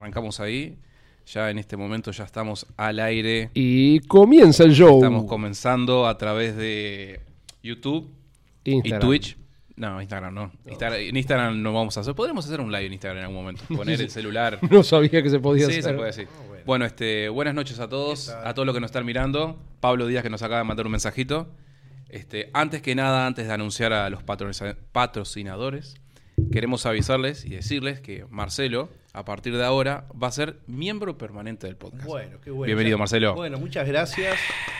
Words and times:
Arrancamos 0.00 0.40
ahí. 0.40 0.78
Ya 1.32 1.50
en 1.50 1.58
este 1.58 1.76
momento 1.76 2.10
ya 2.12 2.24
estamos 2.24 2.66
al 2.76 3.00
aire. 3.00 3.50
Y 3.54 4.00
comienza 4.00 4.62
el 4.64 4.72
show. 4.74 4.96
Estamos 4.96 5.24
comenzando 5.24 6.06
a 6.06 6.18
través 6.18 6.54
de 6.54 7.20
YouTube 7.62 8.12
Instagram. 8.64 9.00
y 9.00 9.04
Twitch. 9.06 9.38
No, 9.76 10.00
Instagram 10.00 10.34
no. 10.34 10.52
Instagram- 10.66 11.08
en 11.08 11.16
Instagram 11.16 11.62
no 11.62 11.72
vamos 11.72 11.96
a 11.96 12.00
hacer. 12.00 12.14
Podremos 12.14 12.44
hacer 12.44 12.60
un 12.60 12.70
live 12.70 12.86
en 12.86 12.92
Instagram 12.92 13.18
en 13.18 13.24
algún 13.24 13.38
momento. 13.42 13.64
Poner 13.74 13.98
el 14.00 14.10
celular. 14.10 14.58
No 14.70 14.82
sabía 14.82 15.22
que 15.22 15.30
se 15.30 15.40
podía 15.40 15.64
Sí, 15.66 15.72
hacer. 15.72 15.82
se 15.84 15.92
puede 15.94 16.06
decir. 16.08 16.28
bueno. 16.66 16.84
este, 16.84 17.30
buenas 17.30 17.54
noches 17.54 17.80
a 17.80 17.88
todos, 17.88 18.28
a 18.28 18.52
todos 18.52 18.66
los 18.66 18.74
que 18.74 18.80
nos 18.80 18.88
están 18.88 19.06
mirando. 19.06 19.58
Pablo 19.80 20.06
Díaz 20.06 20.22
que 20.22 20.30
nos 20.30 20.42
acaba 20.42 20.58
de 20.58 20.64
mandar 20.64 20.84
un 20.86 20.92
mensajito. 20.92 21.48
Este, 22.10 22.50
antes 22.52 22.82
que 22.82 22.94
nada, 22.94 23.26
antes 23.26 23.46
de 23.48 23.52
anunciar 23.52 23.92
a 23.94 24.08
los 24.10 24.22
patrocinadores, 24.22 25.96
queremos 26.52 26.84
avisarles 26.86 27.44
y 27.46 27.50
decirles 27.50 28.00
que 28.00 28.24
Marcelo, 28.30 28.90
a 29.16 29.24
partir 29.24 29.56
de 29.56 29.64
ahora, 29.64 30.06
va 30.22 30.28
a 30.28 30.30
ser 30.30 30.58
miembro 30.66 31.16
permanente 31.16 31.66
del 31.66 31.76
podcast. 31.76 32.04
Bueno, 32.04 32.38
qué 32.42 32.50
bueno. 32.50 32.66
Bienvenido, 32.66 32.96
Ya- 32.96 32.98
Marcelo. 32.98 33.34
Bueno, 33.34 33.58
muchas 33.58 33.88
gracias. 33.88 34.36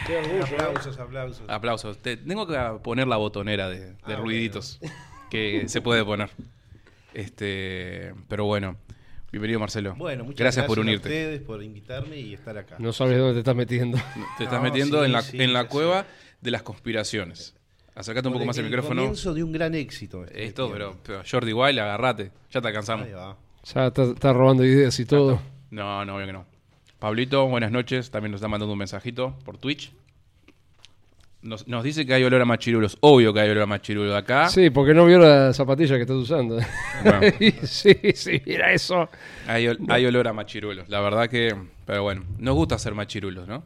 Qué 0.06 0.16
orgullo, 0.18 0.44
aplausos, 0.44 0.98
aplausos. 0.98 1.44
Aplausos. 1.48 1.98
Te- 2.02 2.16
tengo 2.18 2.46
que 2.46 2.56
poner 2.82 3.06
la 3.08 3.16
botonera 3.16 3.68
de, 3.70 3.92
de 3.92 3.96
Ah, 4.04 4.16
ruiditos 4.16 4.78
que 5.30 5.68
se 5.68 5.80
puede 5.80 6.04
poner. 6.04 6.30
Este, 7.14 8.12
pero 8.28 8.44
bueno, 8.44 8.76
bienvenido 9.32 9.58
Marcelo. 9.58 9.94
Bueno, 9.96 10.24
muchas 10.24 10.38
gracias, 10.40 10.56
gracias, 10.64 10.66
por 10.66 10.78
a 10.78 10.80
unirte. 10.82 11.08
ustedes 11.08 11.40
por 11.40 11.62
invitarme 11.62 12.18
y 12.18 12.34
estar 12.34 12.58
acá. 12.58 12.76
No 12.78 12.92
sabes 12.92 13.16
dónde 13.18 13.34
te 13.34 13.38
estás 13.38 13.56
metiendo. 13.56 13.98
Te 14.36 14.44
estás 14.44 14.58
No, 14.58 14.64
metiendo 14.64 14.98
sí, 15.00 15.06
en 15.06 15.12
la, 15.12 15.22
sí, 15.22 15.42
en 15.42 15.52
la 15.54 15.62
ya 15.62 15.68
cueva 15.68 16.06
de 16.42 16.50
las 16.50 16.62
conspiraciones. 16.62 17.54
Acércate 17.94 18.28
un 18.28 18.34
poco 18.34 18.44
más 18.44 18.58
el 18.58 18.66
el 18.66 18.70
micrófono. 18.70 19.00
comienzo 19.00 19.32
de 19.32 19.42
un 19.42 19.52
gran 19.52 19.74
éxito. 19.74 20.24
este 20.24 20.44
Esto, 20.44 20.70
pero, 20.70 20.98
pero 21.02 21.22
Jordi 21.28 21.54
Wild, 21.54 21.78
agarrate. 21.78 22.32
Ya 22.50 22.60
te 22.60 22.68
alcanzamos. 22.68 23.06
Ahí 23.06 23.12
va. 23.14 23.38
Ya 23.74 23.86
está, 23.88 24.02
está 24.04 24.32
robando 24.32 24.64
ideas 24.64 24.98
y 25.00 25.04
todo. 25.06 25.40
No, 25.70 26.04
no, 26.04 26.16
obvio 26.16 26.26
que 26.26 26.32
no. 26.32 26.46
Pablito, 26.98 27.46
buenas 27.46 27.70
noches. 27.72 28.10
También 28.10 28.30
nos 28.32 28.38
está 28.38 28.48
mandando 28.48 28.72
un 28.72 28.78
mensajito 28.78 29.36
por 29.44 29.58
Twitch. 29.58 29.92
Nos, 31.42 31.68
nos 31.68 31.84
dice 31.84 32.06
que 32.06 32.14
hay 32.14 32.24
olor 32.24 32.40
a 32.40 32.44
machirulos. 32.44 32.96
Obvio 33.00 33.32
que 33.32 33.40
hay 33.40 33.50
olor 33.50 33.64
a 33.64 33.66
machirulo 33.66 34.10
de 34.12 34.16
acá. 34.18 34.48
Sí, 34.48 34.70
porque 34.70 34.94
no 34.94 35.04
vio 35.04 35.18
la 35.18 35.52
zapatilla 35.52 35.96
que 35.96 36.02
estás 36.02 36.16
usando. 36.16 36.58
Bueno. 37.04 37.20
sí, 37.64 37.94
sí, 38.14 38.42
mira 38.46 38.72
eso. 38.72 39.08
Hay, 39.46 39.66
ol- 39.68 39.78
hay 39.88 40.06
olor 40.06 40.26
a 40.28 40.32
machirulos. 40.32 40.88
La 40.88 41.00
verdad 41.00 41.28
que. 41.28 41.54
Pero 41.84 42.02
bueno, 42.02 42.24
nos 42.38 42.54
gusta 42.54 42.78
ser 42.78 42.94
machirulos, 42.94 43.46
¿no? 43.46 43.62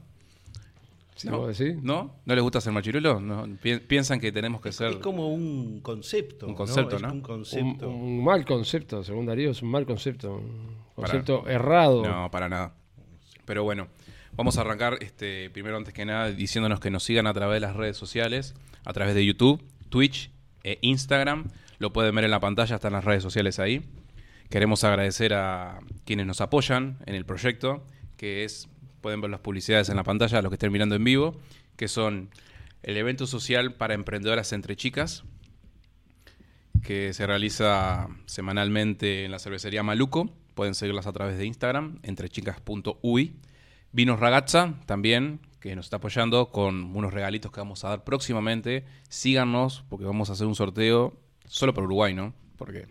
¿No? 1.28 1.38
vos 1.38 1.58
decís. 1.58 1.76
¿No? 1.82 2.14
¿No 2.24 2.34
les 2.34 2.42
gusta 2.42 2.60
ser 2.60 2.72
machirulos? 2.72 3.20
No, 3.20 3.46
pi- 3.60 3.78
piensan 3.80 4.20
que 4.20 4.30
tenemos 4.32 4.60
que 4.60 4.72
ser. 4.72 4.90
Es 4.90 4.96
como 4.96 5.28
un 5.32 5.80
concepto. 5.80 6.46
Un 6.46 6.54
concepto, 6.54 6.98
¿no? 6.98 7.08
un 7.08 7.14
Un, 7.16 7.20
concepto. 7.20 7.88
un 7.88 8.24
mal 8.24 8.44
concepto, 8.44 9.02
según 9.04 9.26
Darío, 9.26 9.50
es 9.50 9.60
un 9.62 9.70
mal 9.70 9.84
concepto. 9.86 10.34
Un 10.36 10.76
concepto 10.94 11.46
errado. 11.48 12.02
No, 12.06 12.30
para 12.30 12.48
nada. 12.48 12.74
Pero 13.44 13.64
bueno, 13.64 13.88
vamos 14.36 14.56
a 14.58 14.60
arrancar 14.62 14.98
este, 15.00 15.50
primero, 15.50 15.76
antes 15.76 15.92
que 15.92 16.04
nada, 16.04 16.30
diciéndonos 16.30 16.80
que 16.80 16.90
nos 16.90 17.02
sigan 17.02 17.26
a 17.26 17.34
través 17.34 17.56
de 17.56 17.60
las 17.66 17.74
redes 17.76 17.96
sociales, 17.96 18.54
a 18.84 18.92
través 18.92 19.14
de 19.14 19.24
YouTube, 19.26 19.62
Twitch 19.88 20.30
e 20.62 20.78
Instagram. 20.82 21.48
Lo 21.78 21.92
pueden 21.92 22.14
ver 22.14 22.24
en 22.24 22.30
la 22.30 22.40
pantalla, 22.40 22.76
están 22.76 22.92
las 22.92 23.04
redes 23.04 23.22
sociales 23.22 23.58
ahí. 23.58 23.82
Queremos 24.50 24.84
agradecer 24.84 25.32
a 25.34 25.78
quienes 26.04 26.26
nos 26.26 26.40
apoyan 26.40 26.98
en 27.06 27.14
el 27.14 27.24
proyecto, 27.24 27.84
que 28.16 28.44
es, 28.44 28.68
pueden 29.00 29.20
ver 29.20 29.30
las 29.30 29.40
publicidades 29.40 29.88
en 29.88 29.96
la 29.96 30.04
pantalla, 30.04 30.42
los 30.42 30.50
que 30.50 30.54
estén 30.54 30.72
mirando 30.72 30.94
en 30.94 31.04
vivo, 31.04 31.36
que 31.76 31.88
son 31.88 32.30
el 32.82 32.96
evento 32.96 33.26
social 33.26 33.74
para 33.74 33.94
emprendedoras 33.94 34.52
entre 34.52 34.76
chicas, 34.76 35.24
que 36.82 37.12
se 37.12 37.26
realiza 37.26 38.08
semanalmente 38.26 39.24
en 39.24 39.30
la 39.30 39.38
cervecería 39.38 39.82
Maluco. 39.82 40.30
Pueden 40.54 40.74
seguirlas 40.74 41.06
a 41.06 41.12
través 41.12 41.38
de 41.38 41.46
Instagram, 41.46 41.98
entrechicas.ui. 42.02 43.36
Vinos 43.92 44.20
Ragazza 44.20 44.74
también, 44.86 45.40
que 45.60 45.74
nos 45.76 45.86
está 45.86 45.96
apoyando 45.96 46.50
con 46.50 46.96
unos 46.96 47.12
regalitos 47.12 47.52
que 47.52 47.60
vamos 47.60 47.84
a 47.84 47.90
dar 47.90 48.04
próximamente. 48.04 48.84
Síganos, 49.08 49.84
porque 49.88 50.06
vamos 50.06 50.30
a 50.30 50.34
hacer 50.34 50.46
un 50.46 50.54
sorteo 50.54 51.18
solo 51.44 51.74
para 51.74 51.86
Uruguay, 51.86 52.14
¿no? 52.14 52.32
Porque 52.56 52.86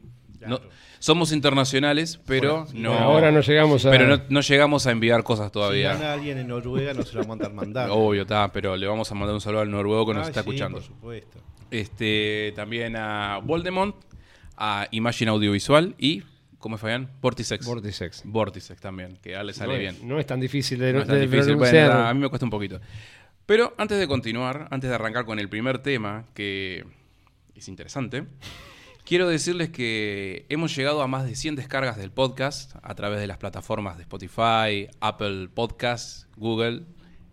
no- 0.48 0.60
somos 1.00 1.32
internacionales, 1.32 2.20
pero 2.26 2.66
Bueno, 2.66 2.92
no. 2.92 2.98
Ahora 2.98 3.32
no 3.32 3.40
llegamos 3.42 3.86
a. 3.86 3.92
Pero 3.92 4.06
no, 4.08 4.22
no 4.30 4.42
llegamos 4.42 4.86
a 4.88 4.92
enviar 4.92 5.24
cosas 5.24 5.48
Si 5.48 5.52
todavía. 5.54 5.94
gana 5.94 6.14
alguien 6.14 6.38
en 6.38 6.48
Noruega 6.48 6.94
no 6.94 7.04
se 7.04 7.16
lo 7.16 7.24
vamos 7.24 7.46
a 7.46 7.50
mandar. 7.50 7.90
Obvio, 7.92 8.24
está, 8.24 8.52
pero 8.52 8.76
le 8.76 8.86
vamos 8.88 9.10
a 9.12 9.16
mandar 9.16 9.34
un 9.34 9.42
saludo 9.42 9.62
al 9.62 9.72
noruego 9.72 10.06
que 10.08 10.14
nos 10.14 10.26
Ah, 10.26 10.30
está 10.30 10.44
sí, 10.44 10.50
escuchando. 10.50 10.78
Por 10.80 10.88
supuesto. 10.88 11.40
Este, 11.72 12.52
también 12.56 12.96
a 12.96 13.40
Voldemont, 13.44 13.96
a 14.58 14.88
Imagine 14.92 15.32
Audiovisual 15.32 15.96
y, 15.98 16.24
¿cómo 16.58 16.76
es 16.76 16.82
Fabián? 16.82 17.10
Vorticex. 17.22 17.66
Vorticex. 17.66 18.22
Vorticex 18.26 18.82
también, 18.82 19.18
que 19.22 19.36
a 19.36 19.42
él 19.42 19.48
le 19.48 19.54
sale 19.54 19.74
no, 19.74 19.80
bien. 19.80 19.96
Es, 19.96 20.04
no 20.04 20.20
es 20.20 20.26
tan 20.26 20.40
difícil 20.40 20.80
de, 20.80 20.92
No 20.94 21.00
es 21.02 21.08
tan 21.08 21.16
de 21.16 21.28
difícil. 21.28 21.56
Bueno, 21.56 21.92
a 21.94 22.14
mí 22.14 22.20
me 22.20 22.28
cuesta 22.30 22.46
un 22.46 22.50
poquito. 22.52 22.82
Pero 23.46 23.74
antes 23.78 23.98
de 24.00 24.08
continuar, 24.08 24.68
antes 24.70 24.90
de 24.90 24.96
arrancar 24.96 25.26
con 25.26 25.40
el 25.40 25.48
primer 25.48 25.80
tema, 25.80 26.26
que 26.34 26.84
es 27.56 27.68
interesante, 27.68 28.26
quiero 29.10 29.28
decirles 29.28 29.70
que 29.72 30.46
hemos 30.50 30.76
llegado 30.76 31.02
a 31.02 31.08
más 31.08 31.26
de 31.26 31.34
100 31.36 31.56
descargas 31.56 31.98
del 31.98 32.12
podcast 32.12 32.76
a 32.84 32.94
través 32.94 33.20
de 33.20 33.26
las 33.26 33.38
plataformas 33.40 33.98
de 33.98 34.04
Spotify, 34.04 34.88
Apple 35.00 35.50
Podcasts, 35.52 36.28
Google. 36.38 36.84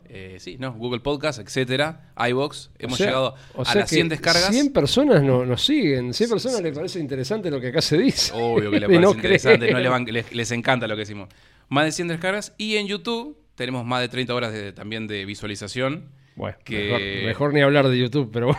eh, 0.09 0.37
sí, 0.41 0.57
no, 0.59 0.73
Google 0.73 1.01
Podcast, 1.01 1.39
etcétera, 1.39 2.13
iBox. 2.31 2.71
Hemos 2.79 2.95
O 2.95 2.97
sea- 2.97 3.07
llegado 3.09 3.35
o 3.55 3.63
a 3.67 3.75
las 3.75 3.91
que 3.91 3.97
100 3.97 4.09
descargas. 4.09 4.49
100 4.51 4.73
personas 4.73 5.23
no, 5.23 5.45
nos 5.45 5.63
siguen. 5.67 6.15
100 6.15 6.31
personas 6.31 6.63
les 6.63 6.75
parece 6.75 6.99
interesante 6.99 7.51
lo 7.51 7.61
que 7.61 7.69
acá 7.69 7.83
se 7.83 7.99
dice. 7.99 8.33
Obvio 8.35 8.71
que 8.71 8.81
le 8.81 8.87
Y 8.87 8.89
parece 8.89 9.01
no 9.03 9.11
interesante, 9.13 9.71
no 9.71 9.79
le 9.79 9.89
van- 9.91 10.05
les, 10.07 10.33
les 10.33 10.51
encanta 10.53 10.87
lo 10.87 10.95
que 10.95 11.01
decimos. 11.01 11.29
Más 11.69 11.85
de 11.85 11.93
100 11.93 12.09
descargas 12.09 12.55
y 12.57 12.77
en 12.77 12.87
YouTube 12.87 13.37
tenemos 13.55 13.85
más 13.85 14.01
de 14.01 14.09
30 14.09 14.35
horas 14.35 14.53
de- 14.53 14.73
también 14.73 15.07
de 15.09 15.27
visualización. 15.27 16.09
Bueno, 16.37 16.57
que- 16.65 16.85
mejor, 16.85 17.27
mejor 17.27 17.55
ni 17.55 17.61
hablar 17.61 17.89
de 17.89 17.99
YouTube, 17.99 18.31
pero 18.33 18.57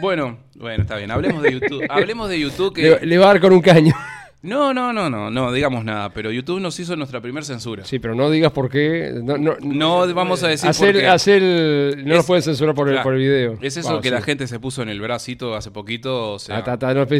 bueno. 0.00 0.38
Bueno, 0.56 0.82
está 0.82 0.96
bien. 0.96 1.10
Hablemos 1.10 1.42
de 1.42 1.52
YouTube. 1.52 1.84
Hablemos 1.90 2.28
de 2.28 2.40
YouTube 2.40 2.74
que 2.74 2.82
le, 2.82 3.06
le 3.06 3.18
va 3.18 3.26
a 3.26 3.28
dar 3.28 3.40
con 3.40 3.52
un 3.52 3.60
caño. 3.60 3.94
No, 4.40 4.72
no, 4.72 4.92
no, 4.92 5.10
no, 5.10 5.32
no 5.32 5.52
digamos 5.52 5.84
nada, 5.84 6.10
pero 6.10 6.30
YouTube 6.30 6.60
nos 6.60 6.78
hizo 6.78 6.94
nuestra 6.94 7.20
primera 7.20 7.44
censura. 7.44 7.84
Sí, 7.84 7.98
pero 7.98 8.14
no 8.14 8.30
digas 8.30 8.52
por 8.52 8.70
qué. 8.70 9.10
No, 9.20 9.36
no, 9.36 9.56
No 9.60 10.14
vamos 10.14 10.44
a 10.44 10.48
decir 10.48 10.70
hacer, 10.70 10.92
por 10.92 11.00
qué. 11.00 11.08
hacer 11.08 11.42
el- 11.42 12.04
no 12.04 12.12
Es- 12.12 12.16
nos 12.18 12.26
pueden 12.26 12.42
censurar 12.44 12.72
por 12.72 12.88
el, 12.88 13.02
por 13.02 13.14
el 13.14 13.18
video. 13.18 13.58
Es 13.60 13.76
eso 13.76 14.00
que 14.00 14.10
sí. 14.10 14.14
la 14.14 14.22
gente 14.22 14.46
se 14.46 14.60
puso 14.60 14.82
en 14.82 14.90
el 14.90 15.00
bracito 15.00 15.56
hace 15.56 15.72
poquito, 15.72 16.34
o 16.34 16.38
sea, 16.38 16.58
Ah, 16.58 16.62
ta, 16.64 16.78
ta, 16.78 16.94
no 16.94 17.02
hasta 17.02 17.14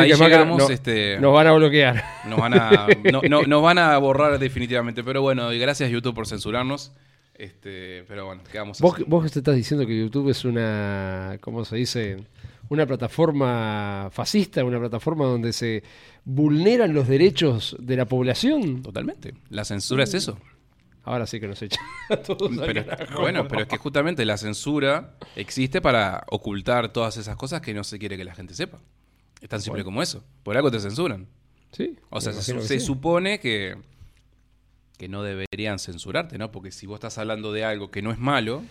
ahí 0.00 0.12
llegamos, 0.12 0.58
no- 0.58 0.68
este- 0.68 1.20
nos 1.20 1.32
van 1.32 1.46
a 1.46 1.52
bloquear. 1.52 2.02
nos 2.28 2.40
van 2.40 2.54
a 2.54 2.88
no, 3.12 3.20
no- 3.28 3.42
nos 3.42 3.62
van 3.62 3.78
a 3.78 3.96
borrar 3.98 4.36
definitivamente, 4.40 5.04
pero 5.04 5.22
bueno, 5.22 5.52
y 5.52 5.60
gracias 5.60 5.88
YouTube 5.88 6.16
por 6.16 6.26
censurarnos. 6.26 6.92
Este, 7.38 8.04
pero 8.08 8.26
bueno, 8.26 8.42
¿qué 8.50 8.58
vamos 8.58 8.80
a 8.80 8.84
Vos, 8.84 8.94
hacer? 8.94 9.06
vos 9.06 9.30
te 9.30 9.38
estás 9.40 9.54
diciendo 9.56 9.86
que 9.86 9.98
YouTube 9.98 10.30
es 10.30 10.44
una, 10.44 11.36
¿cómo 11.42 11.64
se 11.64 11.76
dice? 11.76 12.16
Una 12.68 12.86
plataforma 12.86 14.08
fascista, 14.10 14.64
una 14.64 14.78
plataforma 14.78 15.26
donde 15.26 15.52
se 15.52 15.82
vulneran 16.24 16.94
los 16.94 17.06
derechos 17.08 17.76
de 17.78 17.96
la 17.96 18.06
población. 18.06 18.82
Totalmente. 18.82 19.34
La 19.50 19.64
censura 19.64 20.04
es 20.04 20.14
eso. 20.14 20.38
Ahora 21.04 21.26
sí 21.26 21.38
que 21.38 21.46
nos 21.46 21.60
echan 21.62 21.84
a 22.10 22.16
todos 22.16 22.50
al 22.58 22.66
Pero, 22.66 22.84
carajo. 22.86 23.20
bueno, 23.20 23.46
pero 23.46 23.62
es 23.62 23.68
que 23.68 23.76
justamente 23.76 24.24
la 24.24 24.36
censura 24.36 25.14
existe 25.36 25.80
para 25.80 26.24
ocultar 26.30 26.92
todas 26.92 27.16
esas 27.18 27.36
cosas 27.36 27.60
que 27.60 27.74
no 27.74 27.84
se 27.84 27.98
quiere 27.98 28.16
que 28.16 28.24
la 28.24 28.34
gente 28.34 28.54
sepa. 28.54 28.80
Es 29.40 29.48
tan 29.48 29.60
simple 29.60 29.84
como 29.84 30.02
eso. 30.02 30.24
Por 30.42 30.56
algo 30.56 30.70
te 30.70 30.80
censuran. 30.80 31.28
Sí, 31.70 31.96
O 32.10 32.20
sea, 32.20 32.32
se, 32.32 32.60
sí. 32.62 32.80
supone 32.80 33.38
que, 33.38 33.76
que 34.96 35.08
no 35.08 35.22
deberían 35.22 35.78
censurarte, 35.78 36.38
¿no? 36.38 36.50
Porque 36.50 36.70
si 36.70 36.86
vos 36.86 36.96
estás 36.96 37.18
hablando 37.18 37.52
de 37.52 37.64
algo 37.64 37.90
que 37.90 38.02
no 38.02 38.10
es 38.10 38.18
malo, 38.18 38.62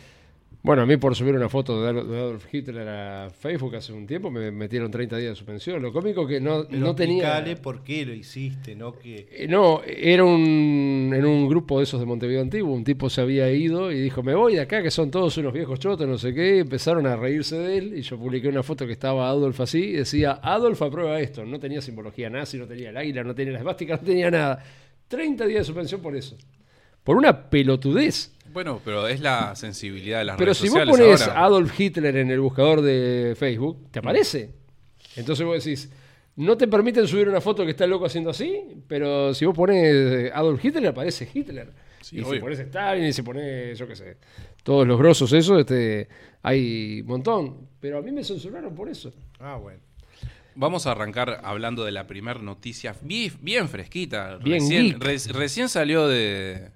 Bueno, 0.63 0.81
a 0.81 0.85
mí 0.87 0.97
por 0.97 1.15
subir 1.15 1.35
una 1.35 1.47
foto 1.49 1.83
de 1.83 1.89
Adolf 1.89 2.07
de 2.09 2.17
Adolf 2.17 2.45
Hitler 2.53 2.87
a 2.87 3.29
Facebook 3.29 3.75
hace 3.75 3.93
un 3.93 4.07
tiempo 4.07 4.31
me 4.31 4.49
metieron 4.51 4.89
30 4.89 5.17
días 5.17 5.31
de 5.31 5.35
suspensión. 5.35 5.79
Lo 5.79 5.93
cómico 5.93 6.25
que 6.25 6.39
no, 6.39 6.65
Pero 6.67 6.79
no 6.79 6.95
tenía... 6.95 7.43
por 7.61 7.83
qué 7.83 8.03
lo 8.03 8.13
hiciste, 8.13 8.75
¿no? 8.75 8.93
Que 8.97 9.27
Eh, 9.31 9.47
No, 9.47 9.81
era 9.85 10.23
un, 10.23 11.11
en 11.13 11.23
un 11.23 11.47
grupo 11.47 11.77
de 11.77 11.83
esos 11.83 11.99
de 11.99 12.07
Montevideo 12.07 12.41
Antiguo. 12.41 12.73
Un 12.73 12.83
tipo 12.83 13.11
se 13.11 13.21
había 13.21 13.51
ido 13.51 13.91
y 13.91 14.01
dijo: 14.01 14.23
Me 14.23 14.33
voy 14.33 14.55
de 14.55 14.61
acá, 14.61 14.81
que 14.81 14.89
son 14.89 15.11
todos 15.11 15.37
unos 15.37 15.53
viejos 15.53 15.77
chotos, 15.79 16.07
no 16.07 16.17
sé 16.17 16.33
qué. 16.33 16.55
Y 16.55 16.59
empezaron 16.61 17.05
a 17.05 17.15
reírse 17.15 17.57
de 17.57 17.77
él. 17.77 17.93
Y 17.97 18.01
yo 18.01 18.17
publiqué 18.17 18.47
una 18.47 18.63
foto 18.63 18.87
que 18.87 18.93
estaba 18.93 19.27
Adolf 19.29 19.59
así. 19.59 19.83
Y 19.83 19.91
decía: 19.97 20.39
Adolf 20.41 20.81
aprueba 20.81 21.19
esto. 21.19 21.45
No 21.45 21.59
tenía 21.59 21.81
simbología 21.81 22.27
nazi, 22.31 22.57
no 22.57 22.65
tenía 22.65 22.89
el 22.89 22.97
águila, 22.97 23.23
no 23.23 23.35
tenía 23.35 23.53
la 23.53 23.59
esvástica, 23.59 23.97
no 23.97 24.03
tenía 24.03 24.31
nada. 24.31 24.63
30 25.07 25.45
días 25.45 25.59
de 25.59 25.63
suspensión 25.65 26.01
por 26.01 26.15
eso. 26.15 26.37
Por 27.03 27.17
una 27.17 27.49
pelotudez. 27.49 28.31
bueno, 28.51 28.81
pero 28.83 29.07
es 29.07 29.19
la 29.21 29.55
sensibilidad 29.55 30.19
de 30.19 30.25
las 30.25 30.37
Pero 30.37 30.47
redes 30.47 30.57
si 30.57 30.69
vos 30.69 30.79
sociales 30.79 30.97
pones 30.97 31.21
ahora. 31.27 31.43
Adolf 31.43 31.79
Hitler 31.79 32.17
en 32.17 32.31
el 32.31 32.39
buscador 32.39 32.81
de 32.81 33.35
Facebook, 33.37 33.91
te 33.91 33.99
aparece. 33.99 34.51
Entonces 35.15 35.45
vos 35.45 35.63
decís, 35.63 35.91
no 36.35 36.57
te 36.57 36.67
permiten 36.67 37.07
subir 37.07 37.29
una 37.29 37.41
foto 37.41 37.63
que 37.63 37.71
está 37.71 37.83
el 37.85 37.91
loco 37.91 38.05
haciendo 38.05 38.31
así, 38.31 38.61
pero 38.87 39.33
si 39.33 39.45
vos 39.45 39.55
pones 39.55 40.31
Adolf 40.33 40.63
Hitler, 40.63 40.87
aparece 40.87 41.29
Hitler. 41.31 41.71
Sí, 42.01 42.17
y 42.17 42.19
si 42.19 42.25
obvio. 42.25 42.41
pones 42.41 42.59
Stalin, 42.59 43.05
y 43.05 43.13
si 43.13 43.21
pones, 43.21 43.77
yo 43.79 43.87
qué 43.87 43.95
sé, 43.95 44.17
todos 44.63 44.85
los 44.87 44.97
grosos, 44.97 45.31
eso, 45.33 45.57
este, 45.57 46.07
hay 46.43 47.01
un 47.01 47.07
montón. 47.07 47.67
Pero 47.79 47.99
a 47.99 48.01
mí 48.01 48.11
me 48.11 48.23
censuraron 48.23 48.73
por 48.75 48.89
eso. 48.89 49.13
Ah, 49.39 49.57
bueno. 49.57 49.79
Vamos 50.55 50.87
a 50.87 50.91
arrancar 50.91 51.41
hablando 51.43 51.83
de 51.83 51.91
la 51.91 52.07
primera 52.07 52.39
noticia 52.39 52.95
bien, 53.01 53.33
bien 53.41 53.67
fresquita. 53.69 54.37
Bien 54.37 54.59
recién, 54.61 54.83
geek. 54.99 55.03
re- 55.03 55.33
recién 55.33 55.67
salió 55.69 56.07
de 56.07 56.71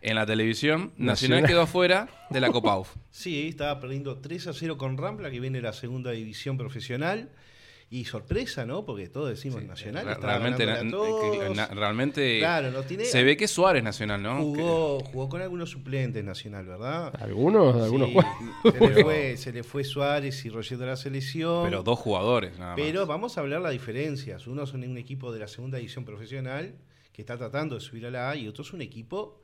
en 0.00 0.14
la 0.14 0.24
televisión. 0.24 0.92
Nacional, 0.96 1.06
Nacional. 1.42 1.46
quedó 1.46 1.60
afuera 1.62 2.08
de 2.30 2.40
la 2.40 2.50
Copa 2.50 2.76
UF. 2.78 2.88
Sí, 3.10 3.48
estaba 3.48 3.78
perdiendo 3.80 4.18
3 4.18 4.46
a 4.48 4.52
0 4.52 4.78
con 4.78 4.96
Rampla, 4.96 5.30
que 5.30 5.40
viene 5.40 5.58
de 5.58 5.62
la 5.62 5.72
segunda 5.72 6.12
división 6.12 6.56
profesional. 6.56 7.28
Y 7.90 8.04
sorpresa, 8.04 8.66
¿no? 8.66 8.84
Porque 8.84 9.08
todos 9.08 9.30
decimos 9.30 9.62
Nacional. 9.64 10.04
Re- 10.04 10.12
estaba 10.12 10.34
realmente, 10.38 10.66
na- 10.66 10.80
que- 10.82 10.90
todos. 10.90 11.56
na- 11.56 11.68
realmente 11.68 12.38
Claro, 12.38 12.70
no 12.70 12.82
tiene- 12.82 13.06
se 13.06 13.24
ve 13.24 13.36
que 13.38 13.48
Suárez 13.48 13.82
Nacional, 13.82 14.22
¿no? 14.22 14.42
Jugó, 14.42 15.00
jugó 15.00 15.28
con 15.30 15.40
algunos 15.40 15.70
suplentes 15.70 16.22
Nacional, 16.22 16.66
¿verdad? 16.66 17.14
Algunos, 17.18 17.74
algunos 17.82 18.08
Sí, 18.08 18.14
juegos. 18.14 18.74
se, 18.78 18.80
le 18.94 19.02
fue, 19.04 19.36
se 19.38 19.52
le 19.52 19.62
fue 19.62 19.84
Suárez 19.84 20.44
y 20.44 20.50
Roger 20.50 20.76
de 20.76 20.84
la 20.86 20.96
selección. 20.96 21.64
pero 21.64 21.82
dos 21.82 21.98
jugadores, 21.98 22.58
nada 22.58 22.72
más. 22.76 22.80
Pero 22.84 23.06
vamos 23.06 23.38
a 23.38 23.40
hablar 23.40 23.62
las 23.62 23.72
diferencias. 23.72 24.46
Uno 24.46 24.66
son 24.66 24.84
un 24.84 24.98
equipo 24.98 25.32
de 25.32 25.38
la 25.38 25.48
segunda 25.48 25.78
división 25.78 26.04
profesional 26.04 26.74
que 27.14 27.22
está 27.22 27.38
tratando 27.38 27.74
de 27.76 27.80
subir 27.80 28.04
a 28.04 28.10
la 28.10 28.28
A 28.30 28.36
y 28.36 28.48
otro 28.48 28.64
es 28.64 28.72
un 28.74 28.82
equipo 28.82 29.40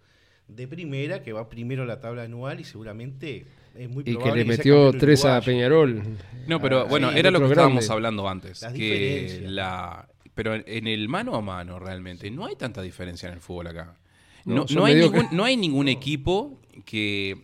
de 0.48 0.68
primera 0.68 1.22
que 1.22 1.32
va 1.32 1.48
primero 1.48 1.84
a 1.84 1.86
la 1.86 1.98
tabla 1.98 2.24
anual 2.24 2.60
y 2.60 2.64
seguramente 2.64 3.46
es 3.76 3.88
muy 3.90 4.02
Y 4.06 4.16
que 4.16 4.32
le 4.32 4.44
metió 4.44 4.92
tres 4.92 5.24
a. 5.24 5.40
Peñarol. 5.40 6.02
No, 6.46 6.60
pero 6.60 6.80
Ah, 6.80 6.84
bueno, 6.84 7.10
sí, 7.12 7.18
era 7.18 7.30
lo 7.30 7.40
que 7.40 7.46
estábamos 7.46 7.88
hablando 7.90 8.28
antes. 8.28 8.62
Las 8.62 8.72
que 8.72 8.78
diferencias. 8.78 9.50
la, 9.52 10.08
pero 10.34 10.54
en- 10.54 10.86
el 10.86 11.08
mano 11.08 11.34
a 11.36 11.40
mano 11.40 11.78
realmente 11.78 12.30
no 12.30 12.46
hay 12.46 12.56
tanta 12.56 12.82
diferencia 12.82 13.28
en 13.28 13.34
el 13.34 13.40
fútbol 13.40 13.68
acá. 13.68 13.96
No, 14.44 14.66
No, 14.74 14.84
hay, 14.84 14.94
ningún, 14.96 15.26
no 15.32 15.44
hay 15.44 15.56
ningún 15.56 15.88
equipo 15.88 16.60
que 16.84 17.38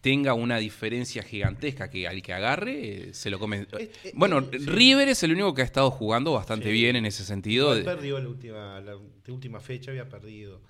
tenga 0.00 0.34
una 0.34 0.58
diferencia 0.58 1.22
gigantesca 1.22 1.88
que 1.90 2.06
al 2.06 2.22
que 2.22 2.32
agarre 2.32 3.08
eh, 3.10 3.14
se 3.14 3.30
lo 3.30 3.38
come. 3.38 3.66
Eh, 3.78 3.90
eh, 4.04 4.12
Bueno, 4.14 4.40
sí. 4.50 4.58
River 4.58 5.08
es 5.08 5.22
el 5.22 5.32
único 5.32 5.52
que 5.54 5.62
ha 5.62 5.64
estado 5.64 5.90
jugando 5.90 6.32
bastante 6.32 6.66
Sí. 6.66 6.72
bien 6.72 6.96
en 6.96 7.06
ese 7.06 7.24
sentido. 7.24 7.74
Perdió 7.84 8.18
la 8.20 8.28
última, 8.28 8.80
la 8.80 8.96
última 9.28 9.60
fecha, 9.60 9.90
había 9.90 10.08
perdido. 10.08 10.60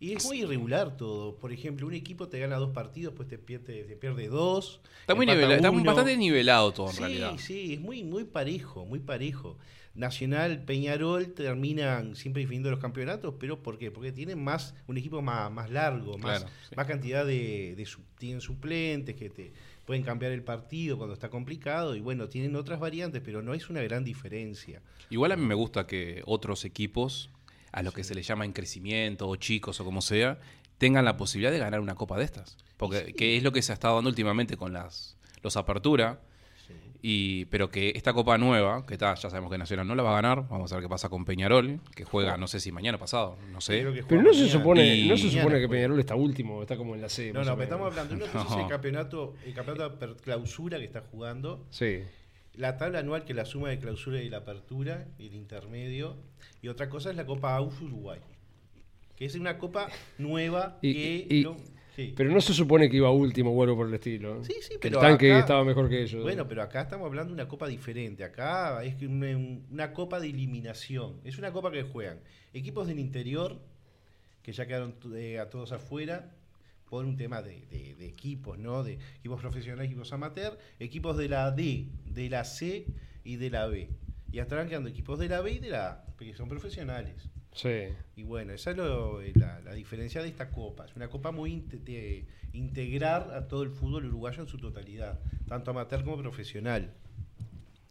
Y 0.00 0.12
es 0.12 0.24
muy 0.26 0.42
irregular 0.42 0.96
todo. 0.96 1.36
Por 1.36 1.52
ejemplo, 1.52 1.86
un 1.86 1.94
equipo 1.94 2.28
te 2.28 2.38
gana 2.38 2.56
dos 2.56 2.70
partidos, 2.70 3.14
pues 3.16 3.28
te 3.28 3.36
pierde, 3.38 3.82
te 3.84 3.96
pierde 3.96 4.28
dos. 4.28 4.80
Está, 5.00 5.14
muy 5.14 5.24
empata 5.24 5.40
nivela- 5.48 5.56
está 5.56 5.70
bastante 5.70 6.16
nivelado 6.16 6.72
todo 6.72 6.88
en 6.90 6.92
sí, 6.94 7.00
realidad. 7.00 7.34
Sí, 7.38 7.74
es 7.74 7.80
muy, 7.80 8.04
muy 8.04 8.24
parejo, 8.24 8.84
muy 8.86 9.00
parejo. 9.00 9.58
Nacional, 9.94 10.62
Peñarol 10.64 11.32
terminan 11.32 12.14
siempre 12.14 12.42
definiendo 12.42 12.70
los 12.70 12.78
campeonatos, 12.78 13.34
pero 13.40 13.60
¿por 13.64 13.78
qué? 13.78 13.90
Porque 13.90 14.12
tienen 14.12 14.42
más, 14.42 14.74
un 14.86 14.96
equipo 14.96 15.20
más, 15.22 15.50
más 15.50 15.70
largo, 15.70 16.16
más, 16.18 16.40
Claro, 16.42 16.54
sí. 16.68 16.76
más 16.76 16.86
cantidad 16.86 17.26
de, 17.26 17.74
de 17.76 17.88
tienen 18.16 18.40
suplentes 18.40 19.16
que 19.16 19.28
te 19.30 19.52
pueden 19.84 20.04
cambiar 20.04 20.30
el 20.30 20.44
partido 20.44 20.98
cuando 20.98 21.14
está 21.14 21.30
complicado 21.30 21.96
y 21.96 22.00
bueno, 22.00 22.28
tienen 22.28 22.54
otras 22.54 22.78
variantes, 22.78 23.20
pero 23.24 23.42
no 23.42 23.54
es 23.54 23.68
una 23.70 23.82
gran 23.82 24.04
diferencia. 24.04 24.80
Igual 25.10 25.32
a 25.32 25.36
mí 25.36 25.44
me 25.44 25.54
gusta 25.54 25.86
que 25.88 26.22
otros 26.26 26.64
equipos, 26.64 27.30
a 27.72 27.82
los 27.82 27.92
que 27.94 28.04
se 28.04 28.14
les 28.14 28.26
llama 28.26 28.44
en 28.44 28.52
crecimiento, 28.52 29.28
o 29.28 29.36
chicos, 29.36 29.80
o 29.80 29.84
como 29.84 30.00
sea, 30.02 30.38
tengan 30.78 31.04
la 31.04 31.16
posibilidad 31.16 31.50
de 31.52 31.58
ganar 31.58 31.80
una 31.80 31.94
copa 31.94 32.16
de 32.18 32.24
estas. 32.24 32.56
Porque 32.76 33.06
Sí. 33.06 33.12
que 33.14 33.36
es 33.36 33.42
lo 33.42 33.52
que 33.52 33.62
se 33.62 33.72
ha 33.72 33.74
estado 33.74 33.96
dando 33.96 34.10
últimamente 34.10 34.56
con 34.56 34.72
las 34.72 35.16
los 35.42 35.56
apertura. 35.56 36.20
Y, 37.00 37.44
pero 37.44 37.70
que 37.70 37.92
esta 37.94 38.12
copa 38.12 38.36
nueva, 38.38 38.84
que 38.84 38.94
está, 38.94 39.14
ya 39.14 39.30
sabemos 39.30 39.52
que 39.52 39.56
Nacional 39.58 39.86
no 39.86 39.94
la 39.94 40.02
va 40.02 40.10
a 40.10 40.20
ganar, 40.20 40.48
vamos 40.48 40.72
a 40.72 40.74
ver 40.74 40.82
qué 40.82 40.88
pasa 40.88 41.08
con 41.08 41.24
Peñarol, 41.24 41.78
que 41.94 42.02
juega, 42.04 42.36
no 42.36 42.48
sé 42.48 42.58
si 42.58 42.72
mañana 42.72 42.96
o 42.96 42.98
pasado, 42.98 43.36
no 43.52 43.60
sé. 43.60 43.86
Pero 44.08 44.20
no 44.20 44.34
se 44.34 44.48
supone, 44.48 44.96
Y- 44.96 45.08
no 45.08 45.16
se 45.16 45.30
supone 45.30 45.60
que. 45.60 45.68
Peñarol 45.68 46.00
está 46.00 46.16
último, 46.16 46.60
está 46.60 46.76
como 46.76 46.96
en 46.96 47.00
la 47.02 47.08
C. 47.08 47.32
No, 47.32 47.44
no, 47.44 47.52
pero 47.52 47.62
estamos 47.62 47.86
hablando, 47.86 48.14
uno 48.16 48.24
que 48.24 48.36
es 48.38 48.50
No. 48.50 48.60
el 48.62 48.68
campeonato, 48.68 49.34
el 49.46 49.54
campeonato 49.54 50.06
de 50.08 50.16
clausura 50.16 50.78
que 50.78 50.84
está 50.86 51.02
jugando, 51.02 51.64
Sí. 51.70 52.00
La 52.54 52.76
tabla 52.76 52.98
anual 53.00 53.24
que 53.24 53.34
la 53.34 53.44
suma 53.44 53.68
de 53.70 53.78
clausura 53.78 54.22
y 54.22 54.28
la 54.28 54.38
apertura, 54.38 55.06
y 55.18 55.26
el 55.28 55.34
intermedio, 55.34 56.16
y 56.62 56.68
otra 56.68 56.88
cosa 56.88 57.10
es 57.10 57.16
la 57.16 57.24
Copa 57.26 57.54
AUF 57.56 57.82
Uruguay, 57.82 58.20
que 59.16 59.24
es 59.24 59.34
una 59.34 59.58
copa 59.58 59.88
nueva 60.18 60.78
Y- 60.82 60.92
que... 60.94 61.34
y- 61.36 61.42
no- 61.44 61.56
sí. 61.94 62.14
Pero 62.16 62.30
no 62.30 62.40
se 62.40 62.52
supone 62.54 62.88
que 62.90 62.96
iba 62.96 63.10
último 63.10 63.50
o 63.52 63.62
algo 63.62 63.76
por 63.76 63.88
el 63.88 63.94
estilo. 63.94 64.42
Sí, 64.44 64.54
pero 64.80 65.00
el 65.00 65.06
tanque 65.06 65.30
acá- 65.32 65.40
estaba 65.40 65.64
mejor 65.64 65.88
que 65.88 66.02
ellos. 66.02 66.22
Bueno, 66.22 66.46
pero 66.48 66.62
acá 66.62 66.82
estamos 66.82 67.06
hablando 67.06 67.34
de 67.34 67.40
una 67.40 67.48
copa 67.48 67.66
diferente. 67.68 68.22
Acá 68.24 68.82
es 68.84 69.00
una, 69.02 69.36
una 69.70 69.92
copa 69.92 70.18
de 70.20 70.28
eliminación. 70.28 71.20
Es 71.24 71.38
una 71.38 71.52
copa 71.52 71.70
que 71.72 71.82
juegan 71.82 72.20
equipos 72.54 72.86
del 72.88 72.98
interior, 73.00 73.60
que 74.42 74.52
ya 74.52 74.66
quedaron 74.66 74.94
eh, 75.14 75.38
a 75.38 75.50
todos 75.50 75.72
afuera, 75.72 76.34
por 76.88 77.04
un 77.04 77.16
tema 77.16 77.42
de, 77.42 77.66
de- 77.66 77.94
de 77.94 78.06
equipos, 78.06 78.58
¿no? 78.58 78.82
De 78.82 78.98
equipos 79.18 79.40
profesionales, 79.40 79.90
equipos 79.90 80.12
amateur, 80.12 80.58
equipos 80.78 81.16
de 81.16 81.28
la 81.28 81.50
D, 81.50 81.88
de 82.06 82.28
la 82.30 82.44
C 82.44 82.86
y 83.24 83.36
de 83.36 83.50
la 83.50 83.66
B. 83.66 83.90
Y 84.32 84.38
hasta 84.40 84.56
ahora 84.56 84.68
quedando 84.68 84.88
equipos 84.88 85.18
de 85.18 85.28
la 85.28 85.40
B 85.40 85.52
y 85.52 85.58
de 85.58 85.70
la 85.70 85.88
A, 85.90 86.04
porque 86.16 86.34
son 86.34 86.48
profesionales. 86.48 87.28
Sí. 87.52 87.88
Y 88.16 88.22
bueno, 88.24 88.52
esa 88.52 88.70
es 88.72 88.76
lo- 88.76 89.20
eh, 89.22 89.32
la, 89.34 89.60
la 89.60 89.72
diferencia 89.74 90.22
de 90.22 90.28
esta 90.28 90.50
copa. 90.50 90.84
Es 90.84 90.94
una 90.96 91.08
copa 91.08 91.32
muy 91.32 91.52
inte- 91.52 91.78
de 91.78 92.26
integrar 92.52 93.32
a 93.32 93.48
todo 93.48 93.62
el 93.62 93.70
fútbol 93.70 94.04
uruguayo 94.06 94.42
en 94.42 94.48
su 94.48 94.58
totalidad, 94.58 95.18
tanto 95.48 95.70
amateur 95.70 96.04
como 96.04 96.18
profesional. 96.18 96.92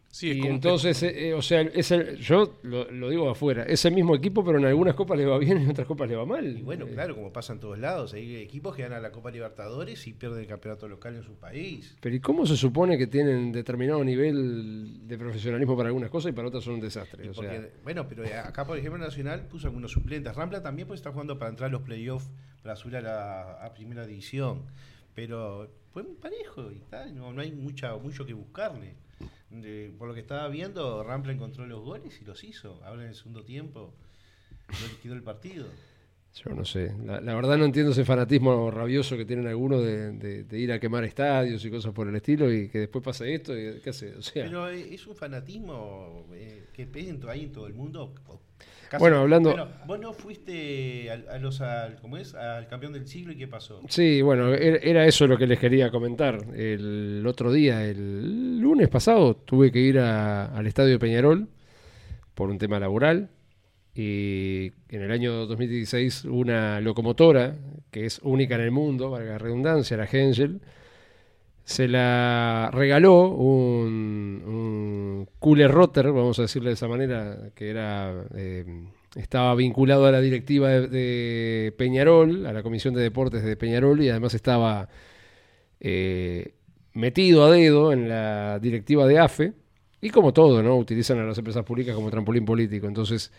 Sí, 0.09 0.31
y 0.42 0.48
entonces, 0.48 1.04
eh, 1.04 1.30
eh, 1.30 1.33
o 1.33 1.42
sea, 1.44 1.62
es 1.62 1.92
el- 1.92 2.18
yo 2.18 2.57
lo, 2.63 2.89
lo 2.89 3.09
digo 3.09 3.30
afuera, 3.30 3.63
es 3.63 3.86
el 3.86 3.94
mismo 3.94 4.15
equipo, 4.15 4.44
pero 4.44 4.57
en 4.57 4.65
algunas 4.65 4.95
copas 4.95 5.18
le 5.18 5.25
va 5.25 5.38
bien 5.38 5.59
y 5.59 5.63
en 5.65 5.69
otras 5.69 5.86
copas 5.86 6.09
le 6.09 6.15
va 6.15 6.25
mal. 6.25 6.57
Y 6.57 6.62
bueno, 6.63 6.86
Eh, 6.88 6.92
claro, 6.94 7.13
como 7.13 7.31
pasa 7.31 7.54
en 7.54 7.59
todos 7.59 7.77
lados, 7.77 8.13
hay 8.13 8.38
equipos 8.38 8.75
que 8.75 8.81
ganan 8.83 9.04
la 9.04 9.12
Copa 9.12 9.30
Libertadores 9.30 10.07
y 10.07 10.13
pierden 10.13 10.39
el 10.39 10.48
campeonato 10.48 10.88
local 10.88 11.15
en 11.15 11.24
su 11.24 11.33
país. 11.36 11.95
Pero 12.01 12.15
¿y 12.15 12.19
cómo 12.19 12.45
se 12.48 12.56
supone 12.57 12.98
que 12.98 13.06
tienen 13.06 13.51
determinado 13.51 14.04
nivel 14.04 15.07
de 15.07 15.18
profesionalismo 15.18 15.75
para 15.77 15.89
algunas 15.89 16.09
cosas 16.09 16.31
y 16.31 16.33
para 16.33 16.48
otras 16.48 16.63
son 16.63 16.75
un 16.75 16.80
desastre? 16.81 17.30
O 17.30 17.33
porque- 17.33 17.50
sea, 17.51 17.69
bueno, 17.83 18.07
pero 18.07 18.24
acá, 18.44 18.65
por 18.65 18.77
ejemplo, 18.77 18.98
Nacional 18.98 19.45
puso 19.48 19.68
algunos 19.68 19.92
suplentes. 19.92 20.36
Rampla 20.36 20.63
también 20.63 20.88
pues 20.88 21.00
está 21.00 21.12
jugando 21.12 21.38
para 21.38 21.51
entrar 21.51 21.69
a 21.69 21.71
los 21.71 21.81
playoffs 21.81 22.30
para 22.63 22.75
subir 22.75 22.95
a 22.98 23.01
la 23.01 23.51
a 23.63 23.74
primera 23.74 24.07
división. 24.07 24.63
Pero 25.13 25.69
fue 25.94 26.04
muy 26.04 26.15
parejo 26.15 26.71
y 26.71 26.80
tal, 26.89 27.15
no, 27.15 27.33
no 27.33 27.42
hay 27.42 27.51
mucha, 27.51 27.95
mucho 27.98 28.25
que 28.25 28.33
buscarle. 28.33 28.95
De- 29.49 29.94
por 29.97 30.07
lo 30.07 30.13
que 30.13 30.19
estaba 30.21 30.47
viendo, 30.49 31.03
Rampla 31.03 31.31
encontró 31.33 31.65
los 31.65 31.81
goles 31.83 32.19
y 32.21 32.25
los 32.25 32.44
hizo. 32.44 32.81
Ahora 32.83 33.03
en 33.03 33.09
el 33.09 33.15
segundo 33.15 33.44
tiempo 33.44 33.94
no 34.69 34.88
liquidó 34.89 35.13
el 35.13 35.23
partido. 35.23 35.67
yo 36.44 36.53
no 36.53 36.65
sé. 36.65 36.94
La, 37.05 37.19
la 37.21 37.33
verdad 37.33 37.57
no 37.57 37.65
entiendo 37.65 37.91
ese 37.94 38.05
fanatismo 38.05 38.69
rabioso 38.69 39.15
que 39.17 39.25
tienen 39.25 39.47
algunos 39.47 39.81
de, 39.83 40.11
de- 40.11 40.44
de 40.44 40.59
ir 40.59 40.71
a 40.71 40.79
quemar 40.79 41.03
estadios 41.03 41.63
y 41.65 41.71
cosas 41.71 41.94
por 41.94 42.07
el 42.07 42.15
estilo 42.15 42.51
y 42.53 42.67
que 42.69 42.79
después 42.79 43.03
pase 43.03 43.33
esto 43.33 43.57
y 43.57 43.79
qué 43.81 43.89
hace. 43.89 44.15
O 44.15 44.21
sea, 44.21 44.44
Pero 44.44 44.69
eh, 44.69 44.94
es 44.94 45.07
un 45.07 45.15
fanatismo 45.15 46.27
eh, 46.33 46.65
que 46.73 46.85
hay 47.29 47.41
en 47.45 47.51
todo 47.51 47.65
el 47.67 47.73
mundo. 47.73 48.13
Casi- 48.89 48.99
Bueno, 49.01 49.17
hablando- 49.19 49.49
Bueno, 49.51 49.67
vos 49.85 49.99
no 49.99 50.13
fuiste 50.13 51.09
al, 51.11 51.27
a 51.29 51.37
los, 51.39 51.61
al, 51.61 51.95
¿cómo 52.01 52.17
es? 52.17 52.33
al 52.35 52.67
campeón 52.67 52.94
del 52.94 53.07
siglo 53.07 53.31
y 53.33 53.37
qué 53.37 53.47
pasó. 53.47 53.81
Sí, 53.89 54.21
bueno, 54.21 54.53
era 54.53 54.77
era 54.77 55.06
eso 55.06 55.27
lo 55.27 55.37
que 55.37 55.47
les 55.47 55.59
quería 55.59 55.89
comentar. 55.91 56.39
El 56.56 57.23
otro 57.27 57.51
día, 57.51 57.83
el 57.85 58.59
lunes 58.59 58.89
pasado, 58.89 59.35
tuve 59.35 59.71
que 59.71 59.79
ir 59.79 59.99
a- 59.99 60.45
al 60.56 60.67
estadio 60.67 60.91
de 60.91 60.99
Peñarol 60.99 61.47
por 62.33 62.49
un 62.49 62.57
tema 62.57 62.79
laboral. 62.79 63.29
Y 63.99 64.71
en 64.89 65.01
el 65.01 65.11
año 65.11 65.47
2016, 65.47 66.25
una 66.25 66.79
locomotora, 66.81 67.56
que 67.89 68.06
es 68.06 68.19
única 68.23 68.53
en 68.56 68.61
el 68.61 68.71
mundo, 68.71 69.09
valga 69.09 69.31
la 69.33 69.37
redundancia, 69.39 69.97
la 69.97 70.06
Hengel, 70.06 70.61
se 71.68 71.90
la 71.90 72.71
regaló 72.71 73.28
un, 73.28 74.42
un 74.45 75.28
cooler 75.38 75.69
rotter, 75.69 76.14
vamos 76.14 76.40
a 76.40 76.44
decirle 76.44 76.69
de 76.69 76.76
esa 76.76 76.88
manera, 76.88 77.50
que 77.56 77.69
era 77.69 78.24
eh, 78.36 78.64
estaba 79.18 79.54
vinculado 79.54 80.06
a 80.06 80.12
la 80.12 80.21
directiva 80.21 80.69
de, 80.69 81.74
Peñarol, 81.78 82.45
a 82.45 82.54
la 82.54 82.64
Comisión 82.64 82.94
de 82.94 83.02
Deportes 83.02 83.44
de 83.44 83.57
Peñarol, 83.57 84.02
y 84.02 84.07
además 84.07 84.33
estaba 84.33 84.88
eh, 85.81 86.54
metido 86.94 87.44
a 87.44 87.52
dedo 87.52 87.92
en 87.92 88.07
la 88.07 88.59
directiva 88.59 89.06
de 89.06 89.19
AFE, 89.19 89.52
y 90.00 90.09
como 90.09 90.31
todo, 90.31 90.64
¿no? 90.64 90.78
Utilizan 90.78 91.19
a 91.19 91.26
las 91.26 91.38
empresas 91.38 91.66
públicas 91.66 91.94
como 91.94 92.09
trampolín 92.09 92.45
político. 92.45 92.88
Entonces, 92.88 93.33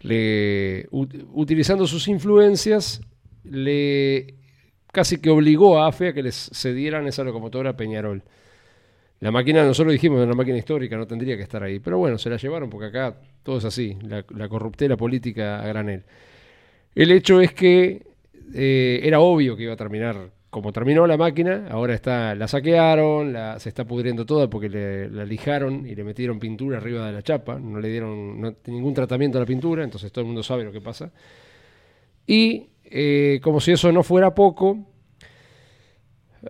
le, 0.00 0.88
ut- 0.90 1.28
utilizando 1.32 1.86
sus 1.86 2.08
influencias, 2.08 3.02
le 3.44 4.37
casi 4.92 5.18
que 5.18 5.30
obligó 5.30 5.78
a 5.78 5.88
AFE 5.88 6.08
a 6.08 6.12
que 6.12 6.22
les 6.22 6.50
cedieran 6.52 7.06
esa 7.06 7.24
locomotora 7.24 7.70
a 7.70 7.76
Peñarol. 7.76 8.22
La 9.20 9.30
máquina, 9.32 9.64
nosotros 9.64 9.92
dijimos, 9.92 10.20
es 10.20 10.26
una 10.26 10.34
máquina 10.34 10.58
histórica, 10.58 10.96
no 10.96 11.06
tendría 11.06 11.36
que 11.36 11.42
estar 11.42 11.62
ahí. 11.62 11.80
Pero 11.80 11.98
bueno, 11.98 12.18
se 12.18 12.30
la 12.30 12.36
llevaron 12.36 12.70
porque 12.70 12.86
acá 12.86 13.16
todo 13.42 13.58
es 13.58 13.64
así, 13.64 13.96
la, 14.02 14.24
la 14.30 14.48
corruptela 14.48 14.96
política 14.96 15.60
a 15.60 15.66
granel. 15.66 16.04
El 16.94 17.10
hecho 17.10 17.40
es 17.40 17.52
que 17.52 18.06
eh, 18.54 19.00
era 19.02 19.20
obvio 19.20 19.56
que 19.56 19.64
iba 19.64 19.72
a 19.72 19.76
terminar 19.76 20.30
como 20.50 20.72
terminó 20.72 21.06
la 21.06 21.18
máquina, 21.18 21.66
ahora 21.70 21.94
está, 21.94 22.34
la 22.34 22.48
saquearon, 22.48 23.32
la, 23.34 23.58
se 23.60 23.68
está 23.68 23.84
pudriendo 23.84 24.24
toda 24.24 24.48
porque 24.48 24.68
le, 24.70 25.10
la 25.10 25.24
lijaron 25.24 25.86
y 25.86 25.94
le 25.94 26.04
metieron 26.04 26.38
pintura 26.38 26.78
arriba 26.78 27.06
de 27.06 27.12
la 27.12 27.22
chapa, 27.22 27.58
no 27.58 27.80
le 27.80 27.88
dieron 27.88 28.56
ningún 28.66 28.94
tratamiento 28.94 29.36
a 29.36 29.42
la 29.42 29.46
pintura, 29.46 29.84
entonces 29.84 30.10
todo 30.10 30.22
el 30.22 30.26
mundo 30.26 30.42
sabe 30.42 30.64
lo 30.64 30.72
que 30.72 30.80
pasa. 30.80 31.12
Y 32.26 32.68
eh, 32.90 33.40
como 33.42 33.60
si 33.60 33.72
eso 33.72 33.90
no 33.92 34.02
fuera 34.02 34.34
poco, 34.34 34.78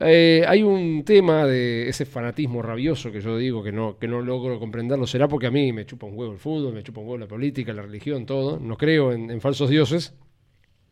Eh, 0.01 0.45
hay 0.47 0.63
un 0.63 1.03
tema 1.03 1.47
de 1.47 1.89
ese 1.89 2.05
fanatismo 2.05 2.61
rabioso 2.61 3.11
que 3.11 3.23
yo 3.23 3.39
digo 3.39 3.63
que 3.63 3.73
no, 3.73 3.99
que 3.99 4.07
no 4.07 4.21
logro 4.21 4.59
comprenderlo. 4.59 5.07
Será 5.07 5.29
porque 5.29 5.47
a 5.47 5.51
mí 5.51 5.73
me 5.73 5.87
chupa 5.87 6.07
un 6.07 6.13
huevo 6.17 6.33
el 6.35 6.39
fútbol, 6.39 6.75
me 6.75 6.83
chupa 6.83 7.01
un 7.01 7.07
huevo 7.07 7.19
la 7.19 7.27
política, 7.27 7.73
la 7.73 7.83
religión, 7.83 8.27
todo. 8.27 8.61
No 8.61 8.77
creo 8.77 9.13
en, 9.13 9.31
en 9.31 9.41
falsos 9.41 9.71
dioses. 9.71 10.13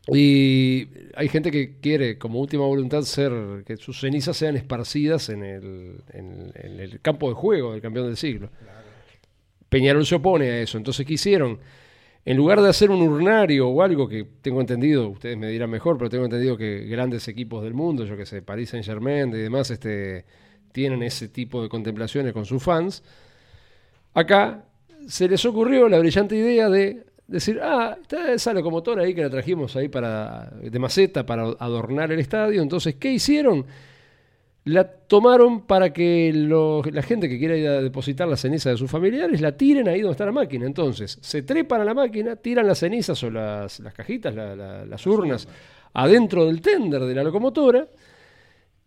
Y 0.09 0.89
hay 1.15 1.29
gente 1.29 1.51
que 1.51 1.79
quiere, 1.81 2.17
como 2.17 2.41
última 2.41 2.65
voluntad, 2.65 3.03
ser 3.03 3.33
que 3.67 3.77
sus 3.77 4.01
cenizas 4.01 4.37
sean 4.37 4.57
esparcidas 4.57 5.29
en 5.29 5.43
el, 5.45 5.97
en- 6.15 6.53
en 6.55 6.81
el 6.81 7.01
campo 7.01 7.29
de 7.29 7.35
juego 7.35 7.73
del 7.73 7.83
campeón 7.83 8.07
del 8.07 8.17
siglo. 8.17 8.49
Peñarol 9.69 10.07
se 10.07 10.15
opone 10.15 10.47
a 10.51 10.61
eso. 10.63 10.79
Entonces, 10.79 11.05
¿qué 11.05 11.15
hicieron? 11.15 11.59
En 12.27 12.37
lugar 12.37 12.61
de 12.61 12.69
hacer 12.69 12.91
un 12.91 13.03
urnario 13.03 13.69
o 13.69 13.83
algo 13.83 14.09
que 14.09 14.27
tengo 14.43 14.61
entendido, 14.61 15.09
ustedes 15.11 15.39
me 15.39 15.49
dirán 15.49 15.71
mejor, 15.71 15.97
pero 15.97 16.11
tengo 16.11 16.25
entendido 16.25 16.57
que 16.57 16.81
grandes 16.87 17.29
equipos 17.29 17.63
del 17.63 17.73
mundo, 17.73 18.05
yo 18.05 18.17
que 18.17 18.27
sé, 18.27 18.43
Paris 18.43 18.71
Saint 18.71 18.85
Germain 18.85 19.29
y 19.29 19.39
demás, 19.39 19.71
este, 19.71 20.25
tienen 20.73 21.05
ese 21.05 21.29
tipo 21.29 21.63
de 21.63 21.69
contemplaciones 21.69 22.33
con 22.33 22.45
sus 22.45 22.61
fans. 22.61 23.05
Acá 24.13 24.65
se 25.07 25.29
les 25.29 25.45
ocurrió 25.45 25.89
la 25.89 26.01
brillante 26.01 26.35
idea 26.35 26.69
de 26.69 27.07
decir, 27.29 27.61
ah, 27.63 27.97
está 28.03 28.33
esa 28.33 28.53
locomotora 28.53 29.05
ahí 29.05 29.15
que 29.15 29.23
la 29.23 29.31
trajimos 29.31 29.77
ahí 29.77 29.89
para, 29.89 30.51
de 30.51 30.79
maceta 30.81 31.25
para 31.25 31.45
adornar 31.61 32.11
el 32.11 32.19
estadio. 32.19 32.61
Entonces, 32.61 32.97
¿qué 32.97 33.13
hicieron? 33.13 33.67
La 34.67 34.83
tomaron 34.85 35.61
para 35.61 35.93
que 35.93 36.33
los- 36.35 36.85
la 36.93 37.03
gente 37.03 37.29
que 37.29 37.39
quiera 37.39 37.57
ir 37.57 37.69
a 37.69 37.81
depositar 37.81 38.27
la 38.27 38.37
ceniza 38.37 38.71
de 38.71 38.77
sus 38.77 38.91
familiares 38.91 39.41
la 39.41 39.57
tiren 39.57 39.87
ahí 39.89 40.01
donde 40.01 40.13
está 40.13 40.25
la 40.27 40.33
máquina. 40.33 40.67
Entonces, 40.67 41.19
se 41.21 41.43
trepan 41.43 41.81
a 41.83 41.85
la 41.85 41.95
máquina, 41.95 42.35
tiran 42.35 42.67
las 42.67 42.79
cenizas 42.81 43.23
o 43.23 43.31
las, 43.31 43.79
las 43.79 43.95
cajitas, 43.95 44.35
la- 44.35 44.57
la- 44.57 44.85
las 44.85 45.07
urnas, 45.07 45.47
adentro 45.95 46.47
del 46.47 46.61
tender 46.61 47.03
de 47.03 47.15
la 47.15 47.23
locomotora, 47.23 47.87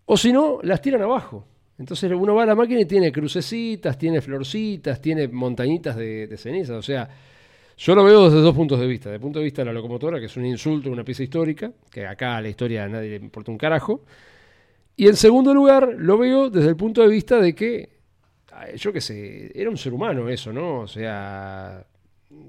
o 0.05 0.17
si 0.17 0.33
no, 0.33 0.59
las 0.63 0.81
tiran 0.81 1.01
abajo. 1.01 1.45
Entonces 1.77 2.12
uno 2.12 2.36
va 2.36 2.43
a 2.43 2.48
la 2.48 2.55
máquina 2.55 2.81
y 2.81 2.86
tiene 2.86 3.09
crucecitas, 3.09 3.98
tiene 3.98 4.19
florcitas, 4.21 5.01
tiene 5.01 5.29
montañitas 5.29 5.95
de, 5.95 6.27
de 6.27 6.38
cenizas. 6.38 6.75
O 6.75 6.81
sea, 6.81 7.07
yo 7.77 7.95
lo 7.95 8.03
veo 8.03 8.25
desde 8.25 8.41
dos 8.41 8.53
puntos 8.53 8.81
de 8.81 8.86
vista. 8.86 9.07
Desde 9.07 9.15
el 9.15 9.21
punto 9.21 9.39
de 9.39 9.45
vista 9.45 9.62
de 9.62 9.67
la 9.67 9.74
locomotora, 9.74 10.19
que 10.19 10.25
es 10.25 10.36
un 10.36 10.45
insulto, 10.45 10.91
una 10.91 11.05
pieza 11.05 11.24
histórica, 11.24 11.71
que 11.89 12.05
acá 12.05 12.36
a 12.36 12.41
la 12.41 12.50
historia 12.50 12.83
a 12.83 12.89
nadie 12.89 13.12
le 13.12 13.15
importa 13.15 13.50
un 13.50 13.57
carajo. 13.57 14.01
Y 15.00 15.08
en 15.08 15.15
segundo 15.15 15.53
lugar, 15.53 15.96
lo 15.98 16.18
veo 16.18 16.50
desde 16.50 16.68
el 16.68 16.75
punto 16.75 17.01
de 17.01 17.08
vista 17.08 17.39
de 17.39 17.56
que, 17.56 18.01
ay, 18.51 18.75
yo 18.75 18.91
qué 18.91 19.00
sé, 19.00 19.50
era 19.56 19.70
un 19.70 19.77
ser 19.77 19.94
humano 19.94 20.27
eso, 20.27 20.51
¿no? 20.51 20.82
O 20.82 20.88
sea, 20.89 21.88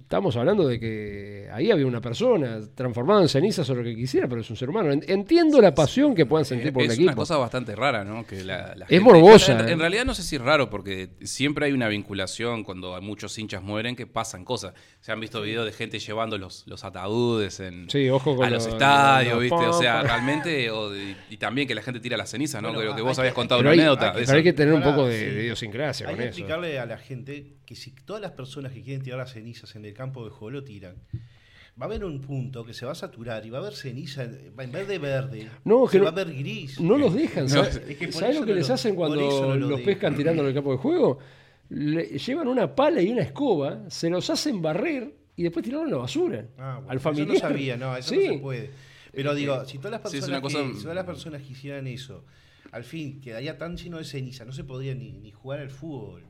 estamos 0.02 0.36
hablando 0.36 0.66
de 0.68 0.78
que 0.78 1.48
ahí 1.52 1.70
había 1.70 1.86
una 1.86 2.00
persona 2.02 2.60
transformada 2.74 3.22
en 3.22 3.28
cenizas 3.28 3.68
o 3.70 3.74
lo 3.74 3.82
que 3.82 3.94
quisiera, 3.96 4.28
pero 4.28 4.42
es 4.42 4.50
un 4.50 4.56
ser 4.56 4.68
humano. 4.68 4.92
En- 4.92 5.02
Entiendo 5.08 5.60
la 5.60 5.74
pasión 5.74 6.14
que 6.14 6.26
puedan 6.26 6.44
sentir 6.44 6.72
por 6.72 6.82
es 6.82 6.90
el 6.92 6.98
una 7.00 7.12
equipo. 7.12 7.22
cosa 7.22 7.36
bastante 7.38 7.74
rara, 7.74 8.04
¿no? 8.04 8.26
Que 8.26 8.44
la, 8.44 8.74
la 8.76 8.84
Es 8.84 8.90
gente- 8.90 9.00
morbosa, 9.04 9.58
En, 9.60 9.68
¿eh? 9.68 9.72
en 9.72 9.78
realidad 9.78 10.04
no 10.04 10.14
sé 10.14 10.22
si 10.22 10.36
es 10.36 10.42
raro, 10.42 10.68
porque 10.68 11.10
siempre 11.22 11.64
hay 11.66 11.72
una 11.72 11.88
vinculación 11.88 12.62
cuando 12.62 12.94
hay 12.94 13.00
muchos 13.02 13.38
hinchas 13.38 13.62
mueren 13.62 13.96
que 13.96 14.06
pasan 14.06 14.44
cosas. 14.44 14.74
Se 15.00 15.12
han 15.12 15.20
visto 15.20 15.40
videos 15.40 15.64
de 15.64 15.72
gente 15.72 15.98
llevando 15.98 16.36
los, 16.36 16.66
los 16.66 16.84
ataúdes 16.84 17.60
en, 17.60 17.88
Sí, 17.88 18.08
ojo 18.10 18.36
con 18.36 18.44
a 18.46 18.50
los 18.50 18.66
lo- 18.66 18.72
estadios, 18.72 19.34
lo- 19.34 19.40
¿viste? 19.40 19.66
O 19.66 19.72
sea, 19.72 20.02
realmente, 20.02 20.70
o 20.70 20.90
de- 20.90 21.16
y 21.30 21.36
también 21.38 21.66
que 21.66 21.74
la 21.74 21.82
gente 21.82 22.00
tira 22.00 22.16
las 22.18 22.30
cenizas, 22.30 22.60
¿no? 22.60 22.68
Bueno, 22.68 22.80
Creo 22.82 22.96
que 22.96 23.02
vos 23.02 23.16
que- 23.16 23.22
habías 23.22 23.34
contado 23.34 23.60
una 23.62 23.70
hay, 23.70 23.78
anécdota. 23.78 24.12
hay- 24.14 24.24
pero 24.26 24.42
que 24.42 24.52
tener 24.52 24.74
un 24.74 24.82
poco 24.82 25.06
de, 25.06 25.18
sí. 25.18 25.24
de 25.36 25.42
idiosincrasia 25.44 26.06
Hay 26.06 26.12
con 26.14 26.18
que 26.22 26.28
eso. 26.28 26.38
explicarle 26.38 26.78
a 26.78 26.84
la 26.86 26.98
gente 26.98 27.54
que 27.64 27.76
si 27.76 27.92
todas 27.92 28.20
las 28.20 28.32
personas 28.32 28.72
que 28.72 28.82
quieren 28.82 29.02
tirar 29.02 29.18
las 29.20 29.32
cenizas 29.32 29.69
en 29.76 29.84
el 29.84 29.94
campo 29.94 30.24
de 30.24 30.30
juego 30.30 30.50
lo 30.50 30.64
tiran, 30.64 30.96
va 31.80 31.84
a 31.84 31.88
haber 31.88 32.04
un 32.04 32.20
punto 32.20 32.64
que 32.64 32.74
se 32.74 32.84
va 32.86 32.92
a 32.92 32.94
saturar 32.94 33.44
y 33.46 33.50
va 33.50 33.58
a 33.58 33.60
haber 33.62 33.74
ceniza, 33.74 34.26
va- 34.58 34.64
en 34.64 34.72
vez 34.72 34.86
de 34.88 34.98
verde, 34.98 35.48
No, 35.64 35.86
se 35.86 35.92
que 35.92 35.98
no- 35.98 36.04
va 36.04 36.10
a 36.10 36.24
ver 36.24 36.34
gris. 36.34 36.80
No 36.80 36.98
los 36.98 37.14
dejan. 37.14 37.44
No, 37.44 37.48
¿Sabes, 37.50 37.76
es 37.88 37.96
que 37.96 38.06
por 38.08 38.14
¿sabes 38.14 38.30
eso 38.30 38.40
lo 38.40 38.46
que 38.46 38.52
no 38.52 38.58
les 38.58 38.68
lo- 38.68 38.74
hacen 38.74 38.94
cuando 38.94 39.20
eso 39.20 39.56
los 39.56 39.68
dejan. 39.70 39.84
pescan 39.84 40.16
tirando 40.16 40.42
en 40.42 40.48
el 40.48 40.54
campo 40.54 40.72
de 40.72 40.78
juego? 40.78 41.18
Le- 41.70 42.18
llevan 42.18 42.48
una 42.48 42.74
pala 42.74 43.00
y 43.00 43.10
una 43.10 43.22
escoba, 43.22 43.88
se 43.88 44.10
los 44.10 44.28
hacen 44.28 44.60
barrer 44.60 45.14
y 45.36 45.42
después 45.44 45.64
tiraron 45.64 45.86
a 45.86 45.90
la 45.90 45.96
basura. 45.98 46.44
Ah, 46.58 46.74
bueno, 46.76 46.90
al 46.90 46.96
eso 46.98 47.02
familiar. 47.04 47.28
no 47.34 47.38
sabía, 47.40 47.76
no, 47.76 47.96
eso 47.96 48.10
Sí. 48.14 48.26
no 48.26 48.32
se 48.34 48.38
puede. 48.40 48.70
Pero 49.12 49.34
digo, 49.34 49.64
si 49.64 49.78
todas 49.78 49.92
las 49.92 50.00
personas, 50.02 50.28
una 50.28 50.40
cosa- 50.40 50.62
que, 50.62 50.74
si 50.74 50.82
todas 50.82 50.94
las 50.96 51.06
personas 51.06 51.42
que 51.42 51.52
hicieran 51.52 51.86
eso, 51.86 52.24
al 52.72 52.84
fin 52.84 53.20
quedaría 53.20 53.56
tan 53.58 53.76
lleno 53.76 53.98
de 53.98 54.04
ceniza, 54.04 54.44
no 54.44 54.52
se 54.52 54.64
podría 54.64 54.94
ni, 54.94 55.12
ni 55.12 55.30
jugar 55.32 55.60
al 55.60 55.70
fútbol. 55.70 56.22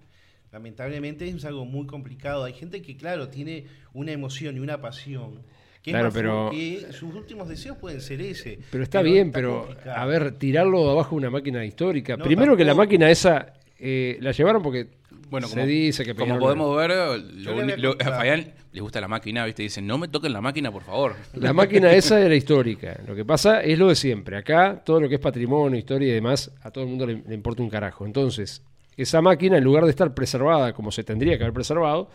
Lamentablemente 0.52 1.28
es 1.28 1.44
algo 1.44 1.64
muy 1.64 1.86
complicado. 1.86 2.44
Hay 2.44 2.52
gente 2.54 2.82
que, 2.82 2.96
claro, 2.96 3.28
tiene 3.28 3.66
una 3.94 4.12
emoción 4.12 4.56
y 4.56 4.60
una 4.60 4.80
pasión. 4.80 5.42
Que 5.82 5.90
es 5.90 5.94
Claro, 5.94 6.06
más 6.06 6.14
pero- 6.14 6.50
que 6.50 6.86
sus 6.92 7.14
últimos 7.14 7.48
deseos 7.48 7.76
pueden 7.78 8.00
ser 8.02 8.20
ese. 8.20 8.58
Pero 8.70 8.82
está 8.84 9.00
bien, 9.00 9.32
pero 9.32 9.60
complicado. 9.66 9.96
a 9.96 10.04
ver, 10.06 10.32
tirarlo 10.32 10.90
abajo 10.90 11.10
de 11.10 11.16
una 11.16 11.30
máquina 11.30 11.64
histórica. 11.64 12.16
No, 12.16 12.24
Primero 12.24 12.56
que 12.56 12.64
la 12.64 12.74
máquina 12.74 13.10
esa 13.10 13.54
eh, 13.78 14.18
la 14.20 14.32
llevaron 14.32 14.62
porque 14.62 14.88
Bueno, 15.30 15.46
se 15.48 15.54
como, 15.54 15.66
dice 15.66 16.04
que 16.04 16.14
como 16.14 16.38
podemos 16.38 16.76
ver, 16.76 16.90
lo, 16.90 17.76
lo- 17.76 17.92
a. 17.98 18.04
Fabián 18.04 18.52
le 18.72 18.80
gusta 18.82 19.00
la 19.00 19.08
máquina, 19.08 19.46
¿viste? 19.46 19.62
Dicen, 19.62 19.86
no 19.86 19.96
me 19.96 20.08
toquen 20.08 20.34
la 20.34 20.42
máquina, 20.42 20.70
por 20.70 20.82
favor. 20.82 21.14
La 21.32 21.54
máquina 21.54 21.90
esa 21.94 22.20
era 22.20 22.34
histórica. 22.34 23.00
Lo 23.06 23.14
que 23.14 23.24
pasa 23.24 23.62
es 23.62 23.78
lo 23.78 23.88
de 23.88 23.94
siempre. 23.94 24.36
Acá 24.36 24.82
todo 24.84 25.00
lo 25.00 25.08
que 25.08 25.14
es 25.14 25.20
patrimonio, 25.20 25.78
historia 25.78 26.08
y 26.08 26.12
demás, 26.12 26.50
a 26.60 26.70
todo 26.70 26.84
el 26.84 26.90
mundo 26.90 27.06
le, 27.06 27.22
le 27.26 27.34
importa 27.34 27.62
un 27.62 27.70
carajo. 27.70 28.04
Entonces, 28.04 28.62
esa 28.96 29.20
máquina, 29.22 29.58
en 29.58 29.64
lugar 29.64 29.84
de 29.84 29.90
estar 29.90 30.14
preservada 30.14 30.72
como 30.72 30.92
se 30.92 31.04
tendría 31.04 31.36
que 31.38 31.44
haber 31.44 31.54
preservado, 31.54 32.08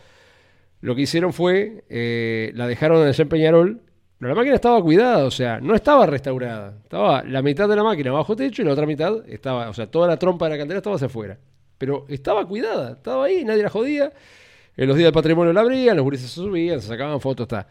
lo 0.80 0.94
que 0.94 1.02
hicieron 1.02 1.32
fue, 1.32 1.84
eh, 1.88 2.52
la 2.54 2.66
dejaron 2.66 3.06
allá 3.06 3.22
en 3.22 3.28
Peñarol, 3.28 3.80
pero 4.18 4.30
la 4.30 4.34
máquina 4.34 4.54
estaba 4.54 4.80
cuidada, 4.82 5.24
o 5.24 5.30
sea, 5.30 5.60
no 5.60 5.74
estaba 5.74 6.06
restaurada. 6.06 6.78
Estaba 6.82 7.22
la 7.22 7.42
mitad 7.42 7.68
de 7.68 7.76
la 7.76 7.82
máquina 7.82 8.12
bajo 8.12 8.34
techo 8.34 8.62
y 8.62 8.64
la 8.64 8.72
otra 8.72 8.86
mitad 8.86 9.28
estaba, 9.28 9.68
o 9.68 9.74
sea, 9.74 9.90
toda 9.90 10.08
la 10.08 10.18
trompa 10.18 10.46
de 10.46 10.52
la 10.52 10.58
cantera 10.58 10.78
estaba 10.78 10.96
hacia 10.96 11.06
afuera. 11.06 11.38
Pero 11.76 12.06
estaba 12.08 12.46
cuidada, 12.46 12.92
estaba 12.92 13.26
ahí, 13.26 13.44
nadie 13.44 13.62
la 13.62 13.68
jodía. 13.68 14.12
En 14.76 14.88
los 14.88 14.96
días 14.96 15.06
del 15.06 15.12
patrimonio 15.12 15.52
la 15.52 15.60
abrían, 15.60 15.96
los 15.96 16.04
gurises 16.04 16.30
se 16.30 16.36
subían, 16.36 16.80
se 16.80 16.88
sacaban 16.88 17.20
fotos, 17.20 17.44
está. 17.44 17.68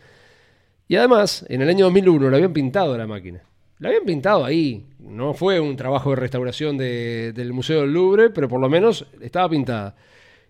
Y 0.88 0.96
además, 0.96 1.46
en 1.50 1.62
el 1.62 1.70
año 1.70 1.86
2001 1.86 2.30
la 2.30 2.38
habían 2.38 2.54
pintado 2.54 2.96
la 2.98 3.08
máquina. 3.08 3.42
La 3.80 3.90
habían 3.90 4.06
pintado 4.06 4.46
ahí. 4.46 4.86
No 5.00 5.34
fue 5.34 5.60
un 5.60 5.76
trabajo 5.76 6.12
de 6.12 6.16
restauración 6.18 6.78
de- 6.78 7.34
del 7.34 7.52
Museo 7.54 7.82
del 7.82 7.92
Louvre, 7.94 8.30
pero 8.30 8.48
por 8.48 8.62
lo 8.62 8.70
menos 8.70 9.06
estaba 9.22 9.50
pintada. 9.50 9.96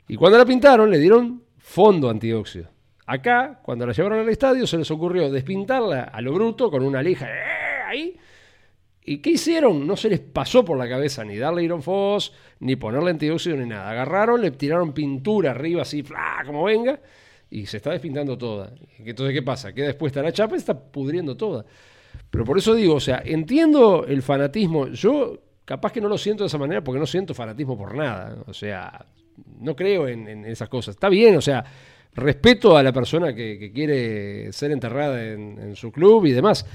Y 0.08 0.16
cuando 0.16 0.38
la 0.38 0.46
pintaron, 0.46 0.90
le 0.92 1.00
dieron 1.00 1.42
fondo 1.58 2.10
antióxido. 2.10 2.70
Acá, 3.08 3.60
cuando 3.64 3.86
la 3.86 3.94
llevaron 3.94 4.20
al 4.20 4.30
estadio, 4.30 4.66
se 4.68 4.78
les 4.78 4.90
ocurrió 4.92 5.32
despintarla 5.32 6.04
a 6.04 6.22
lo 6.22 6.34
bruto 6.34 6.70
con 6.72 6.84
una 6.84 7.02
lija 7.02 7.28
¡eh! 7.28 7.84
ahí. 7.88 8.18
¿Y 9.08 9.20
qué 9.20 9.32
hicieron? 9.32 9.86
No 9.86 9.96
se 9.96 10.10
les 10.10 10.20
pasó 10.20 10.66
por 10.66 10.78
la 10.78 10.90
cabeza 10.90 11.24
ni 11.24 11.38
darle 11.38 11.64
ironfos, 11.64 12.34
ni 12.60 12.76
ponerle 12.76 13.12
antióxido, 13.12 13.56
ni 13.58 13.68
nada. 13.68 13.90
Agarraron, 13.92 14.42
le 14.42 14.50
tiraron 14.52 14.94
pintura 14.94 15.52
arriba 15.52 15.84
así, 15.84 16.02
¡fla! 16.02 16.42
como 16.46 16.64
venga, 16.64 17.00
y 17.52 17.68
se 17.68 17.78
está 17.78 17.92
despintando 17.92 18.36
toda. 18.38 18.74
Entonces, 18.98 19.36
¿qué 19.36 19.44
pasa? 19.44 19.74
Queda 19.74 19.90
expuesta 19.90 20.24
la 20.24 20.32
chapa 20.32 20.56
y 20.56 20.58
está 20.58 20.80
pudriendo 20.80 21.38
toda. 21.38 21.66
Pero 22.30 22.44
por 22.46 22.58
eso 22.58 22.74
digo, 22.74 22.96
o 22.96 23.00
sea, 23.00 23.22
entiendo 23.26 24.06
el 24.08 24.22
fanatismo. 24.22 24.88
Yo 24.90 25.40
capaz 25.66 25.92
que 25.92 26.02
no 26.02 26.08
lo 26.10 26.18
siento 26.18 26.44
de 26.44 26.48
esa 26.48 26.58
manera 26.58 26.84
porque 26.84 27.00
no 27.00 27.06
siento 27.06 27.34
fanatismo 27.34 27.78
por 27.78 27.96
nada. 27.96 28.38
O 28.48 28.54
sea, 28.54 29.06
no 29.60 29.76
creo 29.76 30.08
en, 30.08 30.28
en 30.28 30.46
esas 30.46 30.70
cosas. 30.70 30.96
Está 30.96 31.10
bien, 31.10 31.36
o 31.38 31.42
sea, 31.42 31.64
respeto 32.14 32.78
a 32.78 32.84
la 32.84 32.94
persona 32.94 33.34
que, 33.34 33.58
que 33.60 33.72
quiere 33.72 34.52
ser 34.54 34.72
enterrada 34.72 35.24
en, 35.24 35.58
en 35.60 35.76
su 35.76 35.92
club 35.92 36.26
y 36.26 36.32
demás. 36.32 36.66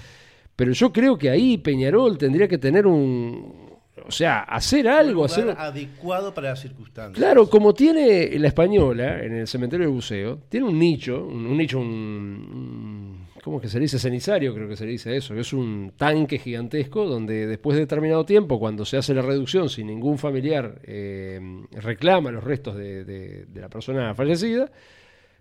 Pero 0.56 0.73
yo 0.73 0.92
creo 0.92 1.16
que 1.16 1.30
ahí 1.30 1.56
Peñarol 1.59 2.18
tendría 2.18 2.47
que 2.49 2.59
tener 2.59 2.87
un... 2.87 3.70
O 4.06 4.11
sea, 4.12 4.40
hacer 4.40 4.88
algo, 4.88 5.20
un 5.20 5.26
hacer... 5.26 5.50
adecuado 5.56 6.35
para 6.35 6.50
las 6.50 6.61
circunstancias. 6.61 7.16
Claro, 7.16 7.49
como 7.49 7.73
tiene 7.75 8.30
la 8.38 8.49
española 8.49 9.23
en 9.23 9.35
el 9.35 9.47
cementerio 9.47 9.87
del 9.87 9.94
buceo, 9.94 10.38
tiene 10.49 10.66
un 10.66 10.78
nicho, 10.78 11.25
un, 11.25 11.47
un 11.47 11.56
nicho, 11.56 11.78
un, 11.78 11.87
un- 11.87 13.19
¿Cómo 13.42 13.61
que 13.61 13.68
se 13.68 13.78
le 13.78 13.82
dice? 13.82 13.99
Cenizario, 13.99 14.54
creo 14.54 14.68
que 14.68 14.76
se 14.76 14.85
le 14.85 14.92
dice 14.92 15.16
eso, 15.16 15.35
es 15.35 15.52
un 15.52 15.92
tanque 15.97 16.38
gigantesco 16.38 17.06
donde 17.06 17.47
después 17.47 17.75
de 17.75 17.82
determinado 17.82 18.25
tiempo, 18.25 18.59
cuando 18.59 18.85
se 18.85 18.99
hace 18.99 19.14
la 19.14 19.23
reducción, 19.23 19.68
si 19.70 19.82
ningún 19.82 20.18
familiar 20.18 20.80
eh, 20.85 21.40
reclama 21.73 22.30
los 22.30 22.44
restos 22.44 22.76
de, 22.76 23.47
la 23.54 23.68
persona 23.68 24.14
fallecida, 24.14 24.70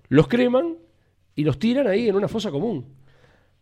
los 0.08 0.27
creman 0.27 0.77
y 1.36 1.44
los 1.44 1.60
tiran 1.60 1.88
ahí 1.88 2.08
en 2.08 2.15
una 2.15 2.27
fosa 2.27 2.51
común. 2.51 2.86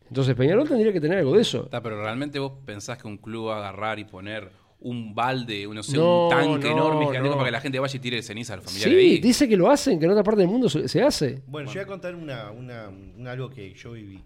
Entonces 0.08 0.36
Peñarol 0.36 0.67
tendría 0.67 0.94
que 0.94 1.01
tener 1.01 1.17
algo 1.20 1.36
de 1.36 1.41
eso. 1.41 1.67
Pero 1.70 2.01
realmente 2.01 2.39
vos 2.39 2.53
pensás 2.63 2.98
que 2.98 3.08
un 3.08 3.17
club 3.17 3.48
va 3.48 3.56
a 3.56 3.60
agarrar 3.60 4.00
y 4.00 4.06
poner 4.06 4.51
un 4.79 5.15
balde, 5.15 5.67
no 5.67 5.81
sé, 5.81 5.98
No, 5.98 6.25
un 6.25 6.29
tanque 6.29 6.67
no, 6.69 6.74
enorme 6.74 7.05
gigantesco 7.07 7.29
no. 7.29 7.38
para 7.38 7.48
que 7.48 7.51
la 7.51 7.62
gente 7.62 7.79
vaya 7.79 7.98
y 7.98 8.00
tire 8.00 8.22
ceniza 8.22 8.53
al 8.53 8.62
familiar 8.62 8.89
Sí, 8.89 8.96
ahí. 8.96 9.17
dice 9.19 9.50
que 9.50 9.57
lo 9.57 9.69
hacen, 9.72 9.98
que 10.00 10.05
en 10.05 10.12
otra 10.12 10.24
parte 10.24 10.41
del 10.41 10.50
mundo 10.50 10.69
se, 10.69 10.88
se 10.88 11.01
hace. 11.01 11.41
Bueno, 11.48 11.67
yo 11.69 11.75
voy 11.75 11.84
a 11.84 11.88
contar 11.88 12.15
una, 12.15 12.51
una- 12.51 12.88
un 12.89 13.27
algo 13.27 13.50
que 13.50 13.74
yo 13.74 13.93
viví. 13.93 14.24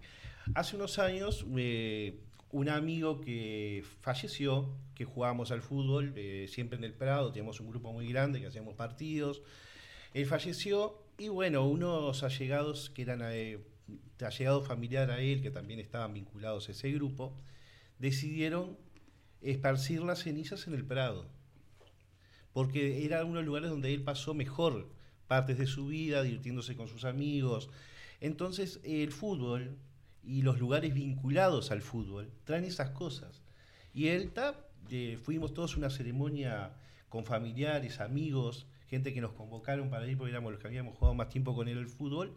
Hace 0.54 0.76
unos 0.76 0.98
años, 0.98 1.46
eh, 1.56 2.18
un 2.50 2.68
amigo 2.68 3.20
que 3.20 3.82
falleció, 4.02 4.68
que 4.94 5.06
jugábamos 5.06 5.50
al 5.52 5.62
fútbol, 5.62 6.12
eh, 6.16 6.46
siempre 6.50 6.76
en 6.76 6.84
el 6.84 6.92
Prado, 6.92 7.32
teníamos 7.32 7.58
un 7.60 7.70
grupo 7.70 7.90
muy 7.92 8.06
grande 8.08 8.38
que 8.40 8.46
hacíamos 8.48 8.74
partidos. 8.74 9.40
Él 10.12 10.26
falleció 10.26 10.98
y 11.18 11.28
bueno, 11.28 11.66
unos 11.66 12.22
allegados 12.24 12.90
que 12.90 13.02
eran 13.02 13.20
eh, 13.24 13.58
allegado 14.20 14.60
familiar 14.60 15.10
a 15.10 15.20
él, 15.20 15.40
que 15.40 15.50
también 15.50 15.80
estaban 15.80 16.12
vinculados 16.12 16.68
a 16.68 16.72
ese 16.72 16.92
grupo, 16.92 17.32
decidieron 17.98 18.76
esparcir 19.42 20.02
las 20.02 20.20
cenizas 20.20 20.66
en 20.66 20.74
el 20.74 20.84
Prado. 20.84 21.26
Porque 22.52 23.04
era 23.04 23.24
uno 23.24 23.34
de 23.34 23.40
los 23.40 23.46
lugares 23.46 23.70
donde 23.70 23.92
él 23.92 24.02
pasó 24.02 24.34
mejor 24.34 24.90
partes 25.26 25.58
de 25.58 25.66
su 25.66 25.86
vida, 25.86 26.22
divirtiéndose 26.22 26.76
con 26.76 26.88
sus 26.88 27.04
amigos. 27.04 27.70
Entonces, 28.20 28.80
el 28.84 29.12
fútbol 29.12 29.78
y 30.22 30.42
los 30.42 30.60
lugares 30.60 30.94
vinculados 30.94 31.70
al 31.70 31.82
fútbol 31.82 32.30
traen 32.44 32.64
esas 32.64 32.90
cosas. 32.90 33.42
Y 33.94 34.08
él, 34.08 34.32
ta, 34.32 34.54
eh, 34.90 35.18
fuimos 35.22 35.54
todos 35.54 35.74
a 35.74 35.78
una 35.78 35.90
ceremonia 35.90 36.74
con 37.08 37.24
familiares, 37.24 38.00
amigos, 38.00 38.66
gente 38.88 39.12
que 39.12 39.20
nos 39.20 39.32
convocaron 39.32 39.90
para 39.90 40.06
ir 40.06 40.16
porque 40.16 40.32
éramos 40.32 40.52
los 40.52 40.60
que 40.60 40.68
habíamos 40.68 40.96
jugado 40.96 41.14
más 41.14 41.28
tiempo 41.30 41.54
con 41.54 41.68
él 41.68 41.78
el 41.78 41.88
fútbol. 41.88 42.36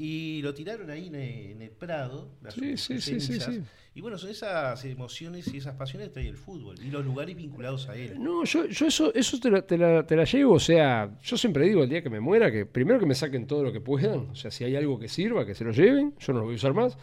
Y 0.00 0.40
lo 0.42 0.54
tiraron 0.54 0.88
ahí 0.90 1.08
en 1.08 1.16
el, 1.16 1.50
en 1.52 1.62
el 1.62 1.70
Prado, 1.70 2.30
las 2.40 2.54
Sí, 2.54 2.76
sí, 2.76 3.00
sí, 3.00 3.20
sí, 3.20 3.26
cenizas. 3.26 3.52
sí. 3.54 3.60
Y 3.96 4.00
bueno, 4.00 4.16
son 4.16 4.30
esas 4.30 4.84
emociones 4.84 5.52
y 5.52 5.56
esas 5.56 5.74
pasiones 5.74 6.08
que 6.08 6.14
trae 6.14 6.28
el 6.28 6.36
fútbol 6.36 6.76
y 6.80 6.88
los 6.88 7.04
lugares 7.04 7.34
vinculados 7.34 7.88
a 7.88 7.96
él. 7.96 8.14
No, 8.22 8.44
yo, 8.44 8.66
yo 8.66 8.86
eso, 8.86 9.12
eso 9.12 9.40
te, 9.40 9.50
la, 9.50 9.62
te, 9.62 9.76
la, 9.76 10.06
te 10.06 10.14
la 10.14 10.22
llevo, 10.22 10.54
o 10.54 10.60
sea, 10.60 11.10
yo 11.20 11.36
siempre 11.36 11.64
digo 11.66 11.82
el 11.82 11.88
día 11.90 12.00
que 12.00 12.08
me 12.10 12.20
muera 12.20 12.52
que 12.52 12.64
primero 12.64 13.00
que 13.00 13.06
me 13.06 13.16
saquen 13.16 13.48
todo 13.48 13.64
lo 13.64 13.72
que 13.72 13.80
puedan, 13.80 14.28
o 14.30 14.36
sea, 14.36 14.52
si 14.52 14.62
hay 14.62 14.76
algo 14.76 15.00
que 15.00 15.08
sirva, 15.08 15.44
que 15.44 15.56
se 15.56 15.64
lo 15.64 15.72
lleven, 15.72 16.14
yo 16.20 16.32
no 16.32 16.38
lo 16.38 16.44
voy 16.44 16.54
a 16.54 16.56
usar 16.56 16.74
más. 16.74 16.96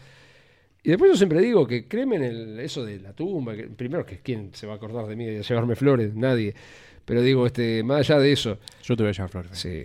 Y 0.82 0.88
después 0.88 1.10
yo 1.10 1.16
siempre 1.18 1.40
digo 1.42 1.66
que 1.66 1.86
créeme 1.86 2.16
en 2.16 2.22
el, 2.22 2.60
eso 2.60 2.82
de 2.82 2.98
la 3.00 3.12
tumba, 3.12 3.54
que 3.54 3.64
primero 3.64 4.06
que 4.06 4.20
quién 4.20 4.54
se 4.54 4.66
va 4.66 4.72
a 4.74 4.76
acordar 4.76 5.06
de 5.06 5.16
mí 5.16 5.26
de 5.26 5.42
llevarme 5.42 5.76
flores, 5.76 6.14
nadie. 6.14 6.54
Pero 7.04 7.20
digo, 7.20 7.44
este, 7.44 7.82
más 7.82 8.08
allá 8.08 8.20
de 8.20 8.32
eso, 8.32 8.58
Yo 8.82 8.96
te 8.96 9.02
voy 9.02 9.10
a 9.10 9.12
llevar 9.12 9.28
flores. 9.30 9.50
sí, 9.58 9.84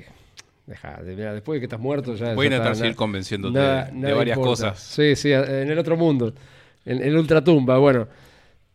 deja, 0.72 1.01
de- 1.04 1.16
mira, 1.16 1.34
después 1.34 1.56
de 1.58 1.60
que 1.62 1.66
estás 1.66 1.80
muerto 1.80 2.16
ya. 2.16 2.34
Voy 2.34 2.48
a 2.48 2.50
intentar 2.50 2.75
seguir 2.75 2.96
convenciéndote 2.96 3.58
nada- 3.60 3.86
de, 3.86 3.92
nada 3.94 4.16
varias 4.16 4.38
importa. 4.38 4.70
cosas. 4.72 4.80
Sí, 4.80 5.16
sí, 5.16 5.32
en 5.32 5.70
el 5.70 5.78
otro 5.78 5.96
mundo, 5.96 6.34
en, 6.86 7.01
en 7.04 7.16
ultratumba, 7.16 7.78
bueno. 7.78 8.08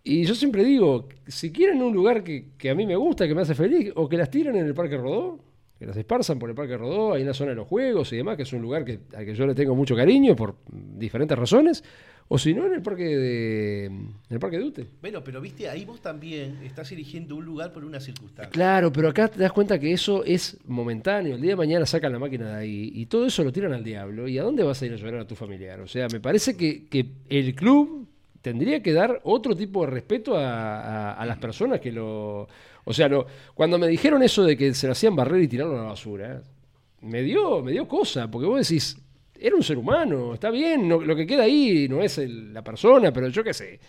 Y 0.05 0.25
yo 0.25 0.35
siempre 0.37 0.63
digo, 0.63 1.09
si 1.27 1.51
quieren 1.51 1.83
un 1.83 1.93
lugar 1.93 2.23
que, 2.23 2.51
que 2.57 2.71
a 2.71 2.75
mí 2.77 2.87
me 2.87 2.95
gusta, 2.95 3.27
que 3.27 3.35
me 3.35 3.43
hace 3.43 3.57
feliz, 3.57 3.91
o 3.97 4.09
que 4.09 4.17
las 4.17 4.31
tiren 4.31 4.55
en 4.57 4.65
el 4.67 4.73
Parque 4.75 4.97
Rodó, 4.97 5.41
que 5.79 5.87
las 5.87 5.97
esparzan 5.97 6.39
por 6.39 6.49
el 6.49 6.55
Parque 6.57 6.77
Rodó, 6.77 7.13
ahí 7.15 7.21
en 7.23 7.29
la 7.29 7.35
zona 7.35 7.51
de 7.51 7.57
los 7.57 7.69
juegos 7.69 8.13
y 8.13 8.17
demás, 8.17 8.37
que 8.37 8.45
es 8.45 8.53
un 8.53 8.63
lugar 8.63 8.85
que, 8.85 9.01
al 9.17 9.25
que 9.27 9.35
yo 9.35 9.47
le 9.47 9.55
tengo 9.55 9.75
mucho 9.75 9.95
cariño 9.95 10.35
por 10.35 10.57
diferentes 10.73 11.39
razones, 11.39 11.85
o 12.29 12.39
si 12.39 12.55
no, 12.55 12.67
en 12.67 12.73
el 12.73 12.83
Parque 12.83 13.05
de, 13.05 13.85
en 13.85 14.15
el 14.31 14.39
parque 14.41 14.59
de 14.59 14.65
Ute. 14.65 14.87
Bueno, 15.01 15.23
pero 15.23 15.41
viste, 15.41 15.69
ahí 15.69 15.85
vos 15.85 16.01
también 16.01 16.59
estás 16.65 16.91
eligiendo 16.91 17.37
un 17.37 17.45
lugar 17.45 17.73
por 17.73 17.85
una 17.85 18.01
circunstancia. 18.01 18.51
Claro, 18.51 18.93
pero 18.93 19.09
acá 19.11 19.29
te 19.29 19.39
das 19.39 19.53
cuenta 19.53 19.79
que 19.79 19.93
eso 19.93 20.25
es 20.25 20.57
momentáneo. 20.67 21.37
El 21.37 21.41
día 21.43 21.53
de 21.53 21.57
mañana 21.57 21.87
sacan 21.87 22.11
la 22.11 22.19
máquina 22.19 22.49
de 22.51 22.57
ahí 22.57 22.91
y 22.95 23.07
todo 23.07 23.27
eso 23.27 23.45
lo 23.45 23.53
tiran 23.53 23.73
al 23.75 23.85
diablo. 23.85 24.27
¿Y 24.27 24.39
a 24.39 24.43
dónde 24.43 24.65
vas 24.65 24.83
a 24.83 24.87
ir 24.87 24.93
a 24.95 24.97
llorar 24.97 25.21
a 25.21 25.27
tu 25.27 25.37
familiar? 25.37 25.81
O 25.83 25.87
sea, 25.87 26.09
me 26.11 26.19
parece 26.19 26.57
que, 26.57 26.87
que 26.87 27.07
el 27.29 27.55
club 27.55 28.09
tendría 28.43 28.83
que 28.83 28.93
dar 28.93 29.21
otro 29.23 29.55
tipo 29.55 29.85
de 29.85 29.91
respeto 29.93 30.37
a, 30.37 30.81
a- 30.81 31.13
a 31.13 31.27
las 31.27 31.39
personas 31.39 31.79
que 31.81 31.93
lo... 31.93 32.49
O 32.89 32.95
sea, 32.95 33.11
cuando 33.55 33.79
me 33.79 33.89
dijeron 33.89 34.23
eso 34.23 34.45
de 34.45 34.57
que 34.57 34.73
se 34.73 34.87
lo 34.87 34.93
hacían 34.93 35.17
barrer 35.17 35.43
y 35.43 35.49
tirarlo 35.49 35.75
a 35.75 35.83
la 35.83 35.89
basura, 35.89 36.41
me 37.01 37.21
dio, 37.23 37.61
me 37.63 37.73
dio 37.73 37.89
cosa, 37.89 38.31
porque 38.31 38.47
vos 38.47 38.61
decís, 38.67 38.97
era 39.39 39.57
un 39.57 39.63
ser 39.65 39.77
humano, 39.77 40.35
está 40.35 40.51
bien, 40.51 40.89
no- 40.89 41.01
lo 41.01 41.17
que 41.17 41.27
queda 41.27 41.43
ahí 41.43 41.89
no 41.89 42.01
es 42.01 42.17
el- 42.19 42.55
la 42.55 42.63
persona, 42.63 43.13
pero 43.13 43.29
yo 43.29 43.43
qué 43.43 43.53
sé. 43.53 43.81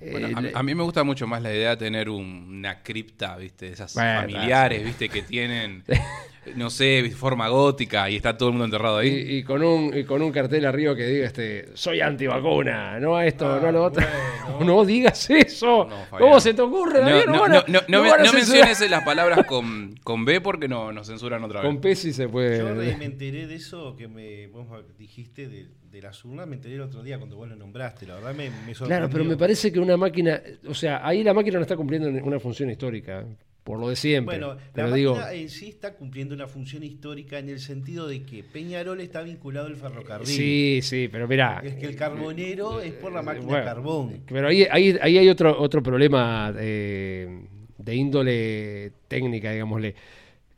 Bueno, 0.00 0.28
Eh, 0.28 0.52
a- 0.54 0.62
mí 0.62 0.74
me 0.74 0.82
gusta 0.84 1.02
mucho 1.02 1.26
más 1.26 1.42
la 1.42 1.52
idea 1.52 1.70
de 1.70 1.76
tener 1.78 2.08
un- 2.08 2.46
una 2.58 2.82
cripta, 2.82 3.36
¿viste? 3.36 3.66
De 3.66 3.72
Esas 3.72 3.94
Bueno, 3.94 4.20
familiares, 4.20 4.84
¿viste? 4.84 5.08
Que 5.08 5.22
tienen, 5.22 5.82
no 6.56 6.70
sé, 6.70 7.10
forma 7.16 7.48
gótica 7.48 8.08
y 8.10 8.16
está 8.16 8.36
todo 8.36 8.48
el 8.48 8.52
mundo 8.54 8.64
enterrado 8.66 8.98
ahí. 8.98 9.08
Y, 9.08 9.36
y 9.38 9.42
con 9.42 9.62
un, 9.62 9.96
y 9.96 10.04
con 10.04 10.22
un 10.22 10.30
cartel 10.32 10.64
arriba 10.66 10.94
que 10.96 11.04
diga 11.06 11.26
este 11.26 11.68
soy 11.74 12.00
antivacuna, 12.00 12.98
no 13.00 13.16
a 13.16 13.26
esto, 13.26 13.46
Ah, 13.52 13.58
no 13.62 13.68
a 13.68 13.72
lo 13.72 13.84
otro. 13.84 14.04
bueno. 14.06 14.28
No 14.58 14.84
digas 14.84 15.30
eso. 15.30 15.86
No. 15.88 16.18
¿Cómo 16.18 16.40
se 16.40 16.52
te 16.52 16.62
ocurre, 16.62 17.00
No, 17.00 17.08
David? 17.10 17.26
no, 17.26 17.40
van 17.40 17.52
a- 17.52 17.54
no, 17.54 17.64
no, 17.68 17.72
no 17.78 17.80
no 17.88 18.02
me- 18.02 18.10
van 18.10 18.20
a 18.20 18.24
no 18.24 18.30
censurar. 18.32 18.66
menciones 18.66 18.90
las 18.90 19.04
palabras 19.04 19.46
con, 19.46 19.94
con 20.02 20.24
B 20.24 20.40
porque 20.40 20.66
no, 20.66 20.92
nos 20.92 21.06
censuran 21.06 21.44
otra 21.44 21.60
vez. 21.60 21.68
Con 21.68 21.80
Pesi 21.80 22.12
se 22.12 22.28
puede. 22.28 22.58
Yo 22.58 22.74
me 22.98 23.04
enteré 23.04 23.46
de 23.46 23.54
eso 23.54 23.94
que 23.94 24.08
me, 24.08 24.48
vos 24.48 24.66
dijiste 24.98 25.46
de, 25.48 25.68
de 25.90 26.02
las 26.02 26.24
urnas, 26.24 26.48
me 26.48 26.56
enteré 26.56 26.74
el 26.74 26.80
otro 26.80 27.02
día 27.04 27.18
cuando 27.18 27.36
vos 27.36 27.48
lo 27.48 27.54
nombraste, 27.54 28.04
la 28.06 28.14
verdad 28.16 28.34
me, 28.34 28.50
me 28.50 28.74
sorprendió. 28.74 28.86
Claro, 28.86 29.08
pero 29.12 29.24
me 29.24 29.36
parece 29.36 29.70
que 29.70 29.78
una 29.78 29.96
máquina, 29.96 30.40
o 30.66 30.74
sea, 30.74 31.06
ahí 31.06 31.22
la 31.22 31.34
máquina 31.34 31.56
no 31.58 31.62
está 31.62 31.76
cumpliendo 31.76 32.08
una 32.24 32.40
función 32.40 32.68
histórica, 32.70 33.24
por 33.68 33.78
lo 33.78 33.90
de 33.90 33.96
siempre. 33.96 34.38
Bueno, 34.38 34.54
la 34.54 34.72
pero 34.72 34.92
digo, 34.92 35.18
en 35.30 35.50
sí 35.50 35.68
está 35.68 35.92
cumpliendo 35.92 36.34
una 36.34 36.46
función 36.46 36.82
histórica 36.84 37.38
en 37.38 37.50
el 37.50 37.60
sentido 37.60 38.08
de 38.08 38.22
que 38.22 38.42
Peñarol 38.42 38.98
está 39.02 39.20
vinculado 39.20 39.66
al 39.66 39.76
ferrocarril. 39.76 40.26
sí, 40.26 40.80
sí, 40.82 41.10
pero 41.12 41.28
mirá. 41.28 41.60
Es 41.62 41.74
que 41.74 41.84
el 41.84 41.94
carbonero 41.94 42.80
es 42.80 42.94
por 42.94 43.12
la 43.12 43.20
máquina 43.20 43.46
bueno, 43.46 43.64
carbón. 43.66 44.22
Pero 44.26 44.48
ahí, 44.48 44.66
ahí, 44.70 44.96
ahí 45.02 45.18
hay 45.18 45.28
otro, 45.28 45.60
otro 45.60 45.82
problema 45.82 46.50
eh, 46.58 47.42
de 47.76 47.94
índole 47.94 48.92
técnica, 49.06 49.52
digámosle. 49.52 49.94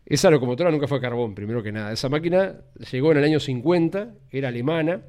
Esa 0.07 0.31
locomotora 0.31 0.71
nunca 0.71 0.87
fue 0.87 0.99
a 0.99 1.01
carbón, 1.01 1.35
primero 1.35 1.65
que 1.65 1.73
nada. 1.73 1.91
Esa 1.91 2.09
máquina 2.09 2.61
llegó 2.93 3.11
en 3.11 3.19
el 3.19 3.25
año 3.25 3.41
50, 3.41 4.15
era 4.31 4.51
alemana, 4.51 5.03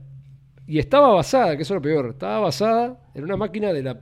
y 0.72 0.80
estaba 0.80 1.10
basada, 1.14 1.58
que 1.58 1.64
eso 1.64 1.74
es 1.74 1.80
lo 1.80 1.82
peor, 1.82 2.06
estaba 2.12 2.40
basada 2.40 2.98
en 3.14 3.24
una 3.26 3.36
máquina 3.36 3.74
de 3.74 3.84
la, 3.84 4.00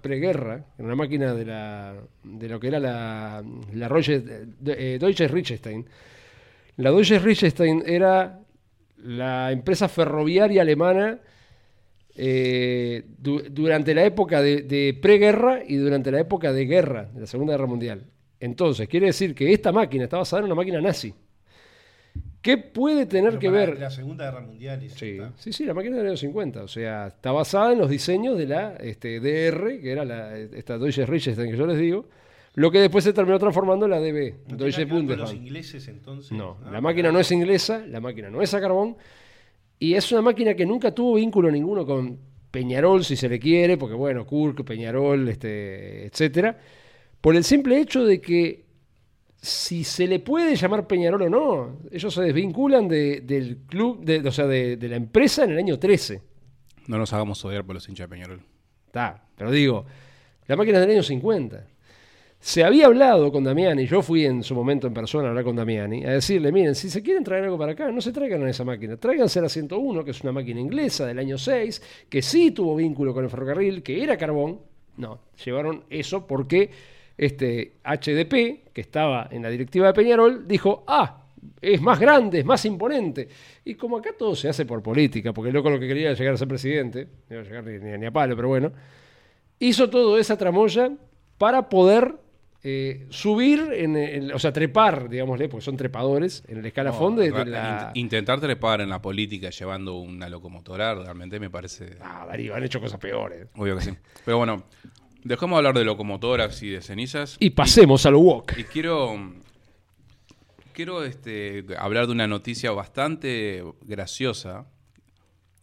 preguerra, 0.00 0.64
en 0.78 0.86
una 0.86 0.94
máquina 0.94 1.34
de, 1.34 1.44
la, 1.44 1.94
de 2.24 2.48
lo 2.48 2.58
que 2.58 2.68
era 2.68 2.78
la, 2.80 3.44
la 3.74 3.88
de- 4.58 4.94
eh, 4.94 4.98
Deutsche 4.98 5.28
Richestein. 5.28 5.84
La 6.76 6.90
Deutsche 6.90 7.18
Richestein 7.18 7.82
era 7.86 8.40
la 8.96 9.52
empresa 9.52 9.86
ferroviaria 9.88 10.62
alemana 10.62 11.18
eh, 12.14 13.04
du- 13.18 13.42
durante 13.50 13.94
la 13.94 14.04
época 14.04 14.40
de, 14.42 14.62
de 14.62 14.98
preguerra 15.00 15.60
y 15.66 15.76
durante 15.76 16.10
la 16.10 16.20
época 16.20 16.52
de 16.52 16.64
guerra, 16.66 17.10
de 17.12 17.20
la 17.20 17.26
Segunda 17.26 17.52
Guerra 17.54 17.66
Mundial. 17.66 18.06
Entonces, 18.40 18.88
quiere 18.88 19.06
decir 19.06 19.34
que 19.34 19.52
esta 19.52 19.72
máquina 19.72 20.04
está 20.04 20.18
basada 20.18 20.40
en 20.40 20.46
una 20.46 20.54
máquina 20.54 20.80
nazi. 20.80 21.14
¿Qué 22.42 22.58
puede 22.58 23.06
tener 23.06 23.30
Pero 23.30 23.40
que 23.40 23.50
ver? 23.50 23.78
La 23.78 23.90
Segunda 23.90 24.24
Guerra 24.24 24.40
Mundial. 24.40 24.82
eso 24.82 24.96
Sí, 24.98 25.18
sí, 25.38 25.52
sí, 25.52 25.64
la 25.64 25.74
máquina 25.74 25.96
del 25.96 26.08
año 26.08 26.16
50. 26.16 26.64
O 26.64 26.68
sea, 26.68 27.06
está 27.06 27.30
basada 27.30 27.72
en 27.72 27.78
los 27.78 27.88
diseños 27.88 28.36
de 28.36 28.46
la 28.46 28.74
este, 28.76 29.20
DR, 29.20 29.80
que 29.80 29.92
era 29.92 30.04
la, 30.04 30.36
esta 30.36 30.76
Deutsche 30.76 31.06
Richestein 31.06 31.52
que 31.52 31.56
yo 31.56 31.66
les 31.66 31.78
digo, 31.78 32.08
lo 32.54 32.70
que 32.70 32.80
después 32.80 33.04
se 33.04 33.12
terminó 33.12 33.38
transformando 33.38 33.86
en 33.86 33.92
la 33.92 34.00
DB, 34.00 34.34
¿No 34.48 34.56
Deutsche 34.56 34.86
con 34.88 35.06
los 35.06 35.32
ingleses 35.32 35.86
entonces? 35.86 36.32
No, 36.32 36.58
Ah, 36.66 36.72
la 36.72 36.80
máquina 36.80 37.12
no 37.12 37.20
es 37.20 37.30
inglesa, 37.30 37.86
la 37.86 38.00
máquina 38.00 38.28
no 38.28 38.42
es 38.42 38.52
a 38.52 38.60
carbón, 38.60 38.96
y 39.78 39.94
es 39.94 40.10
una 40.12 40.22
máquina 40.22 40.54
que 40.54 40.66
nunca 40.66 40.92
tuvo 40.92 41.14
vínculo 41.14 41.50
ninguno 41.50 41.86
con 41.86 42.18
Peñarol, 42.50 43.04
si 43.04 43.16
se 43.16 43.28
le 43.28 43.38
quiere, 43.38 43.78
porque 43.78 43.94
bueno, 43.94 44.26
Kurk, 44.26 44.64
Peñarol, 44.64 45.28
este, 45.28 46.06
etcétera, 46.06 46.58
por 47.20 47.36
el 47.36 47.44
simple 47.44 47.80
hecho 47.80 48.04
de 48.04 48.20
que 48.20 48.61
si 49.44 49.82
se 49.82 50.06
le 50.06 50.20
puede 50.20 50.54
llamar 50.54 50.86
Peñarol 50.86 51.22
o 51.22 51.28
no, 51.28 51.78
ellos 51.90 52.14
se 52.14 52.22
desvinculan 52.22 52.86
de- 52.86 53.22
del 53.22 53.58
club, 53.66 54.04
de, 54.04 54.20
o 54.20 54.30
sea, 54.30 54.46
de, 54.46 54.76
de 54.76 54.88
la 54.88 54.94
empresa 54.96 55.42
en 55.44 55.50
el 55.50 55.58
año 55.58 55.78
13. 55.80 56.22
No 56.86 56.96
nos 56.96 57.12
hagamos 57.12 57.44
odiar 57.44 57.64
por 57.64 57.74
los 57.74 57.88
hinchas 57.88 58.08
de 58.08 58.14
Peñarol. 58.14 58.40
Está, 58.86 59.24
pero 59.36 59.50
digo, 59.50 59.84
la 60.46 60.54
máquina 60.56 60.78
es 60.78 60.82
del 60.86 60.92
año 60.96 61.02
50. 61.02 61.66
Se 62.38 62.64
había 62.64 62.86
hablado 62.86 63.30
con 63.32 63.42
Damiani, 63.44 63.86
yo 63.86 64.00
fui 64.02 64.24
en 64.26 64.42
su 64.44 64.54
momento 64.54 64.86
en 64.88 64.94
persona 64.94 65.26
a 65.26 65.28
hablar 65.30 65.44
con 65.44 65.54
Damiani, 65.56 66.04
a 66.04 66.10
decirle, 66.14 66.50
miren, 66.52 66.74
si 66.74 66.88
se 66.90 67.02
quieren 67.02 67.22
traer 67.24 67.44
algo 67.44 67.56
para 67.58 67.72
acá, 67.72 67.90
no 67.92 68.00
se 68.00 68.10
traigan 68.12 68.42
a 68.44 68.50
esa 68.50 68.64
máquina, 68.64 68.96
tráiganse 68.96 69.40
la 69.40 69.48
101, 69.48 70.04
que 70.04 70.10
es 70.12 70.20
una 70.22 70.32
máquina 70.32 70.60
inglesa 70.60 71.06
del 71.06 71.18
año 71.20 71.38
6, 71.38 71.82
que 72.08 72.20
sí 72.22 72.50
tuvo 72.52 72.74
vínculo 72.76 73.12
con 73.14 73.22
el 73.24 73.30
ferrocarril, 73.30 73.82
que 73.82 74.02
era 74.02 74.16
carbón. 74.16 74.60
No, 74.96 75.20
llevaron 75.44 75.84
eso 75.88 76.26
porque 76.26 76.70
este 77.16 77.74
HDP, 77.84 78.72
que 78.72 78.80
estaba 78.80 79.28
en 79.30 79.42
la 79.42 79.50
directiva 79.50 79.86
de 79.88 79.94
Peñarol, 79.94 80.46
dijo, 80.48 80.84
ah, 80.86 81.18
es 81.60 81.80
más 81.80 81.98
grande, 81.98 82.38
es 82.40 82.44
más 82.44 82.64
imponente. 82.64 83.28
Y 83.64 83.74
como 83.74 83.98
acá 83.98 84.10
todo 84.18 84.34
se 84.36 84.48
hace 84.48 84.64
por 84.64 84.82
política, 84.82 85.32
porque 85.32 85.48
el 85.48 85.54
loco 85.54 85.70
lo 85.70 85.78
que 85.80 85.88
quería 85.88 86.08
era 86.10 86.18
llegar 86.18 86.34
a 86.34 86.36
ser 86.38 86.48
presidente, 86.48 87.08
no 87.28 87.36
iba 87.36 87.42
a 87.42 87.44
llegar 87.44 87.64
ni, 87.64 87.78
ni- 87.78 87.98
ni 87.98 88.06
a 88.06 88.10
palo, 88.10 88.34
pero 88.36 88.48
bueno, 88.48 88.72
hizo 89.58 89.90
todo 89.90 90.18
esa 90.18 90.36
tramoya 90.36 90.90
para 91.38 91.68
poder 91.68 92.16
eh, 92.64 93.06
subir, 93.10 93.58
en, 93.72 93.96
el- 93.96 94.32
o 94.32 94.38
sea, 94.38 94.52
trepar, 94.52 95.08
digámosle, 95.08 95.48
porque 95.48 95.64
son 95.64 95.76
trepadores, 95.76 96.44
en 96.46 96.58
el 96.58 96.66
escalafón 96.66 97.16
de, 97.16 97.24
de 97.24 97.30
Ra- 97.32 97.44
la... 97.44 97.88
int- 97.88 97.96
Intentar 97.96 98.40
trepar 98.40 98.80
en 98.80 98.88
la 98.88 99.02
política 99.02 99.50
llevando 99.50 99.96
una 99.96 100.28
locomotora 100.28 100.94
realmente 100.94 101.40
me 101.40 101.50
parece 101.50 101.96
Ah, 102.00 102.24
Darío, 102.28 102.54
han 102.54 102.62
hecho 102.62 102.80
cosas 102.80 103.00
peores. 103.00 103.48
obvio 103.56 103.76
que 103.76 103.82
sí. 103.82 103.90
Pero 104.24 104.38
bueno, 104.38 104.62
dejemos 105.24 105.56
de 105.56 105.58
hablar 105.58 105.74
de 105.74 105.84
locomotoras 105.84 106.62
y 106.62 106.70
de 106.70 106.82
cenizas. 106.82 107.36
Y 107.40 107.50
pasemos 107.50 108.06
al 108.06 108.14
walk. 108.14 108.54
Y 108.58 108.64
quiero 108.64 109.16
quiero 110.72 111.04
este, 111.04 111.64
hablar 111.78 112.06
de 112.06 112.12
una 112.12 112.26
noticia 112.26 112.72
bastante 112.72 113.62
graciosa, 113.82 114.66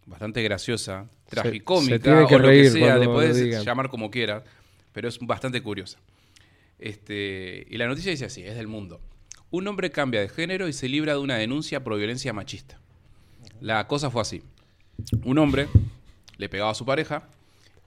bastante 0.06 0.42
graciosa, 0.42 1.10
tragicómica, 1.28 1.96
se 1.96 2.00
tiene 2.00 2.28
que 2.28 2.36
o 2.36 2.40
lo 2.40 2.48
que 2.48 2.70
sea, 2.70 2.98
le 2.98 3.08
puedes 3.08 3.66
llamar 3.66 3.90
como 3.90 4.10
quieras, 4.10 4.44
pero 4.94 5.10
es 5.10 5.20
bastante 5.20 5.62
curiosa. 5.62 6.00
Este, 6.78 7.68
y 7.70 7.78
la 7.78 7.88
noticia 7.88 8.12
dice 8.12 8.26
así, 8.26 8.44
es 8.44 8.56
del 8.56 8.68
mundo. 8.68 9.02
Un 9.52 9.68
hombre 9.68 9.92
cambia 9.92 10.22
de 10.22 10.30
género 10.30 10.68
y 10.68 10.74
se 10.74 10.88
libra 10.88 11.14
de 11.14 11.20
una 11.20 11.36
denuncia 11.36 11.84
por 11.84 11.98
violencia 11.98 12.32
machista. 12.34 12.80
La 13.60 13.88
cosa 13.88 14.10
fue 14.10 14.22
así. 14.22 14.44
Un 15.24 15.38
hombre 15.40 15.68
le 16.38 16.50
pegaba 16.50 16.72
a 16.72 16.76
su 16.76 16.86
pareja 16.86 17.28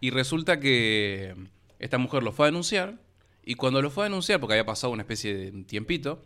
y 0.01 0.11
resulta 0.11 0.59
que 0.61 1.35
esta 1.83 1.99
mujer 1.99 2.23
lo 2.23 2.33
fue 2.33 2.47
a 2.47 2.49
denunciar 2.51 2.95
y 3.45 3.57
cuando 3.57 3.83
lo 3.83 3.91
fue 3.91 4.05
a 4.05 4.09
denunciar, 4.09 4.41
porque 4.41 4.55
había 4.55 4.65
pasado 4.65 4.93
una 4.93 5.03
especie 5.03 5.35
de 5.35 5.65
tiempito, 5.65 6.23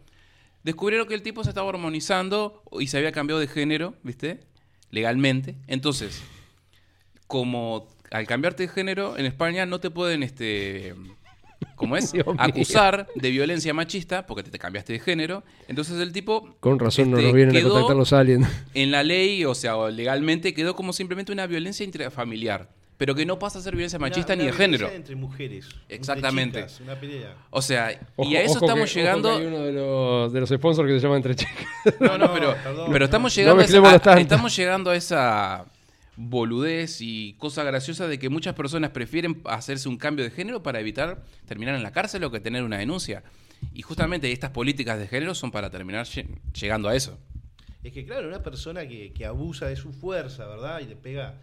descubrieron 0.63 1.09
que 1.09 1.15
el 1.15 1.23
tipo 1.23 1.43
se 1.43 1.49
estaba 1.49 1.67
hormonizando 1.67 2.63
y 2.79 2.89
se 2.89 2.99
había 2.99 3.11
cambiado 3.11 3.41
de 3.41 3.49
género, 3.49 3.95
¿viste? 4.03 4.41
Legalmente. 4.91 5.57
Entonces, 5.67 6.23
como 7.27 7.89
al 8.11 8.27
cambiarte 8.27 8.65
de 8.65 8.69
género, 8.69 9.17
en 9.17 9.25
España 9.25 9.65
no 9.65 9.81
te 9.81 9.91
pueden, 9.91 10.23
este, 10.23 10.95
¿cómo 11.75 11.97
es? 11.97 12.13
Acusar 12.39 13.09
de 13.15 13.31
violencia 13.31 13.73
machista 13.73 14.27
porque 14.27 14.43
te, 14.43 14.51
te 14.51 14.59
cambiaste 14.59 14.93
de 14.93 15.01
género. 15.01 15.43
Entonces 15.69 15.99
el 16.01 16.13
tipo... 16.13 16.55
Con 16.61 16.79
razón 16.79 17.13
no 17.13 17.17
este, 17.17 17.29
nos 17.29 17.35
vienen 17.35 17.57
a 17.57 17.63
contactar 17.63 17.97
los 17.97 18.13
aliens. 18.13 18.47
En 18.75 18.91
la 18.91 19.03
ley, 19.03 19.47
o 19.47 19.55
sea, 19.55 19.89
legalmente, 19.89 20.53
quedó 20.53 20.77
como 20.77 20.93
simplemente 20.93 21.33
una 21.33 21.47
violencia 21.47 21.83
intrafamiliar. 21.83 22.69
Pero 22.99 23.15
que 23.15 23.27
no 23.27 23.39
pasa 23.39 23.59
a 23.59 23.63
ser 23.63 23.75
violencia 23.75 23.99
machista 23.99 24.33
Una- 24.33 24.37
ni 24.43 24.45
de 24.45 24.51
una 24.53 24.57
género. 24.59 24.87
violencia 24.87 24.97
Entre 24.97 25.17
mujeres. 25.17 25.67
entre 25.83 25.97
Exactamente. 25.97 26.59
chicas, 26.61 26.81
una 26.81 26.95
pelea. 26.99 27.35
O 27.51 27.61
sea, 27.61 28.01
Ojo- 28.17 28.31
y 28.31 28.37
a 28.37 28.43
eso 28.43 28.55
estamos 28.55 28.75
que- 28.75 28.81
ojo 28.83 28.95
llegando... 28.95 29.29
que 29.37 29.41
hay 29.43 29.47
uno 29.47 29.59
de 29.59 29.73
los, 29.73 30.33
de 30.33 30.41
los 30.41 30.49
sponsors 30.49 30.89
que 30.89 30.95
se 30.99 31.01
llama 31.03 31.17
Entre 31.17 31.35
Chicas. 31.37 31.55
No, 32.01 32.17
no, 32.19 32.33
pero, 32.33 32.55
perdón. 32.55 32.89
pero 32.93 33.05
estamos 33.05 33.33
No 33.37 33.37
llegando, 33.43 33.63
a 33.89 34.13
a- 34.15 34.21
estamos 34.21 34.57
llegando 34.57 34.91
a 34.91 34.97
esa 34.97 35.67
boludez 36.17 37.01
y 37.03 37.35
cosa 37.39 37.63
graciosa 37.65 38.09
de 38.09 38.19
que 38.19 38.31
muchas 38.31 38.55
personas 38.55 38.91
prefieren 38.91 39.43
hacerse 39.45 39.89
un 39.89 39.99
cambio 39.99 40.25
de 40.25 40.31
género 40.31 40.63
para 40.63 40.81
evitar 40.81 41.23
terminar 41.47 41.75
en 41.75 41.83
la 41.83 41.93
cárcel 41.93 42.25
o 42.25 42.31
que 42.31 42.41
tener 42.41 42.63
una 42.63 42.79
denuncia. 42.79 43.23
Y 43.75 43.83
justamente 43.83 44.33
estas 44.33 44.51
políticas 44.51 44.99
de 44.99 45.07
género 45.07 45.35
son 45.35 45.51
para 45.51 45.71
terminar 45.71 46.07
lle- 46.07 46.27
llegando 46.59 46.89
a 46.89 46.97
eso. 46.97 47.19
Es 47.85 47.93
que, 47.93 48.05
claro, 48.05 48.27
una 48.29 48.43
persona 48.43 48.89
que, 48.89 49.13
que 49.13 49.27
abusa 49.27 49.67
de 49.67 49.77
su 49.77 49.93
fuerza, 49.93 50.47
¿verdad? 50.47 50.81
Y 50.81 50.87
le 50.87 50.97
pega 50.97 51.35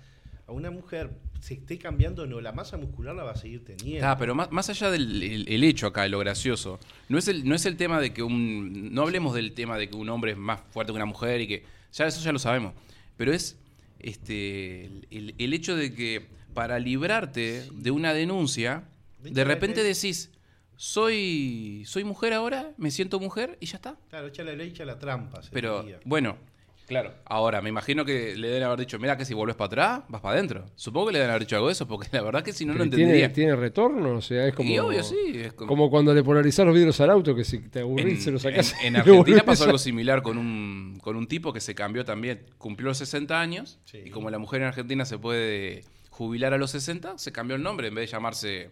a 0.47 0.51
una 0.51 0.71
mujer, 0.71 1.09
se 1.39 1.53
esté 1.55 1.77
cambiando 1.77 2.25
no, 2.25 2.41
la 2.41 2.51
masa 2.51 2.77
muscular 2.77 3.15
la 3.15 3.23
va 3.23 3.31
a 3.31 3.35
seguir 3.35 3.63
teniendo. 3.63 4.07
Ah, 4.07 4.17
pero 4.17 4.35
más, 4.35 4.51
más 4.51 4.69
allá 4.69 4.91
del 4.91 5.21
el- 5.23 5.47
el 5.47 5.63
hecho 5.63 5.87
acá, 5.87 6.07
lo 6.07 6.19
gracioso, 6.19 6.79
no 7.09 7.17
es 7.17 7.27
el, 7.27 7.47
no 7.47 7.55
es 7.55 7.65
el 7.65 7.77
tema 7.77 7.99
de 8.01 8.13
que 8.13 8.23
un. 8.23 8.93
No 8.93 9.03
hablemos 9.03 9.33
del 9.35 9.53
tema 9.53 9.77
de 9.77 9.89
que 9.89 9.95
un 9.95 10.09
hombre 10.09 10.31
es 10.33 10.37
más 10.37 10.59
fuerte 10.71 10.91
que 10.91 10.95
una 10.97 11.05
mujer 11.05 11.41
y 11.41 11.47
que. 11.47 11.63
Ya 11.93 12.07
eso 12.07 12.21
ya 12.21 12.31
lo 12.31 12.39
sabemos. 12.39 12.73
Pero 13.17 13.31
es 13.33 13.57
este 13.99 14.85
el, 15.11 15.35
el 15.37 15.53
hecho 15.53 15.75
de 15.75 15.93
que 15.93 16.27
para 16.53 16.77
librarte 16.79 17.67
de 17.73 17.91
una 17.91 18.13
denuncia, 18.13 18.83
de 19.21 19.43
repente 19.43 19.81
decís, 19.83 20.29
soy. 20.75 21.83
soy 21.85 22.03
mujer 22.03 22.33
ahora, 22.33 22.71
me 22.77 22.91
siento 22.91 23.19
mujer 23.19 23.57
y 23.61 23.65
ya 23.67 23.77
está. 23.77 23.95
Claro, 24.09 24.27
echa 24.27 24.43
la 24.43 24.53
ley, 24.53 24.69
echa 24.69 24.85
la 24.85 24.99
trampa. 24.99 25.41
Pero, 25.51 25.85
bueno, 26.05 26.37
claro. 26.87 27.13
Ahora, 27.25 27.61
me 27.61 27.69
imagino 27.69 28.05
que 28.05 28.35
le 28.35 28.47
deben 28.49 28.63
haber 28.63 28.79
dicho, 28.79 28.99
mira 28.99 29.17
que 29.17 29.25
si 29.25 29.33
vuelves 29.33 29.55
para 29.55 29.65
atrás, 29.67 30.01
vas 30.09 30.21
para 30.21 30.35
adentro. 30.35 30.65
Supongo 30.75 31.07
que 31.07 31.13
le 31.13 31.19
deben 31.19 31.31
haber 31.31 31.43
dicho 31.43 31.55
algo 31.55 31.67
de 31.67 31.73
eso, 31.73 31.87
porque 31.87 32.07
la 32.11 32.21
verdad 32.21 32.43
que 32.43 32.53
si 32.53 32.65
no, 32.65 32.73
no 32.73 32.79
Pero 32.79 32.83
entendería. 32.85 33.13
tiene, 33.31 33.33
tiene 33.33 33.55
retorno, 33.55 34.15
o 34.17 34.21
sea, 34.21 34.47
es 34.47 34.53
como. 34.55 34.69
Y 34.69 34.77
obvio, 34.79 35.03
sí. 35.03 35.15
Es 35.35 35.53
como, 35.53 35.67
Como 35.67 35.89
cuando 35.89 36.13
le 36.13 36.23
polarizás 36.23 36.65
los 36.65 36.75
vidrios 36.75 36.99
al 37.01 37.09
auto, 37.09 37.35
que 37.35 37.43
si 37.43 37.59
te 37.59 37.79
en, 37.79 37.85
aburrís 37.85 38.23
se 38.23 38.31
lo 38.31 38.39
sacás. 38.39 38.75
en- 38.83 38.95
Argentina 38.97 39.43
pasó 39.43 39.63
a- 39.63 39.65
algo 39.67 39.77
similar 39.77 40.21
con 40.21 40.37
un, 40.37 40.99
con 41.01 41.15
un 41.15 41.27
tipo 41.27 41.53
que 41.53 41.59
se 41.61 41.73
cambió 41.75 42.05
también, 42.05 42.41
cumplió 42.57 42.89
los 42.89 42.97
60 42.97 43.39
años, 43.39 43.79
Sí. 43.85 43.99
y 44.05 44.09
como 44.09 44.29
la 44.29 44.37
mujer 44.39 44.61
en 44.61 44.67
Argentina 44.67 45.05
se 45.05 45.17
puede 45.17 45.83
jubilar 46.09 46.53
a 46.53 46.57
los 46.57 46.71
60, 46.71 47.17
se 47.17 47.31
cambió 47.31 47.55
el 47.55 47.63
nombre, 47.63 47.87
en 47.87 47.95
vez 47.95 48.07
de 48.09 48.11
llamarse 48.15 48.69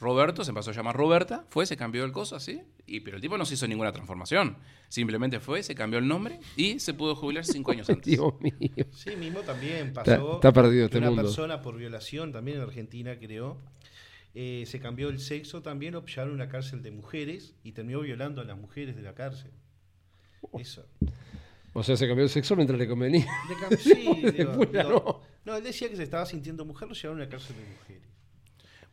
Roberto, 0.00 0.44
se 0.44 0.52
pasó 0.54 0.70
a 0.70 0.72
llamar 0.74 0.96
Roberta, 0.96 1.44
fue, 1.50 1.66
se 1.66 1.76
cambió 1.76 2.04
el 2.04 2.12
coso 2.12 2.34
así, 2.34 2.62
y, 2.86 3.00
pero 3.00 3.16
el 3.16 3.20
tipo 3.22 3.36
no 3.36 3.44
se 3.44 3.54
hizo 3.54 3.68
ninguna 3.68 3.92
transformación, 3.92 4.56
simplemente 4.88 5.40
fue, 5.40 5.62
se 5.62 5.74
cambió 5.74 5.98
el 5.98 6.08
nombre 6.08 6.40
y 6.56 6.80
se 6.80 6.94
pudo 6.94 7.14
jubilar 7.14 7.44
cinco 7.44 7.72
años 7.72 7.88
antes. 7.90 8.06
Dios 8.06 8.32
mío. 8.40 8.52
Sí, 8.92 9.14
mismo 9.16 9.40
también 9.40 9.92
pasó. 9.92 10.36
está 10.36 10.52
perdido 10.52 10.86
este 10.86 10.98
una 10.98 11.08
mundo. 11.08 11.22
persona 11.24 11.60
por 11.60 11.76
violación, 11.76 12.32
también 12.32 12.56
en 12.56 12.62
Argentina, 12.64 13.18
creo, 13.18 13.58
eh, 14.34 14.64
se 14.66 14.80
cambió 14.80 15.08
el 15.10 15.18
sexo 15.20 15.60
también, 15.60 15.92
lo 15.94 16.04
en 16.06 16.30
una 16.30 16.48
cárcel 16.48 16.82
de 16.82 16.90
mujeres 16.92 17.54
y 17.62 17.72
terminó 17.72 18.00
violando 18.00 18.40
a 18.40 18.44
las 18.44 18.56
mujeres 18.56 18.96
de 18.96 19.02
la 19.02 19.14
cárcel. 19.14 19.50
Oh. 20.50 20.58
Eso. 20.60 20.86
O 21.72 21.82
sea, 21.82 21.96
se 21.96 22.06
cambió 22.08 22.24
el 22.24 22.30
sexo 22.30 22.56
mientras 22.56 22.78
le 22.78 22.88
convenía. 22.88 23.26
Cam- 23.60 23.76
sí, 23.76 24.30
digo, 24.36 24.64
ya 24.72 24.84
no. 24.84 25.20
No, 25.44 25.56
él 25.56 25.62
decía 25.62 25.88
que 25.88 25.96
se 25.96 26.02
estaba 26.04 26.24
sintiendo 26.26 26.64
mujer, 26.64 26.88
lo 26.88 26.94
llevaron 26.94 27.20
a 27.20 27.24
una 27.24 27.30
cárcel 27.30 27.56
de 27.56 27.62
mujeres. 27.64 28.02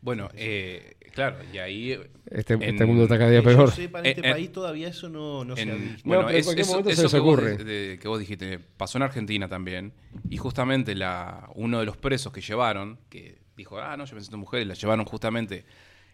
Bueno, 0.08 0.30
eh, 0.36 0.96
claro, 1.14 1.36
y 1.54 1.58
ahí... 1.58 2.00
Este, 2.32 2.54
En- 2.54 2.64
este 2.64 2.86
mundo 2.86 3.04
está 3.04 3.18
cada 3.18 3.30
día 3.30 3.44
peor. 3.44 3.70
sepa, 3.74 4.00
en 4.00 4.06
Eh, 4.06 4.10
este 4.12 4.22
país 4.22 4.50
todavía 4.54 4.88
eso 4.88 5.10
no, 5.10 5.44
no 5.44 5.54
se 5.58 5.64
ha 5.64 5.66
En- 5.66 5.82
visto. 5.96 6.02
bueno, 6.06 6.22
No, 6.22 6.28
pero 6.28 6.38
en 6.38 6.40
es- 6.40 6.46
cualquier 6.46 6.64
eso, 6.66 6.72
momento 6.80 6.96
se 6.96 7.10
que, 7.10 7.18
ocurre. 7.22 7.58
de- 7.58 7.64
de- 7.66 8.00
que 8.00 8.08
vos 8.08 8.18
dijiste 8.18 8.58
pasó 8.78 8.98
en 9.00 9.02
Argentina 9.02 9.50
también. 9.50 9.92
Y 10.30 10.38
justamente 10.38 10.96
la, 10.96 11.50
uno 11.56 11.80
de 11.82 11.86
los 11.86 11.98
presos 11.98 12.32
que 12.32 12.40
llevaron, 12.40 12.98
que 13.10 13.38
dijo, 13.58 13.80
ah, 13.80 13.98
no, 13.98 14.06
yo 14.06 14.16
me 14.16 14.22
siento 14.22 14.38
mujer, 14.38 14.62
y 14.62 14.66
la 14.66 14.76
llevaron 14.76 15.04
justamente. 15.04 15.66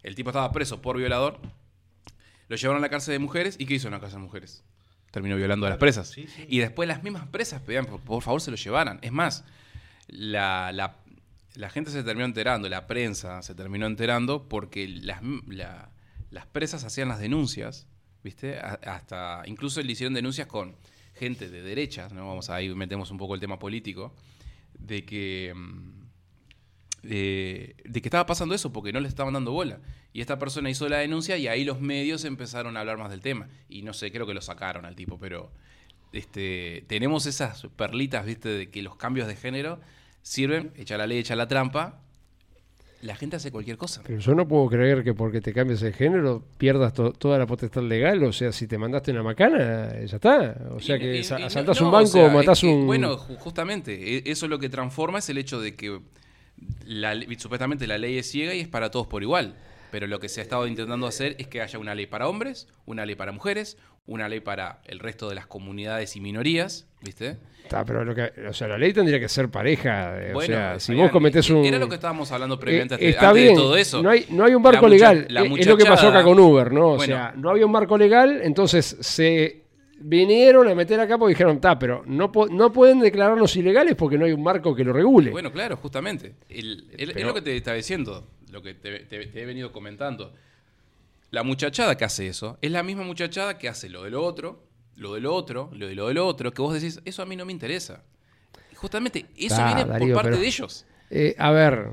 El 0.02 0.16
tipo 0.16 0.32
estaba 0.32 0.52
preso 0.52 0.82
por 0.82 0.98
violador. 0.98 1.38
Lo 2.48 2.56
llevaron 2.56 2.82
a 2.82 2.86
la 2.88 2.90
cárcel 2.90 3.12
de 3.12 3.20
mujeres. 3.20 3.58
¿Y 3.60 3.68
qué 3.68 3.76
hizo 3.76 3.90
en 3.90 3.94
la 3.94 4.00
cárcel 4.00 4.22
de 4.22 4.26
mujeres? 4.26 4.64
Terminó 5.12 5.36
violando 5.36 5.68
a 5.68 5.70
las 5.70 5.78
presas. 5.78 6.08
sí, 6.10 6.26
sí. 6.36 6.46
Y 6.50 6.58
después 6.58 6.88
las 6.90 7.04
mismas 7.04 7.28
presas 7.28 7.62
pedían, 7.62 7.86
por, 7.86 8.00
por 8.02 8.24
favor, 8.24 8.42
se 8.42 8.50
lo 8.50 8.58
llevaran. 8.58 8.98
Es 9.04 9.12
más, 9.12 9.46
la, 10.08 10.72
la- 10.72 10.96
la 11.56 11.70
gente 11.70 11.92
se 11.92 12.04
terminó 12.04 12.26
enterando, 12.26 12.68
la 12.70 12.88
prensa 12.88 13.42
se 13.42 13.56
terminó 13.56 13.86
enterando 13.86 14.48
porque 14.50 14.88
las, 14.88 15.22
la- 15.48 15.92
las 16.32 16.46
presas 16.48 16.84
hacían 16.84 17.10
las 17.10 17.20
denuncias, 17.20 17.88
¿viste? 18.24 18.58
Hasta, 18.60 19.44
incluso 19.46 19.82
le 19.82 19.92
hicieron 19.92 20.14
denuncias 20.16 20.48
con 20.48 20.76
gente 21.14 21.50
de 21.50 21.62
derechas, 21.62 22.12
¿no? 22.12 22.28
Vamos 22.28 22.50
a 22.50 22.56
ahí 22.56 22.74
metemos 22.74 23.12
un 23.12 23.18
poco 23.18 23.36
el 23.36 23.40
tema 23.40 23.60
político, 23.60 24.16
de 24.80 25.06
que, 25.06 25.54
mm, 25.56 26.04
de, 27.04 27.76
de 27.86 28.02
que 28.02 28.08
estaba 28.08 28.26
pasando 28.26 28.56
eso 28.56 28.72
porque 28.74 28.94
no 28.94 29.00
le 29.00 29.08
estaban 29.08 29.34
dando 29.34 29.52
bola. 29.52 29.80
Y 30.14 30.22
esta 30.22 30.40
persona 30.40 30.70
hizo 30.70 30.88
la 30.90 30.98
denuncia 30.98 31.38
y 31.38 31.48
ahí 31.48 31.64
los 31.66 31.82
medios 31.82 32.24
empezaron 32.26 32.78
a 32.78 32.80
hablar 32.80 32.98
más 32.98 33.10
del 33.12 33.20
tema. 33.22 33.48
Y 33.70 33.82
no 33.84 33.94
sé, 33.94 34.12
creo 34.12 34.26
que 34.26 34.34
lo 34.34 34.42
sacaron 34.42 34.86
al 34.86 34.96
tipo, 34.96 35.20
pero 35.20 35.52
este, 36.14 36.86
tenemos 36.88 37.26
esas 37.26 37.68
perlitas, 37.76 38.26
¿viste? 38.26 38.50
De 38.50 38.70
que 38.72 38.82
los 38.82 38.96
cambios 38.96 39.28
de 39.28 39.36
género 39.36 39.80
sirven, 40.24 40.72
echa 40.76 40.98
la 40.98 41.06
ley, 41.06 41.20
echa 41.20 41.36
la 41.36 41.48
trampa. 41.48 42.00
La 43.02 43.16
gente 43.18 43.36
hace 43.36 43.52
cualquier 43.52 43.76
cosa. 43.78 44.02
Pero 44.08 44.20
yo 44.20 44.34
no 44.34 44.48
puedo 44.48 44.66
creer 44.70 45.04
que 45.04 45.14
porque 45.14 45.42
te 45.42 45.52
cambies 45.52 45.82
el 45.82 45.94
género 45.94 46.42
pierdas 46.58 46.94
to- 46.94 47.12
toda 47.12 47.38
la 47.38 47.46
potestad 47.46 47.82
legal. 47.84 48.24
O 48.24 48.32
sea, 48.32 48.54
si 48.54 48.66
te 48.66 48.78
mandaste 48.78 49.12
una 49.12 49.22
macana, 49.24 49.90
eh, 49.92 50.08
ya 50.08 50.16
está. 50.16 50.56
O 50.72 50.80
sea, 50.80 50.98
que 50.98 51.18
y- 51.18 51.24
sa- 51.26 51.38
y 51.38 51.42
no- 51.42 51.48
asaltás 51.48 51.82
no, 51.82 51.88
un 51.88 51.94
o 51.94 51.98
banco 51.98 52.08
sea, 52.08 52.26
o 52.28 52.30
matás 52.32 52.60
es 52.60 52.62
que, 52.62 52.68
un. 52.74 52.86
Bueno, 52.88 53.18
ju- 53.18 53.36
justamente, 53.38 54.16
e- 54.18 54.24
eso 54.32 54.48
lo 54.48 54.58
que 54.58 54.70
transforma 54.70 55.20
es 55.20 55.28
el 55.28 55.38
hecho 55.38 55.60
de 55.60 55.76
que 55.76 56.00
la, 56.86 57.14
supuestamente 57.38 57.88
la 57.88 57.98
ley 57.98 58.18
es 58.18 58.32
ciega 58.32 58.54
y 58.54 58.62
es 58.62 58.68
para 58.70 58.90
todos 58.90 59.08
por 59.08 59.22
igual. 59.22 59.56
Pero 59.92 60.08
lo 60.08 60.22
que 60.22 60.30
se 60.30 60.40
ha 60.40 60.44
estado 60.44 60.66
intentando 60.66 61.06
hacer 61.06 61.36
es 61.40 61.48
que 61.48 61.62
haya 61.62 61.78
una 61.80 61.96
ley 61.96 62.08
para 62.08 62.30
hombres, 62.30 62.70
una 62.86 63.06
ley 63.06 63.16
para 63.16 63.34
mujeres, 63.34 63.78
una 64.06 64.30
ley 64.30 64.40
para 64.40 64.82
el 64.86 65.00
resto 65.00 65.28
de 65.28 65.36
las 65.36 65.46
comunidades 65.46 66.16
y 66.16 66.22
minorías, 66.22 66.88
¿viste? 67.04 67.38
Está, 67.64 67.86
pero 67.86 68.04
lo 68.04 68.14
que, 68.14 68.32
o 68.50 68.54
sea, 68.54 68.68
la 68.68 68.78
ley 68.78 68.92
tendría 68.94 69.20
que 69.20 69.30
ser 69.30 69.50
pareja. 69.50 70.22
eh, 70.22 70.34
o 70.34 70.42
sea, 70.42 70.80
si 70.80 70.94
vos 70.96 71.10
cometés 71.12 71.50
un. 71.50 71.64
Era 71.66 71.80
lo 71.80 71.88
que 71.88 71.96
estábamos 71.96 72.32
hablando 72.32 72.56
Eh, 72.56 72.60
previamente 72.60 72.96
antes- 72.96 73.10
está 73.10 73.30
antes 73.30 73.44
bien, 73.44 73.56
de 73.56 73.62
todo 73.62 73.78
eso. 73.78 74.02
No 74.04 74.10
hay, 74.10 74.26
no 74.30 74.44
hay 74.46 74.54
un 74.56 74.62
mucha- 74.62 74.88
legal. 74.88 75.28
Eh, 75.30 75.54
es 75.60 75.68
lo 75.68 75.78
que 75.78 75.86
pasó 75.86 76.10
acá 76.10 76.24
con 76.24 76.40
Uber, 76.40 76.72
¿no? 76.72 76.92
O 76.92 76.96
Bueno. 76.98 77.14
sea, 77.16 77.34
no 77.38 77.50
había 77.50 77.66
un 77.66 77.72
marco 77.72 77.98
legal, 77.98 78.42
entonces 78.44 78.98
se 79.00 79.64
vinieron 80.00 80.68
a 80.68 80.76
meter 80.76 81.00
acá 81.00 81.18
porque 81.18 81.32
dijeron, 81.34 81.56
está, 81.56 81.80
pero 81.80 82.04
no, 82.06 82.30
no 82.52 82.74
pueden 82.74 83.00
declararnos 83.00 83.56
ilegales 83.56 83.96
porque 83.96 84.18
no 84.18 84.26
hay 84.26 84.34
un 84.34 84.44
marco 84.44 84.76
que 84.76 84.84
lo 84.84 84.92
regule. 84.92 85.32
Bueno, 85.32 85.52
claro, 85.52 85.78
justamente. 85.78 86.34
El- 86.50 86.86
el- 86.98 87.12
Es 87.18 87.24
lo 87.24 87.34
que 87.34 87.42
te 87.42 87.56
estaba 87.56 87.78
diciendo, 87.78 88.28
lo 88.52 88.62
que 88.62 88.74
te, 88.74 89.00
te- 89.06 89.28
te 89.28 89.42
he 89.42 89.46
venido 89.46 89.72
comentando. 89.72 90.34
La 91.32 91.44
muchachada 91.44 91.96
que 91.98 92.04
hace 92.06 92.28
eso 92.28 92.58
es 92.62 92.72
la 92.72 92.84
misma 92.84 93.04
muchachada 93.04 93.58
que 93.58 93.70
hace 93.70 93.90
lo 93.90 94.04
de 94.04 94.10
lo 94.12 94.24
otro, 94.24 94.62
lo 94.98 95.14
de 95.14 95.22
lo 95.22 95.34
otro, 95.34 95.70
lo 95.74 95.88
de 95.88 95.96
lo 95.96 96.08
de 96.08 96.14
lo 96.14 96.26
otro, 96.28 96.52
que 96.52 96.62
vos 96.62 96.74
decís, 96.74 97.00
eso 97.06 97.22
a 97.22 97.26
mí 97.26 97.36
no 97.36 97.46
me 97.46 97.52
interesa. 97.52 98.04
Y 98.72 98.76
justamente 98.76 99.26
eso 99.38 99.64
viene 99.66 99.86
Darío, 99.86 100.08
por 100.14 100.16
parte 100.16 100.30
pero- 100.32 100.42
de 100.42 100.48
ellos. 100.48 100.86
Eh, 101.16 101.36
a 101.38 101.52
ver, 101.52 101.90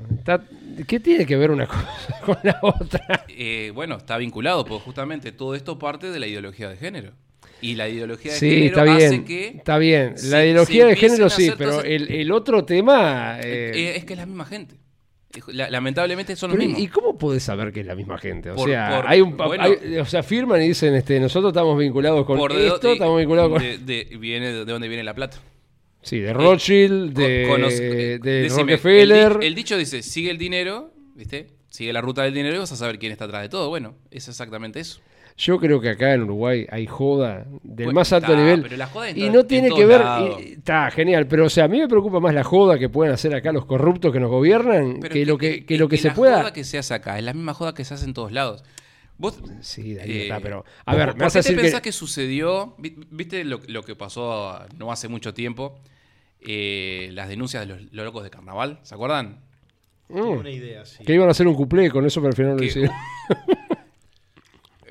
¿qué 0.87 0.99
tiene 0.99 1.27
que 1.27 1.35
ver 1.35 1.51
una 1.51 1.67
cosa 1.67 2.21
con 2.25 2.37
la 2.43 2.57
otra? 2.63 3.25
Eh, 3.27 3.71
bueno, 3.75 3.97
está 3.97 4.17
vinculado, 4.17 4.65
porque 4.65 4.83
justamente 4.83 5.31
todo 5.31 5.53
esto 5.53 5.77
parte 5.77 6.09
de 6.09 6.19
la 6.19 6.25
ideología 6.25 6.69
de 6.69 6.77
género. 6.77 7.11
Y 7.61 7.75
la 7.75 7.87
ideología 7.87 8.31
de 8.33 8.39
Sí, 8.39 8.49
género 8.49 8.67
está 8.79 8.95
hace 8.95 9.09
bien. 9.09 9.25
que... 9.25 9.47
Está 9.49 9.77
bien. 9.77 10.17
se- 10.17 10.27
La 10.29 10.43
ideología 10.43 10.83
se 10.85 10.89
de 10.89 10.95
género 10.95 11.29
sí, 11.29 11.51
pero 11.55 11.81
el 11.83 12.31
otro 12.31 12.65
tema. 12.65 13.37
eh, 13.41 13.71
eh, 13.75 13.93
es 13.97 14.05
que 14.05 14.13
es 14.13 14.19
la 14.19 14.25
misma 14.25 14.45
gente. 14.45 14.77
La- 15.47 15.69
lamentablemente 15.69 16.35
son 16.35 16.49
los 16.51 16.57
pero, 16.57 16.67
mismos. 16.69 16.83
¿Y 16.83 16.87
cómo 16.89 17.17
podés 17.17 17.43
saber 17.43 17.71
que 17.71 17.81
es 17.81 17.85
la 17.85 17.95
misma 17.95 18.17
gente? 18.17 18.51
O 18.51 18.55
Por- 18.55 18.69
sea, 18.69 18.97
por- 19.01 19.09
hay 19.11 19.21
un, 19.21 19.37
bueno. 19.37 19.63
hay- 19.63 19.97
o 19.97 20.05
sea, 20.05 20.23
firman 20.23 20.61
y 20.61 20.67
dicen, 20.69 20.93
este, 20.95 21.19
nosotros 21.19 21.51
estamos 21.51 21.77
vinculados 21.77 22.25
con 22.25 22.37
Por 22.37 22.51
esto, 22.51 22.87
de- 22.87 22.93
estamos 22.93 23.19
vinculados 23.19 23.51
con... 23.51 23.61
de- 23.61 23.77
de- 23.77 24.17
viene 24.17 24.51
de 24.51 24.65
dónde 24.65 24.87
viene 24.87 25.03
la 25.03 25.13
plata. 25.13 25.37
Sí, 26.01 26.19
de 26.19 26.33
Rothschild, 26.33 27.13
Con- 27.13 27.61
de, 27.61 28.19
decime, 28.23 28.73
Rockefeller. 28.73 29.31
El, 29.41 29.43
el 29.43 29.55
dicho 29.55 29.77
dice, 29.77 30.01
sigue 30.01 30.31
el 30.31 30.37
dinero, 30.37 30.91
¿viste? 31.15 31.47
Sigue 31.69 31.93
la 31.93 32.01
ruta 32.01 32.23
del 32.23 32.33
dinero 32.33 32.55
y 32.55 32.59
vas 32.59 32.71
a 32.71 32.75
saber 32.75 32.99
quién 32.99 33.11
está 33.11 33.25
atrás 33.25 33.43
de 33.43 33.49
todo. 33.49 33.69
Bueno, 33.69 33.95
es 34.09 34.27
exactamente 34.27 34.79
eso. 34.79 34.99
Yo 35.43 35.57
creo 35.57 35.81
que 35.81 35.89
acá 35.89 36.13
en 36.13 36.21
Uruguay 36.21 36.67
hay 36.69 36.85
joda 36.85 37.45
del 37.63 37.85
Bueno, 37.87 37.93
más 37.93 38.13
alto 38.13 38.35
nivel. 38.35 38.61
pero 38.61 38.77
la 38.77 38.85
joda 38.85 39.09
en 39.09 39.17
y 39.17 39.29
no 39.31 39.39
en 39.39 39.47
tiene 39.47 39.69
que 39.71 39.85
ver. 39.87 40.01
Está 40.39 40.91
genial, 40.91 41.25
pero 41.25 41.45
o 41.45 41.49
sea, 41.49 41.63
a 41.65 41.67
mí 41.67 41.79
me 41.79 41.87
preocupa 41.87 42.19
más 42.19 42.33
la 42.35 42.43
joda 42.43 42.77
que 42.77 42.89
pueden 42.89 43.11
hacer 43.11 43.33
acá 43.33 43.51
los 43.51 43.65
corruptos 43.65 44.13
que 44.13 44.19
nos 44.19 44.29
gobiernan 44.29 44.99
Pero 45.01 45.13
que, 45.13 45.25
lo 45.25 45.37
que, 45.39 45.65
que 45.65 45.73
es 45.73 45.79
lo 45.79 45.87
que 45.89 45.97
se 45.97 46.09
la 46.09 46.13
pueda. 46.13 46.37
joda 46.41 46.53
que 46.53 46.63
se 46.63 46.77
hace 46.77 46.93
acá 46.93 47.17
es 47.17 47.23
la 47.23 47.33
misma 47.33 47.55
joda 47.55 47.73
que 47.73 47.83
se 47.83 47.95
hace 47.95 48.05
en 48.05 48.13
todos 48.13 48.31
lados. 48.31 48.63
Vos, 49.17 49.41
Sí, 49.61 49.95
Darío, 49.95 50.15
eh, 50.15 50.21
está, 50.23 50.39
pero. 50.41 50.63
A 50.85 50.91
¿por- 50.91 50.99
ver, 50.99 51.07
¿por 51.09 51.17
me 51.17 51.23
vas 51.25 51.33
qué 51.33 51.39
a 51.39 51.41
te 51.41 51.49
decir 51.49 51.61
pensás 51.61 51.81
que... 51.81 51.91
sucedió? 51.91 52.75
Vi- 52.77 52.95
¿Viste 53.09 53.43
lo, 53.43 53.61
lo 53.67 53.81
que 53.83 53.95
pasó 53.95 54.59
no 54.77 54.91
hace 54.91 55.07
mucho 55.07 55.33
tiempo? 55.33 55.79
Eh, 56.39 57.09
las 57.13 57.29
denuncias 57.29 57.67
de 57.67 57.73
los, 57.73 57.81
los 57.91 58.05
locos 58.05 58.23
de 58.23 58.29
carnaval, 58.29 58.79
¿se 58.83 58.93
acuerdan? 58.95 59.39
Tengo 60.07 60.35
Mm, 60.35 60.39
una 60.39 60.49
idea, 60.51 60.85
sí. 60.85 61.03
que 61.05 61.13
iban 61.13 61.27
a 61.27 61.31
hacer 61.31 61.47
un 61.47 61.55
cuplé 61.55 61.89
con 61.89 62.05
eso, 62.05 62.19
pero 62.19 62.29
al 62.29 62.35
final 62.35 62.51
no 62.51 62.57
lo 62.57 62.63
hicieron. 62.65 62.91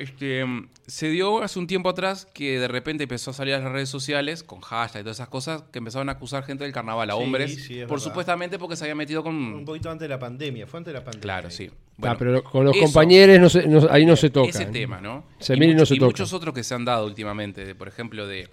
Este, 0.00 0.44
se 0.86 1.10
dio 1.10 1.42
hace 1.42 1.58
un 1.58 1.66
tiempo 1.66 1.90
atrás 1.90 2.26
que 2.32 2.58
de 2.58 2.68
repente 2.68 3.02
empezó 3.02 3.32
a 3.32 3.34
salir 3.34 3.52
a 3.54 3.58
las 3.58 3.70
redes 3.70 3.90
sociales 3.90 4.42
con 4.42 4.60
hashtag 4.60 5.02
y 5.02 5.04
todas 5.04 5.18
esas 5.18 5.28
cosas 5.28 5.62
que 5.70 5.78
empezaron 5.78 6.08
a 6.08 6.12
acusar 6.12 6.42
gente 6.42 6.64
del 6.64 6.72
carnaval 6.72 7.10
a 7.10 7.14
Sí, 7.14 7.18
hombres 7.22 7.54
sí, 7.66 7.80
es 7.80 7.86
por 7.86 7.98
verdad. 7.98 8.04
supuestamente 8.04 8.58
porque 8.58 8.76
se 8.76 8.84
había 8.84 8.94
metido 8.94 9.20
Un 9.22 9.52
con 9.56 9.64
poquito 9.66 9.90
antes 9.90 10.06
de 10.06 10.08
la 10.08 10.18
pandemia, 10.18 10.66
fue 10.66 10.78
antes 10.78 10.92
de 10.94 10.98
la 10.98 11.04
pandemia. 11.04 11.22
claro 11.22 11.50
sí 11.50 11.70
Ah, 12.02 12.16
pero 12.18 12.42
con 12.42 12.64
los 12.64 12.74
eso, 12.74 12.82
compañeros 12.84 13.38
no 13.38 13.50
se- 13.50 13.66
no- 13.68 13.86
ahí 13.90 14.06
no 14.06 14.16
se 14.16 14.30
toca. 14.30 14.48
ese 14.48 14.64
tema 14.66 15.02
no 15.02 15.24
Se 15.38 15.54
y, 15.54 15.60
mira 15.60 15.72
y 15.72 15.74
no 15.74 15.84
se 15.84 15.96
y 15.96 15.98
toca. 15.98 16.06
muchos 16.06 16.32
otros 16.32 16.54
que 16.54 16.64
se 16.64 16.74
han 16.74 16.86
dado 16.86 17.04
últimamente 17.04 17.66
de, 17.66 17.74
por 17.74 17.86
ejemplo 17.86 18.26
de 18.26 18.48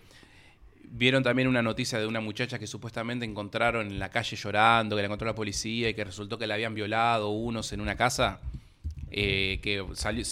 vieron 0.90 1.24
también 1.24 1.48
una 1.48 1.62
noticia 1.62 1.98
de 1.98 2.08
una 2.08 2.20
muchacha 2.20 2.60
que 2.60 2.68
supuestamente 2.68 3.24
encontraron 3.26 3.88
en 3.88 4.00
la 4.00 4.10
calle 4.10 4.36
llorando 4.36 4.98
que 4.98 5.02
la 5.02 5.06
encontró 5.06 5.26
la 5.28 5.36
policía 5.36 5.88
y 5.90 5.94
que 5.94 6.04
resultó 6.04 6.38
que 6.38 6.46
la 6.48 6.56
habían 6.56 6.74
violado 6.76 7.30
unos 7.30 7.72
en 7.72 7.80
una 7.82 7.96
casa 7.96 8.42
eh, 9.12 9.60
que 9.64 9.86
salió 9.94 10.26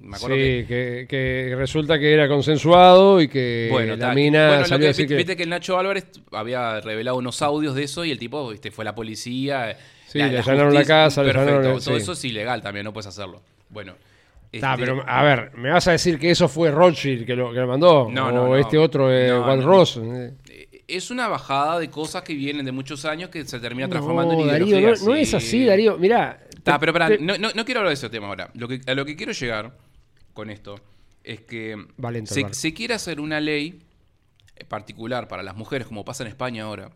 me 0.00 0.16
acuerdo 0.16 0.36
sí, 0.36 0.42
que 0.42 1.06
que... 1.08 1.46
que 1.50 1.54
resulta 1.56 1.98
que 1.98 2.12
era 2.12 2.26
consensuado 2.28 3.20
y 3.20 3.28
que 3.28 3.68
Bueno, 3.70 3.96
la 3.96 4.08
ta- 4.08 4.14
mina 4.14 4.48
bueno, 4.48 4.62
lo 4.62 4.78
que- 4.78 4.84
a 4.84 4.88
viste, 4.88 5.06
que. 5.06 5.14
viste 5.16 5.36
que 5.36 5.42
el 5.44 5.48
Nacho 5.50 5.78
Álvarez 5.78 6.06
había 6.32 6.80
revelado 6.80 7.16
unos 7.18 7.40
audios 7.42 7.74
de 7.74 7.84
eso 7.84 8.04
y 8.04 8.10
el 8.10 8.18
tipo 8.18 8.48
viste, 8.50 8.70
fue 8.70 8.84
la 8.84 8.94
policía. 8.94 9.76
Sí, 10.06 10.18
le 10.18 10.38
allanaron 10.38 10.74
la 10.74 10.84
casa, 10.84 11.22
le 11.22 11.32
perfecto, 11.32 11.52
allanaron 11.58 11.80
Todo 11.84 11.96
sí. 11.96 12.02
eso 12.02 12.12
es 12.12 12.24
ilegal 12.24 12.62
también, 12.62 12.84
no 12.84 12.92
puedes 12.92 13.06
hacerlo. 13.06 13.42
Bueno. 13.68 13.94
Está, 14.52 14.72
este, 14.74 14.84
pero 14.84 15.04
a 15.06 15.22
ver, 15.22 15.52
¿me 15.54 15.70
vas 15.70 15.86
a 15.86 15.92
decir 15.92 16.18
que 16.18 16.28
eso 16.32 16.48
fue 16.48 16.72
Rothschild 16.72 17.24
que 17.24 17.36
lo, 17.36 17.52
que 17.52 17.60
lo 17.60 17.68
mandó? 17.68 18.08
No, 18.10 18.26
o 18.26 18.32
no, 18.32 18.48
no. 18.48 18.56
este 18.56 18.76
otro, 18.78 19.08
eh, 19.14 19.30
Juan 19.30 19.62
Ross. 19.62 20.00
eh. 20.02 20.32
es 20.88 21.12
una 21.12 21.28
bajada 21.28 21.78
de 21.78 21.88
cosas 21.88 22.22
que 22.24 22.34
vienen 22.34 22.64
de 22.66 22.72
muchos 22.72 23.04
años 23.04 23.30
que 23.30 23.44
se 23.44 23.60
termina 23.60 23.88
transformando 23.88 24.34
No, 24.34 24.40
en 24.40 24.46
Darío, 24.48 24.66
ideología. 24.66 25.04
no, 25.04 25.10
no 25.12 25.14
es 25.14 25.30
sí. 25.30 25.36
así, 25.36 25.64
Darío. 25.64 25.96
Mirá. 25.98 26.40
Está, 26.52 26.72
te- 26.72 26.78
pero 26.80 26.92
pará, 26.92 27.06
te- 27.06 27.18
no, 27.20 27.38
no- 27.38 27.50
no 27.54 27.64
quiero 27.64 27.78
hablar 27.78 27.90
de 27.90 27.94
ese 27.94 28.10
tema 28.10 28.26
ahora. 28.26 28.50
Lo 28.54 28.66
que, 28.66 28.80
a 28.84 28.94
lo 28.94 29.04
que 29.04 29.14
quiero 29.14 29.30
llegar 29.30 29.72
con 30.32 30.50
esto 30.50 30.76
es 31.24 31.40
que 31.40 31.76
se, 32.52 32.74
quiere 32.74 32.94
hacer 32.94 33.20
una 33.20 33.40
ley 33.40 33.82
particular 34.68 35.28
para 35.28 35.42
las 35.42 35.56
mujeres, 35.56 35.86
como 35.86 36.04
pasa 36.04 36.22
en 36.22 36.28
España 36.28 36.64
ahora, 36.64 36.90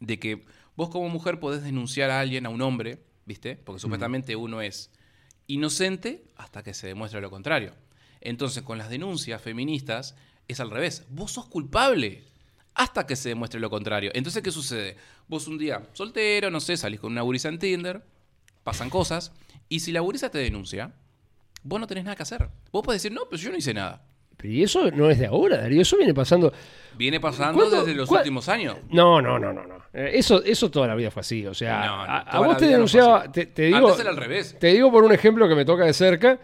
de 0.00 0.18
que 0.18 0.44
vos 0.76 0.90
como 0.90 1.08
mujer 1.08 1.40
podés 1.40 1.62
denunciar 1.62 2.10
a 2.10 2.20
alguien, 2.20 2.46
a 2.46 2.50
un 2.50 2.62
hombre, 2.62 3.00
¿viste? 3.26 3.56
Porque 3.56 3.80
supuestamente 3.80 4.36
uno 4.36 4.62
es 4.62 4.90
inocente 5.46 6.24
hasta 6.36 6.62
que 6.62 6.74
se 6.74 6.86
demuestre 6.86 7.20
lo 7.20 7.30
contrario. 7.30 7.74
Entonces, 8.20 8.62
con 8.62 8.78
las 8.78 8.90
denuncias 8.90 9.40
feministas 9.40 10.16
es 10.48 10.60
al 10.60 10.70
revés. 10.70 11.04
Vos 11.10 11.32
sos 11.32 11.46
culpable 11.46 12.24
hasta 12.74 13.06
que 13.06 13.16
se 13.16 13.30
demuestre 13.30 13.60
lo 13.60 13.70
contrario. 13.70 14.10
Entonces, 14.14 14.42
¿qué 14.42 14.50
sucede? 14.50 14.96
Vos 15.26 15.48
un 15.48 15.58
día 15.58 15.82
soltero, 15.92 16.50
no 16.50 16.60
sé, 16.60 16.76
salís 16.76 17.00
con 17.00 17.12
una 17.12 17.22
gurisa 17.22 17.48
en 17.48 17.58
Tinder, 17.58 18.04
pasan 18.62 18.88
cosas, 18.88 19.32
y 19.68 19.80
si 19.80 19.92
la 19.92 20.00
gurisa 20.00 20.30
te 20.30 20.38
denuncia, 20.38 20.94
vos 21.62 21.80
no 21.80 21.86
tenés 21.86 22.04
nada 22.04 22.16
que 22.16 22.22
hacer. 22.22 22.48
Vos 22.72 22.82
podés 22.84 23.02
decir, 23.02 23.14
no, 23.16 23.22
pero 23.30 23.40
yo 23.42 23.50
no 23.50 23.56
hice 23.56 23.74
nada. 23.74 24.02
Pero 24.36 24.52
y 24.52 24.62
eso 24.62 24.90
no 24.92 25.10
es 25.10 25.18
de 25.18 25.26
ahora, 25.26 25.56
Darío. 25.58 25.82
Eso 25.82 25.96
viene 25.96 26.14
pasando. 26.14 26.52
Viene 26.96 27.18
pasando 27.20 27.58
¿Cuándo- 27.58 27.80
desde 27.84 27.94
los 27.94 28.08
cuál- 28.08 28.20
últimos 28.20 28.48
años. 28.48 28.76
No, 28.90 29.20
no, 29.20 29.38
no, 29.38 29.52
no. 29.52 29.64
no. 29.66 29.76
Eh, 29.92 30.12
Eso, 30.14 30.42
eso 30.44 30.70
toda 30.70 30.86
la 30.86 30.94
vida 30.94 31.10
fue 31.10 31.20
así. 31.20 31.44
O 31.46 31.54
sea, 31.54 31.84
No, 31.86 32.06
no, 32.06 32.12
a, 32.12 32.38
vos 32.46 32.56
te 32.56 32.66
no 32.66 32.70
denunciaba. 32.72 33.22
así. 33.22 33.30
te, 33.32 33.46
te 33.46 33.62
digo, 33.64 33.78
Antes 33.88 34.00
era 34.00 34.10
al 34.10 34.16
revés. 34.16 34.56
Te 34.58 34.68
digo 34.68 34.92
por 34.92 35.02
un 35.04 35.12
ejemplo 35.12 35.48
que 35.48 35.54
me 35.56 35.64
toca 35.64 35.84
de 35.84 35.92
cerca. 35.92 36.38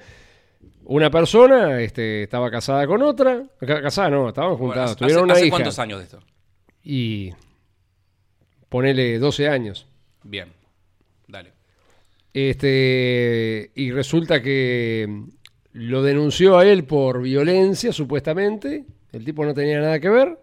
Una 0.87 1.09
persona 1.11 1.81
este, 1.81 2.24
estaba 2.24 2.50
casada 2.50 2.87
con 2.87 3.00
otra. 3.03 3.42
ca- 3.61 3.81
Casada 3.83 4.11
no, 4.11 4.29
estaban 4.29 4.50
Bueno, 4.50 4.66
juntadas. 4.66 4.90
¿hace- 4.90 4.98
tuvieron 4.98 5.24
una 5.24 5.35
¿Hace 5.35 5.46
hija. 5.46 5.50
cuántos 5.57 5.79
años 5.79 5.98
de 6.00 6.05
esto? 6.05 6.20
Y. 6.83 7.31
Ponele 8.68 9.18
12 9.18 9.48
años. 9.48 9.87
Bien. 10.24 10.53
Este, 12.34 13.70
y 13.74 13.90
resulta 13.92 14.42
que 14.42 15.22
lo 15.72 16.02
denunció 16.02 16.58
a 16.58 16.66
él 16.66 16.84
por 16.84 17.22
violencia, 17.22 17.92
supuestamente. 17.92 18.84
El 19.12 19.24
tipo 19.24 19.44
no 19.44 19.54
tenía 19.54 19.80
nada 19.80 20.00
que 20.00 20.08
ver 20.08 20.38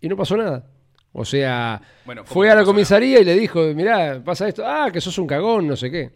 y 0.00 0.08
no 0.08 0.16
pasó 0.16 0.36
nada. 0.36 0.66
O 1.12 1.24
sea, 1.24 1.80
Bueno, 2.04 2.22
¿cómo 2.22 2.32
fue 2.34 2.50
a 2.50 2.54
la 2.54 2.64
comisaría 2.64 3.20
y 3.20 3.24
le 3.24 3.34
dijo, 3.34 3.62
mirá, 3.74 4.20
pasa 4.24 4.48
esto, 4.48 4.64
ah, 4.66 4.90
que 4.92 5.00
sos 5.00 5.16
un 5.18 5.26
cagón, 5.26 5.66
no 5.66 5.76
sé 5.76 5.90
qué. 5.90 6.10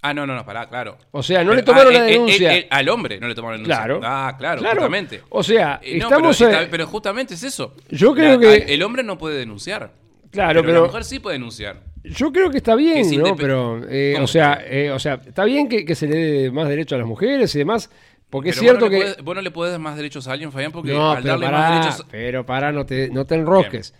Ah, 0.00 0.14
no, 0.14 0.26
no, 0.26 0.34
no, 0.36 0.44
pará, 0.46 0.68
claro. 0.68 0.96
O 1.10 1.22
sea, 1.24 1.40
no 1.42 1.50
Pero- 1.50 1.56
le 1.56 1.62
tomaron 1.64 1.96
ah, 1.96 1.98
la 1.98 2.04
eh, 2.06 2.08
eh, 2.08 2.12
denuncia. 2.12 2.56
eh, 2.56 2.66
al 2.70 2.88
hombre 2.88 3.18
no 3.18 3.26
le 3.28 3.34
tomaron 3.34 3.62
la 3.62 3.62
denuncia. 3.62 3.84
Claro. 3.84 4.00
Ah, 4.04 4.36
claro, 4.38 4.60
Claro. 4.60 4.76
justamente. 4.76 5.22
O 5.28 5.42
sea, 5.42 5.80
Eh, 5.82 5.98
no, 5.98 6.04
estamos... 6.04 6.44
pero, 6.70 6.86
justamente 6.86 7.34
es 7.34 7.42
eso. 7.42 7.74
Yo 7.90 8.14
creo 8.14 8.38
La- 8.38 8.64
que- 8.64 8.72
El 8.74 8.82
hombre 8.84 9.02
no 9.02 9.18
puede 9.18 9.38
denunciar. 9.38 9.90
Claro, 10.30 10.60
pero, 10.60 10.66
pero- 10.66 10.80
la 10.82 10.86
mujer 10.86 11.04
sí 11.04 11.18
puede 11.18 11.34
denunciar. 11.34 11.82
Yo 12.14 12.32
creo 12.32 12.50
que 12.50 12.58
está 12.58 12.74
bien, 12.74 13.08
Que 13.10 13.16
¿no? 13.16 13.36
Pero, 13.36 13.80
eh, 13.88 14.12
¿Cómo 14.14 14.24
o 14.24 14.28
sea, 14.28 14.60
eh, 14.66 14.90
o 14.90 14.98
sea, 14.98 15.20
está 15.26 15.44
bien 15.44 15.68
que, 15.68 15.84
que 15.84 15.94
se 15.94 16.06
le 16.06 16.16
dé 16.16 16.50
más 16.50 16.68
derecho 16.68 16.94
a 16.94 16.98
las 16.98 17.06
mujeres 17.06 17.54
y 17.54 17.58
demás, 17.58 17.90
porque 18.30 18.50
es 18.50 18.58
cierto 18.58 18.86
vos 18.86 18.92
no 18.92 18.98
que... 18.98 19.04
podés- 19.04 19.22
vos 19.24 19.34
no 19.36 19.42
le 19.42 19.50
podés 19.50 19.72
dar 19.72 19.80
más 19.80 19.96
derechos 19.96 20.28
a 20.28 20.32
alguien, 20.32 20.52
Fabián, 20.52 20.72
porque 20.72 20.92
No, 20.92 21.12
al 21.12 21.22
darle 21.22 21.46
pará, 21.46 21.58
más 21.58 21.80
derechos. 21.84 22.06
pero 22.10 22.44
pará, 22.46 22.72
no 22.72 22.84
te, 22.86 23.08
no 23.10 23.24
te 23.24 23.34
enrosques. 23.36 23.94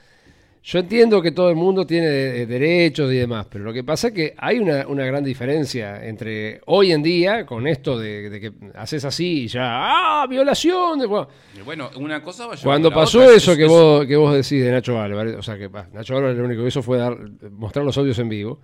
Yo 0.62 0.80
entiendo 0.80 1.22
que 1.22 1.30
todo 1.32 1.48
el 1.48 1.56
mundo 1.56 1.86
tiene 1.86 2.08
de 2.08 2.46
derechos 2.46 3.10
y 3.12 3.16
demás, 3.16 3.46
pero 3.50 3.64
lo 3.64 3.72
que 3.72 3.82
pasa 3.84 4.08
es 4.08 4.14
que 4.14 4.34
hay 4.36 4.58
una, 4.58 4.86
una 4.86 5.06
gran 5.06 5.24
diferencia 5.24 6.04
entre 6.04 6.60
hoy 6.66 6.92
en 6.92 7.02
día, 7.02 7.46
con 7.46 7.66
esto 7.66 7.98
de, 7.98 8.28
de 8.28 8.40
que 8.40 8.52
haces 8.74 9.04
así 9.04 9.44
y 9.44 9.48
ya, 9.48 9.62
¡ah, 10.22 10.26
violación! 10.28 10.98
de- 10.98 11.06
bueno, 11.06 11.28
Bueno, 11.64 11.90
una 11.96 12.22
cosa 12.22 12.46
va 12.48 12.54
cuando 12.62 12.88
a 12.88 12.90
la 12.90 12.96
pasó 12.96 13.20
otra. 13.22 13.34
eso 13.36 13.52
Es- 13.52 13.56
que 13.58 13.64
es- 13.64 13.68
vos, 13.70 14.04
que 14.06 14.16
vos 14.16 14.34
decís 14.34 14.62
de 14.62 14.70
Nacho 14.72 15.00
Álvarez, 15.00 15.36
o 15.36 15.42
sea 15.42 15.56
que 15.56 15.68
bah, 15.68 15.86
Nacho 15.92 16.16
Álvarez 16.16 16.36
lo 16.36 16.44
único 16.44 16.62
que 16.62 16.68
hizo 16.68 16.82
fue 16.82 16.98
dar, 16.98 17.16
mostrar 17.50 17.84
los 17.84 17.96
audios 17.96 18.18
en 18.18 18.28
vivo. 18.28 18.60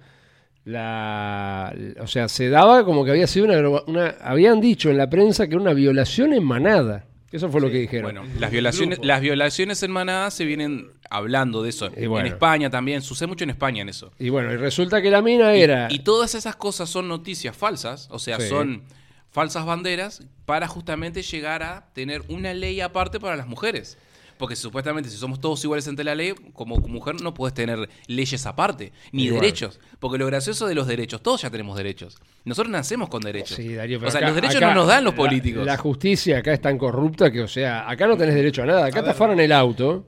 La, 0.66 1.74
o 2.00 2.06
sea, 2.06 2.26
se 2.28 2.48
daba 2.48 2.84
como 2.84 3.04
que 3.04 3.10
había 3.12 3.26
sido 3.26 3.46
una, 3.46 3.80
una- 3.86 4.14
habían 4.22 4.60
dicho 4.60 4.90
en 4.90 4.96
la 4.98 5.08
prensa 5.08 5.46
que 5.46 5.54
era 5.54 5.62
una 5.62 5.72
violación 5.74 6.32
en 6.32 6.42
manada. 6.44 7.04
Eso 7.32 7.48
fue 7.50 7.60
lo 7.60 7.68
que 7.70 7.78
dijeron. 7.78 8.14
Bueno, 8.14 8.24
las 8.38 8.50
violaciones, 8.50 9.00
las 9.02 9.20
violaciones 9.20 9.82
en 9.82 9.90
manada 9.90 10.30
se 10.30 10.44
vienen 10.44 10.90
hablando 11.10 11.62
de 11.62 11.70
eso. 11.70 11.90
Y 11.96 12.06
bueno. 12.06 12.26
En 12.26 12.32
España 12.32 12.70
también, 12.70 13.02
sucede 13.02 13.26
mucho 13.26 13.44
en 13.44 13.50
España 13.50 13.82
en 13.82 13.88
eso. 13.88 14.12
Y 14.18 14.28
bueno, 14.28 14.52
y 14.52 14.56
resulta 14.56 15.02
que 15.02 15.10
la 15.10 15.20
mina 15.22 15.52
era. 15.54 15.88
Y 15.90 16.00
todas 16.00 16.34
esas 16.34 16.54
cosas 16.56 16.88
son 16.88 17.08
noticias 17.08 17.56
falsas, 17.56 18.08
o 18.10 18.18
sea, 18.18 18.38
Sí. 18.38 18.48
son 18.48 18.82
falsas 19.30 19.66
banderas 19.66 20.22
para 20.44 20.68
justamente 20.68 21.22
llegar 21.22 21.64
a 21.64 21.86
tener 21.92 22.22
una 22.28 22.54
ley 22.54 22.80
aparte 22.80 23.18
para 23.18 23.34
las 23.34 23.48
mujeres. 23.48 23.98
Porque 24.38 24.56
supuestamente 24.56 25.08
si 25.10 25.16
somos 25.16 25.40
todos 25.40 25.62
iguales 25.64 25.86
ante 25.88 26.04
la 26.04 26.14
ley, 26.14 26.34
como 26.52 26.76
mujer 26.76 27.20
no 27.20 27.34
puedes 27.34 27.54
tener 27.54 27.88
leyes 28.06 28.46
aparte, 28.46 28.92
ni 29.12 29.24
Igual. 29.24 29.40
derechos. 29.40 29.80
Porque 30.00 30.18
lo 30.18 30.26
gracioso 30.26 30.66
de 30.66 30.74
los 30.74 30.86
derechos, 30.86 31.22
todos 31.22 31.42
ya 31.42 31.50
tenemos 31.50 31.76
derechos. 31.76 32.16
Nosotros 32.44 32.70
nacemos 32.72 33.08
con 33.08 33.22
derechos. 33.22 33.56
Sí, 33.56 33.74
Darío, 33.74 33.98
pero 33.98 34.08
o 34.08 34.10
sea, 34.12 34.18
acá- 34.18 34.26
los 34.28 34.34
derechos 34.34 34.56
acá 34.56 34.68
no 34.68 34.74
nos 34.74 34.88
dan 34.88 35.04
los 35.04 35.14
políticos. 35.14 35.64
La, 35.64 35.76
justicia 35.76 36.38
acá 36.38 36.52
es 36.52 36.60
tan 36.60 36.78
corrupta 36.78 37.30
que, 37.30 37.42
o 37.42 37.48
sea, 37.48 37.88
acá 37.88 38.06
no 38.06 38.16
tenés 38.16 38.34
derecho 38.34 38.62
a 38.62 38.66
nada. 38.66 38.86
Acá 38.86 39.00
A 39.00 39.14
te 39.34 39.44
el 39.44 39.52
auto 39.52 40.04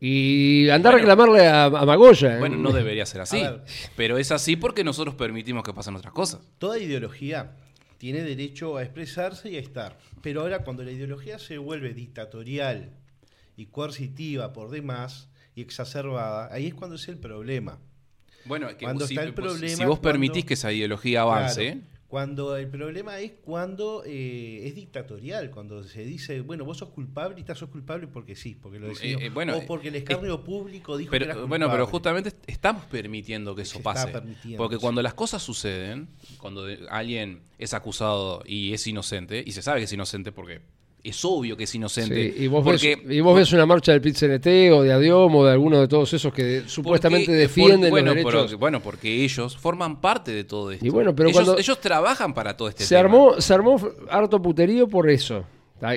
y 0.00 0.68
andar 0.68 0.94
a 0.94 0.98
reclamarle 0.98 1.46
a, 1.46 1.64
a 1.64 1.86
Magoya. 1.86 2.36
¿eh? 2.36 2.38
Bueno, 2.38 2.56
no 2.56 2.72
debería 2.72 3.06
ser 3.06 3.22
así. 3.22 3.42
Pero 3.96 4.18
es 4.18 4.30
así 4.32 4.56
porque 4.56 4.84
nosotros 4.84 5.14
permitimos 5.14 5.62
que 5.64 5.72
pasen 5.72 5.96
otras 5.96 6.12
cosas. 6.12 6.40
Toda 6.58 6.78
ideología 6.78 7.56
tiene 7.98 8.22
derecho 8.22 8.76
a 8.76 8.82
expresarse 8.82 9.50
y 9.50 9.56
a 9.56 9.60
estar. 9.60 9.96
Pero 10.20 10.42
ahora 10.42 10.58
cuando 10.60 10.82
la 10.82 10.90
ideología 10.92 11.38
se 11.38 11.58
vuelve 11.58 11.94
dictatorial 11.94 12.90
y 13.56 13.66
coercitiva 13.66 14.52
por 14.52 14.70
demás 14.70 15.28
y 15.54 15.60
exacerbada, 15.62 16.52
ahí 16.52 16.66
es 16.66 16.74
cuando 16.74 16.96
es 16.96 17.06
el 17.08 17.18
problema. 17.18 17.78
Bueno, 18.46 18.68
es 18.68 18.76
que 18.76 18.84
Cuando 18.84 19.06
si, 19.06 19.14
está 19.14 19.24
el 19.24 19.32
pues, 19.34 19.46
problema 19.52 19.68
si 19.76 19.84
vos 19.84 19.98
cuando- 19.98 20.02
permitís 20.02 20.44
que 20.44 20.54
esa 20.54 20.72
ideología 20.72 21.22
avance, 21.22 21.72
Claro. 21.72 21.94
Cuando 22.06 22.56
el 22.56 22.68
problema 22.68 23.18
es 23.18 23.32
cuando 23.42 24.04
eh, 24.06 24.68
es 24.68 24.76
dictatorial, 24.76 25.50
cuando 25.50 25.82
se 25.82 26.04
dice, 26.04 26.42
bueno, 26.42 26.64
vos 26.64 26.78
sos 26.78 26.90
culpable 26.90 27.34
y 27.38 27.40
estás 27.40 27.58
sos 27.58 27.70
culpable 27.70 28.06
porque 28.06 28.36
sí, 28.36 28.54
porque 28.54 28.78
lo 28.78 28.86
decís. 28.86 29.02
Eh, 29.02 29.16
eh, 29.20 29.30
bueno, 29.30 29.56
o 29.56 29.66
porque 29.66 29.88
el 29.88 29.96
escarnio 29.96 30.44
público 30.44 30.96
dijo 30.96 31.10
que 31.10 31.16
eras 31.16 31.34
Pero, 31.34 31.48
bueno, 31.48 31.68
pero 31.72 31.88
justamente 31.88 32.28
est- 32.28 32.44
estamos 32.46 32.84
permitiendo 32.84 33.56
que 33.56 33.62
eso 33.62 33.78
Se 33.78 33.82
pase. 33.82 34.12
Porque 34.56 34.78
cuando 34.78 35.02
las 35.02 35.14
cosas 35.14 35.42
suceden, 35.42 36.06
cuando 36.38 36.66
alguien 36.88 37.40
es 37.58 37.74
acusado 37.74 38.44
y 38.46 38.72
es 38.74 38.86
inocente, 38.86 39.42
y 39.44 39.50
se 39.50 39.62
sabe 39.62 39.80
que 39.80 39.84
es 39.86 39.92
inocente 39.92 40.30
porque 40.30 40.60
es 41.04 41.24
obvio 41.24 41.56
que 41.56 41.64
es 41.64 41.74
inocente. 41.74 42.32
Sí, 42.34 42.44
y, 42.44 42.46
vos 42.48 42.64
porque, 42.64 42.96
ves, 42.96 43.16
y 43.16 43.20
vos 43.20 43.36
ves 43.36 43.52
una 43.52 43.66
marcha 43.66 43.92
del 43.92 44.00
PIT-CNT 44.00 44.72
o 44.72 44.82
de 44.82 44.92
Adiom 44.92 45.34
o 45.36 45.44
de 45.44 45.52
alguno 45.52 45.78
de 45.80 45.86
todos 45.86 46.12
esos 46.14 46.32
que 46.32 46.62
supuestamente 46.66 47.30
defienden 47.30 47.82
por- 47.82 47.90
bueno, 47.90 48.06
los 48.06 48.14
derechos. 48.16 48.46
pero- 48.48 48.58
bueno, 48.58 48.80
porque 48.80 49.22
ellos 49.22 49.56
forman 49.56 50.00
parte 50.00 50.32
de 50.32 50.44
todo 50.44 50.72
esto. 50.72 50.84
Y 50.84 50.88
bueno, 50.88 51.14
pero 51.14 51.28
ellos, 51.28 51.42
cuando- 51.44 51.58
ellos 51.60 51.78
trabajan 51.80 52.32
para 52.34 52.56
todo 52.56 52.68
este 52.68 52.84
se, 52.84 52.94
tema. 52.96 53.00
armó, 53.00 53.40
se 53.40 53.54
armó 53.54 53.80
harto 54.10 54.40
puterío 54.42 54.88
por 54.88 55.08
eso. 55.10 55.44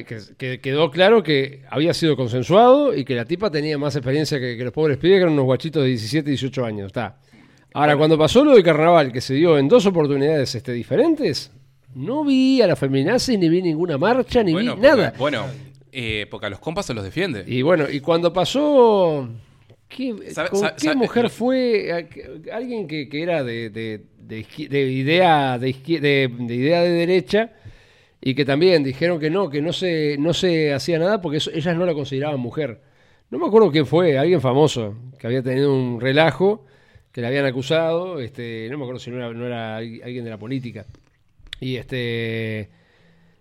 Que, 0.06 0.20
que 0.38 0.60
quedó 0.60 0.91
claro 0.91 1.24
que 1.24 1.62
había 1.70 1.93
sido 1.93 2.17
consensuado 2.17 2.93
y 2.93 3.06
que 3.06 3.15
la 3.15 3.24
tipa 3.24 3.50
tenía 3.50 3.78
más 3.78 3.96
experiencia 3.96 4.38
que, 4.38 4.58
que 4.58 4.63
los 4.65 4.74
pobres 4.74 4.98
pibes, 4.98 5.15
que 5.15 5.22
eran 5.22 5.32
unos 5.34 5.46
guachitos 5.46 5.82
de 5.84 5.88
17, 5.89 6.30
18 6.30 6.65
años. 6.65 6.88
Está. 6.88 7.20
Ahora, 7.74 7.96
cuando 7.96 8.17
pasó 8.17 8.43
lo 8.43 8.54
de 8.54 8.63
carnaval, 8.63 9.13
que 9.13 9.22
se 9.22 9.36
dio 9.36 9.58
en 9.58 9.70
dos 9.70 9.86
oportunidades 9.86 10.54
este, 10.56 10.74
diferentes, 10.74 11.52
no 11.97 12.23
vi 12.23 12.62
a 12.62 12.67
la 12.67 12.75
feminazi, 12.75 13.38
ni 13.38 13.49
vi 13.49 13.62
ninguna 13.62 13.97
marcha, 13.97 14.43
ni 14.43 14.53
Bueno, 14.53 14.75
vi 14.75 14.81
porque- 14.81 14.95
nada. 14.97 15.13
Bueno, 15.17 15.45
eh, 15.91 16.27
porque 16.29 16.45
a 16.45 16.49
los 16.49 16.60
compas 16.60 16.86
se 16.86 16.93
los 16.93 17.03
defiende. 17.03 17.43
Y 17.47 17.62
bueno, 17.62 17.86
y 17.89 17.99
cuando 17.99 18.31
pasó. 18.33 19.27
¿qué, 19.89 20.13
Sabe- 20.31 20.49
con 20.49 20.60
sabe- 20.60 20.73
qué 20.77 20.86
sabe- 20.86 20.95
mujer 20.97 21.29
fue? 21.29 22.07
Alguien 22.51 22.88
que, 22.88 23.07
que 23.10 23.21
era 23.23 23.43
de, 23.43 23.69
de- 23.69 24.01
de 24.19 24.45
de 24.69 24.81
idea 24.91 25.57
de, 25.57 25.73
de- 25.73 26.29
de 26.38 26.55
idea 26.55 26.81
de 26.81 26.89
derecha 26.89 27.51
y 28.21 28.36
que 28.36 28.43
también 28.43 28.83
dijeron 28.83 29.19
que 29.19 29.29
no, 29.29 29.49
que 29.49 29.62
no 29.62 29.71
se, 29.71 30.17
no 30.19 30.33
se 30.33 30.73
hacía 30.73 30.99
nada 30.99 31.21
porque 31.21 31.38
eso- 31.38 31.51
ellas 31.53 31.75
no 31.77 31.86
la 31.86 31.93
consideraban 31.93 32.39
mujer. 32.39 32.81
No 33.29 33.39
me 33.39 33.47
acuerdo 33.47 33.71
quién 33.71 33.86
fue, 33.86 34.17
alguien 34.17 34.41
famoso, 34.41 34.95
que 35.17 35.27
había 35.27 35.41
tenido 35.41 35.73
un 35.73 35.99
relajo, 36.01 36.65
que 37.13 37.21
le 37.21 37.27
habían 37.27 37.45
acusado, 37.45 38.19
este, 38.19 38.67
no 38.69 38.77
me 38.77 38.83
acuerdo 38.83 38.99
si 38.99 39.10
no 39.12 39.17
era, 39.17 39.33
no 39.33 39.45
era 39.45 39.77
alguien 39.77 40.23
de 40.25 40.29
la 40.29 40.38
política. 40.38 40.86
Y 41.60 41.76
este. 41.78 42.70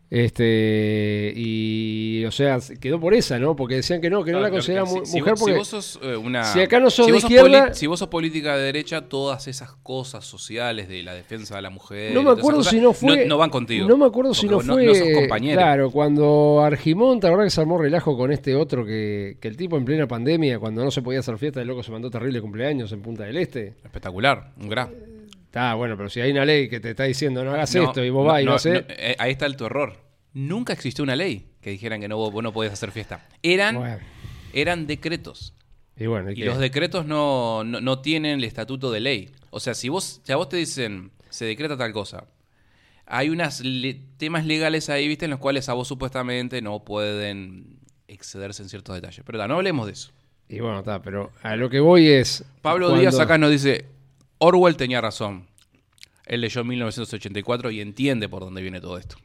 Este. 0.08 1.32
Y. 1.36 2.24
O 2.26 2.30
sea, 2.30 2.58
quedó 2.80 3.00
por 3.00 3.12
esa, 3.12 3.38
¿no? 3.40 3.56
Porque 3.56 3.74
decían 3.76 4.00
que 4.00 4.08
no, 4.08 4.22
que 4.24 4.30
no 4.32 4.38
la 4.38 4.44
Claro, 4.50 4.54
consideraban 4.54 4.90
si- 4.92 4.98
mu- 5.00 5.04
si 5.06 5.18
mujer 5.18 5.32
vos- 5.34 5.40
porque. 5.40 5.52
Si 5.52 5.58
vos 5.58 5.68
sos 5.68 6.00
eh, 6.02 6.16
una... 6.16 6.44
si 6.44 6.60
acá 6.60 6.78
no 6.80 6.90
sos 6.90 7.06
si 7.06 7.10
de 7.10 7.14
vos 7.14 7.22
sos 7.22 7.30
izquierda- 7.30 7.74
si 7.74 7.86
vos 7.88 7.98
sos 7.98 8.08
política 8.08 8.56
de 8.56 8.62
derecha, 8.64 9.08
todas 9.08 9.48
esas 9.48 9.72
cosas 9.82 10.24
sociales 10.24 10.88
de 10.88 11.02
la 11.02 11.12
defensa 11.14 11.56
de 11.56 11.62
la 11.62 11.70
mujer... 11.70 12.14
No 12.14 12.22
me 12.22 12.30
acuerdo 12.30 12.58
cosas, 12.58 12.72
si 12.72 12.80
no 12.80 12.92
fue. 12.92 13.26
No, 13.26 13.36
van 13.36 13.50
contigo. 13.50 13.86
No 13.88 13.96
me 13.96 14.06
acuerdo 14.06 14.32
si 14.32 14.46
no 14.46 14.60
fue. 14.60 14.86
No, 14.86 14.94
sos 14.94 15.08
compañero. 15.14 15.58
Claro, 15.60 15.90
cuando 15.90 16.60
Argimón, 16.64 17.18
¿te 17.20 17.26
acordás 17.26 17.46
que 17.46 17.50
se 17.50 17.60
armó 17.60 17.76
relajo 17.78 18.16
con 18.16 18.32
este 18.32 18.54
otro 18.54 18.86
que, 18.86 19.38
que 19.40 19.48
el 19.48 19.56
tipo 19.56 19.76
en 19.76 19.84
plena 19.84 20.06
pandemia, 20.06 20.58
cuando 20.60 20.84
no 20.84 20.90
se 20.92 21.02
podía 21.02 21.18
hacer 21.20 21.36
fiesta, 21.38 21.60
el 21.60 21.66
loco 21.68 21.82
se 21.82 21.90
mandó 21.90 22.10
terrible 22.10 22.40
cumpleaños 22.40 22.92
en 22.92 23.02
Punta 23.02 23.24
del 23.24 23.36
Este? 23.38 23.74
Espectacular, 23.84 24.52
un 24.60 24.68
graf. 24.68 24.90
Está 25.56 25.72
bueno, 25.72 25.96
pero 25.96 26.10
si 26.10 26.20
hay 26.20 26.32
una 26.32 26.44
ley 26.44 26.68
que 26.68 26.80
te 26.80 26.90
está 26.90 27.04
diciendo 27.04 27.42
no 27.42 27.52
hagas 27.52 27.74
No, 27.74 27.84
esto 27.84 28.04
y 28.04 28.10
vos 28.10 28.26
no, 28.26 28.30
vas 28.30 28.42
y 28.42 28.44
no, 28.44 28.74
no, 28.74 28.80
eh, 28.90 29.16
ahí 29.18 29.32
está 29.32 29.46
el 29.46 29.56
tu 29.56 29.64
error. 29.64 29.96
Nunca 30.34 30.74
existió 30.74 31.02
una 31.02 31.16
ley 31.16 31.46
que 31.62 31.70
dijeran 31.70 31.98
que 31.98 32.08
no, 32.08 32.18
vos, 32.18 32.42
no 32.42 32.52
podías 32.52 32.74
hacer 32.74 32.90
fiesta. 32.90 33.26
Eran, 33.42 33.76
Bueno, 33.76 33.98
eran 34.52 34.86
decretos. 34.86 35.54
y 35.96 36.04
bueno, 36.04 36.30
¿y 36.30 36.42
los 36.44 36.58
decretos 36.58 37.06
no, 37.06 37.64
no, 37.64 37.80
no 37.80 38.00
tienen 38.00 38.40
el 38.40 38.44
estatuto 38.44 38.90
de 38.90 39.00
ley. 39.00 39.30
O 39.48 39.58
sea, 39.58 39.72
si 39.72 39.88
vos, 39.88 40.20
si 40.22 40.30
a 40.30 40.36
vos 40.36 40.50
te 40.50 40.58
dicen, 40.58 41.10
se 41.30 41.46
decreta 41.46 41.74
tal 41.74 41.94
cosa, 41.94 42.24
hay 43.06 43.30
unos 43.30 43.62
temas 44.18 44.44
legales 44.44 44.90
ahí, 44.90 45.08
viste, 45.08 45.24
en 45.24 45.30
los 45.30 45.40
cuales 45.40 45.70
a 45.70 45.72
vos 45.72 45.88
supuestamente 45.88 46.60
no 46.60 46.84
pueden 46.84 47.78
excederse 48.08 48.62
en 48.62 48.68
ciertos 48.68 48.94
detalles. 48.94 49.22
Pero 49.24 49.38
da, 49.38 49.48
no 49.48 49.54
hablemos 49.54 49.86
de 49.86 49.92
eso. 49.94 50.12
Y 50.50 50.60
bueno, 50.60 50.80
está, 50.80 51.00
pero 51.00 51.32
a 51.42 51.56
lo 51.56 51.70
que 51.70 51.80
voy 51.80 52.08
es. 52.08 52.44
Pablo 52.60 52.88
cuando- 52.88 53.00
Díaz 53.00 53.18
acá 53.18 53.38
nos 53.38 53.50
dice, 53.50 53.95
Orwell 54.38 54.76
tenía 54.76 55.00
razón. 55.00 55.46
Él 56.26 56.40
leyó 56.40 56.64
1984 56.64 57.70
y 57.70 57.80
entiende 57.80 58.28
por 58.28 58.42
dónde 58.42 58.62
viene 58.62 58.80
todo 58.80 58.98
esto. 58.98 59.16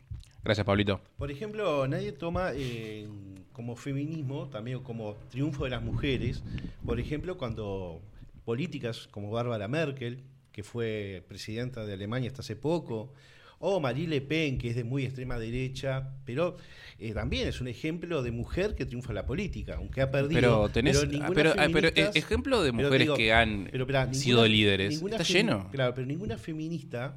Gracias, 0.43 0.65
Pablito. 0.65 1.01
Por 1.17 1.31
ejemplo, 1.31 1.87
nadie 1.87 2.11
toma 2.11 2.51
eh, 2.53 3.07
como 3.51 3.75
feminismo, 3.75 4.47
también 4.47 4.79
como 4.79 5.15
triunfo 5.29 5.65
de 5.65 5.69
las 5.69 5.83
mujeres, 5.83 6.43
por 6.85 6.99
ejemplo, 6.99 7.37
cuando 7.37 8.01
políticas 8.45 9.07
como 9.11 9.29
Bárbara 9.29 9.67
Merkel, 9.67 10.23
que 10.51 10.63
fue 10.63 11.23
presidenta 11.27 11.85
de 11.85 11.93
Alemania 11.93 12.29
hasta 12.29 12.41
hace 12.41 12.55
poco, 12.55 13.13
o 13.61 13.79
Marie 13.79 14.07
Le 14.07 14.21
Pen, 14.21 14.57
que 14.57 14.69
es 14.71 14.75
de 14.75 14.83
muy 14.83 15.05
extrema 15.05 15.39
derecha, 15.39 16.09
pero 16.25 16.57
eh, 16.99 17.13
también 17.13 17.47
es 17.47 17.61
un 17.61 17.67
ejemplo 17.67 18.21
de 18.23 18.31
mujer 18.31 18.75
que 18.75 18.85
triunfa 18.85 19.09
en 19.11 19.15
la 19.15 19.25
política, 19.25 19.75
aunque 19.77 20.01
ha 20.01 20.11
perdido. 20.11 20.33
Pero 20.39 20.69
tenés, 20.69 21.01
ah, 21.01 21.05
ninguna 21.07 21.29
pero, 21.33 21.53
ah, 21.57 21.67
pero, 21.71 21.87
eh, 21.89 22.11
ejemplo 22.15 22.61
de 22.63 22.71
pero 22.71 22.83
mujeres 22.83 23.05
digo, 23.05 23.15
que 23.15 23.31
han 23.33 23.69
sido 24.11 24.45
líderes. 24.47 25.01
Está 25.01 25.23
lleno. 25.23 25.69
Claro, 25.71 25.93
pero 25.95 26.05
ninguna 26.05 26.37
feminista 26.37 27.15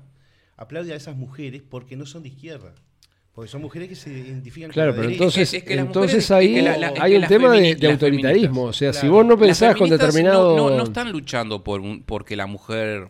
aplaude 0.57 0.93
a 0.93 0.97
esas 0.97 1.17
mujeres 1.17 1.63
porque 1.69 1.97
no 1.97 2.07
son 2.07 2.23
de 2.23 2.29
izquierda. 2.29 2.75
Porque 3.35 3.51
son 3.51 3.63
mujeres 3.63 3.89
que 3.89 3.97
se 3.97 4.11
identifican 4.11 4.71
Claro, 4.71 4.91
con 4.93 4.97
la 4.99 5.01
pero 5.03 5.09
derecha. 5.09 5.25
entonces, 5.25 5.55
es 5.55 5.65
que 5.65 5.75
las 5.75 5.87
entonces 5.87 6.31
mujeres- 6.31 6.31
ahí 6.31 6.47
es 6.47 6.55
que 6.55 6.63
la- 6.63 6.79
la- 6.79 6.89
es 6.91 7.01
hay 7.01 7.15
un 7.17 7.21
las 7.23 7.29
tema 7.29 7.51
de, 7.53 7.87
autoritarismo. 7.91 8.63
O 8.63 8.73
sea, 8.73 8.93
si 8.93 9.09
vos 9.09 9.27
no 9.27 9.37
pensás 9.37 9.75
con 9.77 9.91
determinado. 9.91 10.57
No, 10.57 10.71
no, 10.71 10.77
no 10.77 10.85
están 10.85 11.11
luchando 11.11 11.65
por 11.65 11.81
un- 11.81 12.05
porque 12.05 12.37
la 12.37 12.47
mujer 12.47 13.09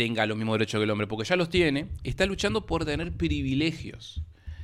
tenga 0.00 0.24
los 0.24 0.38
mismos 0.38 0.54
derechos 0.54 0.78
que 0.78 0.84
el 0.84 0.90
hombre, 0.90 1.06
porque 1.06 1.28
ya 1.28 1.36
los 1.36 1.50
tiene. 1.50 1.88
Está 2.04 2.24
luchando 2.24 2.64
por 2.64 2.86
tener 2.86 3.12
privilegios. 3.12 4.22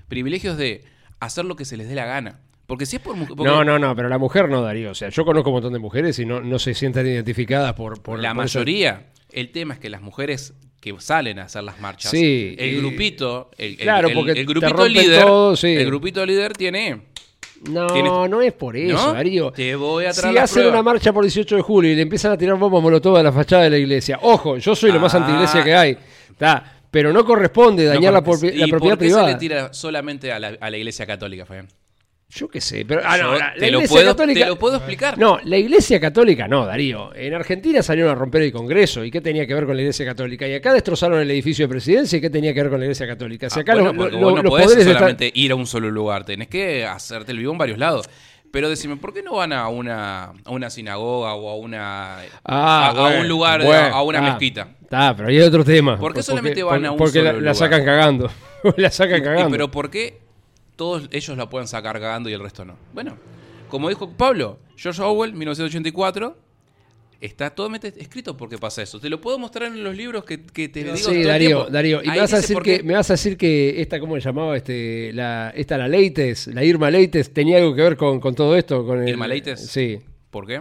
Privilegios 0.09 0.57
de 0.57 0.83
hacer 1.21 1.45
lo 1.45 1.57
que 1.57 1.67
se 1.67 1.77
les 1.77 1.91
dé 1.91 1.95
la 1.95 2.07
gana. 2.07 2.41
Porque 2.67 2.87
si 2.87 2.97
es 2.97 3.03
por 3.03 3.15
mujer. 3.17 3.37
No, 3.37 3.63
no, 3.63 3.79
no, 3.79 3.95
pero 3.95 4.09
la 4.09 4.17
mujer 4.17 4.49
no, 4.49 4.63
Darío. 4.63 4.93
O 4.93 4.95
sea, 4.95 5.11
yo 5.11 5.27
conozco 5.27 5.51
un 5.51 5.57
montón 5.57 5.75
de 5.75 5.79
mujeres 5.79 6.19
y 6.21 6.25
no, 6.25 6.41
no 6.41 6.59
se 6.59 6.73
sienten 6.73 7.07
identificadas 7.07 7.75
por, 7.75 8.03
por 8.03 8.19
la 8.19 8.31
por 8.31 8.37
mayoría. 8.39 9.09
El 9.31 9.51
tema 9.51 9.75
es 9.75 9.81
que 9.81 9.91
las 9.91 10.01
mujeres 10.01 10.55
que 10.81 10.95
salen 11.01 11.39
a 11.39 11.43
hacer 11.45 11.65
las 11.65 11.81
marchas, 11.81 12.11
Sí, 12.13 12.57
el 12.59 12.79
grupito, 12.79 13.51
el, 13.59 13.73
el- 13.73 13.77
Claro, 13.77 14.09
el- 14.09 14.15
porque 14.15 14.33
el 14.33 14.47
grupito 14.47 14.89
líder, 14.89 15.21
todo, 15.23 15.55
sí. 15.55 15.69
el 15.69 15.85
grupito 15.85 16.25
líder 16.25 16.55
tiene 16.55 17.03
No, 17.71 17.87
Tienes- 17.89 18.29
no 18.31 18.41
es 18.43 18.53
por 18.53 18.77
eso, 18.77 18.95
¿No? 19.09 19.13
Darío. 19.15 19.51
Te 19.51 19.75
voy 19.75 20.05
a 20.05 20.13
traer 20.13 20.35
Si 20.35 20.39
hacen 20.39 20.55
prueba. 20.63 20.71
una 20.73 20.83
marcha 20.83 21.13
por 21.13 21.25
18 21.25 21.57
de 21.57 21.63
julio 21.63 21.91
y 21.93 21.97
le 21.97 22.03
empiezan 22.03 22.33
a 22.33 22.37
tirar 22.39 22.57
bombas 22.57 22.83
molotov 22.83 23.17
a 23.17 23.23
la 23.23 23.33
fachada 23.33 23.63
de 23.65 23.71
la 23.71 23.79
iglesia, 23.79 24.19
ojo, 24.23 24.57
yo 24.59 24.75
soy 24.77 24.93
lo 24.93 25.01
más 25.01 25.15
Ah. 25.15 25.19
antiglesia 25.19 25.65
que 25.65 25.75
hay, 25.75 25.99
está, 26.31 26.81
pero 26.91 27.13
no 27.13 27.25
corresponde 27.25 27.85
dañar 27.85 28.13
No, 28.13 28.13
la, 28.13 28.19
¿y 28.19 28.21
la 28.21 28.23
propiedad 28.23 28.69
por 28.79 28.83
qué 28.91 28.97
privada. 28.97 29.27
se 29.27 29.33
le 29.33 29.39
tira 29.39 29.73
solamente 29.73 30.33
a 30.33 30.39
la, 30.39 30.57
a 30.61 30.71
la 30.71 30.77
iglesia 30.77 31.07
católica, 31.07 31.45
Fabián? 31.47 31.69
Yo 32.29 32.49
qué 32.49 32.61
sé, 32.61 32.85
pero 32.85 33.03
ah, 33.05 33.17
no, 33.19 33.33
la, 33.35 33.39
la 33.39 33.55
te, 33.55 33.71
lo 33.71 33.79
iglesia 33.79 33.95
puedo, 33.95 34.07
católica. 34.11 34.41
te 34.41 34.47
lo 34.47 34.59
puedo 34.59 34.77
explicar. 34.79 35.17
No, 35.17 35.39
la 35.45 35.57
iglesia 35.59 36.01
católica 36.01 36.49
no, 36.49 36.67
Darío. 36.67 37.15
En 37.15 37.33
Argentina 37.35 37.83
salieron 37.83 38.11
a 38.11 38.15
romper 38.17 38.43
el 38.43 38.53
Congreso. 38.53 39.05
¿Y 39.05 39.13
qué 39.13 39.21
tenía 39.21 39.47
que 39.47 39.55
ver 39.55 39.65
con 39.65 39.77
la 39.77 39.83
iglesia 39.83 40.05
católica? 40.05 40.47
Y 40.49 40.55
acá 40.55 40.73
destrozaron 40.75 41.21
el 41.21 41.31
edificio 41.31 41.67
de 41.67 41.69
presidencia. 41.71 42.19
¿Y 42.19 42.21
qué 42.21 42.29
tenía 42.29 42.53
que 42.53 42.61
ver 42.63 42.71
con 42.71 42.81
la 42.81 42.87
iglesia 42.87 43.07
católica? 43.07 43.49
Si 43.49 43.61
Ah, 43.61 43.63
acá 43.63 43.75
bueno, 43.75 43.89
los, 43.93 43.97
porque 43.97 44.13
los- 44.13 44.21
vos 44.23 44.35
no 44.35 44.43
los 44.43 44.51
podés 44.51 44.67
poderes 44.67 44.87
están- 44.87 44.99
solamente 44.99 45.31
ir 45.35 45.53
a 45.53 45.55
un 45.55 45.67
solo 45.67 45.89
lugar, 45.91 46.25
tenés 46.25 46.49
que 46.49 46.85
hacerte 46.85 47.31
el 47.31 47.39
vivo 47.39 47.53
en 47.53 47.59
varios 47.59 47.79
lados. 47.79 48.11
Pero 48.51 48.69
decime, 48.71 48.97
¿por 48.97 49.13
qué 49.15 49.23
no 49.23 49.35
van 49.37 49.53
a 49.53 49.69
una, 49.69 50.25
a 50.45 50.51
una 50.51 50.69
sinagoga 50.71 51.35
o 51.35 51.49
a 51.51 51.57
una 51.57 52.19
Ah, 52.19 52.23
a, 52.45 52.89
a 52.89 52.93
bueno, 53.03 53.21
un 53.21 53.29
lugar, 53.29 53.63
bueno, 53.63 53.95
a 53.95 54.03
una 54.03 54.19
ah, 54.19 54.23
mezquita? 54.23 54.69
Está, 54.83 55.15
pero 55.15 55.29
ahí 55.29 55.37
hay 55.37 55.43
otro 55.43 55.65
tema. 55.65 55.93
¿Por 55.97 56.11
qué 56.11 56.15
Porque- 56.17 56.23
solamente 56.23 56.63
van 56.65 56.85
a 56.87 56.91
un 56.91 56.97
Porque 56.99 57.13
solo 57.19 57.25
la, 57.25 57.33
la 57.35 57.39
lugar? 57.39 57.55
sacan 57.55 57.85
cagando. 57.85 58.31
la 58.77 58.91
sacan 58.91 59.21
Y- 59.21 59.23
cagando. 59.23 59.51
pero 59.51 59.71
¿por 59.71 59.91
qué 59.91 60.26
todos 60.77 61.09
ellos 61.11 61.37
la 61.37 61.49
pueden 61.49 61.67
sacar 61.69 61.99
cagando 62.01 62.29
y 62.29 62.33
el 62.33 62.41
resto 62.41 62.65
no? 62.65 62.77
Bueno, 62.93 63.17
como 63.69 63.89
dijo 63.89 64.11
Pablo, 64.11 64.59
George 64.77 65.03
Orwell, 65.03 65.33
1984, 65.33 66.37
está 67.21 67.51
totalmente 67.51 67.93
escrito 67.99 68.37
por 68.37 68.49
qué 68.49 68.59
pasa 68.59 68.83
eso. 68.83 69.01
Te 69.01 69.09
lo 69.09 69.21
puedo 69.21 69.39
mostrar 69.39 69.73
en 69.73 69.83
los 69.83 69.97
libros 69.97 70.25
que, 70.25 70.45
que 70.45 70.69
te 70.69 70.85
digo 70.85 70.97
todo 70.97 71.11
sí, 71.11 71.21
el 71.23 71.27
Darío, 71.27 71.49
tiempo. 71.49 71.71
Darío. 71.73 72.03
Y 72.05 72.09
me 72.09 72.19
vas, 72.19 72.33
a 72.33 72.37
decir 72.37 72.59
que, 72.59 72.83
me 72.83 72.95
vas 72.95 73.11
a 73.11 73.15
decir 73.15 73.37
que 73.37 73.81
esta, 73.81 73.99
¿cómo 73.99 74.15
se 74.17 74.21
llamaba? 74.21 74.57
Este, 74.57 75.13
la, 75.13 75.53
esta, 75.57 75.79
la 75.79 75.89
Leites, 75.89 76.47
la 76.49 76.63
Irma 76.63 76.91
Leites, 76.91 77.33
tenía 77.33 77.59
algo 77.59 77.75
que 77.75 77.83
ver 77.83 77.97
con, 77.97 78.21
con 78.21 78.35
todo 78.35 78.57
esto. 78.57 78.85
Con 78.87 79.03
el- 79.03 79.09
¿Irma 79.09 79.27
Leites? 79.27 79.67
Sí. 79.67 79.99
¿Por 80.31 80.47
qué? 80.47 80.61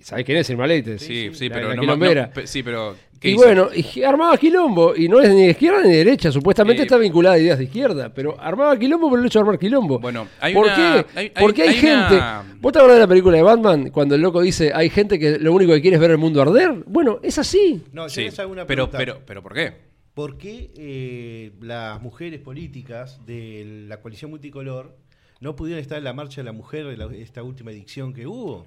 ¿Sabés 0.00 0.24
quién 0.24 0.38
es 0.38 0.50
Irma 0.50 0.66
Leites? 0.66 1.02
Sí, 1.02 1.30
sí, 1.32 1.48
La- 1.48 1.54
pero 1.54 1.68
la 1.70 1.74
no, 1.76 1.82
no, 1.96 2.46
sí, 2.46 2.62
pero 2.62 2.94
¿qué 2.94 3.00
Y 3.22 3.30
hizo? 3.30 3.38
bueno, 3.44 3.68
y 3.74 4.02
armaba 4.02 4.36
quilombo, 4.36 4.94
y 4.94 5.08
no 5.08 5.20
es 5.20 5.30
ni 5.30 5.42
de 5.46 5.50
izquierda 5.50 5.82
ni 5.82 5.90
de 5.90 5.96
derecha, 5.98 6.30
supuestamente 6.30 6.82
Eh, 6.82 6.84
está 6.84 6.96
vinculada 6.98 7.36
a 7.36 7.38
ideas 7.38 7.58
de 7.58 7.64
izquierda, 7.64 8.12
pero 8.12 8.38
armaba 8.40 8.78
quilombo 8.78 9.08
por 9.08 9.18
el 9.18 9.26
hecho 9.26 9.38
de 9.38 9.42
armar 9.44 9.58
quilombo. 9.58 9.98
Bueno, 9.98 10.28
hay 10.40 10.54
¿Por 10.54 10.66
una- 10.66 10.74
qué? 11.14 11.18
hay- 11.18 11.30
Porque 11.30 11.62
hay, 11.62 11.68
hay 11.70 11.74
gente. 11.76 12.14
una- 12.14 12.44
¿Vos 12.60 12.72
te 12.72 12.78
acordás 12.78 12.96
de 12.96 13.02
la 13.02 13.08
película 13.08 13.36
de 13.36 13.42
Batman 13.42 13.90
cuando 13.90 14.14
el 14.14 14.20
loco 14.20 14.40
dice 14.42 14.72
hay 14.74 14.90
gente 14.90 15.18
que 15.18 15.38
lo 15.38 15.52
único 15.52 15.72
que 15.72 15.80
quiere 15.80 15.96
es 15.96 16.00
ver 16.00 16.10
el 16.10 16.18
mundo 16.18 16.42
arder? 16.42 16.72
Bueno, 16.86 17.18
es 17.22 17.38
así. 17.38 17.82
No, 17.92 18.02
yo 18.04 18.08
Sí, 18.10 18.22
les 18.22 18.38
hago 18.38 18.52
una 18.52 18.66
pero, 18.66 18.90
pregunta. 18.90 18.98
pero, 18.98 19.20
pero 19.26 19.42
¿por 19.42 19.54
qué? 19.54 19.72
¿Por 20.14 20.38
qué 20.38 20.70
eh, 20.76 21.52
las 21.60 22.00
mujeres 22.00 22.40
políticas 22.40 23.20
de 23.26 23.84
la 23.88 24.00
coalición 24.00 24.30
multicolor 24.30 24.96
no 25.40 25.54
pudieron 25.56 25.80
estar 25.82 25.98
en 25.98 26.04
la 26.04 26.12
marcha 26.14 26.40
de 26.40 26.44
la 26.46 26.52
mujer 26.52 26.86
de 26.86 26.96
la- 26.96 27.14
esta 27.14 27.42
última 27.42 27.70
edición 27.70 28.14
que 28.14 28.26
hubo? 28.26 28.64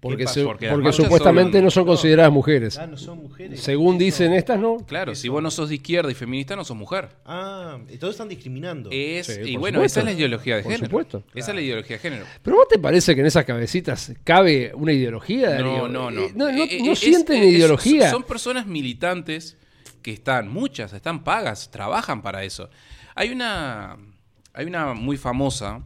Porque, 0.00 0.26
se- 0.26 0.44
Porque 0.44 0.92
supuestamente 0.92 1.58
son- 1.58 1.64
no 1.64 1.70
son 1.70 1.86
consideradas 1.86 2.32
mujeres. 2.32 2.76
Ah, 2.78 2.86
no 2.86 2.96
son 2.96 3.18
mujeres. 3.18 3.60
Según 3.60 3.94
Eso- 3.96 4.04
dicen 4.04 4.32
estas, 4.34 4.58
¿no? 4.58 4.78
Claro, 4.86 5.12
Eso. 5.12 5.22
si 5.22 5.28
vos 5.28 5.42
no 5.42 5.50
sos 5.50 5.68
de 5.68 5.76
izquierda 5.76 6.10
y 6.10 6.14
feminista, 6.14 6.54
no 6.56 6.64
sos 6.64 6.76
mujer. 6.76 7.08
Ah, 7.24 7.78
entonces 7.88 8.10
están 8.10 8.28
discriminando. 8.28 8.90
Es, 8.92 9.26
Sí, 9.26 9.32
y 9.44 9.56
bueno, 9.56 9.78
supuesto. 9.78 9.84
esa 9.84 10.00
es 10.00 10.04
la 10.06 10.12
ideología 10.12 10.56
de 10.56 10.62
Por 10.62 10.72
género. 10.72 10.86
supuesto. 10.90 11.22
Esa 11.34 11.50
es 11.50 11.54
la 11.54 11.62
ideología 11.62 11.96
de 11.96 12.00
género. 12.00 12.24
¿Pero 12.42 12.56
vos 12.56 12.68
te 12.68 12.78
parece 12.78 13.14
que 13.14 13.20
en 13.20 13.26
esas 13.26 13.44
cabecitas 13.44 14.12
cabe 14.24 14.72
una 14.74 14.92
ideología, 14.92 15.58
No, 15.58 15.70
Darío? 15.72 15.88
no, 15.88 16.10
no. 16.10 16.20
Eh, 16.20 16.32
No, 16.34 16.52
no- 16.52 16.64
Eh, 16.64 16.78
no 16.84 16.92
es- 16.92 16.98
sienten 16.98 17.42
es- 17.42 17.54
ideología. 17.54 18.10
Son 18.10 18.22
personas 18.22 18.66
militantes 18.66 19.56
que 20.02 20.12
están, 20.12 20.48
muchas, 20.48 20.92
están 20.92 21.24
pagas, 21.24 21.70
trabajan 21.70 22.22
para 22.22 22.44
eso. 22.44 22.68
Hay 23.14 23.30
una, 23.30 23.96
hay 24.52 24.66
una 24.66 24.94
muy 24.94 25.16
famosa 25.16 25.82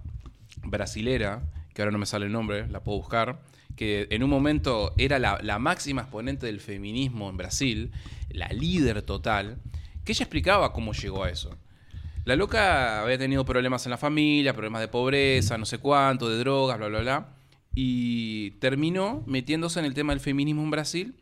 brasilera, 0.63 1.43
que 1.75 1.83
ahora 1.83 1.93
no 1.93 1.99
me 1.99 2.07
sale 2.07 2.27
el 2.27 2.33
nombre, 2.33 2.67
la 2.69 2.81
puedo 2.83 2.99
buscar, 2.99 3.41
que 3.81 4.09
en 4.11 4.23
un 4.23 4.29
momento 4.29 4.93
era 4.99 5.19
la, 5.19 5.59
máxima 5.59 6.03
exponente 6.03 6.45
del 6.45 6.61
feminismo 6.61 7.31
en 7.31 7.39
Brasil, 7.39 7.93
la 8.29 8.47
líder 8.49 9.01
total, 9.01 9.57
que 10.05 10.13
ella 10.13 10.25
explicaba 10.25 10.75
cómo 10.75 10.93
llegó 10.93 11.25
a 11.25 11.31
eso. 11.31 11.57
La 12.27 12.37
loca 12.37 13.01
había 13.01 13.17
tenido 13.17 13.43
problemas 13.47 13.87
en 13.87 13.91
la 13.91 13.97
familia, 13.97 14.53
problemas 14.53 14.83
de 14.83 14.89
pobreza, 14.89 15.57
no 15.57 15.65
sé 15.65 15.79
cuánto, 15.79 16.29
de 16.29 16.37
drogas, 16.37 16.77
bla, 16.77 16.89
bla, 16.89 17.01
bla. 17.01 17.29
Y 17.75 18.51
terminó 18.61 19.25
metiéndose 19.27 19.81
en 19.81 19.87
el 19.87 19.95
tema 19.95 20.13
del 20.13 20.21
feminismo 20.21 20.63
en 20.63 20.71
Brasil. 20.71 21.15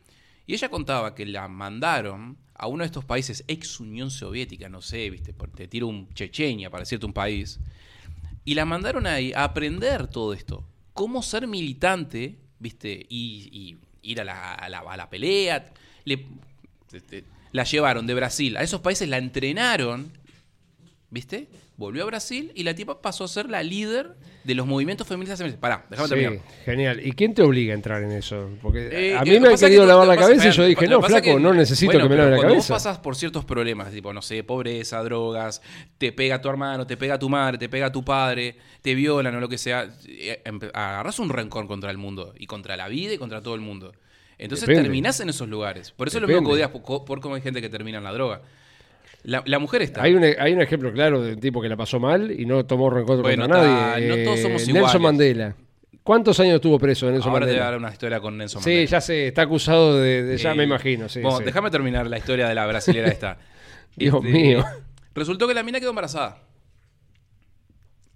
Y 0.49 0.55
ella 0.55 0.69
contaba 0.69 1.15
que 1.15 1.27
la 1.27 1.47
mandaron 1.47 2.39
a 2.55 2.67
uno 2.67 2.83
de 2.83 2.87
estos 2.87 3.05
países 3.05 3.45
ex 3.47 3.79
Unión 3.79 4.11
Soviética, 4.11 4.69
no 4.69 4.83
sé, 4.83 5.09
viste, 5.11 5.33
te 5.33 5.69
tiro 5.69 5.87
un 5.87 6.13
Chechenia 6.13 6.71
para 6.71 6.83
decirte 6.83 7.07
un 7.07 7.13
país. 7.13 7.61
Y 8.45 8.55
la 8.55 8.65
mandaron 8.65 9.07
ahí 9.07 9.33
a 9.33 9.45
aprender 9.45 10.09
todo 10.09 10.33
esto. 10.33 10.65
Cómo 10.93 11.23
ser 11.23 11.47
militante, 11.47 12.48
viste, 12.59 13.07
y, 13.09 13.49
y 13.53 14.11
ir 14.11 14.21
a 14.21 14.25
la, 14.25 14.55
a 14.55 14.69
la- 14.69 14.81
a 14.81 14.97
la 14.97 15.09
pelea. 15.11 15.67
Le- 16.05 16.27
te- 16.91 17.01
te- 17.01 17.25
la 17.53 17.65
llevaron 17.65 18.07
de 18.07 18.15
Brasil 18.15 18.57
a 18.57 18.63
esos 18.63 18.81
países, 18.81 19.09
la 19.09 19.19
entrenaron, 19.19 20.13
¿viste? 21.11 21.49
Volvió 21.77 22.03
a 22.03 22.07
Brasil 22.07 22.53
y 22.55 22.63
la 22.65 22.75
tipa 22.75 23.01
pasó 23.01 23.25
a 23.25 23.29
ser 23.29 23.49
la 23.49 23.63
líder 23.63 24.17
de 24.49 24.55
los 24.55 24.67
movimientos 24.67 25.07
feministas. 25.07 25.39
feministas. 25.39 25.61
Pará, 25.61 25.85
déjame 25.91 26.09
Sí, 26.09 26.15
terminar. 26.15 26.45
genial. 26.65 27.07
¿Y 27.07 27.13
quién 27.13 27.35
te 27.35 27.43
obliga 27.43 27.73
a 27.73 27.77
entrar 27.77 28.03
en 28.03 28.13
eso? 28.13 28.49
Porque 28.63 28.89
Eh, 28.91 29.15
a 29.15 29.21
eh, 29.21 29.25
mí 29.25 29.39
me 29.39 29.49
han 29.49 29.57
querido 29.59 29.83
que 29.83 29.87
lavar 29.89 30.09
la 30.09 30.15
pasa- 30.15 30.27
cabeza 30.29 30.49
y 30.49 30.53
yo 30.53 30.65
dije, 30.65 30.89
no, 30.89 31.03
flaco, 31.03 31.23
que- 31.23 31.39
no 31.39 31.53
necesito 31.53 31.93
bueno, 31.93 32.05
que 32.07 32.09
me 32.09 32.17
laven 32.17 32.31
la 32.33 32.37
cuando 32.39 32.55
cabeza. 32.55 32.73
vos 32.75 32.83
pasas 32.83 32.99
por 32.99 33.15
ciertos 33.15 33.45
problemas, 33.45 33.93
tipo, 33.93 34.13
no 34.15 34.23
sé, 34.23 34.43
pobreza, 34.45 35.03
drogas, 35.03 35.61
te 35.99 36.13
pega 36.13 36.41
tu 36.41 36.49
hermano, 36.49 36.87
te 36.87 36.97
pega 36.97 37.19
tu 37.19 37.29
madre, 37.29 37.59
te 37.59 37.69
pega 37.69 37.93
tu 37.93 38.03
padre, 38.05 38.57
te 38.81 38.95
violan 38.95 39.37
o 39.37 39.41
lo 39.41 39.49
que 39.51 39.59
sea, 39.59 39.87
eh, 40.09 40.41
empe- 40.47 40.71
agarrás 40.73 41.19
un 41.19 41.29
rencor 41.29 41.67
contra 41.67 41.91
el 41.91 41.99
mundo 41.99 42.33
y 42.39 42.47
contra 42.47 42.77
la 42.77 42.89
vida 42.89 43.13
y 43.13 43.19
contra 43.19 43.43
todo 43.43 43.55
el 43.55 43.61
mundo. 43.61 43.93
Entonces 44.39 44.67
Depende. 44.67 44.85
terminás 44.85 45.21
en 45.21 45.29
esos 45.29 45.49
lugares. 45.49 45.91
Por 45.91 46.09
eso 46.09 46.19
es 46.19 46.23
lo 46.23 46.29
mismo 46.29 46.49
que 46.49 46.55
odias 46.55 46.71
por, 46.71 47.05
por 47.05 47.21
cómo 47.21 47.35
hay 47.35 47.43
gente 47.43 47.61
que 47.61 47.69
termina 47.69 47.99
en 47.99 48.05
la 48.05 48.13
droga. 48.13 48.41
La, 49.25 49.43
la 49.47 49.59
mujer 49.59 49.83
está. 49.83 50.03
Hay 50.03 50.15
un, 50.15 50.25
hay 50.25 50.53
un 50.53 50.61
ejemplo 50.63 50.93
claro 50.93 51.21
de 51.23 51.35
un 51.35 51.41
tipo 51.41 51.61
que 51.61 51.69
la 51.69 51.77
pasó 51.77 51.99
mal 52.01 52.31
y 52.31 52.47
no 52.47 52.65
tomó 52.65 52.89
rencor 52.89 53.21
Bueno, 53.21 53.43
contra 53.45 53.63
nadie. 53.63 54.09
no 54.09 54.15
Eh, 54.15 54.25
todos 54.25 54.41
somos 54.41 54.61
Nelson 54.67 54.77
iguales. 54.77 55.01
Mandela. 55.01 55.57
¿Cuántos 56.03 56.41
años 56.41 56.55
estuvo 56.55 56.79
preso 56.79 57.11
Nelson 57.11 57.31
Ahora 57.33 57.45
te 57.47 57.53
voy 57.53 57.61
a 57.61 57.65
Mandela? 57.65 57.71
dar 57.73 57.79
una 57.79 57.91
historia 57.93 58.21
con 58.21 58.39
Nelson 58.39 58.63
Sí, 58.63 58.71
Mandela. 58.71 58.91
ya 58.91 59.01
sé, 59.01 59.27
está 59.29 59.43
acusado 59.43 59.99
de, 59.99 60.23
de- 60.23 60.37
ya 60.39 60.53
Eh, 60.53 60.55
me 60.55 60.65
imagino. 60.65 61.09
Sí, 61.09 61.21
bueno, 61.21 61.39
sí. 61.39 61.45
déjame 61.45 61.71
terminar 61.71 62.07
la 62.07 62.17
historia 62.19 62.49
de 62.49 62.55
la 62.55 62.67
brasilera 62.67 63.09
esta. 63.09 63.39
Dios 63.97 64.15
Este, 64.25 64.29
mío. 64.31 64.65
Resultó 65.15 65.47
que 65.49 65.55
la 65.55 65.63
mina 65.65 65.81
quedó 65.81 65.91
embarazada. 65.91 66.39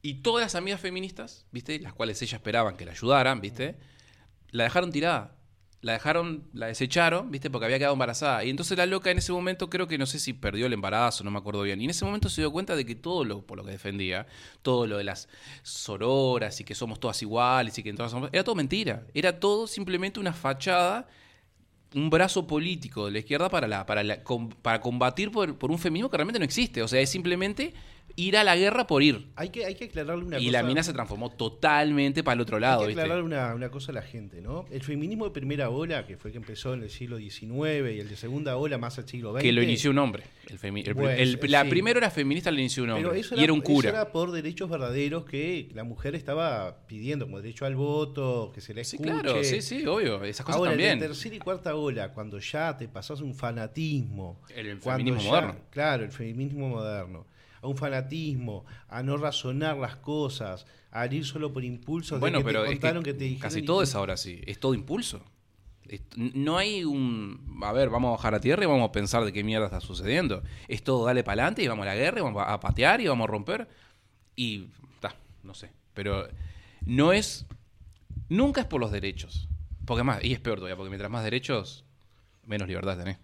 Y 0.01 0.15
todas 0.23 0.43
las 0.45 0.55
amigas 0.55 0.81
feministas, 0.81 1.47
¿viste? 1.53 1.79
Las 1.81 1.93
cuales 1.93 2.21
ella 2.23 2.37
esperaban 2.37 2.77
que 2.77 2.85
la 2.85 2.93
ayudaran, 2.93 3.41
¿viste? 3.41 3.77
La 4.51 4.65
dejaron 4.65 4.91
tirada. 4.91 5.33
La 5.83 5.93
dejaron, 5.93 6.45
la 6.55 6.69
desecharon, 6.69 7.31
¿viste? 7.31 7.51
Porque 7.51 7.67
había 7.67 7.79
quedado 7.79 7.93
embarazada. 7.93 8.45
Y 8.45 8.51
entonces 8.51 8.79
la 8.79 8.87
loca 8.87 9.11
en 9.11 9.19
ese 9.19 9.33
momento 9.33 9.69
creo 9.69 9.87
que 9.87 9.99
no 9.99 10.07
sé 10.07 10.19
si 10.19 10.33
perdió 10.33 10.67
el 10.67 10.73
embarazo, 10.73 11.25
no 11.25 11.31
me 11.31 11.39
acuerdo 11.39 11.63
bien. 11.63 11.81
Y 11.81 11.85
en 11.85 11.91
ese 11.91 12.05
momento 12.05 12.29
se 12.29 12.41
dio 12.41 12.51
cuenta 12.51 12.77
de 12.77 12.87
que 12.87 12.95
todo 12.95 13.25
lo 13.25 13.45
por 13.45 13.59
lo 13.59 13.65
que 13.65 13.73
defendía, 13.73 14.27
todo 14.63 14.87
lo 14.87 14.97
de 14.97 15.05
las 15.05 15.29
sororas 15.63 16.59
y 16.61 16.65
que 16.65 16.75
somos 16.75 17.01
todas 17.01 17.21
iguales 17.21 17.77
y 17.79 17.83
que 17.83 17.93
todas 17.93 18.13
somos, 18.13 18.31
era 18.33 18.45
todo 18.45 18.55
mentira. 18.55 19.07
Era 19.13 19.39
todo 19.39 19.67
simplemente 19.67 20.21
una 20.21 20.33
fachada 20.33 21.09
un 21.95 22.11
brazo 22.11 22.47
político 22.47 23.07
de 23.07 23.13
la 23.13 23.19
izquierda 23.19 23.49
para, 23.49 23.69
la, 23.69 23.87
para, 23.87 24.03
para 24.63 24.81
combatir 24.81 25.31
por, 25.31 25.59
por 25.59 25.71
un 25.71 25.79
feminismo 25.79 26.11
que 26.11 26.17
realmente 26.17 26.39
no 26.39 26.45
existe. 26.45 26.83
O 26.83 26.89
sea, 26.89 27.01
es 27.01 27.11
simplemente 27.11 27.75
ir 28.17 28.37
a 28.37 28.45
la 28.45 28.57
guerra 28.57 28.87
por 28.87 29.03
ir. 29.03 29.29
Hay 29.37 29.51
que, 29.51 29.65
hay 29.65 29.75
que 29.75 29.85
aclararle 29.87 30.25
una 30.25 30.39
y 30.39 30.47
cosa. 30.47 30.53
la 30.53 30.63
mina 30.69 30.83
se 30.83 30.93
transformó 30.93 31.31
totalmente 31.31 32.23
para 32.23 32.35
el 32.35 32.41
otro 32.41 32.59
lado, 32.59 32.81
Hay 32.81 32.87
que 32.87 32.89
¿viste? 32.89 33.03
aclarar 33.03 33.23
una, 33.25 33.55
una 33.55 33.71
cosa 33.71 33.93
a 33.93 33.95
la 33.95 34.03
gente, 34.03 34.41
¿no? 34.41 34.65
El 34.71 34.83
feminismo 34.83 35.25
de 35.25 35.31
primera 35.31 35.71
ola, 35.71 36.07
que 36.07 36.17
fue 36.17 36.29
el 36.31 36.33
que 36.33 36.39
empezó 36.39 36.75
en 36.75 36.83
el 36.83 36.91
siglo 36.91 37.19
XIX 37.19 37.51
y 37.95 38.01
el 38.01 38.09
de 38.09 38.17
segunda 38.17 38.57
ola 38.57 38.79
más 38.79 38.99
al 38.99 39.09
siglo 39.09 39.33
XX. 39.33 39.43
Que 39.43 39.53
lo 39.53 39.63
inició 39.63 39.91
un 39.91 39.99
hombre. 39.99 40.25
El 40.49 40.59
femi- 40.59 40.87
el- 40.87 40.95
Pues, 40.95 41.19
el- 41.21 41.39
la 41.51 41.63
sí. 41.63 41.71
primera 41.71 41.99
era 41.99 42.11
feminista, 42.11 42.51
lo 42.51 42.59
inició 42.59 42.85
un 42.85 42.91
hombre. 42.91 43.19
eso 43.21 43.35
y 43.37 43.43
era 43.45 43.53
un 43.53 43.61
eso 43.61 43.73
cura. 43.73 43.89
era 43.91 44.13
por 44.13 44.33
derechos 44.33 44.69
verdaderos 44.69 45.25
que 45.25 45.69
la 45.75 45.85
mujer 45.85 46.15
estaba 46.15 46.85
pidiendo, 46.87 47.25
como 47.27 47.41
derecho 47.41 47.65
al 47.65 47.77
voto, 47.77 48.51
que 48.55 48.61
se 48.61 48.75
le 48.75 48.85
Sí, 48.85 48.97
escuche. 48.97 49.13
claro, 49.23 49.45
sí, 49.45 49.63
sí, 49.63 49.87
obvio. 49.87 50.23
Esas 50.25 50.45
cosas 50.45 50.59
Ahora, 50.59 50.73
en 50.73 50.79
también. 50.79 51.01
la 51.01 51.07
tercera 51.07 51.35
y 51.37 51.39
cuarta 51.39 51.75
ola, 51.75 52.13
cuando 52.13 52.39
ya 52.39 52.77
te 52.77 52.89
pasás 52.89 53.21
un 53.21 53.35
fanatismo. 53.35 54.41
El 54.55 54.79
cuando 54.81 55.05
feminismo 55.05 55.23
ya- 55.23 55.41
moderno. 55.41 55.61
Claro, 55.71 56.05
el 56.05 56.11
feminismo 56.13 56.69
moderno. 56.69 57.27
A 57.63 57.69
un 57.69 57.77
fanatismo, 57.77 58.67
a 58.89 59.03
no 59.03 59.17
razonar 59.17 59.77
las 59.77 59.97
cosas, 59.97 60.67
a 60.91 61.07
ir 61.07 61.25
solo 61.25 61.53
por 61.53 61.65
impulsos 61.65 62.21
Bueno, 62.21 62.39
de 62.39 62.45
que 62.45 62.49
pero 62.49 62.63
te 62.63 62.69
que 62.69 62.75
contaron 62.75 63.03
que, 63.03 63.15
te 63.15 63.25
dijeron. 63.25 63.41
casi 63.41 63.63
todo 63.63 63.83
es 63.83 63.95
ahora 63.95 64.17
sí. 64.17 64.43
Es 64.47 64.59
todo 64.61 64.75
impulso. 64.75 65.25
No 66.17 66.59
hay 66.59 66.85
un. 66.85 67.59
A 67.63 67.73
ver, 67.73 67.91
vamos 67.91 68.09
a 68.09 68.13
bajar 68.13 68.35
a 68.35 68.41
tierra 68.41 68.65
y 68.65 68.67
vamos 68.67 68.89
a 68.89 68.93
pensar 68.93 69.25
de 69.25 69.33
qué 69.33 69.45
mierda 69.45 69.67
está 69.67 69.81
sucediendo. 69.81 70.43
Es 70.69 70.83
todo 70.83 71.05
dale 71.05 71.25
para 71.25 71.43
adelante 71.43 71.63
y 71.63 71.69
vamos 71.69 71.83
a 71.85 71.87
la 71.87 71.95
guerra 71.95 72.21
y 72.21 72.23
vamos 72.23 72.43
a 72.47 72.61
patear 72.61 73.01
y 73.01 73.09
vamos 73.09 73.25
a 73.25 73.31
romper. 73.31 73.69
Y. 74.37 74.69
ta, 75.01 75.15
no 75.43 75.55
sé. 75.55 75.71
Pero 75.95 76.29
no 76.87 77.13
es. 77.13 77.47
Nunca 78.29 78.63
es 78.63 78.67
por 78.67 78.81
los 78.81 78.91
derechos. 78.91 79.49
Porque 79.85 80.03
más. 80.03 80.23
Y 80.25 80.33
es 80.33 80.41
peor 80.41 80.59
todavía, 80.59 80.77
porque 80.77 80.91
mientras 80.91 81.11
más 81.11 81.25
derechos, 81.25 81.85
menos 82.47 82.69
libertad 82.69 82.97
tenés. 82.97 83.19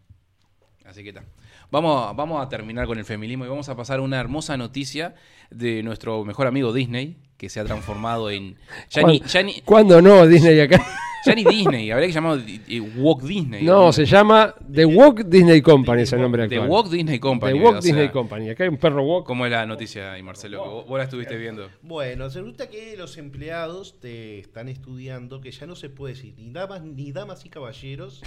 Así 0.88 1.02
que 1.02 1.10
está. 1.10 1.22
Vamos, 1.70 2.16
vamos 2.16 2.44
a 2.44 2.48
terminar 2.48 2.86
con 2.86 2.98
el 2.98 3.04
feminismo 3.04 3.44
y 3.44 3.48
vamos 3.48 3.68
a 3.68 3.76
pasar 3.76 3.98
a 3.98 4.02
una 4.02 4.18
hermosa 4.18 4.56
noticia 4.56 5.14
de 5.50 5.82
nuestro 5.82 6.24
mejor 6.24 6.46
amigo 6.46 6.72
Disney, 6.72 7.18
que 7.36 7.50
se 7.50 7.60
ha 7.60 7.64
transformado 7.64 8.30
en. 8.30 8.56
Ya 8.90 9.02
ni, 9.02 9.20
ya 9.20 9.42
ni- 9.42 9.60
¿Cuándo 9.60 10.00
no 10.00 10.26
Disney 10.26 10.58
acá? 10.60 10.82
ya 11.26 11.34
ni 11.34 11.44
Disney, 11.44 11.90
habría 11.90 12.06
que 12.06 12.12
llamarlo 12.14 12.42
eh, 12.46 12.80
Walk 12.80 13.22
Disney. 13.22 13.64
No, 13.64 13.92
se 13.92 14.06
llama 14.06 14.54
The 14.72 14.86
Walk 14.86 15.24
Disney 15.24 15.60
Company, 15.60 16.02
es 16.02 16.12
el 16.14 16.22
nombre 16.22 16.48
The 16.48 16.54
actual. 16.54 16.70
Walk 16.70 16.88
Disney 16.88 17.18
Company. 17.18 17.58
The 17.58 17.64
Walk 17.64 17.76
o 17.76 17.82
sea, 17.82 17.92
Disney 17.92 18.08
Company. 18.08 18.48
Acá 18.48 18.64
hay 18.64 18.70
un 18.70 18.78
perro 18.78 19.02
walk. 19.02 19.26
¿Cómo 19.26 19.44
es 19.44 19.52
la 19.52 19.66
noticia 19.66 20.12
ahí, 20.12 20.22
Marcelo? 20.22 20.84
Vos 20.88 20.96
la 20.96 21.04
estuviste 21.04 21.36
viendo. 21.36 21.68
Bueno, 21.82 22.24
resulta 22.24 22.70
que 22.70 22.96
los 22.96 23.18
empleados 23.18 24.00
te 24.00 24.38
están 24.38 24.70
estudiando 24.70 25.42
que 25.42 25.50
ya 25.50 25.66
no 25.66 25.76
se 25.76 25.90
puede 25.90 26.14
decir 26.14 26.34
ni 26.38 26.50
damas, 26.50 26.82
ni 26.82 27.12
damas 27.12 27.44
y 27.44 27.50
caballeros, 27.50 28.22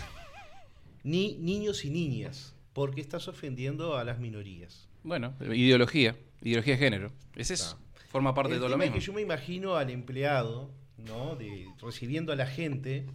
ni 1.04 1.38
niños 1.38 1.86
y 1.86 1.90
niñas, 1.90 2.56
porque 2.74 3.02
estás 3.02 3.28
ofendiendo 3.28 3.98
a 3.98 4.04
las 4.04 4.20
minorías. 4.20 4.88
Bueno, 5.04 5.34
ideología, 5.42 6.16
ideología 6.42 6.74
de 6.74 6.80
género. 6.80 7.12
Ese 7.36 7.56
es, 7.56 7.76
forma 8.10 8.34
parte 8.34 8.54
El 8.54 8.56
de 8.56 8.60
todo 8.60 8.70
lo 8.70 8.76
tema 8.76 8.86
es 8.86 8.92
mismo. 8.92 9.00
que 9.00 9.06
yo 9.06 9.14
me 9.14 9.22
imagino 9.22 9.76
al 9.76 9.90
empleado, 9.90 10.70
¿no? 10.98 11.36
De, 11.36 11.68
recibiendo 11.82 12.32
a 12.32 12.36
la 12.36 12.46
gente 12.46 13.06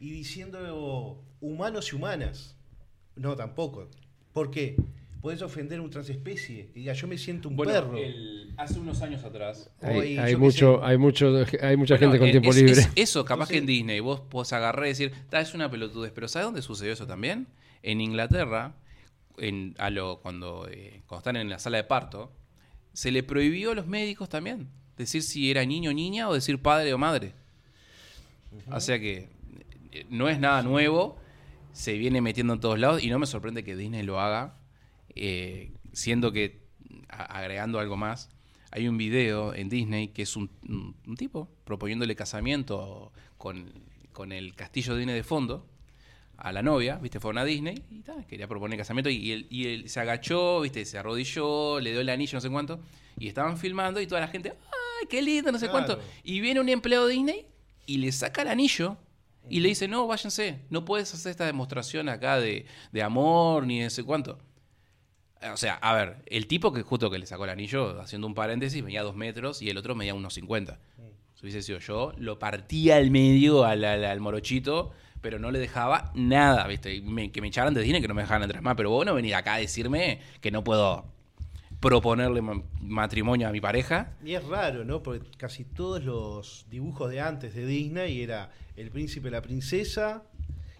y 0.00 0.10
diciendo 0.10 1.24
humanos 1.40 1.92
y 1.92 1.96
humanas. 1.96 2.56
No, 3.16 3.36
tampoco. 3.36 3.88
¿Por 4.32 4.50
qué? 4.50 4.76
Puedes 5.20 5.42
ofender 5.42 5.80
a 5.80 5.82
un 5.82 5.90
transespecie, 5.90 6.66
que 6.68 6.78
diga 6.80 6.92
yo 6.92 7.08
me 7.08 7.18
siento 7.18 7.48
un 7.48 7.56
perro. 7.56 7.96
hace 8.56 8.78
unos 8.78 9.02
años 9.02 9.24
atrás. 9.24 9.68
Hay, 9.82 9.96
Hoy, 9.98 10.18
hay 10.18 10.36
mucho, 10.36 10.78
sé. 10.80 10.86
hay 10.86 10.96
mucho, 10.98 11.26
hay 11.60 11.76
mucha 11.76 11.94
Bueno, 11.96 12.12
gente 12.12 12.18
con 12.18 12.28
eh, 12.28 12.30
tiempo 12.30 12.50
es- 12.50 12.56
libre. 12.56 12.72
es 12.72 12.90
eso, 12.94 13.24
capaz 13.24 13.48
que 13.48 13.58
en 13.58 13.66
Disney 13.66 13.98
vos 14.00 14.20
podés 14.20 14.52
agarrar 14.52 14.86
y 14.86 14.90
decir, 14.90 15.12
"Ta, 15.28 15.40
es 15.40 15.54
una 15.54 15.70
pelotudez, 15.70 16.12
pero 16.14 16.28
¿sabes 16.28 16.46
dónde 16.46 16.62
sucedió 16.62 16.92
eso 16.92 17.06
también? 17.06 17.48
En 17.82 18.00
Inglaterra, 18.00 18.74
en, 19.38 19.74
a 19.78 19.90
lo, 19.90 20.20
cuando, 20.20 20.68
eh, 20.70 21.02
cuando 21.06 21.18
están 21.18 21.36
en 21.36 21.48
la 21.48 21.58
sala 21.58 21.78
de 21.78 21.84
parto, 21.84 22.32
se 22.92 23.10
le 23.10 23.22
prohibió 23.22 23.72
a 23.72 23.74
los 23.74 23.86
médicos 23.86 24.28
también 24.28 24.68
decir 24.96 25.22
si 25.22 25.50
era 25.50 25.64
niño 25.64 25.90
o 25.90 25.94
niña 25.94 26.28
o 26.28 26.34
decir 26.34 26.60
padre 26.60 26.92
o 26.92 26.98
madre. 26.98 27.32
O 28.72 28.80
sea 28.80 28.98
que 28.98 29.28
eh, 29.92 30.06
no 30.10 30.28
es 30.28 30.38
nada 30.40 30.62
nuevo, 30.62 31.16
se 31.72 31.92
viene 31.98 32.20
metiendo 32.20 32.54
en 32.54 32.60
todos 32.60 32.78
lados 32.78 33.02
y 33.02 33.08
no 33.10 33.18
me 33.18 33.26
sorprende 33.26 33.62
que 33.62 33.76
Disney 33.76 34.02
lo 34.02 34.20
haga, 34.20 34.54
eh, 35.18 35.72
siendo 35.92 36.32
que, 36.32 36.60
a- 37.08 37.38
agregando 37.38 37.78
algo 37.78 37.96
más, 37.96 38.30
hay 38.70 38.86
un 38.88 38.96
video 38.98 39.54
en 39.54 39.68
Disney 39.68 40.08
que 40.08 40.22
es 40.22 40.36
un, 40.36 40.50
tipo 41.16 41.48
proponiéndole 41.64 42.14
casamiento 42.14 43.12
con, 43.38 43.72
con 44.12 44.32
el 44.32 44.54
castillo 44.54 44.92
de 44.94 45.00
Disney 45.00 45.14
de 45.16 45.22
fondo 45.22 45.66
a 46.36 46.52
la 46.52 46.62
novia, 46.62 46.96
viste, 46.96 47.18
fueron 47.18 47.38
a 47.38 47.44
Disney 47.44 47.82
y 47.90 48.00
ta, 48.00 48.24
quería 48.26 48.46
proponer 48.46 48.78
casamiento 48.78 49.10
y 49.10 49.32
él, 49.32 49.46
y 49.50 49.66
él 49.66 49.88
se 49.88 49.98
agachó, 50.00 50.60
viste, 50.60 50.84
se 50.84 50.96
arrodilló, 50.98 51.80
le 51.80 51.90
dio 51.90 52.00
el 52.00 52.08
anillo, 52.10 52.34
no 52.36 52.40
sé 52.40 52.48
cuánto, 52.50 52.80
y 53.18 53.26
estaban 53.26 53.58
filmando 53.58 54.00
y 54.00 54.06
toda 54.06 54.20
la 54.20 54.28
gente, 54.28 54.50
¡ay, 54.50 55.06
qué 55.10 55.20
lindo, 55.22 55.50
no 55.50 55.58
sé 55.58 55.68
Claro. 55.68 55.86
cuánto! 55.86 56.04
Y 56.22 56.40
viene 56.40 56.60
un 56.60 56.68
empleado 56.68 57.06
de 57.08 57.14
Disney 57.14 57.46
y 57.86 57.98
le 57.98 58.12
saca 58.12 58.42
el 58.42 58.48
anillo 58.48 58.96
y 59.50 59.60
le 59.60 59.70
dice, 59.70 59.88
no, 59.88 60.06
váyanse, 60.06 60.60
no 60.70 60.84
puedes 60.84 61.12
hacer 61.14 61.30
esta 61.30 61.46
demostración 61.46 62.08
acá 62.10 62.38
de, 62.38 62.66
de 62.92 63.02
amor 63.02 63.66
ni 63.66 63.78
de 63.78 63.84
no 63.84 63.90
sé 63.90 64.04
cuánto. 64.04 64.38
O 65.52 65.56
sea, 65.56 65.74
a 65.74 65.94
ver, 65.94 66.16
el 66.26 66.46
tipo 66.46 66.72
que 66.72 66.82
justo 66.82 67.10
que 67.10 67.18
le 67.18 67.26
sacó 67.26 67.44
el 67.44 67.50
anillo, 67.50 68.00
haciendo 68.00 68.26
un 68.26 68.34
paréntesis, 68.34 68.82
medía 68.82 69.02
dos 69.02 69.14
metros 69.14 69.62
y 69.62 69.70
el 69.70 69.76
otro 69.78 69.94
medía 69.94 70.14
unos 70.14 70.34
50. 70.34 70.78
Si 71.34 71.44
hubiese 71.46 71.62
sido 71.62 71.78
yo, 71.78 72.12
lo 72.18 72.38
partía 72.40 72.96
al 72.96 73.10
medio 73.12 73.64
al, 73.64 74.20
morochito, 74.20 74.90
pero 75.20 75.38
no 75.38 75.50
le 75.52 75.60
dejaba 75.60 76.10
nada, 76.14 76.66
¿viste? 76.66 77.02
Que 77.32 77.40
me 77.40 77.46
echaran 77.48 77.74
de 77.74 77.82
Disney, 77.82 78.00
que 78.00 78.08
no 78.08 78.14
me 78.14 78.22
dejaran 78.22 78.42
entrar 78.42 78.62
más. 78.62 78.74
Pero 78.76 78.90
vos 78.90 79.06
no 79.06 79.14
venís 79.14 79.34
acá 79.34 79.54
a 79.54 79.58
decirme 79.58 80.20
que 80.40 80.50
no 80.50 80.64
puedo 80.64 81.06
proponerle 81.80 82.42
ma- 82.42 82.62
matrimonio 82.80 83.48
a 83.48 83.52
mi 83.52 83.60
pareja. 83.60 84.16
Y 84.24 84.34
es 84.34 84.44
raro, 84.44 84.84
¿no? 84.84 85.02
Porque 85.02 85.28
casi 85.36 85.64
todos 85.64 86.02
los 86.02 86.66
dibujos 86.70 87.10
de 87.10 87.20
antes 87.20 87.54
de 87.54 87.66
Disney 87.66 88.20
era 88.22 88.50
el 88.76 88.90
príncipe 88.90 89.28
y 89.28 89.30
la 89.30 89.42
princesa 89.42 90.24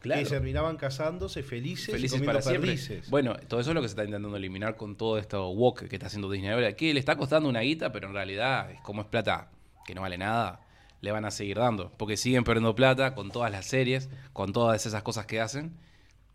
Claro. 0.01 0.21
que 0.21 0.27
se 0.27 0.35
terminaban 0.35 0.77
casándose 0.77 1.43
felices, 1.43 1.89
y 1.89 1.93
felices 1.93 2.13
comiendo 2.13 2.33
para 2.39 2.43
siempre. 2.43 2.71
perdices. 2.71 3.11
Bueno, 3.11 3.35
todo 3.49 3.61
eso 3.61 3.71
es 3.71 3.75
lo 3.75 3.83
que 3.83 3.89
se 3.89 3.93
está 3.93 4.05
intentando 4.05 4.37
eliminar 4.37 4.77
con 4.77 4.97
todo 4.97 5.19
esto 5.19 5.49
woke 5.51 5.89
que 5.89 5.97
está 5.97 6.07
haciendo 6.07 6.31
Disney 6.31 6.51
ahora, 6.51 6.75
que 6.75 6.93
le 6.95 7.01
está 7.01 7.17
costando 7.17 7.49
una 7.49 7.61
guita, 7.61 7.93
pero 7.93 8.09
en 8.09 8.15
realidad, 8.15 8.71
como 8.83 9.03
es 9.03 9.09
plata 9.09 9.51
que 9.85 9.95
no 9.95 10.03
vale 10.03 10.19
nada, 10.19 10.61
le 11.01 11.11
van 11.13 11.25
a 11.25 11.31
seguir 11.31 11.59
dando, 11.59 11.93
porque 11.97 12.17
siguen 12.17 12.45
perdiendo 12.45 12.75
plata 12.75 13.15
con 13.15 13.31
todas 13.31 13.51
las 13.51 13.67
series, 13.67 14.09
con 14.33 14.53
todas 14.53 14.85
esas 14.85 15.03
cosas 15.03 15.27
que 15.27 15.41
hacen. 15.41 15.77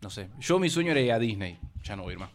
No 0.00 0.10
sé, 0.10 0.28
yo 0.40 0.58
mi 0.58 0.68
sueño 0.68 0.90
era 0.92 1.00
ir 1.00 1.12
a 1.12 1.18
Disney, 1.18 1.58
ya 1.82 1.96
no 1.96 2.02
voy 2.02 2.10
a 2.10 2.14
ir 2.14 2.18
más. 2.20 2.30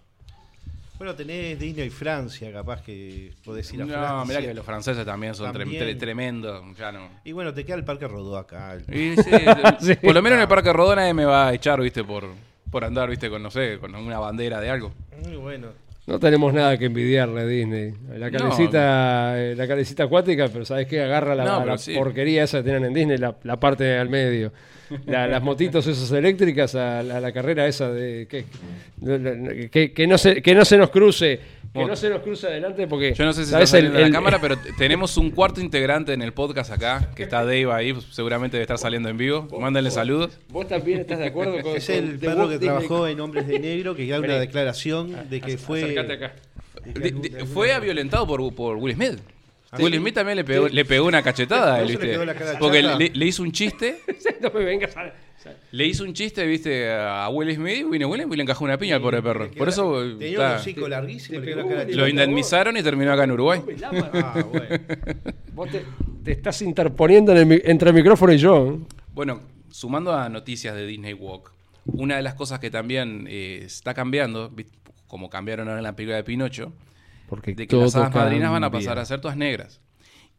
Bueno, 1.00 1.16
tenés 1.16 1.58
Disney 1.58 1.88
y 1.88 1.90
Francia, 1.90 2.52
capaz 2.52 2.82
que 2.84 3.32
podés 3.44 3.72
ir 3.74 3.82
a 3.82 3.86
No, 3.86 3.94
Francia. 3.94 4.26
mirá 4.28 4.42
que 4.50 4.54
los 4.54 4.66
franceses 4.66 5.06
también 5.06 5.34
son 5.34 5.50
tre- 5.54 5.60
También. 5.60 5.82
tre- 5.84 5.98
tremendos, 5.98 6.78
ya 6.78 6.92
no. 6.92 7.08
Y 7.24 7.32
bueno, 7.32 7.54
te 7.54 7.64
queda 7.66 7.78
el 7.78 7.86
Parque 7.86 8.06
Rodó 8.08 8.38
acá. 8.38 8.74
el- 8.74 8.82
Y 8.94 9.16
sí, 9.16 9.24
Sí. 9.80 9.96
Por 10.04 10.14
lo 10.14 10.22
menos 10.22 10.36
en 10.36 10.42
el 10.42 10.48
Parque 10.50 10.74
Rodó 10.74 10.96
nadie 10.96 11.14
me 11.14 11.24
va 11.26 11.48
a 11.48 11.54
echar, 11.54 11.80
viste, 11.80 12.04
por, 12.04 12.26
por 12.70 12.84
andar, 12.84 13.10
viste, 13.10 13.30
con, 13.30 13.42
no 13.42 13.50
sé, 13.50 13.78
con 13.80 13.96
una 13.96 14.20
bandera 14.20 14.60
de 14.60 14.70
algo. 14.70 14.92
Muy 15.24 15.38
bueno. 15.38 15.68
No 16.06 16.20
tenemos 16.20 16.54
nada 16.54 16.78
que 16.78 16.86
envidiarle 16.86 17.42
a 17.42 17.46
Disney. 17.46 17.94
La 18.18 18.30
No. 18.30 18.38
calecita, 18.40 19.40
eh, 19.42 19.56
la 19.56 19.68
calecita 19.68 20.04
acuática, 20.04 20.50
pero 20.52 20.66
¿sabes 20.66 20.86
qué? 20.88 21.02
Agarra 21.02 21.34
la, 21.36 21.46
No, 21.46 21.60
pero 21.60 21.72
la 21.74 21.78
sí. 21.78 21.94
porquería 21.96 22.44
esa 22.44 22.58
que 22.58 22.64
tienen 22.64 22.86
en 22.86 22.94
Disney, 22.94 23.18
la, 23.18 23.36
la 23.44 23.58
parte 23.58 23.98
al 23.98 24.10
medio. 24.10 24.52
La- 25.06 25.28
las 25.28 25.42
motitos 25.44 25.86
esas 25.88 26.12
eléctricas 26.12 26.76
a, 26.76 27.04
la- 27.04 27.18
a 27.18 27.20
la 27.20 27.32
carrera 27.32 27.68
esa 27.68 27.92
de 27.92 28.28
que, 28.30 28.46
que, 29.72 29.94
que 29.94 30.08
no 30.08 30.18
se, 30.18 30.42
que 30.42 30.54
no 30.56 30.66
se 30.66 30.78
nos 30.78 30.90
cruce, 30.90 31.40
que 31.74 31.86
no 31.86 31.96
se 31.96 32.10
nos 32.10 32.22
cruce 32.22 32.48
adelante 32.48 32.88
porque 32.88 33.14
Yo 33.14 33.26
no 33.26 33.34
sé 33.34 33.46
si 33.46 33.52
¿sabes? 33.52 33.66
está 33.70 33.78
saliendo 33.78 34.00
El- 34.00 34.06
en 34.08 34.12
la 34.12 34.18
el- 34.18 34.24
cámara, 34.24 34.40
pero 34.42 34.56
tenemos 34.78 35.16
un 35.18 35.32
cuarto 35.32 35.62
integrante 35.62 36.14
en 36.14 36.22
el 36.22 36.34
podcast 36.34 36.72
acá, 36.72 37.12
que 37.16 37.24
está 37.24 37.44
Dave 37.44 37.72
ahí, 37.72 37.96
seguramente 38.12 38.58
debe 38.58 38.64
estar 38.64 38.78
saliendo 38.78 39.10
en 39.10 39.18
vivo. 39.18 39.48
Mándenle 39.60 39.92
saludos. 39.92 40.40
vos 40.50 40.68
también 40.68 41.00
estás 41.00 41.20
de 41.20 41.28
acuerdo 41.28 41.62
con 41.62 41.76
Es 41.76 41.90
el 41.90 42.18
perro 42.20 42.48
que 42.48 42.58
Disney- 42.58 42.68
trabajó 42.70 43.08
en 43.08 43.20
Hombres 43.20 43.48
de 43.48 43.60
Negro, 43.60 43.96
que 43.96 44.08
da 44.08 44.20
una 44.20 44.40
declaración 44.40 45.30
de 45.30 45.42
que 45.42 45.58
fue... 45.58 45.98
Acá. 46.00 46.34
De- 46.86 47.12
de- 47.12 47.46
fue 47.46 47.78
violentado 47.80 48.26
por, 48.26 48.54
por 48.56 48.78
Will 48.78 48.96
Smith. 48.96 49.20
Ah, 49.72 49.78
Will 49.80 49.94
sí. 49.94 50.00
Smith 50.00 50.16
también 50.16 50.36
le 50.38 50.44
pegó, 50.44 50.68
le 50.68 50.84
pegó 50.86 51.06
una 51.08 51.22
cachetada 51.22 51.80
él, 51.82 51.88
le 51.88 51.98
¿viste? 51.98 52.26
la 52.26 52.58
Porque 52.60 52.82
le, 52.82 53.10
le 53.14 53.26
hizo 53.26 53.44
un 53.44 53.52
chiste, 53.52 54.00
no 54.42 54.50
me 54.52 54.64
vengas 54.66 54.98
a... 54.98 55.14
le 55.72 55.86
hizo 55.86 56.04
un 56.04 56.14
chiste, 56.14 56.44
¿viste? 56.48 56.90
A 56.92 57.30
Will 57.30 57.54
Smith, 57.56 57.86
vino 57.90 58.08
Will 58.08 58.22
Smith 58.24 58.34
y 58.34 58.38
le 58.38 58.44
encajó 58.44 58.64
una 58.66 58.78
piña 58.80 58.96
al 58.96 59.02
pobre 59.02 59.22
perro. 59.22 59.50
Por 59.52 59.68
la- 59.68 59.74
eso 59.74 60.02
Tenía 60.18 60.40
un 60.40 60.56
hocico 60.56 60.88
larguísimo, 60.88 61.40
la 61.40 61.46
pegó, 61.46 61.70
le 61.70 61.94
lo 61.94 62.08
indemnizaron 62.08 62.78
y 62.78 62.82
terminó 62.84 63.14
acá 63.14 63.26
en 63.26 63.32
Uruguay. 63.32 63.62
Ah, 63.84 64.44
bueno. 64.52 64.66
Vos 65.54 65.70
te, 65.70 65.86
te 66.24 66.32
estás 66.32 66.62
interponiendo 66.64 67.32
en 67.34 67.38
el 67.38 67.46
mi- 67.46 67.62
entre 67.64 67.90
el 67.90 67.96
micrófono 67.96 68.34
y 68.34 68.38
yo. 68.38 68.68
¿eh? 68.74 68.80
Bueno, 69.14 69.42
sumando 69.70 70.14
a 70.14 70.30
noticias 70.30 70.74
de 70.76 70.86
Disney 70.88 71.14
Walk, 71.14 71.52
una 71.86 72.16
de 72.16 72.24
las 72.24 72.34
cosas 72.34 72.60
que 72.60 72.72
también 72.72 73.28
eh, 73.30 73.62
está 73.66 73.94
cambiando, 73.94 74.52
como 75.08 75.30
cambiaron 75.30 75.68
ahora 75.68 75.80
en 75.80 75.84
la 75.84 75.96
película 75.96 76.18
de 76.18 76.24
Pinocho, 76.24 76.74
Porque 77.30 77.54
de 77.54 77.68
que 77.68 77.76
las 77.76 77.96
hadas 77.96 78.14
madrinas 78.14 78.52
van 78.52 78.64
a 78.64 78.72
pasar 78.72 78.98
a 79.00 79.06
ser 79.06 79.22
todas 79.22 79.38
negras. 79.38 79.82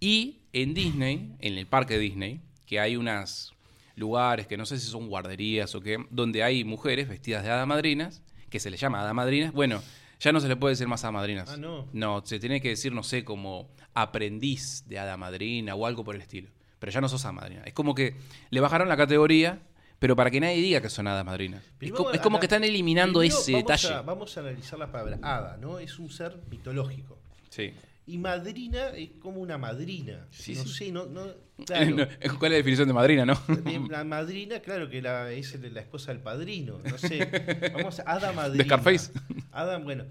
Y 0.00 0.40
en 0.52 0.74
Disney, 0.74 1.36
en 1.38 1.56
el 1.56 1.66
parque 1.66 1.98
Disney, 1.98 2.40
que 2.66 2.80
hay 2.80 2.96
unos 2.96 3.54
lugares 3.94 4.46
que 4.46 4.56
no 4.56 4.66
sé 4.66 4.78
si 4.78 4.86
son 4.86 5.08
guarderías 5.08 5.74
o 5.74 5.80
qué, 5.80 6.04
donde 6.10 6.42
hay 6.42 6.64
mujeres 6.64 7.08
vestidas 7.08 7.44
de 7.44 7.50
hadas 7.50 7.66
madrinas, 7.66 8.22
que 8.48 8.58
se 8.58 8.70
les 8.70 8.80
llama 8.80 9.00
hadas 9.00 9.14
madrinas. 9.14 9.52
Bueno, 9.52 9.82
ya 10.18 10.32
no 10.32 10.40
se 10.40 10.48
le 10.48 10.56
puede 10.56 10.72
decir 10.72 10.88
más 10.88 11.04
hadas 11.04 11.14
madrinas. 11.14 11.50
Ah, 11.50 11.56
no. 11.56 11.86
No, 11.92 12.22
se 12.24 12.38
tiene 12.40 12.60
que 12.60 12.70
decir, 12.70 12.92
no 12.92 13.02
sé, 13.02 13.24
como 13.24 13.70
aprendiz 13.94 14.84
de 14.86 14.98
hada 14.98 15.16
madrina 15.16 15.74
o 15.74 15.86
algo 15.86 16.04
por 16.04 16.14
el 16.14 16.22
estilo. 16.22 16.48
Pero 16.78 16.92
ya 16.92 17.00
no 17.00 17.08
sos 17.08 17.24
hada 17.24 17.32
madrina. 17.32 17.62
Es 17.64 17.74
como 17.74 17.94
que 17.94 18.16
le 18.50 18.60
bajaron 18.60 18.88
la 18.88 18.96
categoría, 18.96 19.60
pero 20.00 20.16
para 20.16 20.30
que 20.32 20.40
nadie 20.40 20.56
diga 20.60 20.80
que 20.80 20.90
son 20.90 21.06
hadas 21.06 21.24
madrinas. 21.24 21.62
Es, 21.64 21.70
Primero, 21.78 22.04
co- 22.04 22.12
es 22.12 22.20
como 22.20 22.40
que 22.40 22.46
están 22.46 22.64
eliminando 22.64 23.22
ese 23.22 23.52
vamos 23.52 23.66
detalle. 23.68 23.94
A, 23.94 24.02
vamos 24.02 24.36
a 24.36 24.40
analizar 24.40 24.78
la 24.78 24.90
palabra 24.90 25.18
hada, 25.22 25.56
¿no? 25.58 25.78
Es 25.78 25.98
un 26.00 26.10
ser 26.10 26.36
mitológico. 26.50 27.18
Sí. 27.50 27.72
Y 28.06 28.18
madrina 28.18 28.88
es 28.88 29.10
como 29.20 29.40
una 29.40 29.56
madrina. 29.58 30.26
Sí, 30.32 30.54
no 30.56 30.62
sí. 30.64 30.68
sé, 30.70 30.90
no, 30.90 31.06
no, 31.06 31.26
claro. 31.66 31.90
No, 31.94 32.06
¿Cuál 32.38 32.50
es 32.50 32.50
la 32.50 32.56
definición 32.56 32.88
de 32.88 32.94
madrina, 32.94 33.24
no? 33.24 33.40
La 33.88 34.02
madrina, 34.02 34.58
claro 34.60 34.88
que 34.90 35.00
la, 35.00 35.30
es 35.30 35.54
la 35.60 35.80
esposa 35.80 36.12
del 36.12 36.20
padrino. 36.20 36.80
No 36.82 36.98
sé. 36.98 37.70
Vamos 37.74 38.00
a 38.00 38.10
Ada 38.10 38.32
Madrina. 38.32 38.64
De 38.64 38.68
Scarface. 38.68 39.12
Ada, 39.52 39.78
bueno. 39.78 40.04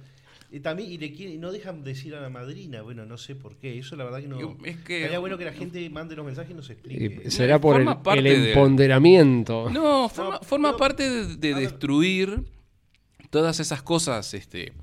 Y 0.51 0.61
también, 0.61 0.91
y 0.91 0.97
le 0.97 1.11
quiere- 1.13 1.37
no 1.37 1.51
dejan 1.51 1.83
decir 1.83 2.15
a 2.15 2.21
la 2.21 2.29
madrina. 2.29 2.81
Bueno, 2.81 3.05
no 3.05 3.17
sé 3.19 3.35
por 3.35 3.57
qué. 3.57 3.77
Eso 3.77 3.95
la 3.95 4.03
verdad 4.03 4.19
que 4.19 4.27
no. 4.27 4.39
Yo- 4.39 4.57
es 4.65 4.77
que- 4.77 5.01
Sería 5.03 5.19
bueno 5.19 5.37
que 5.37 5.45
la 5.45 5.53
gente 5.53 5.87
mande 5.91 6.15
los 6.15 6.25
mensajes 6.25 6.51
y 6.51 6.53
nos 6.55 6.69
explique. 6.71 7.29
Será 7.29 7.59
por 7.61 7.79
el, 7.79 7.87
el 8.17 8.43
de-. 8.45 8.53
No, 9.69 10.09
forma, 10.09 10.35
No, 10.35 10.41
forma 10.41 10.71
no, 10.71 10.77
parte 10.77 11.07
de, 11.07 11.53
destruir 11.53 12.43
todas 13.29 13.59
esas 13.59 13.83
cosas 13.83 14.33
este, 14.33 14.73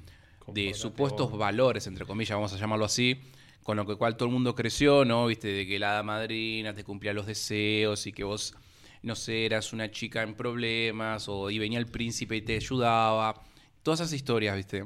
de 0.46 0.72
supuestos 0.74 1.30
vos. 1.30 1.38
valores, 1.38 1.86
entre 1.88 2.04
comillas, 2.04 2.36
vamos 2.36 2.52
a 2.52 2.58
llamarlo 2.58 2.84
así, 2.84 3.18
con 3.64 3.76
lo 3.76 3.84
que 3.86 3.96
cual 3.96 4.16
todo 4.16 4.28
el 4.28 4.32
mundo 4.32 4.54
creció, 4.54 5.04
¿no? 5.04 5.26
Viste, 5.26 5.48
de 5.48 5.66
que 5.66 5.80
la 5.80 5.90
hada 5.92 6.02
madrina 6.04 6.74
te 6.74 6.84
cumplía 6.84 7.12
los 7.12 7.26
deseos 7.26 8.06
y 8.06 8.12
que 8.12 8.22
vos, 8.22 8.54
no 9.02 9.16
sé, 9.16 9.46
eras 9.46 9.72
una 9.72 9.90
chica 9.90 10.22
en 10.22 10.34
problemas 10.34 11.28
o 11.28 11.50
y 11.50 11.58
venía 11.58 11.80
el 11.80 11.86
príncipe 11.86 12.36
y 12.36 12.42
te 12.42 12.54
ayudaba. 12.54 13.42
Todas 13.82 13.98
esas 13.98 14.12
historias, 14.12 14.54
¿viste? 14.56 14.84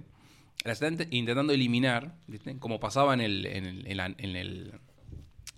Las 0.65 0.81
están 0.83 0.99
int- 0.99 1.09
intentando 1.11 1.53
eliminar, 1.53 2.15
¿viste? 2.27 2.57
Como 2.59 2.81
pasaba 2.81 3.15
en 3.15 3.21
el, 3.21 3.47
en 3.47 3.65
el- 3.67 3.87
en 3.87 3.97
la, 3.97 4.07
en 4.07 4.37
el- 4.37 4.73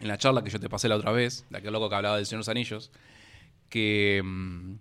en 0.01 0.09
la 0.09 0.19
charla 0.19 0.43
que 0.45 0.51
yo 0.51 0.59
te 0.61 0.69
pasé 0.69 0.89
la 0.89 0.97
otra 0.97 1.13
vez, 1.13 1.45
de 1.51 1.59
aquel 1.59 1.73
loco 1.73 1.89
que 1.89 1.95
hablaba 1.97 2.17
del 2.17 2.27
Señor 2.27 2.39
de 2.39 2.41
los 2.41 2.49
Anillos, 2.49 2.91
que 3.69 4.21
mm, 4.25 4.75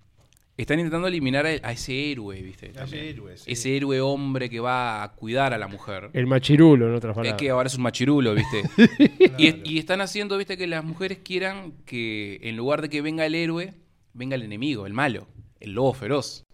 están 0.57 0.79
intentando 0.79 1.07
eliminar 1.07 1.45
a, 1.45 1.49
a 1.49 1.71
ese 1.71 2.11
héroe, 2.11 2.41
¿viste? 2.41 2.71
A 2.79 2.83
ese 2.83 3.09
héroe, 3.09 3.37
sí. 3.37 3.51
Ese 3.51 3.75
héroe 3.77 4.01
hombre 4.01 4.49
que 4.49 4.59
va 4.59 5.03
a 5.03 5.13
cuidar 5.13 5.53
a 5.53 5.57
la 5.57 5.67
mujer. 5.67 6.09
El 6.13 6.27
machirulo, 6.27 6.87
en 6.87 6.95
otras 6.95 7.11
Es 7.11 7.15
palabras. 7.15 7.39
que 7.41 7.49
ahora 7.49 7.67
es 7.67 7.75
un 7.75 7.83
machirulo, 7.83 8.35
¿viste? 8.35 8.63
y, 9.37 9.71
y 9.75 9.79
están 9.79 10.01
haciendo, 10.01 10.37
¿viste? 10.37 10.57
Que 10.57 10.67
las 10.67 10.83
mujeres 10.83 11.19
quieran 11.23 11.73
que 11.85 12.39
en 12.43 12.57
lugar 12.57 12.81
de 12.81 12.89
que 12.89 13.01
venga 13.01 13.25
el 13.25 13.35
héroe, 13.35 13.73
venga 14.13 14.35
el 14.35 14.43
enemigo, 14.43 14.85
el 14.85 14.93
malo, 14.93 15.27
el 15.59 15.71
lobo 15.73 15.93
feroz. 15.93 16.45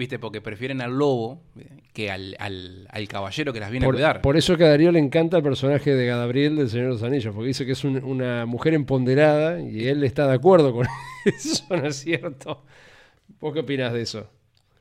¿Viste? 0.00 0.18
Porque 0.18 0.40
prefieren 0.40 0.80
al 0.80 0.96
lobo 0.96 1.42
que 1.92 2.10
al, 2.10 2.34
al- 2.38 2.88
al 2.90 3.06
caballero 3.06 3.52
que 3.52 3.60
las 3.60 3.70
viene 3.70 3.84
a 3.84 3.90
cuidar. 3.90 4.22
por 4.22 4.38
eso 4.38 4.56
que 4.56 4.64
a 4.64 4.68
Darío 4.70 4.90
le 4.92 4.98
encanta 4.98 5.36
el 5.36 5.42
personaje 5.42 5.94
de 5.94 6.06
Gadabriel 6.06 6.56
del 6.56 6.70
Señor 6.70 6.86
de 6.86 6.92
los 6.94 7.02
Anillos, 7.02 7.34
porque 7.34 7.48
dice 7.48 7.66
que 7.66 7.72
es 7.72 7.84
un- 7.84 8.02
una 8.02 8.46
mujer 8.46 8.72
empoderada 8.72 9.60
y 9.60 9.86
él 9.88 10.02
está 10.02 10.26
de 10.26 10.32
acuerdo 10.36 10.72
con 10.72 10.86
eso, 11.26 11.64
¿no 11.76 11.86
es 11.86 11.96
cierto? 11.96 12.64
¿Vos 13.40 13.52
qué 13.52 13.60
opinás 13.60 13.92
de 13.92 14.00
eso? 14.00 14.26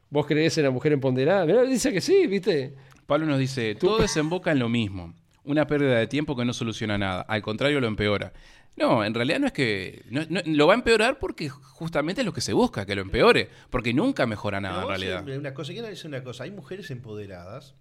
¿Vos 0.10 0.26
creés 0.26 0.58
en 0.58 0.64
la 0.64 0.72
mujer 0.72 0.94
empoderada? 0.94 1.46
Mirá, 1.46 1.64
dice 1.64 1.92
que 1.92 2.00
sí, 2.00 2.26
¿viste? 2.28 2.76
Pablo 3.06 3.26
nos 3.26 3.40
dice, 3.40 3.76
todo 3.76 3.98
desemboca 3.98 4.54
en 4.54 4.60
lo 4.60 4.70
mismo. 4.70 5.14
Una 5.44 5.68
pérdida 5.68 5.98
de 5.98 6.08
tiempo 6.08 6.34
que 6.38 6.46
no 6.46 6.54
soluciona 6.54 6.98
nada. 6.98 7.24
Al 7.24 7.42
contrario, 7.42 7.82
lo 7.82 7.88
empeora. 7.88 8.32
No, 8.80 9.04
en 9.04 9.14
realidad 9.14 9.40
no 9.40 9.48
es 9.48 9.54
que... 9.54 10.04
no- 10.10 10.26
no- 10.30 10.42
lo 10.46 10.68
va 10.68 10.74
a 10.74 10.78
empeorar 10.78 11.20
porque 11.20 11.50
justamente 11.50 12.22
es 12.22 12.26
lo 12.26 12.34
que 12.34 12.42
se 12.42 12.54
busca, 12.54 12.86
que 12.86 12.96
lo 12.96 13.02
empeore. 13.02 13.50
Porque 13.70 13.94
nunca 13.94 14.26
mejora 14.26 14.60
nada 14.62 14.82
Pero 14.82 14.94
en 14.96 15.00
realidad. 15.02 15.38
Una 15.40 15.54
cosa, 15.54 15.74
quiero 15.74 15.88
decir 15.88 16.08
una 16.08 16.24
cosa. 16.24 16.44
Hay 16.46 16.52
mujeres 16.52 16.90
empoderadas, 16.92 17.76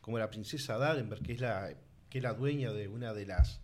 como 0.00 0.18
la 0.18 0.28
princesa 0.30 0.76
Darenberg, 0.78 1.22
que 1.22 1.32
es 1.32 1.40
la, 1.40 1.70
que 2.10 2.18
es 2.18 2.24
la 2.24 2.34
dueña 2.34 2.72
de 2.72 2.88
una 2.88 3.14
de 3.14 3.26
las 3.26 3.60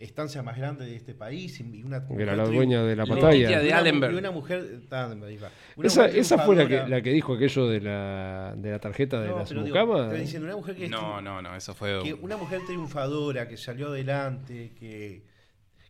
estancias 0.00 0.44
más 0.44 0.58
grandes 0.58 0.88
de 0.88 0.96
este 0.96 1.14
país. 1.14 1.58
Y 1.60 1.82
una 1.82 2.06
Que 2.06 2.22
era 2.22 2.36
la 2.36 2.44
dueña 2.44 2.82
de 2.82 2.96
la 2.96 3.06
pantalla. 3.06 3.60
de 3.60 3.72
Allenberg. 3.72 4.12
y 4.14 4.18
una 4.18 4.30
mujer. 4.30 4.82
Una 4.90 5.86
Esa, 5.86 6.02
mujer 6.02 6.18
esa 6.18 6.38
fue 6.38 6.56
la 6.56 6.68
que, 6.68 6.86
la 6.88 7.00
que 7.00 7.10
dijo 7.12 7.34
aquello 7.34 7.66
de 7.68 7.80
la, 7.80 8.54
de 8.56 8.70
la 8.70 8.78
tarjeta 8.78 9.20
de 9.20 9.28
No, 9.28 9.38
las 9.38 9.52
mucamas. 9.54 10.12
diciendo, 10.12 10.46
una 10.46 10.56
mujer 10.56 10.76
que 10.76 10.88
No, 10.88 11.20
no, 11.22 11.40
no, 11.40 11.54
eso 11.56 11.74
fue... 11.74 12.00
que 12.02 12.12
una 12.14 12.36
mujer 12.36 12.60
triunfadora 12.66 13.48
que 13.48 13.56
salió 13.56 13.88
adelante, 13.88 14.72
que, 14.78 15.22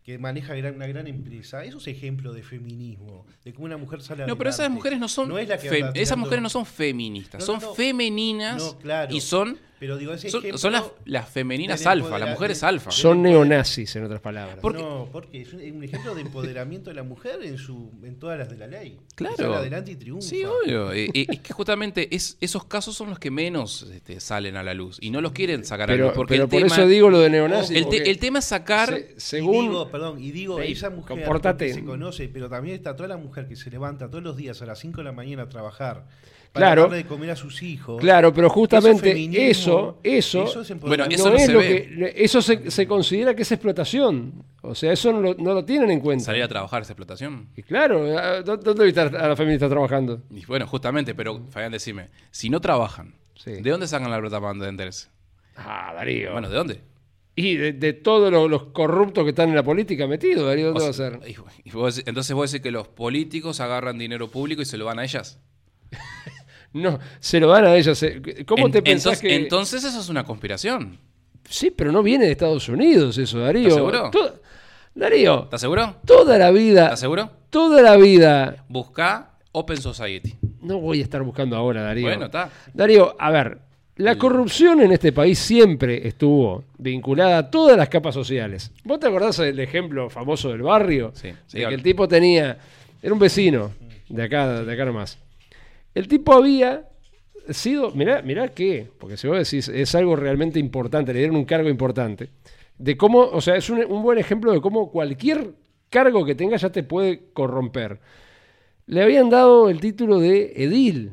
que 0.04 0.18
maneja 0.18 0.54
gran- 0.54 0.74
una 0.76 0.86
gran 0.86 1.06
empresa, 1.06 1.64
eso 1.64 1.78
es 1.78 1.86
ejemplo 1.88 2.32
de 2.34 2.42
feminismo, 2.42 3.24
de 3.42 3.54
cómo 3.54 3.64
una 3.64 3.78
mujer 3.78 4.02
sale 4.02 4.18
No, 4.18 4.22
adelante. 4.24 4.38
pero 4.38 4.50
esas 4.50 4.70
mujeres 4.70 4.98
no 5.00 5.08
son... 5.08 5.28
No 5.30 5.38
es 5.38 5.48
la 5.48 5.56
que 5.58 5.68
fe- 5.70 5.82
anda 5.82 5.98
esas 5.98 6.18
mujeres 6.18 6.42
no 6.42 6.50
son 6.50 6.66
feministas, 6.66 7.40
No, 7.40 7.46
son 7.46 7.60
no, 7.60 7.68
no. 7.68 7.74
femeninas 7.74 8.62
No, 8.62 8.78
claro. 8.78 9.14
y 9.14 9.20
son... 9.22 9.58
Pero 9.80 9.96
digo, 9.98 10.12
ese 10.14 10.30
Son, 10.30 10.40
ejemplo 10.40 10.58
son 10.58 10.72
las, 10.72 10.84
las 11.04 11.28
femeninas 11.28 11.84
alfa, 11.86 12.18
las 12.18 12.30
mujeres 12.30 12.62
alfa. 12.62 12.90
Son 12.90 13.22
neonazis, 13.22 13.96
en 13.96 14.04
otras 14.04 14.20
palabras. 14.20 14.58
No, 14.62 15.08
porque 15.10 15.42
es 15.42 15.52
un, 15.52 15.82
ejemplo 15.82 16.14
de 16.14 16.22
empoderamiento 16.22 16.90
de 16.90 16.94
la 16.94 17.02
mujer 17.02 17.40
en 17.42 17.58
su 17.58 17.90
en 18.02 18.18
todas 18.18 18.38
las 18.38 18.48
de 18.48 18.56
la 18.56 18.66
ley. 18.66 18.98
Claro. 19.14 19.36
sale 19.36 19.54
adelante 19.56 19.90
y 19.92 19.96
triunfa. 19.96 20.26
Sí, 20.26 20.42
obvio. 20.44 20.92
Es 20.92 21.40
que 21.40 21.52
justamente 21.52 22.14
es, 22.14 22.36
esos 22.40 22.64
casos 22.64 22.94
son 22.96 23.10
los 23.10 23.18
que 23.18 23.30
menos 23.30 23.82
este, 23.92 24.20
salen 24.20 24.56
a 24.56 24.62
la 24.62 24.74
luz 24.74 24.98
y 25.00 25.10
no 25.10 25.20
los 25.20 25.32
quieren 25.32 25.64
sacar 25.64 25.90
a 25.90 25.92
la 25.92 25.96
pero 25.96 26.06
luz. 26.06 26.14
Porque 26.14 26.34
pero 26.34 26.44
el 26.44 26.48
por 26.50 26.62
tema, 26.62 26.74
eso 26.74 26.86
digo 26.86 27.10
lo 27.10 27.18
de 27.20 27.30
neonazis. 27.30 27.76
el, 27.76 27.84
te- 27.84 27.96
porque 27.98 28.10
el 28.10 28.18
tema 28.18 28.38
es 28.38 28.44
sacar... 28.44 28.88
se- 28.90 29.14
Y 29.16 29.20
según. 29.20 29.68
digo, 29.68 29.90
perdón, 29.90 30.22
y 30.22 30.30
digo, 30.30 30.60
esa 30.60 30.90
mujer 30.90 31.24
que 31.58 31.72
se 31.74 31.84
conoce, 31.84 32.28
pero 32.28 32.48
también 32.48 32.76
está 32.76 32.94
toda 32.96 33.08
la 33.08 33.16
mujer 33.16 33.48
que 33.48 33.56
se 33.56 33.70
levanta 33.70 34.08
todos 34.08 34.22
los 34.22 34.36
días 34.36 34.62
a 34.62 34.66
las 34.66 34.78
5 34.78 34.98
de 34.98 35.04
la 35.04 35.12
mañana 35.12 35.42
a 35.42 35.48
trabajar 35.48 36.04
para 36.54 36.66
Claro. 36.68 36.82
darle 36.82 36.96
de 36.98 37.04
comer 37.06 37.30
a 37.32 37.36
sus 37.36 37.62
hijos. 37.62 38.00
Claro, 38.00 38.32
pero 38.32 38.48
justamente 38.48 39.10
eso, 39.50 39.98
eso, 40.02 40.44
eso 40.44 40.60
es 40.62 40.80
Bueno, 40.80 41.04
eso 41.10 41.24
no 41.24 41.30
no 41.32 41.36
es 41.36 41.46
se 41.46 41.52
lo 41.52 41.58
ve. 41.58 41.66
que 41.66 42.12
eso 42.24 42.40
se, 42.40 42.70
se 42.70 42.86
considera 42.86 43.34
que 43.34 43.42
es 43.42 43.50
explotación. 43.52 44.44
O 44.62 44.74
sea, 44.74 44.92
eso 44.92 45.12
no 45.12 45.20
lo, 45.20 45.34
no 45.34 45.52
lo 45.52 45.64
tienen 45.64 45.90
en 45.90 46.00
cuenta. 46.00 46.24
Salir 46.26 46.42
a 46.44 46.48
trabajar 46.48 46.80
esa 46.82 46.92
explotación. 46.92 47.48
Y 47.56 47.62
claro, 47.64 48.16
¿a- 48.18 48.40
¿dó- 48.42 48.56
¿dónde 48.56 48.84
viste 48.84 49.00
a 49.00 49.10
la 49.10 49.36
feminista 49.36 49.68
trabajando? 49.68 50.22
Y 50.30 50.44
bueno, 50.46 50.66
justamente, 50.66 51.14
pero 51.14 51.42
Fabián, 51.50 51.72
decime, 51.72 52.08
si 52.30 52.48
no 52.48 52.60
trabajan, 52.60 53.14
Sí. 53.34 53.50
¿de 53.60 53.70
dónde 53.70 53.86
sacan 53.88 54.10
la 54.10 54.20
plata 54.20 54.40
para 54.40 54.54
mantenerse? 54.54 55.08
Ah, 55.56 55.92
Darío. 55.94 56.32
Bueno, 56.32 56.48
¿de 56.48 56.56
dónde? 56.56 56.80
y 57.36 57.56
de, 57.56 57.72
de 57.72 57.92
todos 57.94 58.30
los, 58.30 58.48
los 58.48 58.66
corruptos 58.66 59.24
que 59.24 59.30
están 59.30 59.48
en 59.48 59.56
la 59.56 59.64
política 59.64 60.06
metidos, 60.06 60.46
Darío, 60.46 60.66
¿dónde 60.66 60.82
O 60.82 60.84
va 60.84 60.90
a 60.90 60.92
sea, 60.92 61.10
ser? 61.10 61.20
y 61.64 61.70
vos- 61.72 62.00
entonces 62.06 62.32
vos 62.32 62.48
decís 62.52 62.62
que 62.62 62.70
los 62.70 62.86
políticos 62.86 63.58
agarran 63.58 63.98
dinero 63.98 64.28
público 64.30 64.62
y 64.62 64.64
se 64.64 64.78
lo 64.78 64.84
van 64.84 65.00
a 65.00 65.04
ellas. 65.04 65.40
No, 66.74 66.98
se 67.20 67.40
lo 67.40 67.48
dan 67.48 67.64
a 67.64 67.74
ellas. 67.76 68.02
eh. 68.02 68.44
¿Cómo 68.46 68.66
En- 68.66 68.72
te 68.72 68.82
pensás 68.82 69.14
entonces, 69.14 69.20
que.? 69.22 69.34
entonces 69.36 69.84
eso 69.84 69.98
es 70.00 70.08
una 70.10 70.24
conspiración. 70.24 70.98
Sí, 71.48 71.70
pero 71.70 71.90
no 71.92 72.02
viene 72.02 72.26
de 72.26 72.32
Estados 72.32 72.68
Unidos 72.68 73.16
eso, 73.18 73.38
Darío. 73.38 73.68
¿Estás 73.68 73.76
seguro? 73.76 74.10
Darío, 74.94 75.44
¿Estás 75.44 75.60
seguro? 75.60 75.96
toda 76.06 76.38
la 76.38 76.50
vida. 76.50 76.84
¿Estás 76.84 77.00
seguro? 77.00 77.30
Toda 77.50 77.82
la 77.82 77.96
vida. 77.96 78.64
Busca 78.68 79.30
Open 79.52 79.76
Society. 79.80 80.34
No 80.62 80.78
voy 80.80 81.00
a 81.00 81.02
estar 81.02 81.22
buscando 81.22 81.56
ahora, 81.56 81.82
Darío. 81.82 82.06
Bueno, 82.06 82.26
está. 82.26 82.50
Darío, 82.72 83.14
a 83.18 83.30
ver, 83.30 83.58
la 83.96 84.16
corrupción 84.16 84.80
en 84.80 84.92
este 84.92 85.12
país 85.12 85.38
siempre 85.38 86.06
estuvo 86.08 86.64
vinculada 86.78 87.38
a 87.38 87.50
todas 87.50 87.76
las 87.76 87.88
capas 87.88 88.14
sociales. 88.14 88.72
¿Vos 88.84 88.98
te 89.00 89.06
acordás 89.08 89.36
del 89.36 89.58
ejemplo 89.60 90.08
famoso 90.10 90.48
del 90.50 90.62
barrio? 90.62 91.12
Sí, 91.14 91.28
de 91.28 91.34
sí, 91.46 91.58
que 91.58 91.64
el 91.74 91.82
tipo 91.82 92.08
tenía, 92.08 92.56
era 93.02 93.12
un 93.12 93.18
vecino 93.20 93.70
de 94.08 94.22
acá, 94.22 94.62
de 94.62 94.72
acá 94.72 94.84
nomás. 94.84 95.18
El 95.94 96.08
tipo 96.08 96.32
había 96.34 96.88
sido, 97.50 97.90
mirá, 97.92 98.22
mirá 98.22 98.48
qué, 98.48 98.88
porque 98.98 99.16
si 99.16 99.28
vos 99.28 99.38
decís, 99.38 99.68
es 99.68 99.94
algo 99.94 100.16
realmente 100.16 100.58
importante, 100.58 101.12
le 101.12 101.20
dieron 101.20 101.36
un 101.36 101.44
cargo 101.44 101.68
importante, 101.68 102.30
de 102.78 102.96
cómo, 102.96 103.20
o 103.20 103.40
sea, 103.40 103.56
es 103.56 103.70
un, 103.70 103.84
un 103.84 104.02
buen 104.02 104.18
ejemplo 104.18 104.52
de 104.52 104.60
cómo 104.60 104.90
cualquier 104.90 105.52
cargo 105.90 106.24
que 106.24 106.34
tengas 106.34 106.62
ya 106.62 106.70
te 106.70 106.82
puede 106.82 107.30
corromper. 107.32 108.00
Le 108.86 109.02
habían 109.02 109.30
dado 109.30 109.70
el 109.70 109.80
título 109.80 110.18
de 110.18 110.52
edil. 110.56 111.12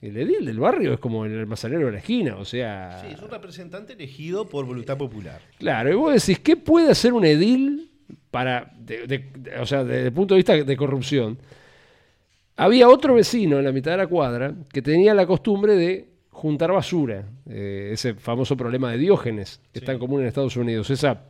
El 0.00 0.16
edil 0.16 0.44
del 0.46 0.58
barrio 0.58 0.94
es 0.94 0.98
como 0.98 1.24
el 1.26 1.38
almacenero 1.38 1.86
de 1.86 1.92
la 1.92 1.98
esquina, 1.98 2.36
o 2.36 2.44
sea... 2.44 3.00
Sí, 3.06 3.12
es 3.14 3.22
un 3.22 3.30
representante 3.30 3.92
elegido 3.92 4.48
por 4.48 4.64
voluntad 4.64 4.96
popular. 4.96 5.40
Claro, 5.58 5.92
y 5.92 5.94
vos 5.94 6.12
decís, 6.14 6.40
¿qué 6.40 6.56
puede 6.56 6.90
hacer 6.90 7.12
un 7.12 7.24
edil 7.24 7.90
para, 8.30 8.72
de- 8.78 9.06
de- 9.06 9.18
de- 9.36 9.56
o 9.60 9.66
sea, 9.66 9.84
desde 9.84 10.06
el 10.06 10.12
punto 10.12 10.34
de 10.34 10.38
vista 10.38 10.54
de 10.56 10.76
corrupción? 10.76 11.38
Había 12.56 12.88
otro 12.88 13.14
vecino 13.14 13.58
en 13.58 13.64
la 13.64 13.72
mitad 13.72 13.92
de 13.92 13.96
la 13.98 14.06
cuadra 14.06 14.54
que 14.72 14.82
tenía 14.82 15.14
la 15.14 15.26
costumbre 15.26 15.74
de 15.74 16.08
juntar 16.30 16.72
basura, 16.72 17.24
eh, 17.48 17.90
ese 17.92 18.14
famoso 18.14 18.56
problema 18.56 18.90
de 18.90 18.98
Diógenes, 18.98 19.60
que 19.72 19.78
es 19.78 19.84
tan 19.84 19.98
común 19.98 20.20
en 20.20 20.26
Estados 20.26 20.56
Unidos, 20.56 20.90
esa 20.90 21.24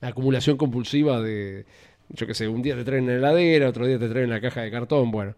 acumulación 0.00 0.56
compulsiva 0.56 1.20
de, 1.20 1.66
yo 2.10 2.26
qué 2.26 2.34
sé, 2.34 2.48
un 2.48 2.62
día 2.62 2.76
te 2.76 2.84
traen 2.84 3.08
en 3.08 3.20
la 3.20 3.30
heladera, 3.30 3.68
otro 3.68 3.86
día 3.86 3.98
te 3.98 4.08
traen 4.08 4.24
en 4.24 4.30
la 4.30 4.40
caja 4.40 4.62
de 4.62 4.70
cartón, 4.70 5.10
bueno. 5.10 5.34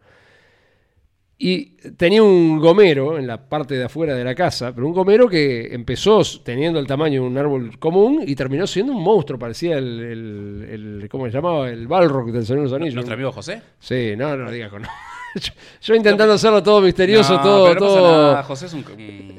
Y 1.41 1.67
tenía 1.97 2.21
un 2.21 2.59
gomero 2.59 3.17
en 3.17 3.29
la 3.29 3.49
parte 3.49 3.77
de 3.77 3.85
afuera 3.85 4.13
de 4.17 4.25
la 4.25 4.35
casa, 4.35 4.75
pero 4.75 4.89
un 4.89 4.93
gomero 4.93 5.29
que 5.29 5.73
empezó 5.73 6.21
teniendo 6.43 6.81
el 6.81 6.87
tamaño 6.89 7.23
de 7.23 7.29
un 7.29 7.39
árbol 7.39 7.79
común 7.79 8.25
y 8.27 8.35
terminó 8.35 8.67
siendo 8.67 8.93
un 8.93 9.01
monstruo, 9.05 9.39
parecía 9.39 9.79
el, 9.79 10.01
el- 10.01 10.69
el- 11.03 11.09
¿cómo 11.09 11.27
se 11.27 11.33
llamaba? 11.33 11.71
El 11.71 11.87
Balrog 11.87 12.33
del 12.33 12.45
Señor 12.45 12.63
de 12.63 12.65
los 12.65 12.73
Anillos. 12.73 12.95
Nuestro 12.97 13.15
amigo 13.15 13.31
José. 13.31 13.63
Sí, 13.79 14.15
no, 14.17 14.37
no 14.37 14.47
lo 14.47 14.51
digas 14.51 14.69
con... 14.71 14.83
yo, 15.35 15.53
yo 15.81 15.95
intentando 15.95 16.33
hacerlo 16.35 16.61
todo 16.61 16.81
misterioso, 16.81 17.35
No, 17.37 17.41
todo... 17.43 17.69
pero 17.69 17.81
no 17.81 17.87
pasa 17.87 17.99
todo... 18.01 18.23
nada, 18.33 18.43
José 18.43 18.67
es 18.67 18.73
un, 18.73 18.85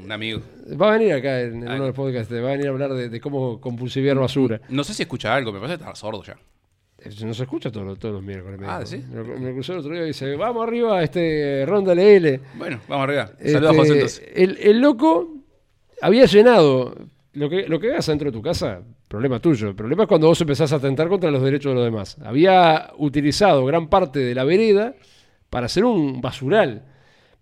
un 0.06 0.12
amigo. 0.14 0.40
Va 0.82 0.94
a 0.94 0.98
venir 0.98 1.12
acá 1.12 1.42
en, 1.42 1.56
en 1.56 1.64
uno 1.64 1.72
de 1.74 1.80
los 1.80 1.96
podcasts, 1.96 2.34
va 2.34 2.38
a 2.48 2.52
venir 2.52 2.68
a 2.68 2.70
hablar 2.70 2.94
de, 2.94 3.10
de 3.10 3.20
cómo 3.20 3.60
compulsiviar 3.60 4.18
basura. 4.18 4.62
No 4.70 4.86
sé 4.86 4.94
si 4.94 5.02
escucha 5.04 5.36
algo, 5.36 5.52
me 5.52 5.60
parece 5.60 5.78
que 5.80 5.84
está 5.84 5.96
sordo 5.96 6.24
ya. 6.24 6.38
Eso 7.04 7.26
no 7.26 7.34
se 7.34 7.44
escucha 7.44 7.72
todos, 7.72 7.86
los- 7.86 8.00
todos 8.00 8.16
los 8.16 8.24
miércoles. 8.24 8.60
Ah. 8.64 8.82
¿sí? 8.86 9.04
Me, 9.12 9.24
lo- 9.24 9.40
me 9.40 9.54
cruzó 9.54 9.74
el 9.74 9.80
otro 9.80 9.92
día 9.94 10.04
y 10.04 10.08
dice, 10.08 10.36
vamos 10.36 10.64
arriba, 10.68 11.02
este, 11.04 11.66
ronda 11.66 11.94
L. 11.94 12.40
Bueno, 12.58 12.80
vamos 12.88 13.04
arriba. 13.06 13.28
Saludos 13.28 13.44
a 13.44 13.72
Este, 13.72 13.78
José 13.78 13.94
entonces. 13.94 14.24
el, 14.36 14.58
el 14.62 14.80
loco 14.82 15.34
había 16.02 16.26
llenado. 16.26 16.96
Lo 17.34 17.50
que, 17.50 17.68
lo 17.68 17.80
que 17.80 17.92
hagas 17.92 18.08
dentro 18.08 18.32
de 18.32 18.32
tu 18.38 18.42
casa, 18.42 18.82
problema 19.08 19.40
tuyo. 19.40 19.70
El 19.70 19.76
problema 19.76 20.04
es 20.04 20.08
cuando 20.10 20.28
vos 20.28 20.42
empezás 20.42 20.74
a 20.74 20.78
atentar 20.78 21.08
contra 21.08 21.30
los 21.32 21.42
derechos 21.44 21.72
de 21.72 21.76
los 21.76 21.86
demás. 21.86 22.18
Había 22.24 22.92
utilizado 22.98 23.66
gran 23.66 23.88
parte 23.88 24.20
de 24.20 24.34
la 24.36 24.44
vereda 24.44 24.96
para 25.50 25.68
hacer 25.68 25.86
un 25.86 26.22
basural. 26.22 26.84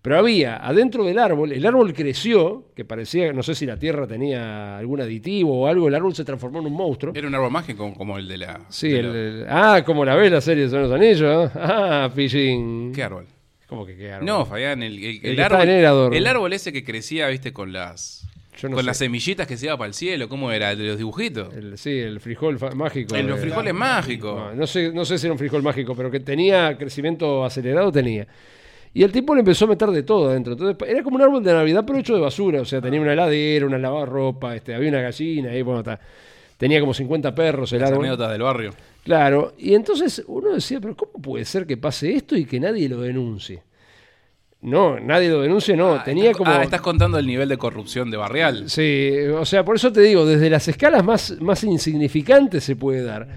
Pero 0.00 0.16
había 0.18 0.56
adentro 0.64 1.04
del 1.04 1.18
árbol, 1.18 1.52
el 1.52 1.66
árbol 1.66 1.92
creció, 1.92 2.66
que 2.76 2.84
parecía, 2.84 3.32
no 3.32 3.42
sé 3.42 3.54
si 3.56 3.66
la 3.66 3.76
tierra 3.76 4.06
tenía 4.06 4.78
algún 4.78 5.00
aditivo 5.00 5.62
o 5.62 5.66
algo, 5.66 5.88
el 5.88 5.94
árbol 5.94 6.14
se 6.14 6.24
transformó 6.24 6.60
en 6.60 6.66
un 6.66 6.72
monstruo. 6.72 7.12
Era 7.16 7.26
un 7.26 7.34
árbol 7.34 7.50
mágico 7.50 7.92
como 7.94 8.16
el 8.16 8.28
de 8.28 8.38
la. 8.38 8.60
Sí, 8.68 8.88
de 8.90 8.98
el, 9.00 9.12
la- 9.12 9.18
el- 9.18 9.46
ah, 9.48 9.84
como 9.84 10.04
la 10.04 10.14
ves 10.14 10.30
la 10.30 10.40
serie 10.40 10.64
de 10.64 10.70
Son 10.70 10.82
los 10.82 10.92
Anillos. 10.92 11.50
¿eh? 11.50 11.52
Ah, 11.60 12.10
Fishing. 12.14 12.92
¿Qué 12.94 13.02
árbol? 13.02 13.26
¿Cómo 13.66 13.84
que 13.84 13.96
qué 13.96 14.12
árbol? 14.12 14.26
No, 14.26 14.46
Fabián, 14.46 14.82
el, 14.82 14.98
el- 15.04 15.20
el 15.22 15.40
árbol. 15.40 15.68
en. 15.68 16.14
El 16.14 16.26
árbol 16.26 16.52
ese 16.52 16.72
que 16.72 16.84
crecía, 16.84 17.26
viste, 17.28 17.52
con 17.52 17.72
las. 17.72 18.24
No 18.62 18.70
con 18.70 18.80
sé. 18.80 18.86
las 18.86 18.96
semillitas 18.98 19.46
que 19.46 19.56
se 19.56 19.66
iba 19.66 19.76
para 19.76 19.86
el 19.88 19.94
cielo, 19.94 20.28
¿cómo 20.28 20.50
era? 20.50 20.72
El 20.72 20.78
de 20.78 20.86
los 20.88 20.98
dibujitos. 20.98 21.52
El- 21.54 21.76
sí, 21.78 21.90
el 21.90 22.18
frijol 22.20 22.58
mágico. 22.76 23.14
El, 23.16 23.26
los 23.26 23.36
de- 23.40 23.42
frijoles 23.46 23.74
mágicos. 23.74 24.34
No, 24.36 24.54
no 24.54 24.66
sé, 24.66 24.92
no 24.92 25.04
sé 25.04 25.18
si 25.18 25.26
era 25.26 25.32
un 25.32 25.38
frijol 25.38 25.62
mágico, 25.62 25.94
pero 25.94 26.10
que 26.10 26.20
tenía 26.20 26.76
crecimiento 26.78 27.44
acelerado, 27.44 27.90
tenía. 27.92 28.26
Y 28.94 29.02
el 29.02 29.12
tipo 29.12 29.34
le 29.34 29.40
empezó 29.40 29.66
a 29.66 29.68
meter 29.68 29.90
de 29.90 30.02
todo 30.02 30.30
adentro. 30.30 30.54
Entonces, 30.54 30.76
era 30.88 31.02
como 31.02 31.16
un 31.16 31.22
árbol 31.22 31.42
de 31.44 31.52
Navidad, 31.52 31.84
pero 31.86 31.98
hecho 31.98 32.14
de 32.14 32.20
basura. 32.20 32.60
O 32.60 32.64
sea, 32.64 32.80
tenía 32.80 33.00
una 33.00 33.12
heladera, 33.12 33.66
una 33.66 33.78
lavarropa, 33.78 34.56
este, 34.56 34.74
había 34.74 34.88
una 34.88 35.00
gallina, 35.02 35.54
y 35.54 35.62
bueno, 35.62 35.80
está. 35.80 36.00
Tenía 36.56 36.80
como 36.80 36.92
50 36.92 37.34
perros 37.34 37.72
el 37.72 37.80
Las 37.80 37.90
árbol. 37.90 38.04
anécdotas 38.06 38.32
del 38.32 38.42
barrio. 38.42 38.74
Claro. 39.04 39.52
Y 39.58 39.74
entonces 39.74 40.24
uno 40.26 40.50
decía, 40.54 40.80
pero 40.80 40.96
¿cómo 40.96 41.12
puede 41.22 41.44
ser 41.44 41.66
que 41.66 41.76
pase 41.76 42.14
esto 42.16 42.34
y 42.36 42.44
que 42.46 42.58
nadie 42.58 42.88
lo 42.88 43.00
denuncie? 43.00 43.62
No, 44.62 44.98
nadie 44.98 45.28
lo 45.28 45.40
denuncie, 45.42 45.76
no. 45.76 45.94
Ah, 45.94 46.02
tenía 46.02 46.30
estás- 46.32 46.36
como. 46.38 46.50
Ah, 46.50 46.64
estás 46.64 46.80
contando 46.80 47.16
el 47.16 47.26
nivel 47.28 47.48
de 47.48 47.56
corrupción 47.56 48.10
de 48.10 48.16
Barrial. 48.16 48.68
Sí, 48.68 49.12
o 49.32 49.44
sea, 49.44 49.64
por 49.64 49.76
eso 49.76 49.92
te 49.92 50.00
digo, 50.00 50.26
desde 50.26 50.50
las 50.50 50.66
escalas 50.66 51.04
más, 51.04 51.36
más 51.40 51.62
insignificantes 51.62 52.64
se 52.64 52.74
puede 52.74 53.04
dar. 53.04 53.28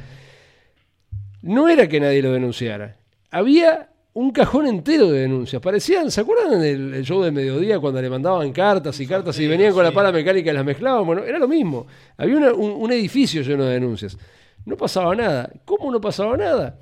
No 1.44 1.70
era 1.70 1.88
que 1.88 2.00
nadie 2.00 2.24
lo 2.24 2.32
denunciara. 2.34 2.96
Había 3.30 3.91
un 4.14 4.32
cajón 4.32 4.68
entero 4.68 5.10
de 5.10 5.22
denuncias. 5.22 5.62
Parecían, 5.62 6.12
¿se 6.12 6.22
acuerdan 6.22 6.60
del 6.62 6.94
el 6.94 7.04
show 7.06 7.22
de 7.22 7.32
mediodía 7.32 7.80
cuando 7.80 8.02
le 8.02 8.10
mandaban 8.10 8.52
cartas 8.52 9.00
y 9.00 9.08
cartas 9.08 9.40
y 9.40 9.48
venían 9.48 9.74
con 9.74 9.84
la 9.84 9.92
pala 9.92 10.12
mecánica 10.12 10.52
y 10.52 10.54
las 10.54 10.66
mezclaban? 10.66 11.06
Bueno, 11.06 11.24
era 11.24 11.40
lo 11.40 11.48
mismo. 11.48 11.88
Había 12.18 12.38
una- 12.38 12.54
un, 12.54 12.72
un 12.72 12.92
edificio 12.92 13.42
lleno 13.42 13.66
de 13.66 13.74
denuncias. 13.74 14.18
No 14.66 14.76
pasaba 14.78 15.16
nada. 15.16 15.50
¿Cómo 15.66 15.92
no 15.92 16.02
pasaba 16.02 16.36
nada? 16.38 16.78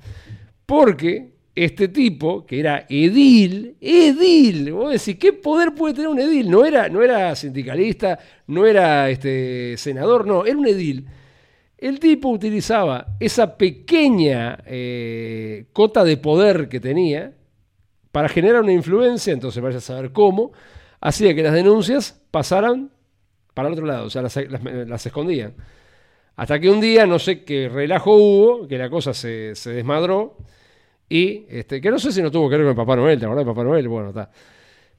Porque 0.66 1.34
este 1.54 1.88
tipo, 1.88 2.46
que 2.46 2.60
era 2.60 2.86
edil, 2.88 3.76
edil, 3.80 4.72
vos 4.72 4.92
decís, 4.92 5.16
¿qué 5.20 5.32
poder 5.32 5.74
puede 5.74 5.94
tener 5.94 6.08
un 6.08 6.18
edil? 6.18 6.50
No 6.50 6.64
era, 6.64 6.88
no 6.88 7.02
era 7.02 7.34
sindicalista, 7.36 8.18
no 8.46 8.66
era 8.66 9.10
este, 9.10 9.76
senador, 9.76 10.26
no, 10.26 10.44
era 10.46 10.56
un 10.56 10.66
edil. 10.66 11.06
El 11.80 11.98
tipo 11.98 12.28
utilizaba 12.28 13.16
esa 13.20 13.56
pequeña 13.56 14.58
eh, 14.66 15.66
cota 15.72 16.04
de 16.04 16.18
poder 16.18 16.68
que 16.68 16.78
tenía 16.80 17.32
para 18.12 18.28
generar 18.28 18.62
una 18.62 18.72
influencia, 18.72 19.32
entonces 19.32 19.62
vaya 19.62 19.78
a 19.78 19.80
saber 19.80 20.12
cómo, 20.12 20.52
hacía 21.00 21.34
que 21.34 21.42
las 21.42 21.54
denuncias 21.54 22.20
pasaran 22.30 22.90
para 23.54 23.68
el 23.68 23.74
otro 23.74 23.86
lado, 23.86 24.06
o 24.06 24.10
sea, 24.10 24.22
las, 24.22 24.36
las- 24.36 25.06
escondían. 25.06 25.54
Hasta 26.36 26.60
que 26.60 26.70
un 26.70 26.80
día, 26.80 27.06
no 27.06 27.18
sé 27.18 27.44
qué 27.44 27.68
relajo 27.68 28.14
hubo, 28.16 28.68
que 28.68 28.78
la 28.78 28.90
cosa 28.90 29.14
se, 29.14 29.54
se 29.54 29.70
desmadró, 29.72 30.38
y 31.08 31.46
este, 31.50 31.80
que 31.80 31.90
no 31.90 31.98
sé 31.98 32.12
si 32.12 32.22
no 32.22 32.30
tuvo 32.30 32.48
que 32.50 32.56
ver 32.56 32.64
con 32.66 32.70
el 32.70 32.76
Papá 32.76 32.96
Noel, 32.96 33.18
¿te 33.20 33.26
acordás 33.26 33.44
de 33.46 33.52
Papá 33.52 33.64
Noel? 33.64 33.88
Bueno, 33.88 34.10
está. 34.10 34.30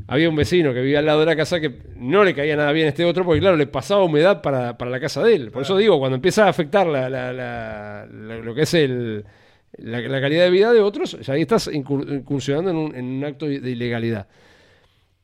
Había 0.08 0.30
un 0.30 0.36
vecino 0.36 0.74
que 0.74 0.82
vivía 0.82 1.00
al 1.00 1.06
lado 1.06 1.22
de 1.22 1.26
la 1.26 1.36
casa 1.38 1.60
que 1.62 1.72
no 1.96 2.24
le 2.24 2.36
caía 2.36 2.56
nada 2.58 2.72
bien 2.74 2.88
a 2.88 2.90
este 2.90 3.06
otro, 3.06 3.24
porque 3.24 3.40
claro, 3.40 3.56
le 3.56 3.68
pasaba 3.68 4.04
humedad 4.04 4.42
para, 4.42 4.78
para 4.78 4.92
la 4.92 5.00
casa 5.00 5.24
de 5.24 5.36
él. 5.36 5.52
Por 5.52 5.62
eso 5.62 5.78
digo, 5.78 6.00
cuando 6.00 6.16
empieza 6.16 6.46
a 6.46 6.50
afectar 6.50 6.86
la, 6.88 7.10
la- 7.10 8.06
lo 8.08 8.54
que 8.54 8.64
es 8.64 8.74
el, 8.74 9.24
la, 9.78 10.22
calidad 10.22 10.44
de 10.44 10.50
vida 10.50 10.74
de 10.74 10.82
otros, 10.82 11.18
ya 11.22 11.34
ahí 11.34 11.42
estás 11.42 11.70
incur- 11.72 12.12
incursionando 12.14 12.72
en 12.72 12.78
un, 12.78 12.96
en 12.96 13.06
un 13.06 13.24
acto 13.26 13.46
de 13.48 13.54
ilegalidad. 13.72 14.28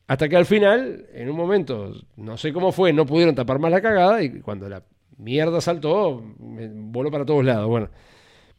Hasta 0.06 0.28
que 0.28 0.36
al 0.36 0.46
final, 0.46 1.06
en 1.12 1.28
un 1.28 1.36
momento, 1.36 1.92
no 2.16 2.36
sé 2.38 2.52
cómo 2.52 2.72
fue, 2.72 2.92
no 2.94 3.04
pudieron 3.04 3.34
tapar 3.34 3.58
más 3.58 3.70
la 3.70 3.82
cagada 3.82 4.22
y 4.22 4.40
cuando 4.40 4.68
la 4.68 4.82
mierda 5.18 5.60
saltó, 5.60 6.22
voló 6.38 7.10
para 7.10 7.26
todos 7.26 7.44
lados. 7.44 7.66
Bueno, 7.68 7.90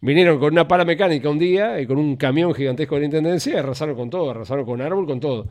vinieron 0.01 0.39
con 0.39 0.53
una 0.53 0.67
pala 0.67 0.85
mecánica 0.85 1.29
un 1.29 1.39
día 1.39 1.81
y 1.81 1.87
con 1.87 1.97
un 1.97 2.17
camión 2.17 2.53
gigantesco 2.53 2.95
de 2.95 3.01
la 3.01 3.05
intendencia 3.05 3.53
y 3.55 3.57
arrasaron 3.57 3.95
con 3.95 4.09
todo, 4.11 4.29
arrasaron 4.31 4.65
con 4.65 4.81
árbol, 4.81 5.07
con 5.07 5.19
todo. 5.19 5.47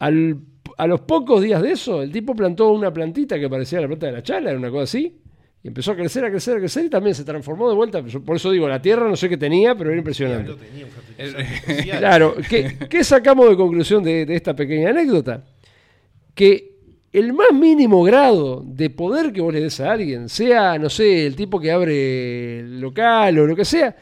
Al- 0.00 0.36
a 0.76 0.86
los 0.86 1.00
pocos 1.02 1.42
días 1.42 1.62
de 1.62 1.72
eso, 1.72 2.02
el 2.02 2.10
tipo 2.10 2.34
plantó 2.34 2.70
una 2.72 2.92
plantita 2.92 3.38
que 3.38 3.48
parecía 3.48 3.80
la 3.80 3.86
planta 3.86 4.06
de 4.06 4.12
la 4.12 4.22
chala, 4.22 4.50
era 4.50 4.58
una 4.58 4.70
cosa 4.70 4.84
así, 4.84 5.14
y 5.62 5.68
empezó 5.68 5.92
a 5.92 5.96
crecer, 5.96 6.24
a 6.24 6.30
crecer, 6.30 6.56
a 6.56 6.58
crecer 6.60 6.86
y 6.86 6.88
también 6.90 7.14
se 7.14 7.22
transformó 7.22 7.68
de 7.68 7.76
vuelta. 7.76 8.02
Por 8.02 8.36
eso 8.36 8.50
digo, 8.50 8.66
la 8.68 8.80
tierra 8.80 9.06
no 9.08 9.14
sé 9.14 9.28
qué 9.28 9.36
tenía, 9.36 9.74
pero 9.74 9.90
era 9.90 9.98
impresionante. 9.98 10.52
Tenía 10.54 10.86
un. 10.86 10.90
Claro, 11.98 12.34
¿qué, 12.48 12.76
qué 12.88 13.04
sacamos 13.04 13.48
de 13.50 13.56
conclusión 13.56 14.02
de, 14.02 14.24
de 14.24 14.34
esta 14.36 14.56
pequeña 14.56 14.88
anécdota? 14.90 15.44
Que 16.34 16.70
el 17.12 17.32
más 17.32 17.52
mínimo 17.52 18.02
grado 18.02 18.62
de 18.64 18.88
poder 18.88 19.32
que 19.32 19.40
vos 19.42 19.52
le 19.52 19.60
des 19.60 19.80
a 19.80 19.92
alguien, 19.92 20.28
sea, 20.28 20.78
no 20.78 20.88
sé, 20.88 21.26
el 21.26 21.36
tipo 21.36 21.60
que 21.60 21.72
abre 21.72 22.60
el 22.60 22.80
local 22.80 23.38
o 23.40 23.46
lo 23.46 23.54
que 23.56 23.64
sea, 23.64 23.94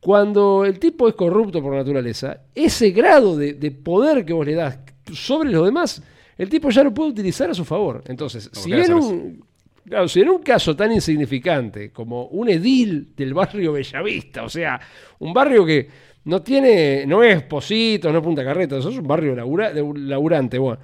cuando 0.00 0.64
el 0.64 0.78
tipo 0.78 1.08
es 1.08 1.14
corrupto 1.14 1.60
por 1.62 1.74
naturaleza, 1.74 2.42
ese 2.54 2.90
grado 2.90 3.36
de, 3.36 3.54
de 3.54 3.70
poder 3.70 4.24
que 4.24 4.32
vos 4.32 4.46
le 4.46 4.54
das 4.54 4.78
sobre 5.12 5.50
los 5.50 5.64
demás, 5.64 6.02
el 6.36 6.48
tipo 6.48 6.70
ya 6.70 6.84
lo 6.84 6.94
puede 6.94 7.10
utilizar 7.10 7.50
a 7.50 7.54
su 7.54 7.64
favor. 7.64 8.02
Entonces, 8.06 8.48
si 8.52 8.70
en 8.72 8.94
un, 8.94 9.44
claro, 9.84 10.06
si 10.08 10.20
en 10.20 10.28
un 10.28 10.38
caso 10.42 10.76
tan 10.76 10.92
insignificante 10.92 11.90
como 11.90 12.26
un 12.26 12.48
edil 12.48 13.08
del 13.16 13.34
barrio 13.34 13.72
Bellavista, 13.72 14.44
o 14.44 14.48
sea, 14.48 14.80
un 15.18 15.32
barrio 15.32 15.64
que 15.66 15.88
no 16.24 16.42
tiene, 16.42 17.04
no 17.06 17.22
es 17.24 17.42
Positos, 17.42 18.12
no 18.12 18.18
es 18.18 18.24
Punta 18.24 18.44
Carreta, 18.44 18.76
eso 18.78 18.90
es 18.90 18.98
un 18.98 19.06
barrio 19.06 19.34
labura- 19.34 19.72
de- 19.72 19.92
laburante. 19.96 20.58
Bueno, 20.58 20.78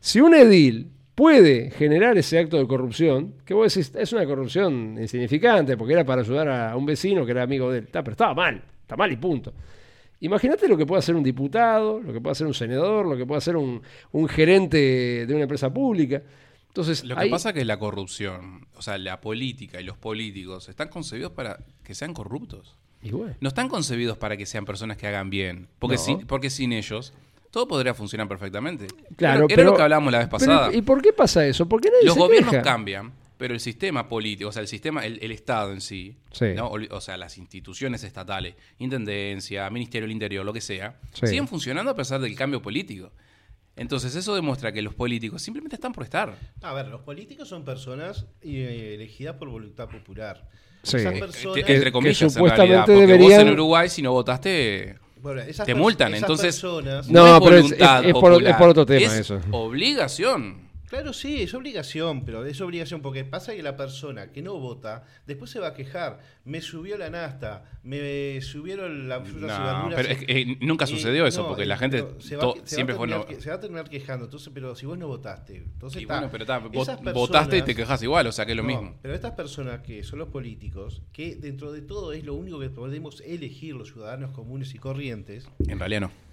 si 0.00 0.20
un 0.20 0.34
edil 0.34 0.92
puede 1.16 1.70
generar 1.72 2.16
ese 2.18 2.38
acto 2.38 2.58
de 2.58 2.66
corrupción, 2.68 3.34
que 3.44 3.54
vos 3.54 3.74
decís, 3.74 3.92
es 3.96 4.12
una 4.12 4.24
corrupción 4.26 4.96
insignificante, 5.00 5.76
porque 5.76 5.94
era 5.94 6.04
para 6.04 6.20
ayudar 6.22 6.48
a 6.48 6.76
un 6.76 6.86
vecino 6.86 7.24
que 7.24 7.32
era 7.32 7.42
amigo 7.42 7.72
de 7.72 7.78
él, 7.78 7.84
Está, 7.86 8.04
pero 8.04 8.12
estaba 8.12 8.34
mal, 8.34 8.62
está 8.82 8.96
mal 8.96 9.10
y 9.10 9.16
punto. 9.16 9.52
Imagínate 10.20 10.68
lo 10.68 10.76
que 10.76 10.86
puede 10.86 11.00
hacer 11.00 11.14
un 11.16 11.22
diputado, 11.22 12.00
lo 12.00 12.12
que 12.12 12.20
puede 12.20 12.32
hacer 12.32 12.46
un 12.46 12.54
senador, 12.54 13.06
lo 13.06 13.16
que 13.16 13.26
puede 13.26 13.38
hacer 13.38 13.56
un, 13.56 13.82
un 14.12 14.28
gerente 14.28 15.26
de 15.26 15.34
una 15.34 15.42
empresa 15.42 15.72
pública. 15.72 16.22
Entonces, 16.68 17.04
Lo 17.04 17.16
que 17.16 17.22
ahí- 17.22 17.30
pasa 17.30 17.50
es 17.50 17.54
que 17.54 17.64
la 17.64 17.78
corrupción, 17.78 18.66
o 18.76 18.82
sea, 18.82 18.98
la 18.98 19.20
política 19.20 19.80
y 19.80 19.84
los 19.84 19.96
políticos 19.96 20.68
están 20.68 20.88
concebidos 20.88 21.32
para 21.32 21.58
que 21.82 21.94
sean 21.94 22.12
corruptos. 22.14 22.76
y 23.02 23.10
bueno, 23.10 23.34
No 23.40 23.48
están 23.48 23.68
concebidos 23.68 24.18
para 24.18 24.36
que 24.36 24.44
sean 24.46 24.64
personas 24.66 24.96
que 24.98 25.06
hagan 25.06 25.30
bien. 25.30 25.68
Porque, 25.78 25.96
No. 25.96 26.02
sin, 26.02 26.26
porque 26.26 26.50
sin 26.50 26.72
ellos, 26.72 27.12
todo 27.56 27.68
podría 27.68 27.94
funcionar 27.94 28.28
perfectamente. 28.28 28.86
claro, 29.16 29.46
Era, 29.46 29.46
era 29.46 29.56
pero- 29.56 29.70
lo 29.70 29.76
que 29.78 29.82
hablábamos 29.82 30.12
la 30.12 30.18
vez 30.18 30.26
pero, 30.28 30.38
pasada. 30.38 30.74
¿Y 30.74 30.82
por 30.82 31.00
qué 31.00 31.14
pasa 31.14 31.46
eso? 31.46 31.66
Porque 31.66 31.88
nadie 31.88 32.04
Los 32.04 32.12
se 32.14 32.20
gobiernos 32.20 32.50
queja. 32.50 32.62
cambian, 32.62 33.12
pero 33.38 33.54
el 33.54 33.60
sistema 33.60 34.10
político, 34.10 34.50
o 34.50 34.52
sea, 34.52 34.60
el 34.60 34.68
sistema, 34.68 35.06
el, 35.06 35.18
el 35.22 35.30
Estado 35.30 35.72
en 35.72 35.80
sí, 35.80 36.16
Sí. 36.32 36.48
¿no? 36.54 36.66
o, 36.66 36.78
o 36.90 37.00
sea, 37.00 37.16
las 37.16 37.38
instituciones 37.38 38.04
estatales, 38.04 38.56
Intendencia, 38.78 39.70
Ministerio 39.70 40.04
del 40.04 40.12
Interior, 40.12 40.44
lo 40.44 40.52
que 40.52 40.60
sea, 40.60 40.96
Sí. 41.14 41.28
siguen 41.28 41.48
funcionando 41.48 41.90
a 41.90 41.96
pesar 41.96 42.20
del 42.20 42.34
cambio 42.36 42.60
político. 42.60 43.10
Entonces 43.74 44.14
eso 44.14 44.34
demuestra 44.34 44.70
que 44.72 44.82
los 44.82 44.92
políticos 44.94 45.40
simplemente 45.40 45.76
están 45.76 45.92
por 45.92 46.04
estar. 46.04 46.34
A 46.62 46.72
ver, 46.74 46.88
los 46.88 47.00
políticos 47.00 47.48
son 47.48 47.64
personas 47.64 48.26
eh, 48.42 48.92
elegidas 48.96 49.36
por 49.36 49.48
voluntad 49.48 49.88
popular. 49.88 50.46
Sí. 50.82 50.98
Esas 50.98 51.14
Eh, 51.14 51.18
personas, 51.20 51.64
que- 51.64 51.74
Entre 51.74 51.90
comillas, 51.92 52.20
en 52.22 52.30
supuestamente 52.30 52.66
realidad, 52.74 52.84
porque 52.86 53.00
deberían- 53.00 53.30
vos 53.40 53.48
en 53.48 53.52
Uruguay 53.54 53.88
si 53.88 54.02
no 54.02 54.12
votaste 54.12 54.96
bueno, 55.20 55.40
esas 55.42 55.66
te 55.66 55.74
multan, 55.74 56.14
esas 56.14 56.22
entonces 56.22 56.54
personas- 56.54 57.08
No, 57.08 57.36
es 57.36 57.40
pero 57.42 57.56
es- 57.56 57.62
voluntad 57.62 58.00
es- 58.00 58.06
es 58.08 58.12
por- 58.12 58.42
es 58.46 58.54
por 58.56 58.68
otro 58.68 58.86
tema 58.86 59.06
es 59.06 59.20
eso. 59.20 59.40
Obligación. 59.50 60.65
Claro, 60.88 61.12
sí, 61.12 61.42
es 61.42 61.52
obligación, 61.52 62.24
pero 62.24 62.44
es 62.46 62.60
obligación 62.60 63.02
porque 63.02 63.24
pasa 63.24 63.54
que 63.56 63.62
la 63.62 63.76
persona 63.76 64.30
que 64.30 64.40
no 64.40 64.54
vota 64.58 65.04
después 65.26 65.50
se 65.50 65.58
va 65.58 65.68
a 65.68 65.74
quejar. 65.74 66.20
Me 66.44 66.60
subió 66.60 66.96
la 66.96 67.10
nasta, 67.10 67.64
me 67.82 68.40
subieron 68.40 69.08
las 69.08 69.26
frutas 69.28 69.58
y 69.58 69.60
No, 69.62 69.66
verduras. 69.66 69.94
pero 69.96 70.08
es 70.10 70.18
que, 70.24 70.40
eh, 70.42 70.58
nunca 70.60 70.86
sucedió 70.86 71.26
eso, 71.26 71.42
no, 71.42 71.48
porque 71.48 71.66
la 71.66 71.76
gente 71.76 72.04
se 72.18 72.36
va- 72.36 72.54
se 72.64 72.76
siempre 72.76 72.94
fue 72.94 73.08
no. 73.08 73.26
se 73.38 73.48
va 73.50 73.56
a 73.56 73.60
terminar 73.60 73.88
quejando, 73.90 74.26
entonces, 74.26 74.50
pero 74.54 74.76
si 74.76 74.86
vos 74.86 74.96
no 74.96 75.08
votaste, 75.08 75.56
entonces 75.56 76.02
Y 76.02 76.04
bueno, 76.06 76.28
pero 76.30 76.44
está, 76.44 76.58
vos 76.58 76.88
Esas 76.88 77.02
votaste 77.12 77.56
y 77.56 77.60
te 77.62 77.66
personas- 77.66 77.76
quejas 77.76 78.02
igual, 78.04 78.26
o 78.28 78.32
sea 78.32 78.46
que 78.46 78.52
es 78.52 78.56
lo 78.56 78.62
No, 78.62 78.68
mismo. 78.68 78.98
Pero 79.02 79.12
estas 79.14 79.32
personas 79.32 79.80
que 79.80 80.04
son 80.04 80.20
los 80.20 80.28
políticos, 80.28 81.02
que 81.12 81.34
dentro 81.34 81.72
de 81.72 81.82
todo 81.82 82.12
es 82.12 82.24
lo 82.24 82.34
único 82.34 82.60
que 82.60 82.70
podemos 82.70 83.20
elegir 83.26 83.74
los 83.74 83.88
ciudadanos 83.92 84.30
comunes 84.30 84.72
y 84.74 84.78
corrientes. 84.78 85.48
En 85.66 85.78
realidad 85.80 86.02
no. 86.02 86.25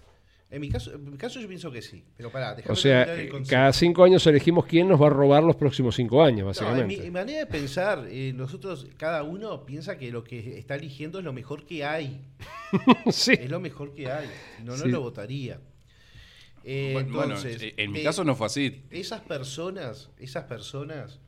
En 0.54 0.62
mi 0.62 0.70
caso, 0.70 0.94
en 0.94 1.10
mi 1.10 1.18
caso 1.18 1.40
yo 1.40 1.48
pienso 1.48 1.72
que 1.72 1.82
sí. 1.82 2.04
Pero 2.16 2.32
pará, 2.32 2.54
déjame 2.54 2.74
O 2.74 2.76
sea, 2.76 3.04
el 3.12 3.22
eh, 3.36 3.44
cada 3.50 3.74
cinco 3.74 4.04
años 4.04 4.26
elegimos 4.28 4.66
quién 4.68 4.88
nos 4.88 5.02
va 5.02 5.08
a 5.08 5.10
robar 5.10 5.42
los 5.44 5.56
próximos 5.56 5.96
cinco 5.96 6.22
años, 6.24 6.38
No, 6.38 6.42
en 6.44 6.48
básicamente. 6.48 6.98
mi 7.02 7.08
en 7.08 7.12
manera 7.14 7.40
de 7.40 7.46
pensar, 7.48 8.06
eh, 8.08 8.32
nosotros, 8.36 8.88
cada 8.98 9.24
uno 9.24 9.66
piensa 9.66 9.98
que 9.98 10.12
lo 10.12 10.24
que 10.24 10.60
está 10.60 10.76
eligiendo 10.76 11.18
es 11.18 11.26
lo 11.26 11.34
mejor 11.34 11.66
que 11.66 11.84
hay. 11.84 12.22
sí. 13.12 13.34
Es 13.34 13.50
lo 13.50 13.60
mejor 13.60 13.94
que 13.96 14.12
hay. 14.12 14.28
No, 14.64 14.78
no 14.78 14.84
Sí. 14.84 14.90
lo 14.90 15.02
votaría. 15.02 15.60
Eh, 16.64 16.92
Bueno, 16.94 17.24
entonces, 17.24 17.74
en 17.76 17.92
mi 17.92 18.04
caso 18.04 18.24
no 18.24 18.36
fue 18.36 18.46
así. 18.48 18.84
Esas 18.90 19.22
personas, 19.22 20.12
esas 20.20 20.46
personas 20.46 21.20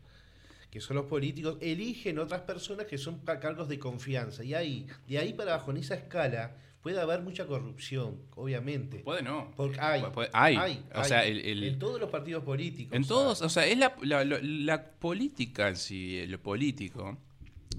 que 0.71 0.79
son 0.81 0.97
los 0.97 1.05
políticos, 1.05 1.57
eligen 1.61 2.19
otras 2.19 2.41
personas 2.41 2.85
que 2.85 2.97
son 2.97 3.19
ca- 3.19 3.39
cargos 3.39 3.67
de 3.69 3.79
confianza. 3.79 4.43
Y 4.43 4.53
ahí, 4.53 4.85
de 5.07 5.17
ahí 5.19 5.33
para 5.33 5.55
abajo, 5.55 5.71
en 5.71 5.77
esa 5.77 5.95
escala, 5.95 6.57
puede 6.85 7.01
haber 7.01 7.21
mucha 7.21 7.47
corrupción, 7.47 8.21
obviamente. 8.35 8.99
Puede 8.99 9.23
no. 9.23 9.51
Porque 9.57 9.79
hay, 9.79 10.03
Puede- 10.13 10.29
hay. 10.33 10.55
O 10.93 10.99
hay. 10.99 11.05
sea, 11.09 11.25
el- 11.25 11.39
el- 11.43 11.63
en 11.63 11.79
todos 11.79 11.99
los 11.99 12.11
partidos 12.11 12.43
políticos. 12.43 12.93
En 12.95 13.03
todos, 13.07 13.41
o 13.41 13.49
sea, 13.49 13.65
es 13.65 13.75
la, 13.79 13.95
la- 14.03 14.23
la- 14.23 14.37
la 14.39 14.83
política 14.91 15.67
en 15.67 15.77
sí, 15.77 16.27
lo 16.27 16.39
político, 16.39 17.17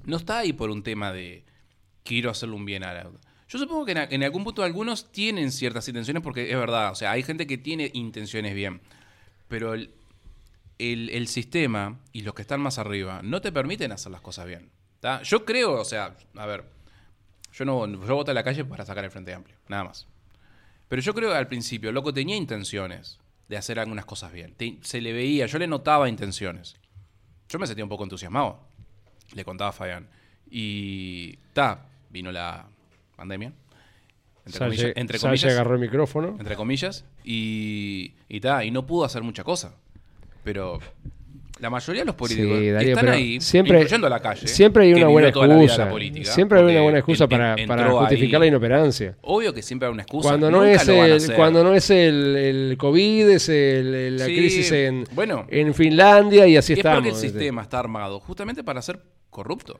no 0.06 0.16
está 0.16 0.38
ahí 0.38 0.52
por 0.52 0.70
un 0.70 0.82
tema 0.82 1.12
de 1.12 1.44
quiero 2.02 2.30
hacerle 2.30 2.56
un 2.56 2.64
bien 2.64 2.82
a 2.82 2.92
la... 2.94 3.08
Yo 3.48 3.60
supongo 3.60 3.84
que 3.86 3.92
en, 3.92 4.24
algún 4.24 4.42
punto 4.42 4.64
algunos 4.64 5.12
tienen 5.12 5.52
ciertas 5.52 5.86
intenciones 5.86 6.20
porque 6.20 6.50
es 6.50 6.56
verdad, 6.58 6.90
o 6.90 6.96
sea, 6.96 7.12
hay 7.12 7.22
gente 7.22 7.46
que 7.46 7.58
tiene 7.58 7.92
intenciones 7.94 8.56
bien, 8.56 8.80
pero 9.46 9.74
el, 9.74 9.90
el- 10.78 11.10
el 11.10 11.28
sistema 11.28 12.00
y 12.12 12.22
los 12.22 12.34
que 12.34 12.42
están 12.42 12.60
más 12.60 12.78
arriba 12.80 13.20
no 13.22 13.40
te 13.40 13.52
permiten 13.52 13.92
hacer 13.92 14.10
las 14.10 14.20
cosas 14.20 14.46
bien. 14.48 14.68
¿tá? 14.98 15.22
Yo 15.22 15.44
creo, 15.44 15.74
o 15.80 15.84
sea, 15.84 16.16
a 16.34 16.46
ver, 16.46 16.64
yo 17.56 17.64
no 17.64 17.86
yo 18.06 18.14
voto 18.14 18.30
a 18.30 18.34
la 18.34 18.44
calle 18.44 18.64
para 18.64 18.84
sacar 18.84 19.04
el 19.04 19.10
Frente 19.10 19.32
Amplio, 19.34 19.56
nada 19.68 19.84
más. 19.84 20.06
Pero 20.88 21.02
yo 21.02 21.14
creo 21.14 21.30
que 21.30 21.36
al 21.36 21.48
principio, 21.48 21.90
loco, 21.90 22.12
tenía 22.14 22.36
intenciones 22.36 23.18
de 23.48 23.56
hacer 23.56 23.78
algunas 23.78 24.04
cosas 24.04 24.32
bien. 24.32 24.54
Te- 24.54 24.78
se 24.82 25.00
le 25.00 25.12
veía, 25.12 25.46
yo 25.46 25.58
le 25.58 25.66
notaba 25.66 26.08
intenciones. 26.08 26.76
Yo 27.48 27.58
me 27.58 27.66
sentía 27.66 27.84
un 27.84 27.88
poco 27.90 28.04
entusiasmado. 28.04 28.60
Le 29.34 29.44
contaba 29.44 29.70
a 29.70 29.72
Fabián. 29.72 30.08
Y. 30.50 31.38
Ta, 31.52 31.86
vino 32.10 32.30
la 32.32 32.68
pandemia. 33.16 33.52
Entre 34.44 34.58
Salle- 34.58 34.76
comillas. 34.76 34.92
Entre 34.96 35.18
Salle 35.18 35.28
comillas, 35.30 35.52
agarró 35.52 35.74
el 35.74 35.80
micrófono. 35.80 36.36
entre 36.38 36.54
comillas. 36.56 37.04
Y. 37.24 38.14
Y 38.28 38.40
ta, 38.40 38.64
y 38.64 38.70
no 38.70 38.86
pudo 38.86 39.04
hacer 39.04 39.22
mucha 39.22 39.42
cosa. 39.44 39.74
Pero. 40.44 40.78
La 41.58 41.70
mayoría 41.70 42.02
de 42.02 42.06
los 42.06 42.14
políticos 42.14 42.58
Sí, 42.58 42.68
Darío, 42.70 42.90
están 42.90 43.08
ahí, 43.08 43.40
siempre- 43.40 43.78
incluyendo 43.78 44.08
la 44.10 44.20
calle. 44.20 44.46
Siempre 44.46 44.84
hay 44.84 44.92
una 44.92 45.08
buena 45.08 45.28
excusa. 45.28 45.88
política, 45.88 46.30
siempre 46.30 46.58
hay 46.58 46.64
una 46.66 46.82
buena 46.82 46.98
excusa 46.98 47.26
para, 47.26 47.56
justificar 47.56 48.34
ahí. 48.36 48.40
la 48.40 48.46
inoperancia. 48.48 49.16
Obvio 49.22 49.54
que 49.54 49.62
siempre 49.62 49.86
hay 49.88 49.92
una 49.94 50.02
excusa. 50.02 50.28
Cuando 50.28 50.50
no, 50.50 50.64
es 50.64 50.86
a 50.86 51.06
el, 51.16 51.32
cuando 51.34 51.64
no 51.64 51.72
es 51.72 51.88
el, 51.88 52.36
el 52.36 52.76
COVID, 52.76 53.28
es 53.30 53.48
el- 53.48 54.18
la 54.18 54.26
Sí, 54.26 54.36
crisis 54.36 54.70
en, 54.72 55.04
bueno. 55.12 55.46
en 55.48 55.72
Finlandia 55.72 56.46
y 56.46 56.58
así 56.58 56.74
es 56.74 56.78
estamos. 56.80 56.98
porque 56.98 57.10
el 57.10 57.16
sistema 57.16 57.62
está 57.62 57.78
armado 57.78 58.20
justamente 58.20 58.62
para 58.62 58.82
ser 58.82 59.00
corrupto. 59.30 59.78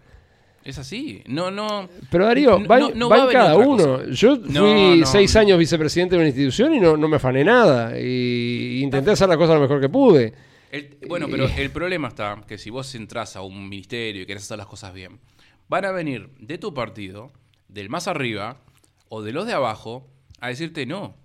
Es 0.65 0.79
así. 0.79 1.23
No, 1.27 1.51
no. 1.51 1.89
Pero 2.11 2.25
Darío, 2.25 2.59
no- 2.59 2.67
va, 2.67 2.79
no- 2.95 3.09
va 3.11 3.25
a 3.25 3.29
cada 3.31 3.57
uno. 3.57 3.99
cosa. 3.99 4.05
Yo 4.11 4.37
fui 4.37 5.01
no. 5.01 5.07
seis 5.07 5.37
años 5.37 5.59
vicepresidente 5.59 6.17
de 6.17 6.21
una 6.23 6.29
institución 6.29 6.75
y 6.75 6.81
no, 6.81 6.97
no 6.97 7.07
me 7.07 7.17
afané 7.17 7.45
nada. 7.45 7.93
Y 8.01 8.81
intenté 8.83 9.11
hacer 9.11 9.29
la 9.29 9.37
cosa 9.37 9.55
lo 9.55 9.61
mejor 9.61 9.79
que 9.81 9.89
pude. 9.91 10.33
El- 10.77 10.99
bueno, 11.09 11.27
pero 11.31 11.47
el 11.47 11.71
problema 11.71 12.09
está 12.09 12.43
que 12.47 12.59
si 12.59 12.71
vos 12.71 12.95
entras 12.95 13.37
a 13.37 13.43
un 13.43 13.69
ministerio 13.69 14.23
y 14.23 14.27
querés 14.27 14.45
hacer 14.45 14.59
las 14.59 14.67
cosas 14.67 14.93
bien, 14.95 15.21
van 15.69 15.85
a 15.85 15.91
venir 15.91 16.31
de 16.39 16.59
tu 16.59 16.73
partido, 16.75 17.33
del 17.69 17.89
más 17.89 18.07
arriba 18.09 18.61
o 19.09 19.23
de 19.23 19.33
los 19.33 19.47
de 19.47 19.53
abajo, 19.53 20.09
a 20.41 20.49
decirte 20.49 20.87
no. 20.87 21.17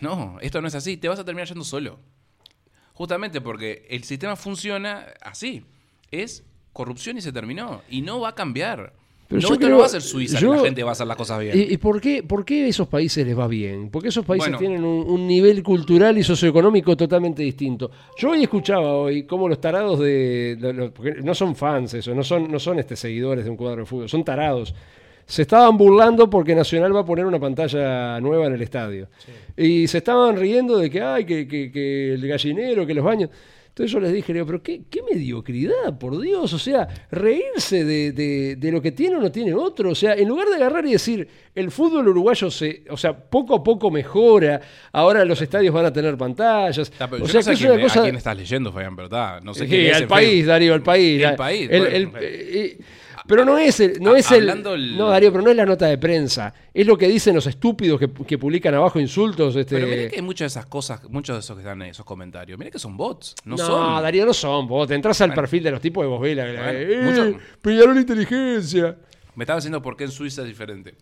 No, 0.00 0.38
esto 0.40 0.60
no 0.62 0.68
es 0.68 0.74
así. 0.74 0.96
Te 0.96 1.08
vas 1.08 1.18
a 1.18 1.24
terminar 1.24 1.48
yendo 1.48 1.64
solo. 1.64 1.98
Justamente 2.94 3.40
porque 3.40 3.86
el 3.90 4.04
sistema 4.04 4.36
funciona 4.36 5.06
así. 5.20 5.64
Es 6.10 6.44
corrupción 6.72 7.16
y 7.18 7.20
se 7.20 7.32
terminó. 7.32 7.82
Y 7.88 8.02
no 8.02 8.20
va 8.20 8.30
a 8.30 8.34
cambiar. 8.34 8.94
Pero 9.30 9.42
no, 9.42 9.48
yo 9.48 9.54
esto 9.54 9.64
creo- 9.64 9.76
no 9.76 9.78
va 9.78 9.86
a 9.86 9.88
ser 9.88 10.02
Suiza, 10.02 10.38
que 10.40 10.44
la 10.44 10.58
gente 10.58 10.82
va 10.82 10.88
a 10.88 10.92
hacer 10.92 11.06
las 11.06 11.16
cosas 11.16 11.38
bien. 11.38 11.56
¿Y, 11.56 11.72
y 11.74 11.76
por, 11.76 12.00
qué, 12.00 12.24
por 12.24 12.44
qué 12.44 12.64
a 12.64 12.66
esos 12.66 12.88
países 12.88 13.24
les 13.24 13.38
va 13.38 13.46
bien? 13.46 13.88
Porque 13.88 14.08
esos 14.08 14.24
países 14.26 14.48
Bueno. 14.50 14.58
tienen 14.58 14.84
un, 14.84 15.08
un 15.08 15.26
nivel 15.28 15.62
cultural 15.62 16.18
y 16.18 16.24
socioeconómico 16.24 16.96
totalmente 16.96 17.40
distinto. 17.44 17.92
Yo 18.18 18.30
hoy 18.30 18.42
escuchaba 18.42 18.92
hoy 18.92 19.22
cómo 19.22 19.48
los 19.48 19.60
tarados 19.60 20.00
de... 20.00 20.90
porque 20.94 21.22
no 21.22 21.32
son 21.34 21.54
fans 21.54 21.94
eso, 21.94 22.12
no 22.12 22.24
son, 22.24 22.50
no 22.50 22.58
son 22.58 22.80
este, 22.80 22.96
seguidores 22.96 23.44
de 23.44 23.50
un 23.50 23.56
cuadro 23.56 23.82
de 23.82 23.86
fútbol, 23.86 24.08
son 24.08 24.24
tarados. 24.24 24.74
Se 25.26 25.42
estaban 25.42 25.78
burlando 25.78 26.28
porque 26.28 26.56
Nacional 26.56 26.92
va 26.96 27.00
a 27.02 27.04
poner 27.04 27.24
una 27.24 27.38
pantalla 27.38 28.20
nueva 28.20 28.46
en 28.48 28.54
el 28.54 28.62
estadio. 28.62 29.06
Y 29.56 29.86
se 29.86 29.98
estaban 29.98 30.36
riendo 30.36 30.76
de 30.76 30.90
que, 30.90 31.00
ay, 31.02 31.24
que, 31.24 31.46
que- 31.46 31.70
que 31.70 32.14
el 32.14 32.26
gallinero, 32.26 32.84
que 32.84 32.94
los 32.94 33.04
baños... 33.04 33.30
Entonces 33.80 33.92
yo 33.94 34.00
les 34.00 34.12
dije, 34.12 34.34
digo, 34.34 34.44
pero 34.44 34.62
qué, 34.62 34.82
qué 34.90 35.00
mediocridad, 35.10 35.98
por 35.98 36.20
Dios. 36.20 36.52
O 36.52 36.58
sea, 36.58 36.86
reírse 37.10 37.82
de, 37.82 38.12
de- 38.12 38.56
de 38.56 38.72
lo 38.72 38.82
que 38.82 38.92
tiene 38.92 39.16
o 39.16 39.20
no 39.20 39.32
tiene 39.32 39.54
otro. 39.54 39.90
O 39.90 39.94
sea, 39.94 40.12
en 40.14 40.28
lugar 40.28 40.48
de 40.48 40.56
agarrar 40.56 40.84
y 40.84 40.92
decir, 40.92 41.26
el 41.54 41.70
fútbol 41.70 42.06
uruguayo 42.08 42.50
se, 42.50 42.84
o 42.90 42.98
sea, 42.98 43.16
poco 43.18 43.54
a 43.54 43.64
poco 43.64 43.90
mejora, 43.90 44.60
ahora 44.92 45.24
los 45.24 45.40
estadios 45.40 45.72
van 45.72 45.86
a 45.86 45.92
tener 45.94 46.14
pantallas. 46.18 46.76
Está, 46.90 47.08
pero 47.08 47.24
o 47.24 47.28
sea, 47.28 47.38
no 47.38 47.42
sé 47.44 47.50
que 47.52 47.54
es 47.64 47.70
una 47.70 47.80
cosa... 47.80 48.00
a 48.00 48.02
quién 48.02 48.16
estás 48.16 48.36
leyendo, 48.36 48.70
Fabián, 48.70 48.96
¿verdad? 48.96 49.40
No 49.40 49.54
sé 49.54 49.66
Sí, 49.66 49.76
es 49.86 49.96
al 49.96 50.06
país. 50.06 50.44
Darío, 50.44 50.74
al 50.74 50.82
país. 50.82 51.22
El 51.22 51.36
país, 51.36 51.68
el- 51.70 51.80
bueno. 51.80 51.96
el- 51.96 52.24
eh, 52.24 52.50
eh, 52.52 52.78
Pero 53.26 53.44
no 53.44 53.58
es 53.58 53.78
el, 53.80 54.00
no 54.00 54.14
es 54.16 54.30
el, 54.30 54.46
no 54.96 55.08
Darío, 55.08 55.30
pero 55.32 55.42
no 55.44 55.50
es 55.50 55.56
la 55.56 55.66
nota 55.66 55.86
de 55.86 55.98
prensa, 55.98 56.52
es 56.72 56.86
lo 56.86 56.96
que 56.98 57.08
dicen 57.08 57.34
los 57.34 57.46
estúpidos 57.46 57.98
que, 58.00 58.10
que 58.12 58.38
publican 58.38 58.74
abajo 58.74 58.98
insultos, 59.00 59.54
este. 59.56 59.76
Pero 59.76 59.86
mirá 59.88 60.08
que 60.08 60.16
hay 60.16 60.22
muchas 60.22 60.52
de 60.54 60.58
esas 60.60 60.66
cosas, 60.66 61.02
muchos 61.10 61.36
de 61.36 61.40
esos 61.40 61.56
que 61.56 61.62
están 61.62 61.80
en 61.82 61.88
esos 61.90 62.04
comentarios. 62.04 62.58
Mirá 62.58 62.70
que 62.70 62.78
son 62.78 62.96
bots, 62.96 63.34
no, 63.44 63.56
No, 63.56 63.66
son. 63.66 64.02
Darío, 64.02 64.26
no 64.26 64.34
son. 64.34 64.66
Vos 64.66 64.88
te 64.88 64.94
entras 64.94 65.20
al 65.20 65.30
Bueno. 65.30 65.42
perfil 65.42 65.62
de 65.64 65.70
los 65.70 65.80
tipos 65.80 66.02
de 66.04 66.08
vos 66.08 66.20
ves 66.20 66.36
la- 66.36 66.46
la- 66.46 66.62
Bueno, 66.62 66.78
eh, 66.78 67.00
mucho- 67.02 67.38
Peñarol 67.62 67.96
Inteligencia. 67.98 68.96
Me 69.34 69.44
estaba 69.44 69.58
diciendo 69.58 69.80
por 69.80 69.96
qué 69.96 70.04
en 70.04 70.10
Suiza 70.10 70.42
es 70.42 70.48
diferente. 70.48 70.94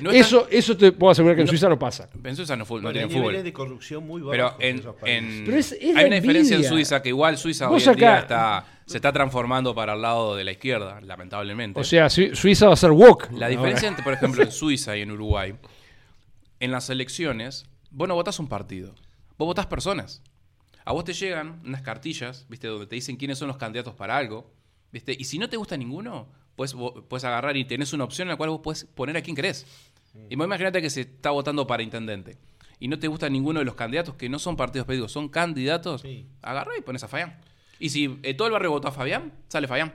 No 0.00 0.10
es 0.10 0.26
Eso, 0.26 0.46
eso 0.50 0.76
te 0.76 0.92
puedo 0.92 1.10
asegurar 1.10 1.34
que 1.36 1.42
en 1.42 1.46
No. 1.46 1.50
Suiza 1.50 1.68
no 1.68 1.78
pasa. 1.78 2.08
en 2.22 2.36
Suiza 2.36 2.56
no, 2.56 2.64
fu- 2.64 2.80
no 2.80 2.90
tienen 2.92 3.08
hay 3.10 3.14
niveles 3.16 3.30
fútbol. 3.40 3.44
de 3.44 3.52
corrupción 3.52 4.06
muy 4.06 4.22
Pero 4.30 4.44
bajos 4.44 4.58
en, 4.62 4.78
esos 4.78 4.94
países. 4.96 5.22
en- 5.38 5.44
Pero 5.44 5.56
es- 5.56 5.72
es 5.72 5.96
hay 5.96 6.04
una 6.06 6.16
diferencia 6.16 6.56
en. 6.56 6.64
Suiza 6.64 7.02
que 7.02 7.08
igual 7.08 7.36
Suiza 7.38 7.68
Vos 7.68 7.86
hoy 7.86 7.92
en 7.94 7.98
día 7.98 8.18
está, 8.20 8.66
se 8.86 8.96
está 8.98 9.12
transformando 9.12 9.74
para 9.74 9.94
el 9.94 10.02
lado 10.02 10.36
de 10.36 10.44
la 10.44 10.52
izquierda, 10.52 11.00
lamentablemente. 11.00 11.80
O 11.80 11.84
sea, 11.84 12.08
Su- 12.10 12.34
Suiza 12.34 12.66
va 12.68 12.72
a 12.74 12.76
ser 12.76 12.90
woke. 12.90 13.24
La 13.32 13.46
ahora. 13.46 13.48
diferencia 13.48 13.88
entre, 13.88 14.02
por 14.04 14.12
ejemplo, 14.14 14.42
en 14.42 14.52
Suiza 14.52 14.96
y 14.96 15.02
en 15.02 15.10
Uruguay, 15.10 15.54
en 16.60 16.70
las 16.70 16.90
elecciones, 16.90 17.66
vos 17.90 18.08
no 18.08 18.14
votás 18.14 18.38
un 18.38 18.48
partido, 18.48 18.94
vos 19.36 19.46
votás 19.46 19.66
personas. 19.66 20.22
A 20.84 20.92
vos 20.92 21.04
te 21.04 21.12
llegan 21.12 21.60
unas 21.64 21.82
cartillas, 21.82 22.46
¿viste? 22.48 22.66
Donde 22.66 22.86
te 22.86 22.94
dicen 22.94 23.16
quiénes 23.16 23.38
son 23.38 23.48
los 23.48 23.58
candidatos 23.58 23.94
para 23.94 24.16
algo, 24.16 24.50
¿viste? 24.90 25.14
Y 25.18 25.24
si 25.24 25.38
no 25.38 25.48
te 25.48 25.56
gusta 25.58 25.76
ninguno, 25.76 26.28
puedes, 26.58 26.74
puedes 27.08 27.22
agarrar 27.24 27.56
y 27.56 27.64
tenés 27.64 27.92
una 27.92 28.02
opción 28.04 28.26
en 28.26 28.30
la 28.32 28.36
cual 28.36 28.50
vos 28.50 28.60
puedes 28.62 28.84
poner 28.84 29.16
a 29.16 29.22
quien 29.22 29.36
querés. 29.36 29.64
Y 30.28 30.34
vos 30.34 30.44
imagínate 30.46 30.82
que 30.82 30.90
se 30.90 31.02
está 31.02 31.30
votando 31.30 31.66
para 31.68 31.82
intendente 31.84 32.36
y 32.80 32.88
no 32.88 32.98
te 32.98 33.06
gusta 33.06 33.28
ninguno 33.30 33.60
de 33.60 33.64
los 33.64 33.76
candidatos 33.76 34.16
que 34.16 34.28
no 34.28 34.40
son 34.40 34.56
partidos 34.56 34.84
políticos, 34.86 35.12
son 35.12 35.28
candidatos, 35.28 36.00
Sí. 36.02 36.26
agarra 36.42 36.72
y 36.76 36.80
pones 36.82 37.04
a 37.04 37.08
Fabián. 37.08 37.40
Y 37.78 37.90
si 37.90 38.18
eh, 38.24 38.34
todo 38.34 38.48
el 38.48 38.52
barrio 38.52 38.70
votó 38.72 38.88
a 38.88 38.92
Fabián, 38.92 39.32
sale 39.48 39.68
Fabián 39.68 39.94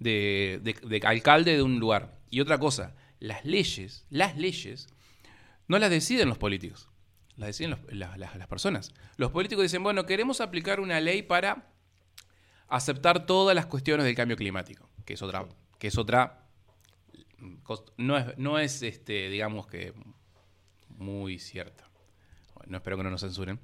de, 0.00 0.60
de- 0.64 0.74
de 0.98 1.06
alcalde 1.06 1.54
de 1.56 1.62
un 1.62 1.78
lugar. 1.78 2.18
Y 2.30 2.40
otra 2.40 2.58
cosa, 2.58 2.96
las 3.20 3.44
leyes, 3.44 4.04
las 4.10 4.36
leyes, 4.36 4.88
no 5.68 5.78
las 5.78 5.90
deciden 5.90 6.28
los 6.28 6.38
políticos, 6.38 6.88
las 7.36 7.48
deciden 7.50 7.70
los- 7.70 7.80
la- 7.92 8.16
la- 8.16 8.34
las 8.36 8.48
personas. 8.48 8.92
Los 9.16 9.30
políticos 9.30 9.62
dicen, 9.62 9.82
bueno, 9.84 10.04
queremos 10.06 10.40
aplicar 10.40 10.80
una 10.80 11.00
ley 11.00 11.22
para 11.22 11.68
aceptar 12.68 13.24
todas 13.26 13.54
las 13.54 13.66
cuestiones 13.66 14.04
del 14.04 14.14
cambio 14.16 14.36
climático, 14.36 14.88
que 15.04 15.14
es 15.14 15.22
otra, 15.22 15.46
que 15.78 15.88
es 15.88 15.98
otra, 15.98 16.46
no 17.96 18.16
es, 18.16 18.38
no 18.38 18.58
es 18.58 18.82
este, 18.82 19.28
digamos 19.28 19.66
que 19.66 19.94
muy 20.88 21.38
cierta. 21.38 21.88
No 22.66 22.78
espero 22.78 22.96
que 22.96 23.02
no 23.04 23.10
nos 23.10 23.22
censuren 23.22 23.60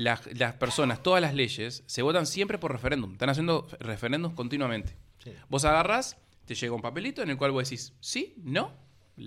las, 0.00 0.26
las 0.38 0.54
personas, 0.54 1.02
todas 1.02 1.20
las 1.20 1.34
leyes, 1.34 1.82
se 1.86 2.02
votan 2.02 2.26
siempre 2.26 2.58
por 2.58 2.72
referéndum. 2.72 3.12
Están 3.12 3.28
haciendo 3.28 3.66
referéndums 3.80 4.34
continuamente. 4.34 4.96
Sí. 5.22 5.32
Vos 5.48 5.64
agarrás, 5.64 6.16
te 6.46 6.54
llega 6.54 6.74
un 6.74 6.80
papelito 6.80 7.22
en 7.22 7.30
el 7.30 7.36
cual 7.36 7.50
vos 7.50 7.68
decís 7.68 7.92
sí, 8.00 8.34
no, 8.38 8.72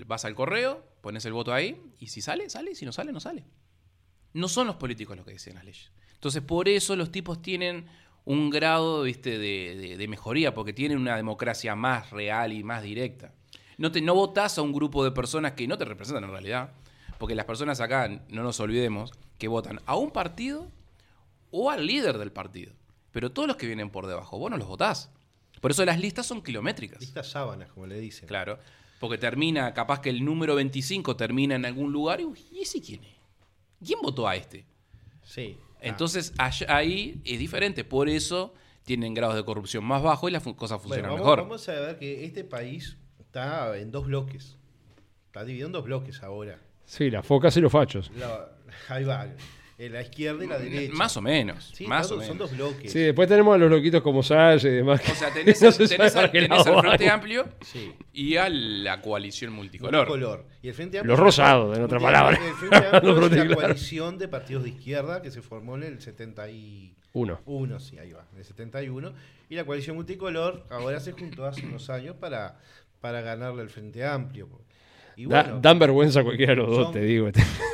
vas 0.08 0.26
al 0.26 0.34
correo, 0.34 0.84
pones 1.02 1.26
el 1.26 1.34
voto 1.34 1.54
ahí, 1.54 1.80
y 2.00 2.08
si 2.08 2.22
sale, 2.22 2.50
sale, 2.50 2.72
y 2.72 2.76
si 2.76 2.86
no 2.86 2.92
sale, 2.92 3.12
no 3.12 3.20
sale. 3.20 3.46
No 4.34 4.48
son 4.48 4.66
los 4.66 4.78
políticos 4.78 5.16
los 5.16 5.26
que 5.26 5.34
deciden 5.34 5.56
las 5.58 5.66
leyes. 5.66 5.92
Entonces, 6.16 6.42
por 6.42 6.68
eso 6.68 6.96
los 6.96 7.12
tipos 7.12 7.42
tienen 7.42 7.86
un 8.26 8.50
grado 8.50 9.04
¿viste, 9.04 9.38
de, 9.38 9.76
de- 9.76 9.98
de 9.98 10.08
mejoría, 10.08 10.54
porque 10.54 10.74
tienen 10.74 10.98
una 10.98 11.16
democracia 11.16 11.76
más 11.76 12.10
real 12.12 12.54
y 12.54 12.64
más 12.64 12.82
directa. 12.84 13.34
No, 13.78 13.92
te, 13.92 14.02
no 14.02 14.14
votás 14.16 14.58
a 14.58 14.62
un 14.62 14.72
grupo 14.72 15.04
de 15.04 15.12
personas 15.12 15.54
que 15.54 15.68
no 15.68 15.78
te 15.78 15.86
representan 15.86 16.24
en 16.24 16.32
realidad, 16.32 16.72
porque 17.18 17.36
las 17.36 17.46
personas 17.46 17.80
acá, 17.82 18.08
no 18.30 18.44
nos 18.44 18.60
olvidemos, 18.60 19.12
que 19.38 19.48
votan 19.48 19.80
a 19.86 19.96
un 19.96 20.12
partido 20.12 20.68
o 21.52 21.70
al 21.70 21.86
líder 21.86 22.18
del 22.18 22.32
partido. 22.32 22.72
Pero 23.12 23.32
todos 23.32 23.48
los 23.48 23.58
que 23.58 23.68
vienen 23.68 23.90
por 23.90 24.08
debajo, 24.08 24.38
vos 24.40 24.50
no 24.50 24.58
los 24.58 24.68
votás. 24.68 25.10
Por 25.62 25.72
eso 25.72 25.86
las 25.86 26.00
listas 26.00 26.26
son 26.26 26.42
kilométricas. 26.42 27.00
Listas 27.00 27.30
sábanas, 27.30 27.70
como 27.72 27.86
le 27.88 28.00
dicen. 28.00 28.28
Claro. 28.28 28.60
Porque 29.00 29.18
termina, 29.18 29.74
capaz 29.74 30.00
que 30.02 30.10
el 30.10 30.24
número 30.24 30.56
25 30.56 31.16
termina 31.16 31.56
en 31.56 31.66
algún 31.66 31.92
lugar 31.92 32.22
y, 32.22 32.26
uy, 32.26 32.40
¿y 32.52 32.62
ese 32.62 32.82
quién 32.82 33.04
es? 33.04 33.16
¿Quién 33.86 34.00
votó 34.02 34.28
a 34.28 34.36
este? 34.36 34.66
Sí. 35.24 35.58
Entonces 35.90 36.34
allá- 36.38 36.68
ahí 36.76 37.22
es 37.26 37.40
diferente. 37.40 37.84
Por 37.84 38.10
eso 38.10 38.54
tienen 38.84 39.14
grados 39.14 39.36
de 39.36 39.44
corrupción 39.46 39.84
más 39.86 40.02
bajos 40.04 40.30
y 40.30 40.34
las 40.34 40.44
cosas 40.44 40.58
Bueno, 40.78 40.80
funcionan 40.82 41.12
vamos, 41.12 41.20
mejor. 41.26 41.40
vamos 41.42 41.70
a 41.70 41.72
ver 41.74 41.98
que 42.00 42.26
este 42.26 42.44
país 42.44 42.98
está 43.20 43.78
en 43.78 43.92
dos 43.92 44.06
bloques. 44.08 44.58
Está 45.28 45.44
dividido 45.46 45.68
en 45.68 45.72
dos 45.74 45.84
bloques 45.86 46.22
ahora. 46.24 46.60
Sí, 46.86 47.10
las 47.10 47.26
focas 47.26 47.56
y 47.58 47.62
los 47.62 47.72
fachos. 47.72 48.12
La- 48.18 48.50
ahí 48.90 49.04
va. 49.04 49.28
En 49.78 49.92
La 49.94 50.02
izquierda 50.02 50.44
y 50.44 50.48
la 50.48 50.60
derecha. 50.60 50.94
Más 50.94 51.18
o 51.18 51.22
menos. 51.22 51.72
Sí, 51.74 51.88
más 51.88 52.08
son, 52.08 52.20
o 52.20 52.22
son 52.22 52.36
menos. 52.38 52.50
dos 52.52 52.58
bloques. 52.58 52.92
Sí, 52.92 53.00
después 53.00 53.28
tenemos 53.28 53.56
a 53.56 53.58
los 53.58 53.70
loquitos 53.70 54.02
como 54.02 54.22
Salle 54.24 54.70
y 54.70 54.74
demás. 54.76 55.02
O 55.10 55.16
sea, 55.16 55.30
tenés, 55.34 55.62
No 55.62 55.72
se 55.72 55.88
tenés 55.88 56.16
al, 56.16 56.32
tenés 56.32 56.64
Frente. 56.64 57.10
Amplio 57.10 57.48
Sí. 57.62 57.94
y 58.14 58.36
a 58.38 58.50
la 58.50 59.02
coalición 59.02 59.52
multicolor. 59.54 60.46
Y 60.62 60.68
el 60.68 60.74
Frente 60.74 61.04
Los 61.04 61.20
rosados, 61.20 61.76
en 61.78 61.84
otra 61.84 62.00
palabra. 62.00 62.38
El 62.38 62.54
Frente 62.54 62.76
Amplio 62.92 63.26
es 63.26 63.32
una 63.46 63.56
coalición 63.56 64.18
de 64.18 64.28
partidos 64.28 64.64
de 64.64 64.70
izquierda 64.70 65.22
que 65.22 65.32
se 65.32 65.42
formó 65.42 65.76
en 65.76 65.84
el 65.84 66.02
71, 66.02 67.42
Uno. 67.46 67.80
sí, 67.80 67.98
ahí 67.98 68.12
va, 68.12 68.26
en 68.32 68.38
el 68.40 68.46
71. 68.46 69.14
Y 69.50 69.56
la 69.56 69.66
coalición 69.66 69.96
multicolor 69.96 70.66
ahora 70.70 71.00
se 71.00 71.12
juntó 71.12 71.46
hace 71.46 71.66
unos 71.66 71.90
años 71.90 72.16
para, 72.16 72.60
para 73.02 73.22
ganarle 73.22 73.62
al 73.62 73.70
Frente 73.70 74.06
Amplio. 74.06 74.48
Y 75.16 75.26
Da- 75.28 75.44
bueno, 75.44 75.60
dan 75.62 75.80
vergüenza 75.80 76.24
cualquiera 76.24 76.54
de 76.54 76.56
los 76.62 76.70
dos, 76.70 76.92
te 76.92 77.02
digo. 77.02 77.30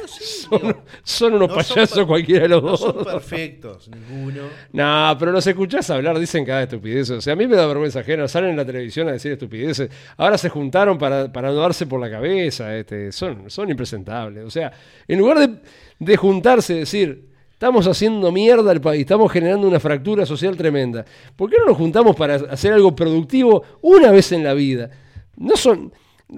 sí, 0.08 0.48
Son, 0.50 0.62
digo, 0.62 0.84
son 1.04 1.34
unos 1.36 1.50
no 1.50 1.56
payasos 1.56 2.06
cualquiera 2.06 2.44
de 2.44 2.50
los 2.50 2.64
no 2.64 2.70
dos. 2.72 2.80
son 2.80 3.04
perfectos, 3.06 3.90
ninguno. 3.90 4.42
No, 4.74 5.16
pero 5.20 5.32
los 5.32 5.46
escuchás 5.48 5.90
hablar, 5.92 6.18
dicen 6.20 6.44
cada 6.44 6.64
estupidez. 6.64 7.10
O 7.12 7.22
sea, 7.22 7.34
a 7.34 7.36
mí 7.36 7.48
me 7.48 7.56
da 7.56 7.66
vergüenza 7.68 8.00
ajena. 8.00 8.28
Salen 8.28 8.50
en 8.52 8.58
la 8.58 8.66
televisión 8.66 9.08
a 9.08 9.12
decir 9.14 9.32
estupideces. 9.32 9.90
Ahora 10.18 10.38
se 10.38 10.50
juntaron 10.50 10.98
para, 10.98 11.32
para 11.32 11.50
no 11.50 11.56
darse 11.56 11.86
por 11.86 12.00
la 12.02 12.10
cabeza. 12.10 12.76
Este, 12.76 13.12
son, 13.12 13.50
son 13.50 13.70
impresentables. 13.70 14.44
O 14.44 14.50
sea, 14.50 14.72
en 15.08 15.20
lugar 15.20 15.40
de, 15.40 15.60
de 16.00 16.18
juntarse 16.18 16.74
y 16.76 16.80
decir, 16.80 17.30
estamos 17.54 17.88
haciendo 17.88 18.32
mierda 18.32 18.72
al 18.72 18.82
país, 18.82 19.02
estamos 19.02 19.32
generando 19.32 19.68
una 19.68 19.80
fractura 19.80 20.26
social 20.26 20.58
tremenda. 20.58 21.06
¿Por 21.36 21.50
qué 21.50 21.58
no 21.60 21.66
nos 21.68 21.78
juntamos 21.78 22.16
para 22.16 22.36
hacer 22.36 22.74
algo 22.74 22.96
productivo 22.96 23.64
una 23.82 24.12
vez 24.12 24.32
en 24.32 24.44
la 24.44 24.54
vida? 24.56 24.90
No 25.38 25.56
son. 25.56 25.94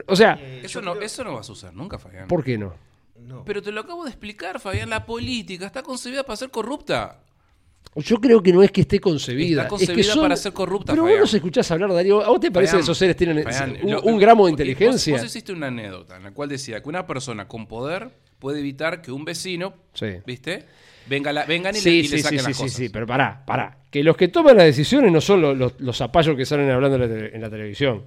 O 0.08 0.16
sea, 0.16 0.38
Eh, 0.42 0.62
Eso 0.64 0.82
no, 0.82 0.94
creo- 0.94 1.04
eso 1.06 1.24
no 1.24 1.34
vas 1.36 1.50
a 1.50 1.52
usar 1.52 1.74
nunca, 1.74 1.98
Fabián. 1.98 2.28
¿por 2.28 2.44
qué 2.44 2.58
no? 2.58 2.74
no. 3.28 3.44
Pero 3.46 3.62
te 3.62 3.72
lo 3.72 3.82
acabo 3.82 4.04
de 4.04 4.10
explicar, 4.10 4.60
Fabián. 4.60 4.90
La 4.90 5.06
política 5.06 5.66
está 5.66 5.84
concebida 5.84 6.24
para 6.24 6.38
ser 6.38 6.50
corrupta. 6.50 7.20
Yo 7.96 8.18
creo 8.22 8.42
que 8.42 8.54
no 8.54 8.64
es 8.64 8.72
que 8.72 8.82
esté 8.82 9.00
concebida. 9.00 9.64
Está 9.64 9.64
es 9.64 9.70
concebida 9.70 9.96
que 9.96 10.04
son- 10.04 10.22
para 10.22 10.36
ser 10.38 10.54
corrupta, 10.54 10.94
Pero 10.94 11.02
vos 11.04 11.10
Fabián. 11.10 11.22
los 11.22 11.34
escuchás 11.34 11.70
hablar, 11.72 11.92
Darío. 11.94 12.22
¿A 12.24 12.30
vos 12.30 12.40
te 12.40 12.50
parece 12.52 12.72
Fabián, 12.72 12.80
que 12.80 12.84
esos 12.84 12.98
seres 12.98 13.16
tienen 13.18 13.44
Fabián, 13.44 13.78
un, 13.84 13.92
lo- 13.92 14.02
un 14.04 14.18
gramo 14.18 14.46
de 14.46 14.52
vos- 14.52 14.60
inteligencia? 14.60 15.14
Vos, 15.18 15.26
hiciste 15.26 15.52
una 15.52 15.68
anécdota 15.68 16.16
en 16.16 16.24
la 16.24 16.32
cual 16.32 16.48
decía 16.50 16.82
que 16.82 16.88
una 16.90 17.06
persona 17.06 17.48
con 17.48 17.68
poder 17.68 18.10
puede 18.40 18.60
evitar 18.60 19.02
que 19.02 19.12
un 19.12 19.26
vecino, 19.26 19.74
Sí. 19.94 20.08
¿viste? 20.26 20.66
Venga 21.08 21.34
la, 21.34 21.46
vengan 21.46 21.74
y, 21.76 21.80
le, 21.80 21.82
Sí, 21.84 21.90
y 21.90 22.02
le 22.04 22.08
sí, 22.08 22.18
sí, 22.18 22.24
saquen 22.24 22.40
sí, 22.40 22.46
las 22.48 22.56
sí, 22.58 22.64
cosas. 22.64 22.78
sí, 22.78 22.90
pero 22.90 23.06
pará, 23.06 23.44
pará. 23.46 23.78
Que 23.90 24.04
los 24.04 24.16
que 24.16 24.30
toman 24.30 24.56
las 24.56 24.66
decisiones 24.68 25.12
no 25.12 25.20
son 25.20 25.42
los, 25.42 25.58
los, 25.58 25.74
los 25.82 25.98
zapallos 25.98 26.38
que 26.38 26.46
salen 26.46 26.70
hablando 26.70 26.96
en 26.96 27.02
la, 27.02 27.08
tele- 27.08 27.36
en 27.36 27.42
la 27.42 27.50
televisión. 27.50 28.04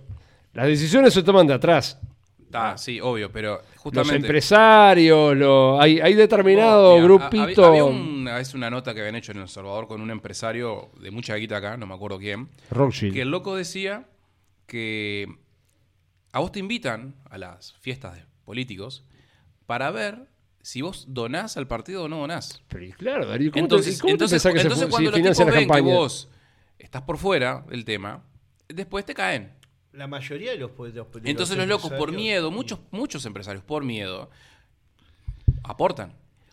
Las 0.55 0.67
decisiones 0.67 1.13
se 1.13 1.23
toman 1.23 1.47
de 1.47 1.55
atrás. 1.55 2.01
Está, 2.41 2.79
sí, 2.79 3.01
obvio, 3.01 3.33
pero 3.33 3.57
Los 3.73 3.77
justamente... 3.83 4.17
empresarios, 4.27 5.37
lo- 5.37 5.81
hay, 5.81 5.99
hay 6.01 6.15
determinado 6.15 6.93
Mira, 6.95 7.05
grupito. 7.05 7.65
ha- 7.65 7.69
Había, 7.69 7.83
había 7.83 7.85
una 7.85 8.35
vez 8.37 8.55
una 8.55 8.71
nota 8.71 8.95
que 8.95 9.01
habían 9.01 9.17
hecho 9.17 9.33
en 9.33 9.39
El 9.39 9.49
Salvador 9.49 9.89
con 9.89 10.01
un 10.01 10.11
empresario 10.13 10.91
de 11.01 11.11
mucha 11.11 11.35
guita 11.35 11.57
acá, 11.57 11.77
no 11.77 11.87
me 11.87 11.95
acuerdo 11.95 12.19
quién, 12.19 12.49
Rothschild. 12.71 13.13
que 13.13 13.23
el 13.23 13.31
loco 13.33 13.57
decía 13.57 14.05
que 14.67 15.27
a 16.33 16.39
vos 16.39 16.53
te 16.53 16.61
invitan 16.61 17.17
a 17.29 17.39
las 17.39 17.75
fiestas 17.81 18.15
de 18.15 18.25
políticos 18.45 19.05
para 19.67 19.91
ver 19.91 20.29
si 20.63 20.81
vos 20.83 21.07
donás 21.09 21.57
al 21.57 21.67
partido 21.67 22.05
o 22.05 22.09
no 22.09 22.19
donás. 22.19 22.63
Pero, 22.69 22.95
claro, 22.97 23.27
Darío, 23.27 23.51
¿cómo 23.51 23.65
Entonces, 23.65 23.97
te, 23.97 24.01
cómo 24.01 24.09
te 24.11 24.13
entonces, 24.13 24.43
pensás 24.43 24.53
que 24.53 24.59
se 24.61 24.63
entonces 24.67 24.89
cuando 24.89 25.11
se 25.11 25.19
los 25.19 25.37
tipos 25.37 25.55
ven 25.55 25.69
que 25.69 25.81
vos 25.81 26.29
estás 26.79 27.03
por 27.03 27.19
fuera 27.19 27.65
del 27.69 27.85
tema, 27.85 28.23
después 28.69 29.05
te 29.05 29.13
caen. 29.15 29.53
La 29.97 30.07
mayoría 30.07 30.51
de 30.53 30.59
los, 30.59 30.71
de 30.77 30.93
los 30.93 31.07
Entonces 31.25 31.57
los 31.57 31.67
locos 31.69 31.93
por 31.93 32.11
miedo, 32.13 32.51
muchos, 32.51 32.81
muchos 32.91 33.25
empresarios 33.27 33.63
por 33.65 33.85
miedo, 33.85 34.29
aportan. 35.63 36.13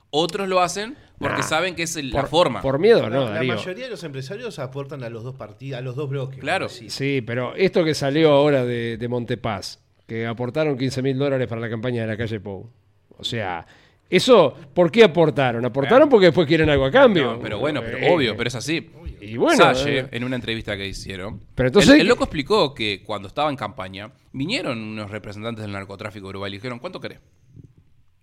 Otros 0.09 0.47
lo 0.47 0.59
hacen 0.59 0.97
porque 1.19 1.37
Nah, 1.37 1.43
saben 1.43 1.75
que 1.75 1.83
es 1.83 1.95
el- 1.95 2.09
la 2.11 2.21
por, 2.21 2.29
forma. 2.29 2.61
por 2.61 2.79
miedo, 2.79 3.03
La, 3.03 3.09
¿no, 3.09 3.25
la 3.25 3.31
Darío? 3.35 3.55
mayoría 3.55 3.85
de 3.85 3.91
los 3.91 4.03
empresarios 4.03 4.59
aportan 4.59 5.03
a 5.03 5.09
los 5.09 5.23
dos 5.23 5.35
partidos, 5.35 5.79
a 5.79 5.81
los 5.81 5.95
dos 5.95 6.09
bloques. 6.09 6.39
Claro. 6.39 6.67
Sí, 6.69 7.21
pero 7.25 7.55
esto 7.55 7.83
que 7.85 7.93
salió 7.93 8.31
ahora 8.33 8.65
de, 8.65 8.97
de 8.97 9.07
Montepaz, 9.07 9.79
que 10.05 10.25
aportaron 10.27 10.77
15 10.77 11.01
mil 11.01 11.17
dólares 11.17 11.47
para 11.47 11.61
la 11.61 11.69
campaña 11.69 12.01
de 12.01 12.07
la 12.07 12.17
calle 12.17 12.39
Pou. 12.41 12.69
O 13.17 13.23
sea, 13.23 13.65
eso, 14.09 14.53
¿por 14.73 14.91
qué 14.91 15.05
aportaron? 15.05 15.63
Aportaron 15.63 16.09
porque 16.09 16.25
después 16.27 16.45
quieren 16.45 16.69
algo 16.69 16.83
a 16.85 16.91
cambio. 16.91 17.33
No, 17.33 17.39
pero 17.39 17.59
bueno, 17.59 17.81
pero 17.81 17.97
Eh, 17.97 18.11
obvio, 18.13 18.35
pero 18.35 18.49
es 18.49 18.55
así. 18.55 18.89
Y 19.21 19.37
bueno, 19.37 19.57
Salle, 19.57 19.99
eh, 19.99 20.07
en 20.11 20.23
una 20.23 20.35
entrevista 20.35 20.75
que 20.75 20.87
hicieron, 20.87 21.43
Pero 21.55 21.67
entonces- 21.67 21.93
el, 21.93 22.01
el 22.01 22.07
loco 22.07 22.23
explicó 22.23 22.73
que 22.73 23.03
cuando 23.05 23.27
estaba 23.27 23.49
en 23.49 23.55
campaña, 23.55 24.11
vinieron 24.33 24.79
unos 24.79 25.11
representantes 25.11 25.61
del 25.61 25.71
narcotráfico 25.71 26.25
de 26.27 26.29
Uruguay 26.31 26.51
y 26.51 26.55
dijeron, 26.57 26.79
¿cuánto 26.79 26.99
querés? 26.99 27.19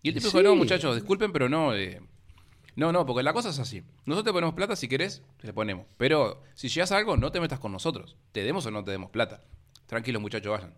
Y 0.03 0.09
el 0.11 0.15
tipo 0.15 0.27
dijo, 0.29 0.43
no, 0.43 0.55
muchachos, 0.57 0.95
disculpen, 0.97 1.33
pero 1.33 1.49
no. 1.49 1.75
eh, 1.75 2.01
no, 2.77 2.93
no, 2.93 3.05
porque 3.05 3.23
la 3.25 3.33
cosa 3.33 3.51
es 3.51 3.59
así. 3.59 3.83
Nosotros 4.07 4.25
te 4.25 4.33
ponemos 4.33 4.55
plata 4.55 4.77
si 4.77 4.87
querés, 4.89 5.23
te 5.41 5.47
le 5.49 5.53
ponemos. 5.53 5.87
Pero 5.97 6.43
si 6.55 6.69
llegas 6.69 6.93
a 6.93 6.97
algo, 6.99 7.17
no 7.17 7.33
te 7.33 7.41
metas 7.41 7.59
con 7.59 7.73
nosotros. 7.73 8.17
Te 8.33 8.45
demos 8.45 8.65
o 8.67 8.71
no 8.71 8.85
te 8.85 8.93
demos 8.93 9.11
plata. 9.11 9.43
Tranquilos, 9.87 10.23
muchachos, 10.23 10.53
vayan. 10.53 10.75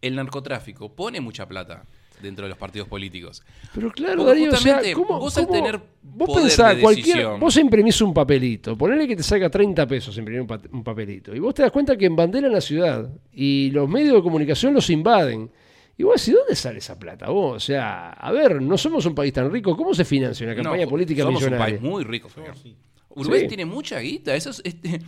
El 0.00 0.16
narcotráfico 0.16 0.94
pone 0.94 1.20
mucha 1.20 1.46
plata 1.46 1.84
dentro 2.22 2.44
de 2.44 2.48
los 2.50 2.58
partidos 2.58 2.88
políticos. 2.88 3.42
Pero 3.74 3.90
claro, 3.90 4.24
Porque 4.24 4.40
Darío, 4.40 4.52
o 4.52 4.56
sea, 4.56 4.80
¿cómo, 4.94 5.18
vos 5.18 5.36
al 5.38 5.46
cómo- 5.46 5.56
tener 5.58 5.80
vos 6.02 6.26
poder 6.28 6.42
pensás, 6.44 6.76
de 6.76 6.82
cualquier, 6.82 7.26
vos 7.38 7.56
imprimís 7.56 8.00
un 8.00 8.12
papelito, 8.14 8.76
ponele 8.76 9.06
que 9.06 9.16
te 9.16 9.22
salga 9.22 9.48
30 9.50 9.86
pesos 9.86 10.16
imprimir 10.18 10.40
un, 10.42 10.46
pa- 10.46 10.60
un 10.72 10.82
papelito, 10.82 11.34
y 11.34 11.38
vos 11.38 11.54
te 11.54 11.62
das 11.62 11.70
cuenta 11.70 11.96
que 11.96 12.06
embanderan 12.06 12.50
la 12.52 12.60
ciudad 12.60 13.08
y 13.32 13.70
los 13.70 13.88
medios 13.88 14.14
de 14.16 14.22
comunicación 14.22 14.74
los 14.74 14.88
invaden. 14.90 15.50
Y 15.96 16.04
vos 16.04 16.20
decís, 16.24 16.38
¿dónde 16.38 16.54
sale 16.54 16.78
esa 16.78 16.96
plata 16.96 17.28
vos? 17.28 17.56
O 17.56 17.60
sea, 17.60 18.10
a 18.10 18.30
ver, 18.30 18.62
no 18.62 18.78
somos 18.78 19.04
un 19.06 19.16
país 19.16 19.32
tan 19.32 19.50
rico, 19.50 19.76
¿cómo 19.76 19.92
se 19.94 20.04
financia 20.04 20.46
una 20.46 20.54
campaña 20.54 20.84
No, 20.84 20.90
política 20.90 21.22
somos 21.24 21.40
millonaria? 21.42 21.74
un 21.74 21.80
país 21.80 21.90
muy 21.90 22.04
rico. 22.04 22.28
Uruguay 23.10 23.40
Sí. 23.42 23.48
tiene 23.48 23.64
mucha 23.64 23.98
guita. 23.98 24.32
Eso 24.36 24.50
es, 24.50 24.60
este, 24.64 25.00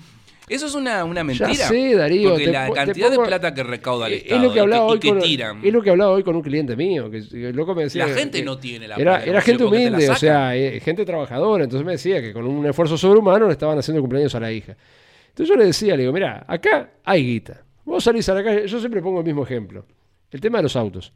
eso 0.51 0.67
es 0.67 0.75
una, 0.75 1.05
una 1.05 1.23
mentira. 1.25 1.49
Ya 1.53 1.69
sé, 1.69 1.95
Darío. 1.95 2.31
Porque 2.31 2.45
te 2.47 2.53
la 2.53 2.71
cantidad 2.71 3.09
pongo- 3.09 3.23
de 3.23 3.27
plata 3.29 3.55
que 3.55 3.63
recauda 3.63 4.07
el 4.09 4.13
Eh, 4.13 4.17
Estado 4.17 4.37
es 4.37 4.43
lo 4.47 4.53
que 4.53 4.61
hablaba 4.61 4.87
y 4.87 4.91
hoy 4.93 4.99
que 4.99 5.13
tiran. 5.13 5.61
es 5.65 5.73
lo 5.73 5.81
que 5.83 5.91
hablaba 5.91 6.11
hoy 6.13 6.23
con 6.23 6.37
un 6.37 6.43
cliente 6.43 6.77
mío 6.77 7.11
que 7.11 7.19
el 7.19 7.55
loco 7.57 7.75
me 7.75 7.85
decía 7.85 8.07
La 8.07 8.15
gente 8.15 8.39
que 8.41 8.45
no 8.45 8.59
tiene 8.59 8.89
la 8.89 8.97
era, 8.97 9.13
plata, 9.17 9.31
era 9.31 9.41
gente 9.41 9.65
humilde 9.65 10.11
o 10.11 10.17
sea 10.17 10.57
eh, 10.57 10.81
gente 10.81 11.05
trabajadora 11.05 11.65
entonces 11.65 11.87
me 11.87 11.93
decía 11.93 12.21
que 12.21 12.33
con 12.33 12.45
un 12.47 12.67
esfuerzo 12.67 12.99
sobrehumano 12.99 13.47
le 13.47 13.53
estaban 13.53 13.79
haciendo 13.79 14.01
cumpleaños 14.01 14.35
a 14.35 14.41
la 14.41 14.51
hija 14.53 14.77
entonces 15.29 15.49
yo 15.49 15.57
le 15.57 15.67
decía 15.67 15.95
le 15.97 16.03
digo 16.03 16.13
mira 16.13 16.45
acá 16.49 16.91
hay 17.05 17.25
guita 17.25 17.63
vos 17.85 18.03
salís 18.05 18.29
a 18.29 18.35
la 18.35 18.43
calle 18.45 18.67
yo 18.67 18.79
siempre 18.81 19.01
pongo 19.01 19.21
el 19.21 19.27
mismo 19.27 19.45
ejemplo 19.45 19.87
el 20.31 20.41
tema 20.41 20.59
de 20.59 20.63
los 20.65 20.75
autos 20.77 21.13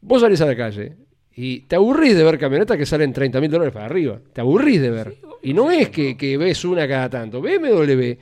vos 0.00 0.20
salís 0.20 0.40
a 0.40 0.46
la 0.46 0.56
calle 0.56 0.92
y 1.34 1.60
te 1.60 1.76
aburrís 1.76 2.14
de 2.14 2.22
ver 2.24 2.38
camionetas 2.38 2.76
que 2.76 2.84
salen 2.84 3.12
30 3.12 3.40
mil 3.40 3.50
dólares 3.50 3.72
para 3.72 3.86
arriba 3.86 4.18
te 4.32 4.40
aburrís 4.42 4.80
de 4.82 4.90
ver 4.90 5.14
y 5.42 5.54
no 5.54 5.70
es 5.70 5.88
que, 5.88 6.16
que 6.16 6.36
ves 6.36 6.64
una 6.64 6.86
cada 6.86 7.08
tanto 7.08 7.40
BMW 7.40 8.12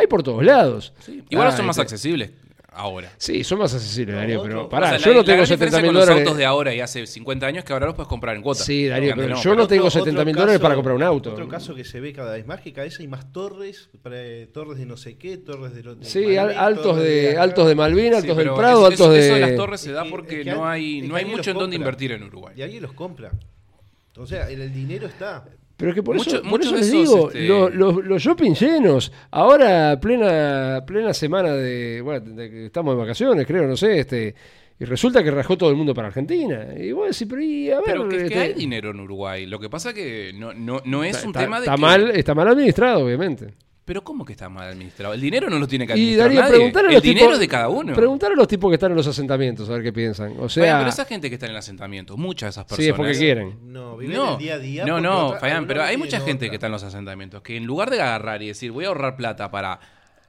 hay 0.00 0.06
por 0.06 0.22
todos 0.22 0.44
lados 0.44 0.92
Sí. 1.00 1.22
Igual 1.30 1.48
Ah, 1.48 1.52
son 1.56 1.66
más 1.66 1.78
accesibles 1.78 2.30
ahora. 2.72 3.10
Sí, 3.18 3.42
son 3.44 3.58
más 3.58 3.74
accesibles, 3.74 4.14
Darío, 4.14 4.42
pero 4.42 4.68
pará, 4.68 4.86
O 4.86 4.90
sea, 4.90 4.98
yo 4.98 5.10
la- 5.10 5.16
no 5.18 5.24
tengo 5.24 5.36
gran 5.38 5.46
70 5.46 5.64
diferencia 5.66 5.78
mil 5.82 5.88
con 5.88 5.94
los 5.96 6.04
dólares. 6.06 6.26
autos 6.26 6.38
de 6.38 6.44
ahora 6.46 6.74
y 6.74 6.80
hace 6.80 7.04
50 7.06 7.46
años 7.46 7.64
que 7.64 7.72
ahora 7.72 7.86
los 7.86 7.94
puedes 7.96 8.08
comprar 8.08 8.36
en 8.36 8.42
cuota. 8.42 8.62
Sí, 8.62 8.86
Darío, 8.86 9.12
pero 9.16 9.28
no, 9.30 9.42
yo 9.42 9.54
no 9.56 9.66
tengo 9.66 9.86
Otro- 9.88 9.98
70 10.00 10.24
mil 10.24 10.34
dólares 10.36 10.60
para 10.60 10.74
comprar 10.76 10.94
un 10.96 11.02
auto. 11.02 11.32
Otro 11.32 11.48
caso 11.48 11.74
que 11.74 11.84
se 11.84 12.00
ve 12.00 12.12
cada 12.12 12.32
vez 12.34 12.46
más 12.46 12.60
que 12.60 12.72
cada 12.72 12.84
vez 12.84 12.98
hay 13.00 13.08
más 13.08 13.32
torres, 13.32 13.90
pre- 14.02 14.46
torres 14.46 14.78
de 14.78 14.86
no 14.86 14.96
sé 14.96 15.18
qué, 15.18 15.36
torres 15.36 15.74
de... 15.74 15.82
de 15.82 16.04
Sí, 16.04 16.36
altos 16.36 16.96
de 16.98 17.30
acá. 17.32 17.42
altos 17.42 17.68
de 17.68 17.74
Malvin, 17.74 18.12
Sí, 18.12 18.14
altos 18.18 18.36
del 18.36 18.46
pero 18.46 18.56
Prado, 18.56 18.78
eso- 18.78 18.86
altos 18.86 19.00
eso, 19.06 19.12
de 19.12 19.18
eso 19.26 19.34
de 19.34 19.40
las 19.40 19.56
torres 19.56 19.80
se 19.80 19.92
da 19.92 20.04
porque 20.04 20.38
es 20.40 20.44
que 20.44 20.50
no 20.52 20.66
hay, 20.66 21.02
no 21.02 21.16
mucho 21.26 21.50
en 21.50 21.58
dónde 21.58 21.76
invertir 21.76 22.12
en 22.12 22.22
Uruguay. 22.22 22.54
Y 22.56 22.62
alguien 22.62 22.82
los 22.82 22.92
compra. 22.92 23.32
O 24.16 24.26
sea, 24.26 24.48
el, 24.48 24.60
el 24.60 24.72
dinero 24.72 25.06
está. 25.06 25.44
Pero 25.80 25.94
que 25.94 26.02
por 26.02 26.14
Mucho- 26.16 26.36
eso, 26.40 26.42
por 26.48 26.60
eso 26.60 26.76
les 26.76 26.90
digo, 26.92 27.28
este- 27.28 27.48
lo- 27.48 27.70
los, 27.70 28.04
los 28.04 28.22
shopping 28.22 28.52
llenos, 28.52 29.10
ahora 29.30 29.98
plena 29.98 30.84
plena 30.86 31.12
semana 31.14 31.54
de, 31.54 32.00
bueno, 32.02 32.20
de 32.20 32.50
que 32.50 32.66
estamos 32.66 32.94
de 32.94 33.00
vacaciones, 33.00 33.46
creo, 33.46 33.66
no 33.66 33.76
sé, 33.76 33.98
este 34.00 34.34
y 34.78 34.84
resulta 34.86 35.22
que 35.22 35.30
rajó 35.30 35.58
todo 35.58 35.68
el 35.70 35.76
mundo 35.76 35.92
para 35.92 36.08
Argentina. 36.08 36.68
Y 36.78 36.92
vos 36.92 37.08
decís, 37.10 37.26
pero 37.28 37.42
y, 37.42 37.70
a 37.70 37.76
ver, 37.76 37.84
Pero 37.86 38.08
que, 38.08 38.16
que 38.16 38.24
este, 38.24 38.38
hay 38.38 38.52
dinero 38.54 38.90
en 38.90 39.00
Uruguay. 39.00 39.44
Lo 39.46 39.58
que 39.58 39.68
pasa 39.68 39.92
que 39.92 40.32
no, 40.34 40.54
no, 40.54 40.80
no 40.86 41.04
es 41.04 41.22
un 41.24 41.32
tema 41.34 41.60
de 41.60 41.66
está 41.66 41.74
que- 41.76 41.80
mal, 41.82 42.10
está 42.12 42.34
mal 42.34 42.48
administrado, 42.48 43.04
obviamente. 43.04 43.48
Pero 43.90 44.04
¿cómo 44.04 44.24
que 44.24 44.34
está 44.34 44.48
mal 44.48 44.68
administrado? 44.68 45.14
El 45.14 45.20
dinero 45.20 45.50
no 45.50 45.58
lo 45.58 45.66
tiene 45.66 45.84
que 45.84 45.94
Y 45.98 46.14
administrar 46.14 46.28
Darío, 46.28 46.40
nadie. 46.42 46.52
a 46.54 46.80
El 46.90 46.94
los 46.94 47.02
dinero 47.02 47.20
tipos, 47.26 47.34
es 47.34 47.40
de 47.40 47.48
cada 47.48 47.68
uno. 47.68 47.92
Preguntar 47.92 48.30
a 48.30 48.34
los 48.36 48.46
tipos 48.46 48.70
que 48.70 48.74
están 48.74 48.92
en 48.92 48.96
los 48.96 49.06
asentamientos, 49.08 49.68
a 49.68 49.72
ver 49.72 49.82
qué 49.82 49.92
piensan. 49.92 50.36
O 50.38 50.48
sea, 50.48 50.62
Fabián, 50.62 50.78
pero 50.78 50.90
esa 50.90 51.04
gente 51.06 51.28
que 51.28 51.34
está 51.34 51.46
en 51.46 51.50
el 51.52 51.58
asentamiento, 51.58 52.16
muchas 52.16 52.46
de 52.46 52.50
esas 52.50 52.64
personas. 52.66 52.84
sí, 52.84 52.90
es 52.90 52.94
porque 52.96 53.18
quieren. 53.18 53.58
No, 53.72 53.96
viven 53.96 54.16
No, 54.16 54.32
el 54.34 54.38
día 54.38 54.54
a 54.54 54.58
día. 54.60 54.84
no, 54.84 55.00
no, 55.00 55.26
otra- 55.26 55.40
Fabián, 55.40 55.66
pero 55.66 55.82
hay 55.82 55.96
mucha 55.96 56.18
gente 56.20 56.44
otra. 56.44 56.50
que 56.50 56.54
está 56.54 56.66
en 56.66 56.72
los 56.72 56.84
asentamientos 56.84 57.42
que 57.42 57.56
en 57.56 57.64
lugar 57.66 57.90
de 57.90 58.00
agarrar 58.00 58.40
y 58.42 58.46
decir 58.46 58.70
voy 58.70 58.84
a 58.84 58.88
ahorrar 58.88 59.16
plata 59.16 59.50
para 59.50 59.80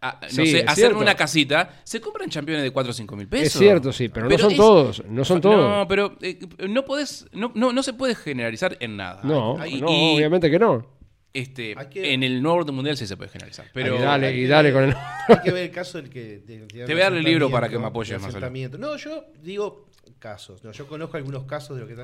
a- 0.01 0.17
no 0.23 0.29
Sí, 0.29 0.47
sé, 0.47 0.57
es 0.61 0.63
hacerme 0.63 0.73
cierto. 0.73 0.97
una 0.97 1.13
casita, 1.13 1.69
se 1.83 2.01
compran 2.01 2.31
championes 2.31 2.63
de 2.63 2.71
4 2.71 2.89
o 2.89 2.93
5 2.95 3.15
mil 3.15 3.27
pesos. 3.27 3.45
Es 3.45 3.53
cierto, 3.59 3.93
sí, 3.93 4.09
pero, 4.09 4.27
no 4.27 4.35
son 4.39 4.49
es- 4.53 4.57
todos, 4.57 5.03
no 5.07 5.23
son 5.23 5.39
todos. 5.39 5.55
No, 5.79 5.87
pero 5.87 6.17
eh, 6.23 6.39
no 6.67 6.83
podés, 6.83 7.27
no, 7.31 7.51
no, 7.53 7.71
no 7.71 7.83
se 7.83 7.93
puede 7.93 8.15
generalizar 8.15 8.75
en 8.79 8.97
nada. 8.97 9.19
No, 9.23 9.55
no, 9.59 9.67
y- 9.67 9.83
obviamente 10.15 10.49
que 10.49 10.57
no. 10.57 10.99
Este, 11.33 11.75
que- 11.89 12.13
En 12.13 12.23
el 12.23 12.41
nuevo 12.41 12.57
orden 12.57 12.75
mundial 12.75 12.97
sí 12.97 13.07
se 13.07 13.15
puede 13.15 13.29
generalizar. 13.29 13.65
Pero 13.73 13.95
y 13.95 13.99
dale, 14.01 14.27
hay 14.27 14.37
y 14.37 14.41
que 14.43 14.47
dale 14.49 14.71
ver- 14.71 14.73
con 14.73 14.89
el. 14.89 14.95
Hay 15.39 15.43
que 15.45 15.51
ver 15.53 15.63
el 15.63 15.71
caso 15.71 15.97
del 16.01 16.09
que. 16.09 16.39
de- 16.39 16.65
de- 16.65 16.85
Te 16.85 16.93
voy 16.93 17.01
a 17.01 17.05
dar 17.05 17.13
el 17.13 17.23
libro 17.23 17.49
para 17.49 17.69
que 17.69 17.79
me 17.79 17.85
apoyes, 17.87 18.21
Marcelo. 18.21 18.77
No, 18.77 18.97
yo 18.97 19.25
digo 19.41 19.87
casos. 20.19 20.63
No, 20.63 20.71
yo 20.71 20.87
conozco 20.87 21.17
algunos 21.17 21.43
casos 21.45 21.77
de 21.77 21.81
lo 21.83 21.87
que 21.87 21.95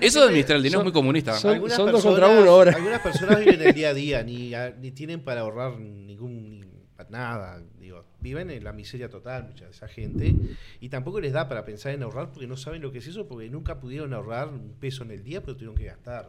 eso 0.00 0.20
de 0.20 0.26
administrar 0.26 0.56
el 0.56 0.62
dinero 0.62 0.80
son- 0.80 0.86
es 0.88 0.92
muy 0.92 1.00
comunista. 1.00 1.34
son- 1.34 1.54
algunas 1.54 1.76
dos 1.78 1.86
personas- 1.92 2.20
contra 2.20 2.40
uno 2.40 2.50
ahora. 2.50 2.72
Algunas 2.72 3.00
personas 3.00 3.38
viven 3.38 3.62
el 3.62 3.72
día 3.74 3.88
a 3.90 3.94
día, 3.94 4.22
ni, 4.22 4.54
a- 4.54 4.70
ni 4.70 4.90
tienen 4.90 5.20
para 5.20 5.42
ahorrar 5.42 5.78
ningún 5.78 6.60
ni 6.60 6.66
nada. 7.10 7.62
Digo, 7.78 8.04
viven 8.20 8.50
en 8.50 8.64
la 8.64 8.72
miseria 8.72 9.08
total, 9.08 9.44
mucha 9.44 9.64
de 9.66 9.70
esa 9.70 9.86
gente. 9.86 10.34
Y 10.80 10.88
tampoco 10.88 11.20
les 11.20 11.32
da 11.32 11.48
para 11.48 11.64
pensar 11.64 11.92
en 11.92 12.02
ahorrar 12.02 12.32
porque 12.32 12.46
no 12.46 12.56
saben 12.56 12.82
lo 12.82 12.90
que 12.90 12.98
es 12.98 13.06
eso, 13.06 13.28
porque 13.28 13.48
nunca 13.50 13.78
pudieron 13.78 14.12
ahorrar 14.14 14.48
un 14.48 14.74
peso 14.80 15.04
en 15.04 15.10
el 15.12 15.22
día, 15.22 15.40
pero 15.42 15.54
tuvieron 15.54 15.76
que 15.76 15.84
gastar. 15.84 16.28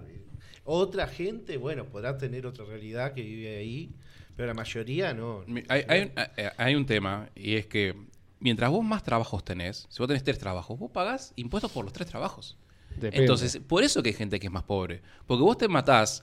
Otra 0.70 1.08
gente, 1.08 1.56
bueno, 1.56 1.86
podrá 1.86 2.18
tener 2.18 2.46
otra 2.46 2.66
realidad 2.66 3.14
que 3.14 3.22
vive 3.22 3.56
ahí, 3.58 3.90
pero 4.36 4.48
la 4.48 4.54
mayoría 4.54 5.14
no. 5.14 5.44
Mi- 5.48 5.64
Hay, 5.70 5.84
hay 5.88 6.02
un, 6.02 6.12
eh, 6.36 6.52
hay 6.58 6.76
un 6.76 6.86
tema 6.86 7.30
y 7.36 7.56
es 7.56 7.68
que 7.68 7.96
mientras 8.42 8.70
vos 8.70 8.84
más 8.84 9.02
trabajos 9.02 9.46
tenés, 9.46 9.88
si 9.90 10.00
vos 10.00 10.08
tenés 10.08 10.26
tres 10.26 10.38
trabajos, 10.38 10.78
vos 10.78 10.92
pagás 10.92 11.32
impuestos 11.38 11.72
por 11.72 11.86
los 11.86 11.94
tres 11.94 12.10
trabajos. 12.10 12.58
Depende. 12.98 13.18
Entonces, 13.18 13.62
por 13.66 13.82
eso 13.82 14.04
que 14.04 14.10
hay 14.10 14.16
gente 14.16 14.40
que 14.42 14.48
es 14.48 14.52
más 14.54 14.64
pobre. 14.64 15.02
Porque 15.26 15.42
vos 15.44 15.58
te 15.58 15.70
matás, 15.70 16.22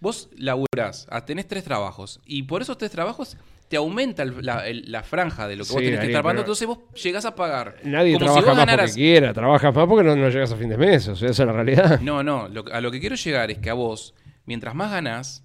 vos 0.00 0.28
laburás, 0.36 1.06
ah, 1.10 1.24
tenés 1.24 1.48
tres 1.48 1.64
trabajos 1.64 2.20
y 2.26 2.42
por 2.42 2.60
esos 2.60 2.76
tres 2.76 2.90
trabajos 2.90 3.38
te 3.68 3.76
aumenta 3.76 4.22
el- 4.22 4.44
la, 4.44 4.66
el- 4.66 4.90
la 4.90 5.02
franja 5.02 5.46
de 5.46 5.56
lo 5.56 5.64
que 5.64 5.72
vos 5.72 5.80
Sí, 5.80 5.84
tenés 5.86 6.00
que 6.00 6.06
estar 6.06 6.22
pagando. 6.22 6.42
Entonces 6.42 6.66
vos 6.66 6.78
llegás 7.02 7.24
a 7.24 7.34
pagar. 7.34 7.76
Nadie 7.84 8.14
como 8.14 8.24
trabaja 8.26 8.40
si 8.40 8.46
vos 8.48 8.56
más 8.56 8.66
ganaras. 8.66 8.90
porque 8.90 9.00
quiera, 9.02 9.34
trabajas 9.34 9.74
más 9.74 9.86
porque 9.86 10.04
no, 10.08 10.16
no 10.16 10.28
llegas 10.30 10.52
a 10.52 10.56
fin 10.56 10.68
de 10.70 10.78
mes, 10.78 11.06
o 11.08 11.16
sea, 11.16 11.28
esa 11.30 11.42
es 11.42 11.46
la 11.46 11.52
realidad. 11.52 12.00
No, 12.00 12.22
no, 12.22 12.48
lo- 12.48 12.64
a 12.72 12.80
lo 12.80 12.90
que 12.90 13.00
quiero 13.00 13.16
llegar 13.16 13.50
es 13.50 13.58
que 13.58 13.70
a 13.70 13.74
vos, 13.74 14.14
mientras 14.46 14.74
más 14.74 14.90
ganás, 14.90 15.44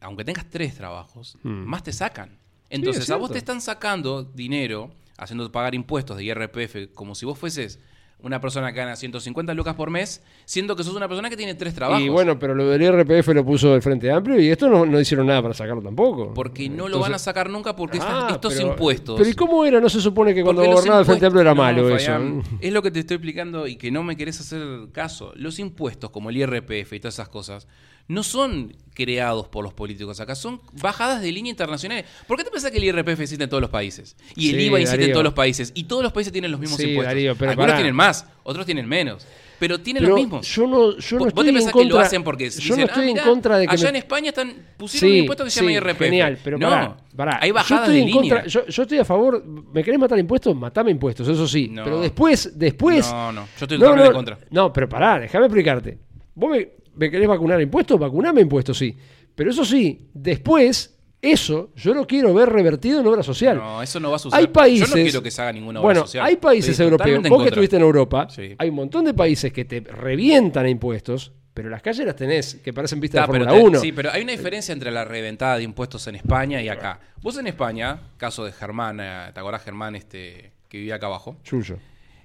aunque 0.00 0.24
tengas 0.24 0.46
tres 0.50 0.74
trabajos, 0.74 1.38
Mm. 1.42 1.48
más 1.64 1.82
te 1.82 1.92
sacan. 1.92 2.38
Entonces, 2.68 3.04
es 3.04 3.10
a 3.10 3.16
vos 3.16 3.30
te 3.30 3.38
están 3.38 3.60
sacando 3.60 4.24
dinero, 4.24 4.90
haciendo 5.18 5.50
pagar 5.52 5.74
impuestos 5.74 6.16
de 6.16 6.24
IRPF, 6.24 6.88
como 6.94 7.14
si 7.14 7.24
vos 7.24 7.38
fueses 7.38 7.78
una 8.22 8.40
persona 8.40 8.72
que 8.72 8.78
gana 8.78 8.96
150 8.96 9.54
lucas 9.54 9.74
por 9.74 9.90
mes, 9.90 10.22
siendo 10.46 10.74
que 10.74 10.82
sos 10.82 10.96
una 10.96 11.06
persona 11.06 11.28
que 11.30 11.36
tiene 11.36 11.54
tres 11.54 11.74
trabajos. 11.74 12.02
Y 12.04 12.08
bueno, 12.08 12.38
pero 12.38 12.54
lo 12.54 12.66
del 12.68 12.82
IRPF 12.82 13.28
lo 13.28 13.44
puso 13.44 13.74
el 13.74 13.82
Frente 13.82 14.10
Amplio 14.10 14.40
y 14.40 14.48
esto 14.48 14.68
no, 14.68 14.84
no 14.86 14.98
hicieron 14.98 15.26
nada 15.26 15.42
para 15.42 15.54
sacarlo 15.54 15.82
tampoco. 15.82 16.32
porque 16.34 16.68
no 16.68 16.88
lo 16.88 16.98
van 16.98 17.14
a 17.14 17.18
sacar 17.18 17.50
nunca 17.50 17.76
porque 17.76 17.98
Ah, 18.00 18.28
estos 18.32 18.54
pero- 18.54 18.68
impuestos... 18.68 19.16
Pero 19.18 19.30
¿y 19.30 19.34
cómo 19.34 19.64
era? 19.64 19.80
No 19.80 19.88
se 19.88 20.00
supone 20.00 20.34
que 20.34 20.42
cuando 20.42 20.64
gobernaba 20.64 21.00
el 21.00 21.06
Frente 21.06 21.26
Amplio 21.26 21.42
era 21.42 21.50
No, 21.54 21.62
malo 21.62 21.94
eso. 21.94 22.12
Es 22.60 22.72
lo 22.72 22.82
que 22.82 22.90
te 22.90 23.00
estoy 23.00 23.16
explicando 23.16 23.66
y 23.66 23.76
que 23.76 23.90
no 23.90 24.02
me 24.02 24.16
querés 24.16 24.40
hacer 24.40 24.62
caso. 24.92 25.32
Los 25.36 25.58
impuestos, 25.58 26.10
como 26.10 26.30
el 26.30 26.36
IRPF 26.38 26.94
y 26.94 27.00
todas 27.00 27.14
esas 27.14 27.28
cosas, 27.28 27.68
no 28.08 28.22
son 28.22 28.74
creados 28.94 29.46
por 29.48 29.62
los 29.62 29.74
políticos 29.74 30.20
acá, 30.20 30.34
son 30.34 30.58
bajadas 30.80 31.20
de 31.20 31.30
línea 31.30 31.50
internacionales. 31.50 32.06
¿Por 32.26 32.38
qué 32.38 32.44
te 32.44 32.50
pensás 32.50 32.70
que 32.70 32.78
el 32.78 32.84
IRPF 32.84 33.20
existe 33.20 33.44
en 33.44 33.50
todos 33.50 33.60
los 33.60 33.68
países? 33.68 34.16
Y 34.34 34.50
el 34.50 34.56
Sí, 34.60 34.66
IVA 34.66 34.80
existe 34.80 35.04
en 35.04 35.12
todos 35.12 35.24
los 35.24 35.34
países. 35.34 35.70
Y 35.74 35.84
todos 35.84 36.02
los 36.02 36.12
países 36.12 36.32
tienen 36.32 36.50
los 36.50 36.58
mismos 36.60 36.78
Sí, 36.78 36.88
impuestos. 36.88 37.10
Darío, 37.14 37.34
pero 37.36 37.50
Algunos 37.50 37.74
tienen 37.74 37.94
más, 37.94 38.26
otros 38.42 38.64
tienen 38.64 38.88
menos. 38.88 39.26
Pero 39.58 39.80
tienen 39.80 40.02
Pero 40.02 40.14
los 40.16 40.22
mismos. 40.24 40.46
yo 40.54 40.66
no, 40.66 40.96
yo 40.98 41.16
no 41.16 41.18
¿Vos- 41.24 41.28
estoy 41.28 41.32
¿Vos 41.32 41.44
te 41.44 41.48
en 41.48 41.54
pensás 41.54 41.72
contra, 41.72 41.88
que 41.88 41.94
lo 41.94 41.98
hacen 42.00 42.24
porque 42.24 42.44
yo 42.50 42.56
dicen, 42.56 42.76
no 42.78 42.84
estoy 42.84 43.04
"Ah, 43.06 43.10
en 43.10 43.16
contra 43.18 43.58
de 43.58 43.66
que 43.66 43.72
allá 43.72 43.82
me- 43.84 43.88
en 43.88 43.96
España 43.96 44.28
están, 44.28 44.54
pusieron 44.76 45.08
Sí, 45.08 45.12
un 45.14 45.20
impuesto 45.20 45.44
que 45.44 45.50
se 45.50 45.60
llama 45.60 45.72
IRPF? 45.72 45.98
Genial, 46.04 46.38
pero 46.44 46.58
no, 46.58 46.68
pará, 46.68 46.96
pará. 47.16 47.38
hay 47.40 47.48
yo 47.48 47.54
bajadas 47.54 47.82
estoy 47.84 47.94
de 47.94 48.00
en 48.02 48.06
línea. 48.06 48.20
contra, 48.34 48.46
yo, 48.46 48.66
yo 48.66 48.82
estoy 48.82 48.98
a 48.98 49.04
favor, 49.06 49.42
me 49.46 49.82
querés 49.82 49.98
matar 49.98 50.18
impuestos, 50.18 50.54
matame 50.54 50.90
impuestos, 50.90 51.26
eso 51.28 51.48
sí. 51.48 51.68
No. 51.68 51.84
Pero 51.84 52.00
después, 52.00 52.52
después. 52.58 53.10
No, 53.10 53.32
no, 53.32 53.40
yo 53.58 53.64
estoy 53.64 53.78
totalmente 53.78 54.06
en 54.08 54.12
contra. 54.12 54.38
No, 54.50 54.72
pero 54.72 54.88
pará, 54.90 55.18
déjame 55.20 55.46
explicarte. 55.46 55.98
Vos 56.34 56.50
me, 56.50 56.68
me 56.96 57.10
querés 57.10 57.28
vacunar 57.28 57.60
impuestos, 57.60 57.98
vacuname 57.98 58.40
impuestos, 58.40 58.76
sí. 58.78 58.96
Pero 59.34 59.50
eso 59.50 59.64
sí, 59.64 60.08
después, 60.14 60.96
eso 61.20 61.70
yo 61.76 61.92
lo 61.94 62.06
quiero 62.06 62.32
ver 62.34 62.48
revertido 62.48 63.00
en 63.00 63.06
obra 63.06 63.22
social. 63.22 63.56
No, 63.58 63.82
eso 63.82 64.00
no 64.00 64.10
va 64.10 64.16
a 64.16 64.18
suceder. 64.18 64.40
Hay 64.46 64.52
países. 64.52 64.88
Yo 64.90 64.96
no 64.96 65.02
quiero 65.02 65.22
que 65.22 65.30
se 65.30 65.42
haga 65.42 65.52
ninguna 65.52 65.80
obra 65.80 65.86
Bueno, 65.86 66.00
social. 66.02 66.24
hay 66.26 66.36
países 66.36 66.78
europeos. 66.80 67.22
Vos 67.28 67.42
que 67.42 67.48
estuviste 67.48 67.76
en 67.76 67.82
Europa, 67.82 68.28
Sí. 68.30 68.54
hay 68.58 68.68
un 68.68 68.74
montón 68.76 69.04
de 69.04 69.14
países 69.14 69.52
que 69.52 69.64
te 69.64 69.80
revientan 69.80 70.66
a 70.66 70.68
impuestos, 70.70 71.32
pero 71.52 71.68
las 71.70 71.80
calles 71.82 72.04
las 72.06 72.16
tenés, 72.16 72.56
que 72.56 72.72
parecen 72.72 73.00
vistas 73.00 73.20
Ah, 73.20 73.22
de 73.22 73.26
Fórmula 73.38 73.52
te- 73.52 73.62
1. 73.62 73.80
Sí, 73.80 73.92
pero 73.92 74.10
hay 74.12 74.22
una 74.22 74.32
diferencia 74.32 74.72
entre 74.72 74.90
la 74.90 75.04
reventada 75.04 75.56
de 75.56 75.62
impuestos 75.64 76.06
en 76.06 76.14
España 76.16 76.60
y 76.62 76.68
acá. 76.68 77.00
Vos 77.22 77.36
en 77.38 77.46
España, 77.46 77.98
caso 78.18 78.44
de 78.44 78.52
Germán, 78.52 79.00
eh, 79.00 79.30
¿te 79.32 79.40
acordás 79.40 79.62
Germán 79.62 79.96
este, 79.96 80.52
que 80.68 80.78
vivía 80.78 80.96
acá 80.96 81.06
abajo? 81.06 81.36
Yuyo. 81.44 81.78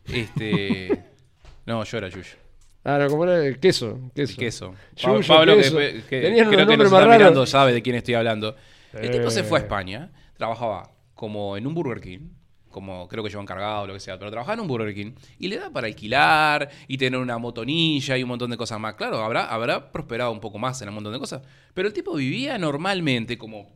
Este. 0.06 1.04
no, 1.66 1.84
yo 1.84 1.98
era 1.98 2.10
Yuyo. 2.10 2.41
Ah, 2.84 2.98
no, 2.98 3.08
como 3.10 3.26
era 3.26 3.46
el 3.46 3.60
queso. 3.60 4.12
queso. 4.16 4.32
El 4.34 4.38
queso. 4.38 4.76
Yuyo, 4.96 5.28
Pablo, 5.28 5.56
que- 5.56 5.62
queso. 5.62 5.78
que, 5.78 6.04
que 6.10 6.22
Tenían 6.22 6.48
unos 6.48 6.56
creo 6.56 6.68
que 6.68 6.78
nos 6.78 6.86
está 6.92 7.08
mirando, 7.08 7.46
sabe 7.46 7.74
de 7.74 7.82
quién 7.82 7.96
estoy 7.96 8.16
hablando. 8.16 8.56
El 8.94 9.12
tipo 9.12 9.30
se 9.30 9.44
fue 9.44 9.60
a 9.60 9.62
Eh. 9.62 9.64
España, 9.66 10.12
trabajaba 10.38 10.92
como 11.14 11.56
en 11.58 11.68
un 11.68 11.74
Burger 11.76 12.02
King, 12.02 12.30
como 12.72 13.08
creo 13.08 13.24
que 13.24 13.30
lleva 13.30 13.42
encargado 13.44 13.82
o 13.84 13.88
lo 13.88 13.94
que 13.94 14.00
sea, 14.00 14.18
pero 14.18 14.32
trabajaba 14.32 14.56
en 14.56 14.60
un 14.62 14.68
Burger 14.68 14.94
King 14.96 15.12
y 15.38 15.48
le 15.50 15.58
da 15.58 15.70
para 15.70 15.88
alquilar 15.88 16.70
y 16.88 16.98
tener 16.98 17.20
una 17.20 17.38
motonilla 17.38 18.18
y 18.18 18.24
un 18.24 18.30
montón 18.30 18.50
de 18.50 18.58
cosas 18.58 18.80
más. 18.80 18.96
Claro, 18.96 19.22
habrá, 19.24 19.46
habrá 19.46 19.92
prosperado 19.92 20.32
un 20.32 20.40
poco 20.40 20.58
más 20.58 20.82
en 20.82 20.88
un 20.90 20.96
montón 20.96 21.14
de 21.14 21.20
cosas, 21.20 21.42
pero 21.74 21.88
el 21.88 21.94
tipo 21.94 22.16
vivía 22.16 22.58
normalmente 22.58 23.38
como 23.38 23.70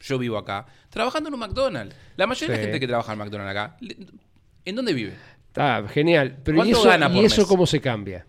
yo 0.00 0.18
vivo 0.18 0.36
acá, 0.36 0.66
trabajando 0.90 1.28
en 1.28 1.34
un 1.34 1.40
McDonald's. 1.40 1.94
La 2.16 2.26
mayoría 2.26 2.54
de 2.56 2.58
la 2.58 2.64
gente 2.64 2.80
que 2.80 2.88
trabaja 2.88 3.12
en 3.12 3.18
McDonald's 3.20 3.50
acá, 3.52 3.76
¿en 4.64 4.74
dónde 4.74 4.92
vive? 4.94 5.12
Está 5.46 5.86
genial. 5.88 6.38
Pero 6.42 6.56
¿y 6.56 6.58
¿Cuánto 6.60 6.78
eso, 6.78 6.88
gana 6.88 7.06
y 7.10 7.14
por 7.16 7.24
eso 7.24 7.40
mes? 7.42 7.46
cómo 7.48 7.66
se 7.66 7.80
cambia? 7.80 8.26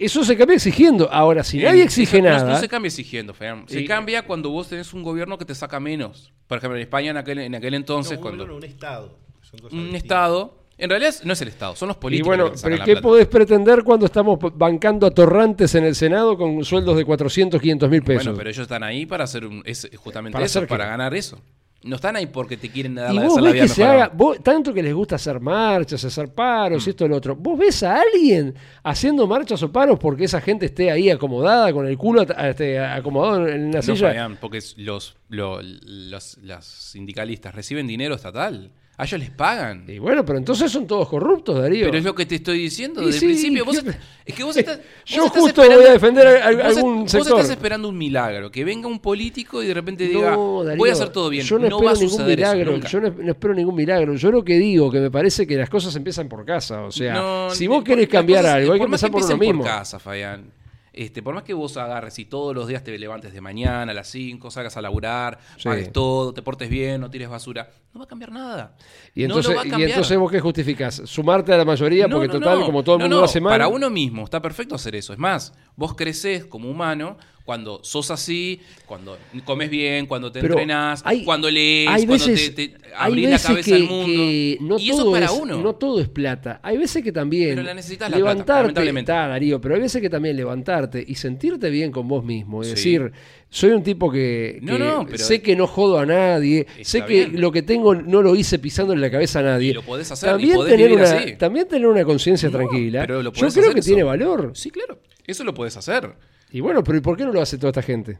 Eso 0.00 0.24
se 0.24 0.36
cambia 0.36 0.56
exigiendo. 0.56 1.12
Ahora, 1.12 1.44
si 1.44 1.58
nadie 1.58 1.82
Eh, 1.82 1.84
exige 1.84 2.18
eso 2.18 2.26
nada. 2.26 2.54
No, 2.54 2.58
se 2.58 2.68
cambia 2.68 2.88
exigiendo, 2.88 3.34
Fernando. 3.34 3.70
Se 3.70 3.82
Y- 3.82 3.86
cambia 3.86 4.22
cuando 4.22 4.48
vos 4.50 4.66
tenés 4.68 4.92
un 4.94 5.02
gobierno 5.02 5.36
que 5.36 5.44
te 5.44 5.54
saca 5.54 5.78
menos. 5.78 6.32
Por 6.46 6.56
ejemplo, 6.58 6.76
en 6.76 6.82
España 6.82 7.10
en 7.10 7.16
aquel, 7.18 7.38
en 7.40 7.54
aquel 7.54 7.74
entonces, 7.74 8.16
No, 8.16 8.22
cuando 8.22 8.44
un 8.44 8.64
Estado. 8.64 9.18
Son 9.42 9.60
cosas 9.60 9.72
un 9.74 9.78
distintas. 9.84 10.02
Estado, 10.02 10.54
en 10.78 10.88
realidad 10.90 11.14
no 11.24 11.32
es 11.34 11.42
el 11.42 11.48
Estado, 11.48 11.76
son 11.76 11.88
los 11.88 11.96
Y 11.98 12.00
políticos 12.00 12.26
bueno, 12.28 12.44
que 12.46 12.50
te 12.52 12.56
sacan 12.56 12.70
pero 12.70 12.78
la 12.78 12.84
¿qué 12.86 12.92
plata. 12.92 13.02
podés 13.02 13.26
pretender 13.26 13.84
cuando 13.84 14.06
estamos 14.06 14.38
bancando 14.54 15.06
a 15.06 15.10
torrantes 15.10 15.74
en 15.74 15.84
el 15.84 15.94
Senado 15.94 16.36
con 16.38 16.64
sueldos 16.64 16.96
de 16.96 17.04
400, 17.04 17.60
500 17.60 17.90
mil 17.90 18.02
pesos? 18.02 18.24
Bueno, 18.24 18.38
pero 18.38 18.48
ellos 18.50 18.62
están 18.62 18.82
ahí 18.82 19.04
para 19.04 19.24
hacer 19.24 19.44
un, 19.44 19.62
es 19.66 19.88
justamente 19.96 20.32
¿Para 20.32 20.46
eso, 20.46 20.60
hacer 20.60 20.66
qué? 20.68 20.72
para 20.72 20.86
ganar 20.86 21.14
eso. 21.14 21.38
No 21.82 21.96
están 21.96 22.14
ahí 22.14 22.26
porque 22.26 22.58
te 22.58 22.68
quieren 22.68 22.94
dar 22.94 23.10
y 23.10 23.16
la, 23.16 23.22
vos 23.24 23.36
la 23.36 23.42
ves 23.44 23.52
vida 23.54 23.62
que 23.64 23.68
se 23.68 23.84
haga, 23.84 24.08
vos- 24.12 24.38
tanto 24.42 24.74
que 24.74 24.82
les 24.82 24.92
gusta 24.92 25.14
hacer 25.16 25.40
marchas, 25.40 26.04
hacer 26.04 26.28
paros, 26.34 26.86
Mm. 26.86 26.90
esto 26.90 27.06
y 27.06 27.08
lo 27.08 27.16
otro. 27.16 27.36
¿Vos 27.36 27.58
ves 27.58 27.82
a 27.82 28.00
alguien 28.02 28.54
haciendo 28.82 29.26
marchas 29.26 29.62
o 29.62 29.72
paros 29.72 29.98
porque 29.98 30.24
esa 30.24 30.42
gente 30.42 30.66
esté 30.66 30.90
ahí 30.90 31.08
acomodada, 31.08 31.72
con 31.72 31.86
el 31.86 31.96
culo 31.96 32.20
este, 32.22 32.78
acomodado 32.78 33.48
en 33.48 33.70
la 33.72 33.78
No, 33.78 33.82
silla? 33.82 34.08
Fabián, 34.08 34.36
porque 34.38 34.58
los, 34.76 35.16
lo- 35.30 35.60
los, 35.62 36.36
las 36.42 36.66
sindicalistas 36.66 37.54
reciben 37.54 37.86
dinero 37.86 38.14
estatal. 38.14 38.70
A 39.00 39.04
ellos 39.04 39.18
les 39.20 39.30
pagan. 39.30 39.84
Y 39.88 39.98
bueno, 39.98 40.24
pero 40.26 40.38
entonces 40.38 40.70
son 40.70 40.86
todos 40.86 41.08
corruptos, 41.08 41.58
Darío. 41.58 41.86
Pero 41.86 41.96
es 41.96 42.04
lo 42.04 42.14
que 42.14 42.26
te 42.26 42.34
estoy 42.34 42.58
diciendo 42.58 43.00
desde 43.00 43.18
sí, 43.20 43.24
el 43.24 43.30
principio. 43.32 43.64
Vos 43.64 43.80
¿qué- 43.80 43.88
est- 43.90 43.98
es 44.26 44.34
que 44.34 44.44
vos 44.44 44.56
estás. 44.56 44.76
vos 44.78 44.86
Yo 45.06 45.24
estás 45.26 45.40
justo 45.42 45.62
voy 45.62 45.72
a 45.72 45.92
defender 45.92 46.26
a- 46.26 46.46
a- 46.48 46.52
vos 46.52 46.76
algún 46.76 46.98
est- 47.04 47.08
sector. 47.08 47.30
Vos 47.32 47.40
estás 47.40 47.50
esperando 47.56 47.88
un 47.88 47.96
milagro. 47.96 48.50
Que 48.50 48.62
venga 48.64 48.88
un 48.88 48.98
político 49.00 49.62
y 49.62 49.66
de 49.68 49.72
repente 49.74 50.06
diga: 50.06 50.32
No, 50.32 50.62
Darío, 50.64 50.78
Voy 50.78 50.90
a 50.90 50.92
hacer 50.92 51.08
todo 51.08 51.30
bien. 51.30 51.44
Yo 51.46 51.56
no, 51.58 51.60
no 51.62 51.66
espero 51.76 51.84
va 51.84 51.90
a 51.90 51.94
ningún 51.94 52.10
suceder 52.10 52.40
eso 52.40 52.52
milagro. 52.52 52.72
nunca. 52.72 52.88
yo 52.88 53.00
no, 53.00 53.14
no 53.22 53.30
espero 53.32 53.54
ningún 53.54 53.74
milagro. 53.74 54.14
Yo 54.16 54.30
lo 54.30 54.44
que 54.44 54.58
digo, 54.58 54.90
que 54.90 55.00
me 55.00 55.10
parece 55.10 55.46
que 55.46 55.56
las 55.56 55.70
cosas 55.70 55.96
empiezan 55.96 56.28
por 56.28 56.44
casa. 56.44 56.82
O 56.84 56.92
sea, 56.92 57.48
si 57.50 57.66
vos 57.66 57.78
por- 57.78 57.84
querés 57.84 58.08
cambiar 58.08 58.42
cosas- 58.42 58.54
algo, 58.56 58.72
hay 58.74 58.78
que 58.80 58.84
empezar 58.84 59.10
por 59.10 59.22
empiecen 59.22 59.38
mismo. 59.48 59.64
casa, 59.64 59.98
Fabián. 59.98 60.52
Este, 60.92 61.22
por 61.22 61.34
más 61.34 61.44
que 61.44 61.54
vos 61.54 61.76
agarres 61.76 62.18
y 62.18 62.24
todos 62.24 62.54
los 62.54 62.66
días 62.68 62.82
te 62.82 62.96
levantes 62.98 63.32
de 63.32 63.40
mañana 63.40 63.92
a 63.92 63.94
las 63.94 64.08
5, 64.08 64.50
salgas 64.50 64.76
a 64.76 64.82
laburar, 64.82 65.38
Sí. 65.56 65.68
pagues 65.68 65.92
todo, 65.92 66.34
te 66.34 66.42
portes 66.42 66.68
bien, 66.68 67.00
no 67.00 67.10
tires 67.10 67.28
basura, 67.28 67.70
no 67.92 68.00
va 68.00 68.04
a 68.04 68.08
cambiar 68.08 68.32
nada. 68.32 68.76
Y 69.14 69.24
entonces, 69.24 69.50
lo 69.50 69.56
va 69.56 69.62
a 69.62 69.80
y 69.80 69.84
entonces 69.84 70.18
vos 70.18 70.30
qué 70.30 70.40
justificás? 70.40 71.02
Sumarte 71.04 71.52
a 71.52 71.56
la 71.56 71.64
mayoría 71.64 72.06
No, 72.06 72.16
porque 72.16 72.28
no, 72.28 72.34
total, 72.34 72.64
como 72.64 72.82
todo 72.82 72.96
el 72.96 73.02
mundo 73.02 73.18
lo 73.18 73.24
hace 73.24 73.40
mal. 73.40 73.52
Para 73.52 73.68
uno 73.68 73.90
mismo 73.90 74.24
está 74.24 74.40
perfecto 74.42 74.74
hacer 74.74 74.94
eso. 74.96 75.12
Es 75.12 75.18
más, 75.18 75.52
vos 75.76 75.94
creces 75.94 76.44
como 76.44 76.68
humano 76.70 77.16
cuando 77.50 77.80
sos 77.82 78.12
así, 78.12 78.60
cuando 78.86 79.18
comes 79.44 79.68
bien, 79.70 80.06
cuando 80.06 80.30
te 80.30 80.40
Pero 80.40 80.54
hay- 81.02 81.24
cuando 81.24 81.50
lees, 81.50 81.88
hay 81.90 82.06
cuando 82.06 82.26
veces, 82.28 82.54
te, 82.54 82.68
te 82.68 82.76
hay 82.96 83.10
abrís 83.10 83.24
la 83.24 83.30
veces 83.32 83.46
cabeza 83.48 83.70
que, 83.70 83.74
al 83.74 83.82
mundo. 83.82 84.06
que 84.22 84.58
no 84.60 84.78
y 84.78 84.90
eso 84.90 84.98
todo 85.02 85.10
para 85.10 85.26
es, 85.26 85.32
uno. 85.32 85.60
no 85.60 85.74
todo 85.74 86.00
es 86.00 86.08
plata. 86.08 86.60
Hay 86.62 86.76
veces 86.78 87.02
que 87.02 87.10
también 87.10 87.50
Pero 87.56 87.62
la 87.64 87.74
necesitas 87.74 88.08
la 88.08 88.16
plata, 88.18 88.18
levantarte, 88.18 88.62
lamentablemente. 88.62 89.10
está, 89.10 89.26
Darío, 89.26 89.60
pero 89.60 89.74
hay 89.74 89.80
veces 89.80 90.00
que 90.00 90.08
también 90.08 90.36
levantarte 90.36 91.04
y 91.04 91.16
sentirte 91.16 91.70
bien 91.70 91.90
con 91.90 92.06
vos 92.06 92.24
mismo 92.24 92.62
y 92.62 92.66
Sí. 92.66 92.70
decir, 92.70 93.10
soy 93.48 93.70
un 93.72 93.82
tipo 93.82 94.12
que, 94.12 94.60
No, 94.62 94.74
que 94.74 94.78
no, 94.78 95.06
pero- 95.06 95.18
sé 95.18 95.42
que 95.42 95.56
no 95.56 95.66
jodo 95.66 95.98
a 95.98 96.06
nadie, 96.06 96.68
sé 96.82 97.00
que 97.04 97.26
bien. 97.26 97.40
lo 97.40 97.50
que 97.50 97.62
tengo 97.62 97.96
no 97.96 98.22
lo 98.22 98.36
hice 98.36 98.60
pisando 98.60 98.92
en 98.92 99.00
la 99.00 99.10
cabeza 99.10 99.40
a 99.40 99.42
nadie. 99.42 99.70
Y 99.70 99.74
lo 99.74 99.82
podés 99.82 100.08
hacer, 100.12 100.28
y 100.28 100.32
también 100.34 100.54
podés 100.54 100.70
tener 100.70 100.88
vivir 100.88 101.04
una, 101.04 101.18
así. 101.18 101.32
también 101.36 101.66
tener 101.66 101.88
una 101.88 102.04
conciencia 102.04 102.48
No, 102.48 102.58
tranquila. 102.58 103.00
pero 103.00 103.24
lo 103.24 103.32
Yo 103.32 103.40
podés 103.40 103.54
creo 103.54 103.74
que 103.74 103.80
eso. 103.80 103.86
tiene 103.88 104.04
valor. 104.04 104.52
Sí, 104.54 104.70
claro. 104.70 105.00
Eso 105.26 105.42
lo 105.42 105.52
puedes 105.52 105.76
hacer. 105.76 106.12
Y 106.52 106.60
bueno, 106.60 106.82
pero 106.84 106.98
¿y 106.98 107.00
por 107.00 107.16
qué 107.16 107.24
no 107.24 107.32
lo 107.32 107.40
hace 107.40 107.56
toda 107.58 107.70
esta 107.70 107.82
gente? 107.82 108.18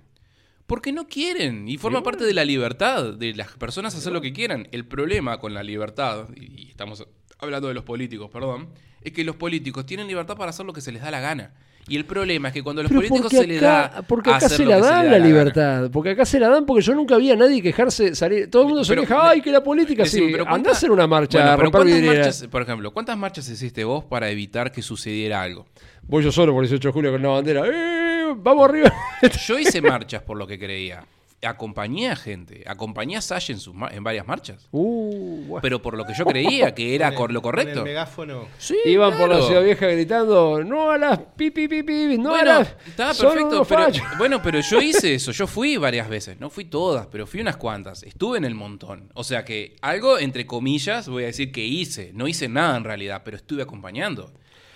Porque 0.66 0.92
no 0.92 1.08
quieren 1.08 1.68
y 1.68 1.78
forma 1.78 2.02
parte 2.02 2.24
de 2.24 2.32
la 2.32 2.44
libertad 2.44 3.14
de 3.14 3.34
las 3.34 3.48
personas 3.56 3.94
hacer 3.96 4.12
lo 4.12 4.20
que 4.20 4.32
quieran. 4.32 4.68
El 4.70 4.84
problema 4.86 5.38
con 5.40 5.52
la 5.52 5.64
libertad, 5.64 6.28
y 6.36 6.68
estamos 6.70 7.04
hablando 7.40 7.66
de 7.68 7.74
los 7.74 7.82
políticos, 7.82 8.30
perdón, 8.32 8.68
es 9.02 9.12
que 9.12 9.24
los 9.24 9.34
políticos 9.34 9.84
tienen 9.84 10.06
libertad 10.06 10.36
para 10.36 10.50
hacer 10.50 10.64
lo 10.66 10.72
que 10.72 10.80
se 10.80 10.92
les 10.92 11.02
da 11.02 11.10
la 11.10 11.18
gana. 11.20 11.54
Y 11.88 11.96
el 11.96 12.04
problema 12.04 12.48
es 12.48 12.54
que 12.54 12.62
cuando 12.62 12.80
a 12.80 12.84
los 12.84 12.90
Pero 12.90 13.00
políticos 13.00 13.32
se 13.32 13.46
les 13.48 13.60
da 13.60 14.04
porque 14.06 14.30
acá 14.30 14.46
hacer 14.46 14.58
se 14.58 14.64
la 14.64 14.76
se 14.76 14.82
dan 14.82 15.06
la, 15.06 15.12
gana. 15.14 15.26
libertad. 15.26 15.90
Porque 15.90 16.10
acá 16.10 16.24
se 16.24 16.38
la 16.38 16.48
dan 16.48 16.64
porque 16.66 16.82
yo 16.82 16.94
nunca 16.94 17.16
vi 17.16 17.32
a 17.32 17.36
nadie 17.36 17.60
quejarse, 17.62 18.14
salir. 18.14 18.48
Todo 18.48 18.62
el 18.62 18.68
mundo 18.68 18.84
se 18.84 18.90
Pero- 18.92 19.02
queja, 19.02 19.30
ay, 19.30 19.40
que 19.40 19.50
la 19.50 19.64
política 19.64 20.04
Decime, 20.04 20.26
sí. 20.26 20.32
pero 20.32 20.44
Andá 20.44 20.50
a 20.50 20.54
¿cuántas- 20.54 20.76
hacer 20.76 20.90
una 20.92 21.06
marcha, 21.08 21.38
Bueno, 21.56 21.56
pero 21.56 21.70
¿cuántas 21.72 22.02
marchas, 22.02 22.46
por 22.48 22.62
ejemplo, 22.62 22.92
¿cuántas 22.92 23.18
marchas 23.18 23.48
hiciste 23.48 23.82
vos 23.82 24.04
para 24.04 24.30
evitar 24.30 24.70
que 24.70 24.82
sucediera 24.82 25.42
algo? 25.42 25.66
Voy 26.02 26.22
yo 26.22 26.30
solo 26.30 26.52
por 26.52 26.62
18 26.62 26.86
de 26.88 26.92
julio 26.92 27.10
con 27.10 27.20
una 27.20 27.30
bandera. 27.30 27.62
¡Eh! 27.66 28.09
¡Vamos 28.36 28.68
arriba! 28.68 28.92
Yo 29.46 29.58
hice 29.58 29.80
marchas 29.82 30.22
por 30.22 30.36
lo 30.36 30.46
que 30.46 30.58
creía. 30.58 31.04
Acompañé 31.42 32.10
a 32.10 32.16
gente, 32.16 32.64
acompañé 32.66 33.16
a 33.16 33.22
Sash 33.22 33.50
en, 33.52 33.58
sus 33.58 33.74
mar- 33.74 33.94
en 33.94 34.04
varias 34.04 34.26
marchas. 34.26 34.68
Uh. 34.72 35.58
Pero 35.62 35.80
por 35.80 35.96
lo 35.96 36.04
que 36.04 36.12
yo 36.12 36.26
creía 36.26 36.74
que 36.74 36.94
era 36.94 37.06
Con 37.06 37.12
el- 37.12 37.16
cor- 37.18 37.32
lo 37.32 37.40
con 37.40 37.50
correcto. 37.52 37.78
el 37.78 37.84
megáfono. 37.86 38.46
Sí, 38.58 38.76
Iban 38.84 39.16
por 39.16 39.26
la 39.30 39.40
ciudad 39.40 39.62
vieja 39.64 39.86
gritando, 39.86 40.62
no 40.62 40.90
a 40.90 40.98
las 40.98 41.18
pipi 41.18 41.66
pipi, 41.66 42.18
no 42.18 42.28
a 42.28 42.32
Bueno, 42.32 42.58
las... 42.58 42.74
estaba 42.86 43.14
perfecto, 43.14 43.46
unos 43.56 43.66
pero, 43.68 43.84
fachos". 43.84 44.02
bueno, 44.18 44.42
pero 44.42 44.60
yo 44.60 44.82
hice 44.82 45.14
eso, 45.14 45.32
yo 45.32 45.46
fui 45.46 45.78
varias 45.78 46.10
veces, 46.10 46.38
no 46.38 46.50
fui 46.50 46.66
todas, 46.66 47.06
pero 47.06 47.26
fui 47.26 47.40
unas 47.40 47.56
cuantas, 47.56 48.02
estuve 48.02 48.36
en 48.36 48.44
el 48.44 48.54
montón. 48.54 49.08
O 49.14 49.24
sea 49.24 49.42
que 49.42 49.76
algo, 49.80 50.18
entre 50.18 50.44
comillas, 50.44 51.08
voy 51.08 51.22
a 51.22 51.26
decir 51.28 51.52
que 51.52 51.64
hice, 51.64 52.10
no 52.12 52.28
hice 52.28 52.50
nada 52.50 52.76
en 52.76 52.84
realidad, 52.84 53.22
pero 53.24 53.38
estuve 53.38 53.62
acompañando. 53.62 54.30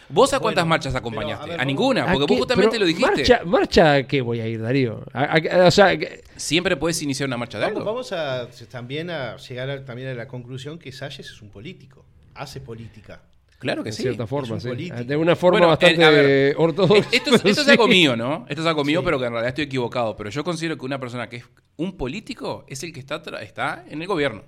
¿Vos 0.09 0.33
a 0.35 0.39
cuántas 0.41 0.63
Bueno, 0.65 0.69
marchas 0.71 0.93
pero, 0.93 0.99
acompañaste? 1.01 1.43
a 1.45 1.47
ver, 1.47 1.55
a, 1.55 1.57
vamos- 1.59 1.67
ninguna, 1.67 2.05
¿A 2.05 2.13
porque 2.13 2.27
vos 2.33 2.39
justamente 2.39 2.79
lo 2.79 2.87
dijiste. 2.87 3.11
Marcha, 3.11 3.41
¿Marcha 3.45 3.93
a 3.95 4.03
qué 4.07 4.21
voy 4.21 4.41
a 4.41 4.47
ir, 4.47 4.61
Darío? 4.61 5.03
A- 5.13 5.41
o 5.67 5.71
sea, 5.71 5.97
que- 5.99 6.23
Siempre 6.37 6.77
puedes 6.77 7.01
iniciar 7.03 7.27
una 7.29 7.37
marcha 7.37 7.59
de 7.59 7.65
Vamos, 7.65 7.79
algo. 7.79 7.91
vamos 7.93 8.13
a 8.13 8.49
también 8.71 9.11
a 9.11 9.37
llegar 9.37 9.71
a- 9.71 9.85
también 9.85 10.09
a 10.09 10.15
la 10.15 10.27
conclusión 10.29 10.79
que 10.79 10.93
Salles 10.93 11.27
es 11.31 11.41
un 11.43 11.51
político. 11.51 12.05
Hace 12.35 12.61
política. 12.61 13.23
Claro 13.59 13.83
que 13.83 13.93
sí. 13.93 14.03
cierta 14.03 14.27
forma, 14.27 14.55
un 14.55 14.61
sí. 14.61 14.69
político. 14.69 15.05
De 15.05 15.17
una 15.17 15.37
forma 15.37 15.59
Bueno, 15.59 15.69
bastante 15.69 16.03
eh, 16.05 16.11
ver, 16.11 16.55
ortodoxa. 16.59 17.09
Esto, 17.13 17.31
es, 17.37 17.45
esto 17.45 17.49
es 17.49 17.57
sí. 17.65 17.71
algo 17.71 17.87
mío, 17.89 18.15
¿no? 18.17 18.45
Esto 18.49 18.61
es 18.61 18.69
algo 18.69 18.85
mío, 18.85 19.01
Sí. 19.01 19.05
pero 19.07 19.19
que 19.19 19.25
en 19.27 19.31
realidad 19.33 19.49
estoy 19.49 19.65
equivocado. 19.65 20.17
Pero 20.17 20.29
yo 20.29 20.45
considero 20.45 20.77
que 20.77 20.85
una 20.85 20.99
persona 20.99 21.29
que 21.29 21.37
es 21.37 21.45
un 21.77 21.97
político 21.97 22.67
es 22.69 22.83
el 22.83 22.93
que 22.93 23.01
está, 23.01 23.23
está 23.41 23.85
en 23.89 24.03
el 24.03 24.07
gobierno. 24.09 24.43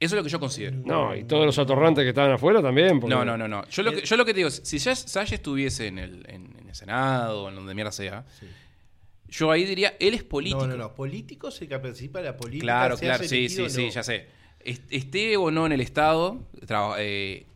Eso 0.00 0.14
es 0.14 0.18
lo 0.18 0.24
que 0.24 0.30
yo 0.30 0.40
considero. 0.40 0.78
No, 0.84 1.14
y 1.14 1.24
todos 1.24 1.44
los 1.44 1.58
atorrantes 1.58 2.02
que 2.04 2.08
estaban 2.08 2.32
afuera 2.32 2.62
también. 2.62 2.98
porque- 3.00 3.14
No, 3.14 3.22
no, 3.24 3.36
no, 3.36 3.46
no. 3.46 3.68
Yo 3.68 3.82
lo 3.82 3.92
que, 3.92 4.00
yo 4.06 4.16
lo 4.16 4.24
que 4.24 4.32
te 4.32 4.38
digo, 4.38 4.48
es, 4.48 4.62
si 4.64 4.78
ya 4.78 4.96
Sasha 4.96 5.34
estuviese 5.34 5.86
en 5.88 5.98
el, 5.98 6.24
en, 6.28 6.56
en 6.58 6.68
el 6.70 6.74
Senado, 6.74 7.48
en 7.50 7.54
donde 7.54 7.74
mierda 7.74 7.92
sea, 7.92 8.24
yo 9.28 9.50
ahí 9.50 9.64
diría, 9.64 9.94
él 10.00 10.14
es 10.14 10.24
político. 10.24 10.66
No, 10.66 10.76
no, 10.76 10.76
no. 10.76 10.94
Político 10.94 11.48
es 11.48 11.60
el 11.62 11.68
que 11.68 11.78
participa 11.78 12.18
de 12.20 12.24
la 12.26 12.36
política. 12.36 12.62
Claro, 12.64 12.96
claro, 12.96 13.22
sí, 13.24 13.48
sí, 13.48 13.62
sí, 13.70 13.90
ya 13.90 14.02
sé. 14.02 14.26
Est- 14.60 14.90
Esté 14.92 15.36
o 15.36 15.50
no 15.50 15.66
en 15.66 15.72
el 15.72 15.80
Estado, 15.82 16.48
eh, 16.98 17.46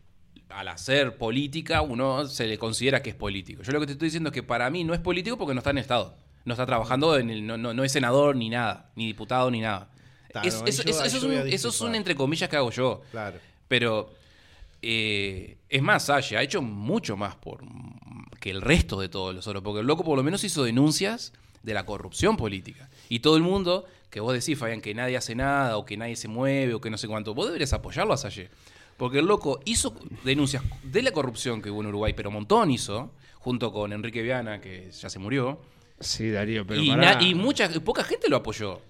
al 0.51 0.69
hacer 0.69 1.17
política, 1.17 1.81
uno 1.83 2.27
se 2.27 2.47
le 2.47 2.59
considera 2.59 3.03
que 3.03 3.11
es 3.11 3.17
político. 3.17 3.63
Yo 3.63 3.73
lo 3.73 3.81
que 3.81 3.87
te 3.87 3.93
estoy 3.93 4.07
diciendo 4.09 4.29
es 4.29 4.35
que 4.35 4.43
para 4.43 4.71
mí 4.71 4.85
no 4.85 4.95
es 4.95 5.01
político 5.01 5.37
porque 5.37 5.55
no 5.55 5.59
está 5.61 5.71
en 5.71 5.79
el 5.79 5.83
Estado. 5.83 6.17
No 6.45 6.53
está 6.53 6.67
trabajando, 6.67 7.19
en 7.19 7.31
el, 7.31 7.47
no, 7.47 7.57
no- 7.57 7.73
no 7.75 7.83
es 7.85 7.91
senador 7.91 8.37
ni 8.37 8.51
nada, 8.51 8.91
ni 8.97 9.07
diputado 9.07 9.51
ni 9.51 9.61
nada. 9.61 9.91
Claro, 10.43 10.49
Es- 10.49 10.63
ahí 10.63 10.69
eso, 10.69 10.83
es 11.05 11.23
un, 11.23 11.33
eso 11.33 11.47
es 11.47 11.63
un 11.63 11.71
discrepar. 11.71 11.95
entre 11.97 12.15
comillas 12.15 12.49
que 12.51 12.57
hago 12.57 12.71
yo. 12.71 13.03
Claro. 13.11 13.39
Pero 13.69 14.11
eh, 14.83 15.57
es 15.69 15.83
más, 15.83 16.05
Salle 16.07 16.37
ha 16.37 16.43
hecho 16.43 16.61
mucho 16.63 17.17
más 17.17 17.35
por 17.37 17.63
que 18.41 18.51
el 18.51 18.61
resto 18.61 19.01
de 19.01 19.09
todos 19.09 19.35
los 19.35 19.47
otros, 19.47 19.63
porque 19.63 19.81
el 19.81 19.87
loco 19.87 20.05
por 20.05 20.17
lo 20.19 20.23
menos 20.23 20.45
hizo 20.45 20.65
denuncias 20.65 21.33
de 21.63 21.73
la 21.73 21.87
corrupción 21.87 22.37
política. 22.37 22.91
Y 23.09 23.21
todo 23.21 23.37
el 23.37 23.43
mundo, 23.43 23.87
que 24.11 24.21
vos 24.21 24.35
decís, 24.35 24.59
Fabián, 24.59 24.83
que 24.83 24.93
nadie 24.95 25.17
hace 25.17 25.35
nada, 25.35 25.79
o 25.79 25.87
que 25.87 25.97
nadie 25.97 26.15
se 26.17 26.29
mueve, 26.29 26.75
o 26.75 26.81
que 26.81 26.91
no 26.91 26.99
sé 26.99 27.09
cuánto, 27.09 27.33
vos 27.35 27.47
deberías 27.47 27.73
apoyarlo 27.73 28.13
a 28.13 28.17
Salle. 28.19 28.51
Porque 28.99 29.21
el 29.21 29.27
loco 29.27 29.61
hizo 29.65 29.97
denuncias 30.25 30.63
de 30.83 31.03
la 31.03 31.11
corrupción 31.13 31.63
que 31.63 31.71
hubo 31.71 31.81
en 31.81 31.87
Uruguay, 31.89 32.13
pero 32.15 32.29
un 32.29 32.35
montón 32.35 32.71
hizo, 32.71 33.13
junto 33.39 33.73
con 33.73 33.93
Enrique 33.95 34.21
Viana, 34.23 34.61
que 34.61 34.91
ya 34.91 35.09
se 35.09 35.19
murió. 35.19 35.59
Sí, 35.99 36.31
Darío, 36.31 36.67
pero 36.67 36.83
y, 36.83 36.91
pará. 36.91 37.23
y 37.23 37.35
mucha, 37.35 37.69
poca 37.81 38.05
gente 38.05 38.29
lo 38.29 38.37
apoyó. 38.37 38.81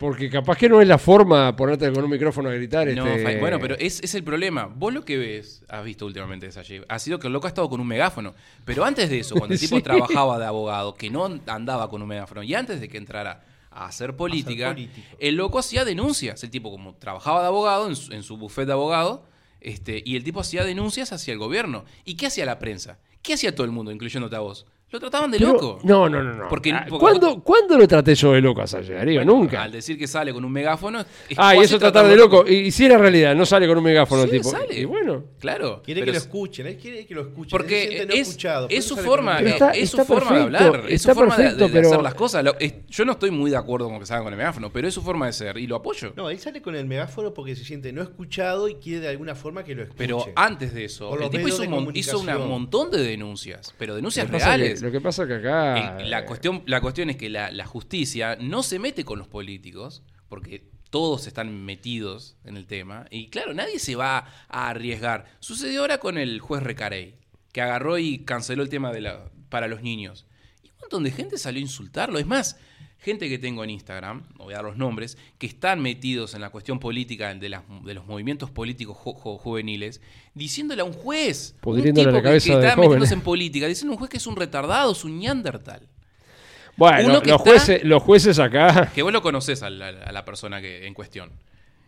Porque 0.00 0.30
capaz 0.30 0.56
que 0.56 0.66
no 0.66 0.80
es 0.80 0.88
la 0.88 0.96
forma 0.96 1.54
ponerte 1.54 1.92
con 1.92 2.02
un 2.02 2.10
micrófono 2.10 2.48
a 2.48 2.54
gritar. 2.54 2.88
No, 2.88 3.06
este... 3.06 3.38
Bueno, 3.38 3.58
pero 3.60 3.76
es, 3.78 4.02
es 4.02 4.14
el 4.14 4.24
problema. 4.24 4.64
Vos 4.64 4.94
lo 4.94 5.04
que 5.04 5.18
ves, 5.18 5.62
has 5.68 5.84
visto 5.84 6.06
últimamente 6.06 6.46
de 6.46 6.52
Salle, 6.52 6.82
ha 6.88 6.98
sido 6.98 7.18
que 7.18 7.26
el 7.26 7.34
loco 7.34 7.46
ha 7.46 7.50
estado 7.50 7.68
con 7.68 7.80
un 7.80 7.86
megáfono. 7.86 8.34
Pero 8.64 8.82
antes 8.84 9.10
de 9.10 9.18
eso, 9.20 9.34
cuando 9.36 9.52
el 9.54 9.60
tipo 9.60 9.76
Sí. 9.76 9.82
trabajaba 9.82 10.38
de 10.38 10.46
abogado, 10.46 10.94
que 10.94 11.10
no 11.10 11.28
andaba 11.46 11.90
con 11.90 12.00
un 12.00 12.08
megáfono, 12.08 12.42
y 12.42 12.54
antes 12.54 12.80
de 12.80 12.88
que 12.88 12.96
entrara 12.96 13.44
a 13.70 13.84
hacer 13.84 14.16
política, 14.16 14.74
el 15.18 15.34
loco 15.36 15.58
hacía 15.58 15.84
denuncias. 15.84 16.42
El 16.42 16.50
tipo, 16.50 16.70
como 16.70 16.94
trabajaba 16.94 17.42
de 17.42 17.48
abogado 17.48 17.86
en 17.86 17.94
su, 17.94 18.12
en 18.12 18.22
su 18.22 18.38
bufete 18.38 18.66
de 18.68 18.72
abogado, 18.72 19.26
este, 19.60 20.02
y 20.04 20.16
el 20.16 20.24
tipo 20.24 20.40
hacía 20.40 20.64
denuncias 20.64 21.12
hacia 21.12 21.32
el 21.32 21.38
gobierno. 21.38 21.84
¿Y 22.06 22.14
qué 22.14 22.26
hacía 22.26 22.46
la 22.46 22.58
prensa? 22.58 22.98
¿Qué 23.22 23.34
hacía 23.34 23.54
todo 23.54 23.66
el 23.66 23.70
mundo, 23.70 23.92
incluyéndote 23.92 24.34
a 24.34 24.40
vos? 24.40 24.64
Lo 24.92 24.98
trataban 24.98 25.30
de 25.30 25.38
Pero- 25.38 25.52
loco. 25.52 25.78
No, 25.84 26.08
no, 26.08 26.20
no. 26.22 26.34
no. 26.34 26.48
Porque- 26.48 26.72
Ah, 26.72 26.84
porque- 26.88 26.98
¿Cuándo, 27.00 27.40
¿Cuándo 27.44 27.78
lo 27.78 27.86
traté 27.86 28.14
yo 28.16 28.32
de 28.32 28.40
loco 28.40 28.60
a 28.62 28.66
Salle? 28.66 29.24
Nunca. 29.24 29.62
Al 29.62 29.70
decir 29.70 29.96
que 29.96 30.08
sale 30.08 30.32
con 30.32 30.44
un 30.44 30.50
megáfono. 30.50 31.00
es 31.00 31.06
Ah, 31.38 31.54
y 31.54 31.60
eso 31.60 31.78
tratar 31.78 32.08
de 32.08 32.16
loco. 32.16 32.44
Y, 32.46 32.54
y 32.54 32.70
si 32.72 32.86
era 32.86 32.98
realidad, 32.98 33.34
no 33.36 33.46
sale 33.46 33.68
con 33.68 33.78
un 33.78 33.84
megáfono 33.84 34.24
Sí, 34.24 34.30
tipo. 34.30 34.50
sale. 34.50 34.74
Y 34.80 34.84
bueno. 34.84 35.24
Claro. 35.38 35.80
Quiere 35.84 36.00
pero 36.00 36.06
que 36.06 36.12
lo 36.12 36.18
es- 36.18 36.24
escuchen, 36.24 36.66
él 36.66 36.76
quiere 36.76 37.06
que 37.06 37.14
lo 37.14 37.20
escuchen. 37.22 37.50
Porque 37.50 38.04
no 38.08 38.14
es, 38.14 38.20
escuchado, 38.28 38.66
es 38.68 38.84
su 38.84 38.96
forma, 38.96 39.38
está- 39.38 39.70
es 39.70 39.90
su 39.90 40.00
está 40.00 40.12
forma 40.12 40.36
de 40.36 40.42
hablar, 40.42 40.82
es 40.88 41.02
su 41.02 41.14
forma 41.14 41.36
de- 41.36 41.42
perfecto, 41.44 41.64
de, 41.66 41.70
de 41.70 41.78
pero- 41.78 41.88
hacer 41.88 42.02
las 42.02 42.14
cosas. 42.14 42.44
Lo- 42.44 42.58
es- 42.58 42.74
yo 42.88 43.04
no 43.04 43.12
estoy 43.12 43.30
muy 43.30 43.50
de 43.52 43.56
acuerdo 43.56 43.88
con 43.88 44.00
que 44.00 44.06
salgan 44.06 44.24
con 44.24 44.32
el 44.32 44.38
megáfono, 44.38 44.70
pero 44.72 44.88
es 44.88 44.94
su 44.94 45.02
forma 45.02 45.26
de 45.26 45.32
ser 45.32 45.56
y 45.58 45.68
lo 45.68 45.76
apoyo. 45.76 46.12
No, 46.16 46.28
él 46.30 46.38
sale 46.40 46.60
con 46.60 46.74
el 46.74 46.86
megáfono 46.86 47.32
porque 47.32 47.54
se 47.54 47.64
siente 47.64 47.92
no 47.92 48.02
escuchado 48.02 48.68
y 48.68 48.74
quiere 48.74 49.00
de 49.00 49.08
alguna 49.10 49.36
forma 49.36 49.62
que 49.62 49.74
lo 49.76 49.82
escuche. 49.82 49.98
Pero 49.98 50.24
antes 50.34 50.74
de 50.74 50.84
eso, 50.86 51.16
el 51.16 51.30
tipo 51.30 51.46
hizo, 51.46 51.62
un 51.62 51.90
hizo 51.94 52.22
montón 52.24 52.90
de 52.90 52.98
denuncias, 53.02 53.72
pero 53.78 53.94
denuncias 53.94 54.28
reales. 54.28 54.79
Lo 54.82 54.90
que 54.90 55.00
pasa 55.00 55.26
que 55.26 55.34
acá. 55.34 55.98
El- 56.00 56.10
la, 56.10 56.20
eh, 56.20 56.24
cuestión, 56.24 56.62
la 56.66 56.80
cuestión 56.80 57.10
es 57.10 57.16
que 57.16 57.28
la, 57.30 57.50
la 57.50 57.66
justicia 57.66 58.36
no 58.40 58.62
se 58.62 58.78
mete 58.78 59.04
con 59.04 59.18
los 59.18 59.28
políticos, 59.28 60.02
porque 60.28 60.68
todos 60.90 61.26
están 61.26 61.64
metidos 61.64 62.36
en 62.44 62.56
el 62.56 62.66
tema, 62.66 63.06
y 63.10 63.28
claro, 63.28 63.54
nadie 63.54 63.78
se 63.78 63.94
va 63.96 64.26
a 64.48 64.68
arriesgar. 64.70 65.26
Sucedió 65.40 65.82
ahora 65.82 65.98
con 65.98 66.18
el 66.18 66.40
juez 66.40 66.62
Recarey, 66.62 67.14
que 67.52 67.60
agarró 67.62 67.98
y 67.98 68.20
canceló 68.24 68.62
el 68.62 68.68
tema 68.68 68.92
de 68.92 69.00
la, 69.00 69.30
para 69.48 69.68
los 69.68 69.82
niños. 69.82 70.26
Y 70.62 70.68
un 70.70 70.74
montón 70.80 71.04
de 71.04 71.10
gente 71.12 71.38
salió 71.38 71.58
a 71.58 71.62
insultarlo. 71.62 72.18
Es 72.18 72.26
más, 72.26 72.58
gente 73.00 73.28
que 73.28 73.38
tengo 73.38 73.64
en 73.64 73.70
Instagram, 73.70 74.22
no 74.38 74.44
voy 74.44 74.52
a 74.52 74.56
dar 74.58 74.64
los 74.66 74.76
nombres, 74.76 75.16
que 75.38 75.46
están 75.46 75.80
metidos 75.80 76.34
en 76.34 76.40
la 76.42 76.50
cuestión 76.50 76.78
política 76.78 77.34
de, 77.34 77.48
las- 77.48 77.62
de 77.84 77.94
los 77.94 78.06
movimientos 78.06 78.50
políticos 78.50 78.96
juveniles, 78.98 80.00
diciéndole 80.34 80.82
a 80.82 80.84
un 80.84 80.92
juez, 80.92 81.54
un 81.62 81.82
tipo 81.82 82.10
la 82.10 82.18
que- 82.18 82.22
cabeza 82.24 82.46
que, 82.46 82.56
de 82.58 82.66
está 82.68 82.76
metiéndose 82.76 83.14
en 83.14 83.20
política, 83.22 83.66
diciendo 83.66 83.92
a 83.92 83.94
un 83.94 83.98
juez 83.98 84.10
que 84.10 84.18
es 84.18 84.26
un 84.26 84.36
retardado, 84.36 84.92
es 84.92 85.02
un 85.04 85.18
neandertal. 85.18 85.88
Bueno, 86.76 87.08
uno 87.08 87.22
que 87.22 87.30
los, 87.30 87.40
está- 87.40 87.50
jueces, 87.50 87.84
los 87.84 88.02
jueces 88.02 88.38
acá. 88.38 88.90
Que 88.94 89.02
vos 89.02 89.12
lo 89.12 89.22
conocés 89.22 89.62
al- 89.62 89.80
al- 89.82 90.02
a 90.02 90.12
la, 90.12 90.24
persona 90.24 90.60
que 90.60 90.86
en 90.86 90.94
cuestión. 90.94 91.30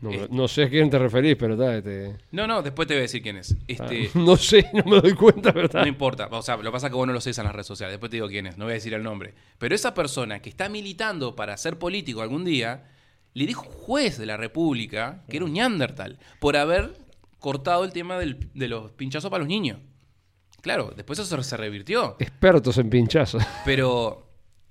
No, 0.03 0.11
Eh, 0.11 0.29
no 0.31 0.49
sé 0.49 0.65
a 0.65 0.69
quién 0.69 0.91
te 0.91 0.99
referís, 0.99 1.37
pero 1.37 1.55
está. 1.55 1.77
Este, 1.79 2.17
No, 2.33 2.47
no, 2.47 2.61
después 2.61 2.87
te 2.89 2.95
voy 2.95 2.99
a 2.99 3.03
decir 3.03 3.23
quién 3.23 3.37
es. 3.39 3.57
Este, 3.69 4.11
no 4.15 4.37
sé, 4.37 4.69
no 4.75 4.83
me 4.85 5.01
doy 5.01 5.15
cuenta, 5.15 5.53
pero 5.53 5.67
está. 5.67 5.81
no 5.81 5.87
importa. 5.87 6.29
O 6.31 6.43
sea, 6.43 6.57
lo 6.57 6.65
que 6.65 6.71
pasa 6.73 6.89
es 6.89 6.91
que 6.91 6.97
vos 6.97 7.07
no 7.07 7.13
lo 7.15 7.21
sé 7.21 7.31
en 7.31 7.45
las 7.45 7.53
redes 7.55 7.67
sociales. 7.69 7.95
Después 7.95 8.11
te 8.11 8.17
digo 8.17 8.29
quién 8.29 8.49
es. 8.49 8.59
No 8.59 8.65
voy 8.65 8.73
a 8.73 8.75
decir 8.75 8.93
el 8.93 9.03
nombre. 9.03 9.33
Pero 9.59 9.75
esa 9.75 9.95
persona 9.95 10.41
que 10.43 10.51
está 10.51 10.69
militando 10.69 11.35
para 11.37 11.57
ser 11.57 11.79
político 11.79 12.21
algún 12.21 12.45
día, 12.45 12.85
le 13.35 13.47
dijo 13.47 13.63
un 13.67 13.73
juez 13.73 14.19
de 14.19 14.27
la 14.27 14.37
República 14.37 15.23
que 15.31 15.37
era 15.39 15.47
un 15.47 15.53
Neandertal 15.55 16.19
por 16.41 16.57
haber 16.57 16.99
cortado 17.39 17.85
el 17.85 17.93
tema 17.93 18.19
del- 18.19 18.51
de 18.55 18.69
los 18.69 18.91
pinchazos 18.93 19.31
para 19.31 19.39
los 19.41 19.49
niños. 19.49 19.79
Claro, 20.63 20.93
después 20.97 21.19
eso 21.19 21.43
se 21.43 21.57
revirtió. 21.57 22.17
Expertos 22.19 22.77
en 22.79 22.91
pinchazos. 22.91 23.43
Pero 23.65 24.29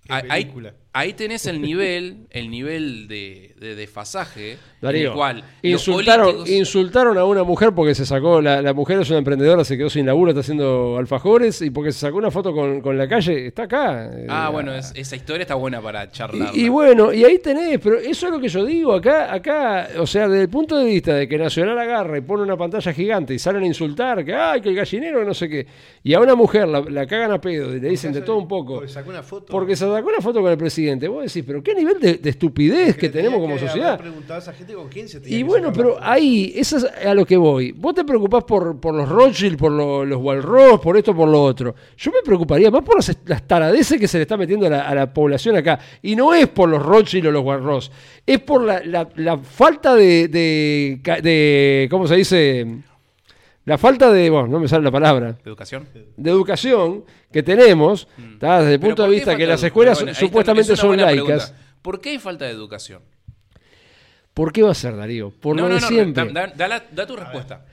ahí- 0.09 0.43
película. 0.45 0.73
Ahí 0.93 1.13
tenés 1.13 1.45
el 1.45 1.61
nivel, 1.61 2.27
el 2.31 2.49
nivel 2.51 3.07
de, 3.07 3.53
de 3.59 3.75
desfasaje 3.75 4.51
en 4.53 4.57
Darío, 4.81 5.09
el 5.11 5.15
cual 5.15 5.43
insultaron, 5.61 6.25
políticos- 6.25 6.49
insultaron 6.49 7.17
a 7.17 7.23
una 7.25 7.43
mujer 7.43 7.71
porque 7.73 7.95
se 7.95 8.05
sacó, 8.05 8.41
la, 8.41 8.61
la 8.61 8.73
mujer 8.73 8.99
es 8.99 9.09
una 9.09 9.19
emprendedora, 9.19 9.63
se 9.63 9.77
quedó 9.77 9.89
sin 9.89 10.05
laburo, 10.05 10.31
está 10.31 10.41
haciendo 10.41 10.97
alfajores 10.97 11.61
y 11.61 11.69
porque 11.69 11.91
se 11.93 11.99
sacó 11.99 12.17
una 12.17 12.29
foto 12.31 12.51
con, 12.53 12.81
con 12.81 12.97
la 12.97 13.07
calle, 13.07 13.47
está 13.47 13.63
acá. 13.63 14.11
Ah, 14.27 14.47
Eh, 14.49 14.51
bueno, 14.51 14.73
es- 14.73 14.91
esa 14.95 15.15
historia 15.15 15.43
está 15.43 15.55
buena 15.55 15.79
para 15.81 16.11
charlar. 16.11 16.51
Y, 16.53 16.65
y 16.65 16.69
bueno, 16.69 17.13
y 17.13 17.23
ahí 17.23 17.39
tenés, 17.39 17.79
pero 17.79 17.97
eso 17.97 18.25
es 18.25 18.31
lo 18.33 18.39
que 18.41 18.49
yo 18.49 18.65
digo, 18.65 18.93
acá, 18.93 19.33
acá, 19.33 19.89
o 19.97 20.05
sea, 20.05 20.27
desde 20.27 20.41
el 20.43 20.49
punto 20.49 20.77
de 20.77 20.85
vista 20.85 21.13
de 21.15 21.27
que 21.27 21.37
Nacional 21.37 21.79
agarra 21.79 22.17
y 22.17 22.21
pone 22.21 22.43
una 22.43 22.57
pantalla 22.57 22.91
gigante 22.91 23.33
y 23.33 23.39
salen 23.39 23.63
a 23.63 23.67
insultar, 23.67 24.25
que 24.25 24.33
ay, 24.35 24.59
que 24.59 24.69
el 24.69 24.75
gallinero, 24.75 25.23
no 25.23 25.33
sé 25.33 25.47
qué, 25.47 25.65
y 26.03 26.13
a 26.13 26.19
una 26.19 26.35
mujer 26.35 26.67
la, 26.67 26.81
la 26.81 27.07
cagan 27.07 27.31
a 27.31 27.39
pedo 27.39 27.73
y 27.75 27.79
le 27.79 27.87
dicen 27.89 28.11
de 28.11 28.21
todo 28.21 28.37
un 28.37 28.47
poco, 28.47 28.73
Porque 28.75 28.89
sacó 28.91 29.09
una 29.09 29.23
foto. 29.23 29.45
porque 29.51 29.75
se 29.77 29.85
sacó 29.85 30.09
una 30.09 30.19
foto 30.21 30.41
con 30.41 30.51
el 30.51 30.57
presidente, 30.57 30.80
vos 31.09 31.23
decís, 31.25 31.43
pero 31.45 31.61
qué 31.63 31.73
nivel 31.75 31.99
de, 31.99 32.15
de 32.15 32.29
estupidez 32.29 32.95
que, 32.97 33.09
tenemos 33.09 33.39
como 33.39 33.57
sociedad. 33.57 33.97
preguntado 33.99 34.35
a 34.35 34.43
esa 34.43 34.53
gente 34.53 34.73
con 34.73 34.87
quién 34.89 35.07
se 35.07 35.19
tenía 35.19 35.37
Y 35.39 35.43
bueno, 35.43 35.71
pero 35.73 35.97
ahí, 36.01 36.53
eso 36.55 36.77
es 36.77 36.85
a 37.05 37.13
lo 37.13 37.25
que 37.25 37.37
voy. 37.37 37.71
Vos 37.71 37.93
te 37.95 38.03
preocupás 38.03 38.43
por, 38.43 38.79
por 38.79 38.93
los 38.93 39.07
Rothschild, 39.07 39.57
por 39.57 39.71
lo- 39.71 40.05
los 40.05 40.21
Walross, 40.21 40.79
por 40.81 40.97
esto, 40.97 41.15
por 41.15 41.27
lo 41.29 41.41
otro. 41.43 41.75
Yo 41.97 42.11
me 42.11 42.21
preocuparía 42.23 42.71
más 42.71 42.83
por 42.83 42.95
las, 42.95 43.15
las 43.25 43.47
taradeces 43.47 43.99
que 43.99 44.07
se 44.07 44.17
le 44.17 44.23
está 44.23 44.37
metiendo 44.37 44.65
a 44.67 44.69
la, 44.69 44.81
a 44.87 44.95
la 44.95 45.13
población 45.13 45.55
acá. 45.55 45.79
Y 46.01 46.15
no 46.15 46.33
es 46.33 46.47
por 46.47 46.69
los 46.69 46.81
Rothschild 46.83 47.27
o 47.27 47.31
los 47.31 47.43
Walross. 47.43 47.91
Es 48.25 48.39
por 48.39 48.63
la, 48.63 48.81
la- 48.85 49.09
la 49.15 49.37
falta 49.37 49.95
de, 49.95 50.27
de- 50.27 51.87
¿Cómo 51.89 52.07
se 52.07 52.15
dice? 52.15 52.65
La 53.71 53.77
falta 53.77 54.11
de. 54.11 54.29
Bueno, 54.29 54.49
no 54.49 54.59
me 54.59 54.67
sale 54.67 54.83
la 54.83 54.91
palabra. 54.91 55.37
¿Educación? 55.45 55.87
De 56.17 56.29
educación 56.29 57.05
que 57.31 57.41
tenemos, 57.41 58.05
¿tá? 58.37 58.59
desde 58.59 58.73
el 58.73 58.79
Mm. 58.79 58.81
Punto 58.81 59.03
¿por 59.03 59.09
de 59.09 59.15
vista 59.15 59.31
que 59.37 59.43
de 59.43 59.47
las 59.47 59.63
escuelas 59.63 59.97
Bueno, 59.97 60.11
está, 60.11 60.25
supuestamente 60.25 60.75
son 60.75 60.97
laicas. 60.97 61.51
pregunta. 61.51 61.75
¿Por 61.81 62.01
qué 62.01 62.09
hay 62.09 62.19
falta 62.19 62.43
de 62.43 62.51
educación? 62.51 63.01
¿Por 64.33 64.51
qué 64.51 64.61
va 64.61 64.71
a 64.71 64.73
ser, 64.73 64.97
Darío? 64.97 65.29
Por 65.31 65.55
no, 65.55 65.61
lo 65.63 65.69
no, 65.69 65.75
de 65.75 65.81
no, 65.81 65.87
siempre. 65.87 66.25
Da, 66.33 66.47
da- 66.47 66.53
da 66.53 66.67
la- 66.67 66.83
da 66.91 67.07
tu 67.07 67.15
respuesta. 67.15 67.65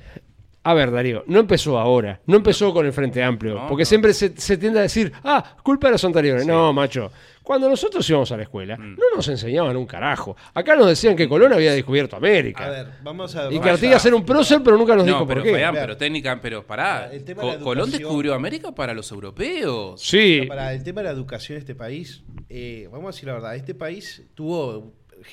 A 0.71 0.75
ver, 0.75 0.91
Darío, 0.91 1.25
no 1.27 1.41
empezó 1.41 1.79
ahora, 1.79 2.21
no 2.27 2.37
empezó 2.37 2.73
con 2.75 2.85
el 2.85 2.93
Frente 2.93 3.23
Amplio, 3.23 3.55
No, 3.55 3.67
porque 3.69 3.83
no. 3.83 3.87
siempre 3.87 4.13
se, 4.13 4.37
se 4.37 4.57
tiende 4.59 4.81
a 4.81 4.83
decir, 4.83 5.13
ah, 5.25 5.57
culpa 5.63 5.89
de 5.89 5.93
los 5.93 6.05
anteriores. 6.05 6.47
No, 6.47 6.73
macho, 6.73 7.11
cuando 7.43 7.69
nosotros 7.71 8.09
íbamos 8.11 8.31
a 8.33 8.37
la 8.37 8.43
escuela, 8.43 8.77
Mm. 8.77 8.97
no 8.97 9.05
nos 9.17 9.27
enseñaban 9.29 9.75
un 9.79 9.87
carajo. 9.87 10.37
Acá 10.53 10.77
nos 10.77 10.87
decían 10.89 11.17
que 11.17 11.27
Colón 11.29 11.55
había 11.55 11.73
descubierto 11.73 12.17
América. 12.17 12.67
A 12.67 12.71
ver, 12.71 12.87
vamos 13.03 13.35
a. 13.35 13.45
y 13.45 13.45
vamos 13.45 13.63
que 13.63 13.71
a- 13.71 13.73
Artigas 13.73 14.05
era 14.05 14.15
un 14.17 14.25
prócer, 14.27 14.61
pero 14.63 14.77
nunca 14.77 14.95
nos 14.95 15.07
No, 15.07 15.13
dijo 15.15 15.27
pero, 15.27 15.41
por 15.41 15.51
qué. 15.51 15.57
Vean. 15.57 15.75
pero 15.75 15.97
técnica, 15.97 16.39
pero 16.43 16.67
pará. 16.67 17.09
El 17.11 17.25
tema 17.25 17.43
de 17.45 17.49
la 17.53 17.59
Co- 17.59 17.65
Colón 17.65 17.91
descubrió 17.91 18.35
América 18.35 18.73
para 18.75 18.93
los 18.93 19.11
europeos. 19.11 20.01
Sí, 20.03 20.43
Para 20.47 20.75
el 20.75 20.83
tema 20.85 21.01
de 21.01 21.07
la 21.09 21.13
educación 21.15 21.57
de 21.57 21.61
este 21.61 21.75
país, 21.75 22.23
eh, 22.51 22.89
vamos 22.93 23.07
a 23.07 23.13
decir 23.17 23.27
la 23.29 23.35
verdad, 23.35 23.57
este 23.57 23.75
país 23.75 24.23
tuvo 24.35 24.93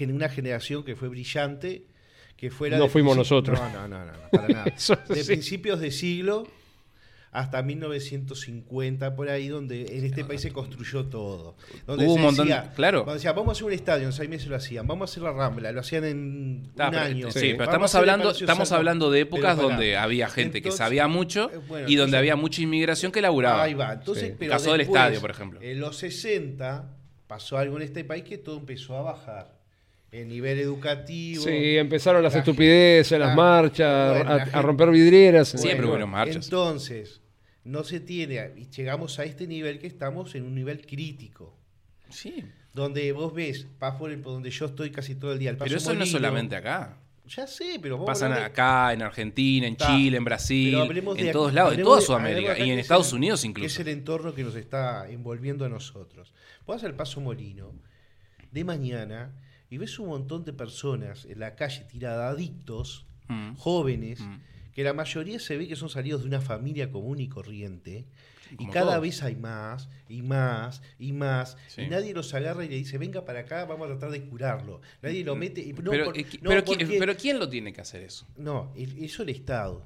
una 0.09 0.29
generación 0.29 0.83
que 0.85 0.95
fue 0.95 1.09
brillante, 1.09 1.87
que 2.37 2.51
fuera... 2.51 2.77
No 2.77 2.83
de 2.85 2.89
fuimos 2.89 3.15
nosotros. 3.17 3.59
No, 3.59 3.87
no, 3.87 3.87
no, 3.87 4.05
no, 4.05 4.11
para 4.31 4.47
nada. 4.47 4.63
De 5.09 5.23
sí. 5.23 5.25
principios 5.25 5.79
de 5.79 5.91
siglo 5.91 6.47
hasta 7.31 7.61
1950, 7.63 9.13
por 9.15 9.27
ahí, 9.29 9.49
donde 9.49 9.97
en 9.97 10.05
este 10.05 10.23
país 10.23 10.39
se 10.39 10.51
construyó 10.53 11.05
todo. 11.07 11.55
Donde 11.85 12.05
Hubo 12.05 12.13
se 12.13 12.19
un 12.19 12.25
montón- 12.25 12.47
decía, 12.47 12.71
claro. 12.75 12.99
cuando 13.03 13.15
decía, 13.15 13.33
vamos 13.33 13.49
a 13.49 13.51
hacer 13.53 13.65
un 13.65 13.73
estadio, 13.73 14.05
en 14.05 14.13
seis 14.13 14.29
meses 14.29 14.47
lo 14.47 14.55
hacían, 14.55 14.87
vamos 14.87 15.09
a 15.09 15.11
hacer 15.11 15.23
la 15.23 15.33
Rambla, 15.33 15.71
lo 15.73 15.81
hacían 15.81 16.05
en 16.05 16.71
Ah, 16.77 16.85
un 16.85 16.91
pero- 16.91 17.03
año. 17.03 17.31
sí, 17.31 17.39
Sí. 17.39 17.47
pero 17.51 17.65
estamos 17.65 17.93
hablando, 17.95 18.31
estamos 18.31 18.71
hablando 18.71 19.11
de 19.11 19.19
épocas 19.21 19.57
donde 19.57 19.97
había 19.97 20.29
gente 20.29 20.61
que 20.61 20.71
sabía 20.71 21.07
mucho 21.09 21.51
eh, 21.51 21.57
bueno, 21.67 21.89
y 21.89 21.95
donde 21.95 22.03
entonces- 22.11 22.19
había 22.19 22.35
mucha 22.37 22.61
inmigración 22.61 23.11
que 23.11 23.21
laburaba. 23.21 23.63
Ahí 23.63 23.73
va. 23.73 23.93
Entonces, 23.93 24.29
Sí. 24.29 24.35
pero 24.39 24.51
Caso 24.51 24.71
del 24.71 24.81
estadio, 24.81 25.19
por 25.19 25.31
ejemplo. 25.31 25.59
En 25.61 25.79
los 25.81 25.97
60 25.97 26.89
pasó 27.27 27.57
algo 27.57 27.75
en 27.77 27.83
este 27.83 28.05
país 28.05 28.23
que 28.23 28.37
todo 28.37 28.57
empezó 28.59 28.95
a 28.97 29.01
bajar. 29.01 29.54
El 30.21 30.27
nivel 30.29 30.59
educativo. 30.59 31.43
sí, 31.43 31.77
empezaron 31.77 32.23
las 32.23 32.33
la 32.33 32.39
estupideces, 32.39 33.09
gente- 33.09 33.19
las 33.19 33.29
la- 33.29 33.35
marchas, 33.35 34.15
bueno, 34.17 34.31
a, 34.31 34.35
la 34.37 34.41
a 34.41 34.45
gente- 34.45 34.61
romper 34.61 34.89
vidrieras. 34.91 35.49
Siempre 35.49 35.73
Bueno, 35.75 35.89
hubieron 35.91 36.09
marchas. 36.09 36.45
Entonces, 36.45 37.21
no 37.63 37.83
se 37.83 37.99
tiene, 37.99 38.51
y 38.57 38.69
llegamos 38.69 39.19
a 39.19 39.23
este 39.25 39.47
nivel 39.47 39.79
que 39.79 39.87
estamos 39.87 40.33
en 40.35 40.43
un 40.43 40.55
nivel 40.55 40.85
crítico. 40.85 41.57
Sí. 42.09 42.43
Donde 42.73 43.11
vos 43.11 43.33
ves, 43.33 43.67
vas 43.79 43.95
por, 43.95 44.11
el- 44.11 44.19
por 44.19 44.33
donde 44.33 44.51
yo 44.51 44.65
estoy 44.67 44.91
casi 44.91 45.15
todo 45.15 45.33
el 45.33 45.39
día. 45.39 45.49
el 45.49 45.57
Pero 45.57 45.75
eso 45.77 45.93
no 45.93 46.03
es 46.03 46.11
solamente 46.11 46.55
acá. 46.55 46.97
Ya 47.27 47.47
sé, 47.47 47.79
pero 47.81 47.97
vos 47.97 48.05
Pasan 48.05 48.33
acá, 48.33 48.93
en 48.93 49.01
Argentina, 49.01 49.65
en 49.65 49.73
Está. 49.73 49.87
Chile, 49.87 50.17
en 50.17 50.23
Brasil, 50.23 50.75
en 51.17 51.31
todos 51.31 51.47
acá- 51.47 51.55
lados, 51.55 51.73
en 51.73 51.81
toda 51.83 51.99
Sudamérica 51.99 52.57
y 52.59 52.69
en 52.69 52.77
es 52.77 52.83
Estados 52.83 53.09
el- 53.09 53.15
Unidos 53.15 53.41
Que 53.41 53.47
es 53.47 53.49
incluso. 53.49 53.81
el 53.81 53.87
entorno 53.87 54.35
que 54.35 54.43
nos 54.43 54.55
está 54.55 55.09
envolviendo 55.09 55.65
a 55.65 55.69
nosotros. 55.69 56.31
Vos 56.67 56.75
vas 56.75 56.83
al 56.83 56.93
Paso 56.93 57.21
Molino 57.21 57.73
de 58.51 58.63
mañana 58.63 59.33
y 59.75 59.77
ves 59.77 59.99
un 59.99 60.07
montón 60.07 60.45
de 60.45 60.53
personas 60.53 61.25
en 61.25 61.37
la 61.41 61.55
calle 61.55 61.83
tiradas, 61.83 62.33
adictos, 62.33 63.05
Mm. 63.27 63.55
jóvenes, 63.57 64.21
Mm. 64.21 64.35
que 64.73 64.83
la 64.85 64.93
mayoría 64.93 65.37
se 65.39 65.57
ve 65.57 65.67
que 65.67 65.75
son 65.75 65.89
salidos 65.89 66.21
de 66.21 66.27
una 66.29 66.39
familia 66.39 66.89
común 66.91 67.19
y 67.19 67.27
corriente. 67.27 68.05
Y 68.51 68.55
Como 68.57 68.71
cada 68.71 68.91
todos. 68.91 69.01
vez 69.01 69.21
hay 69.23 69.35
más, 69.35 69.89
y 70.07 70.21
más, 70.21 70.81
y 70.97 71.11
más. 71.11 71.57
Sí. 71.67 71.81
Y 71.81 71.87
nadie 71.87 72.13
los 72.13 72.33
agarra 72.33 72.63
y 72.63 72.69
le 72.69 72.75
dice, 72.75 72.97
venga 72.97 73.25
para 73.25 73.39
acá, 73.41 73.65
vamos 73.65 73.87
a 73.87 73.89
tratar 73.97 74.11
de 74.11 74.23
curarlo. 74.23 74.79
Nadie 75.01 75.25
lo 75.25 75.35
mete. 75.35 75.59
y- 75.61 75.73
no, 75.73 75.91
pero, 75.91 76.05
por- 76.05 76.17
eh, 76.17 76.25
qui- 76.25 76.39
no, 76.41 76.49
pero 76.51 76.61
qui- 76.61 76.65
porque- 76.67 76.97
pero 76.99 77.17
¿quién 77.17 77.37
lo 77.39 77.49
tiene 77.49 77.73
que 77.73 77.81
hacer 77.81 78.01
eso? 78.03 78.25
no, 78.37 78.71
el- 78.77 79.03
eso 79.03 79.23
el 79.23 79.29
Estado. 79.29 79.83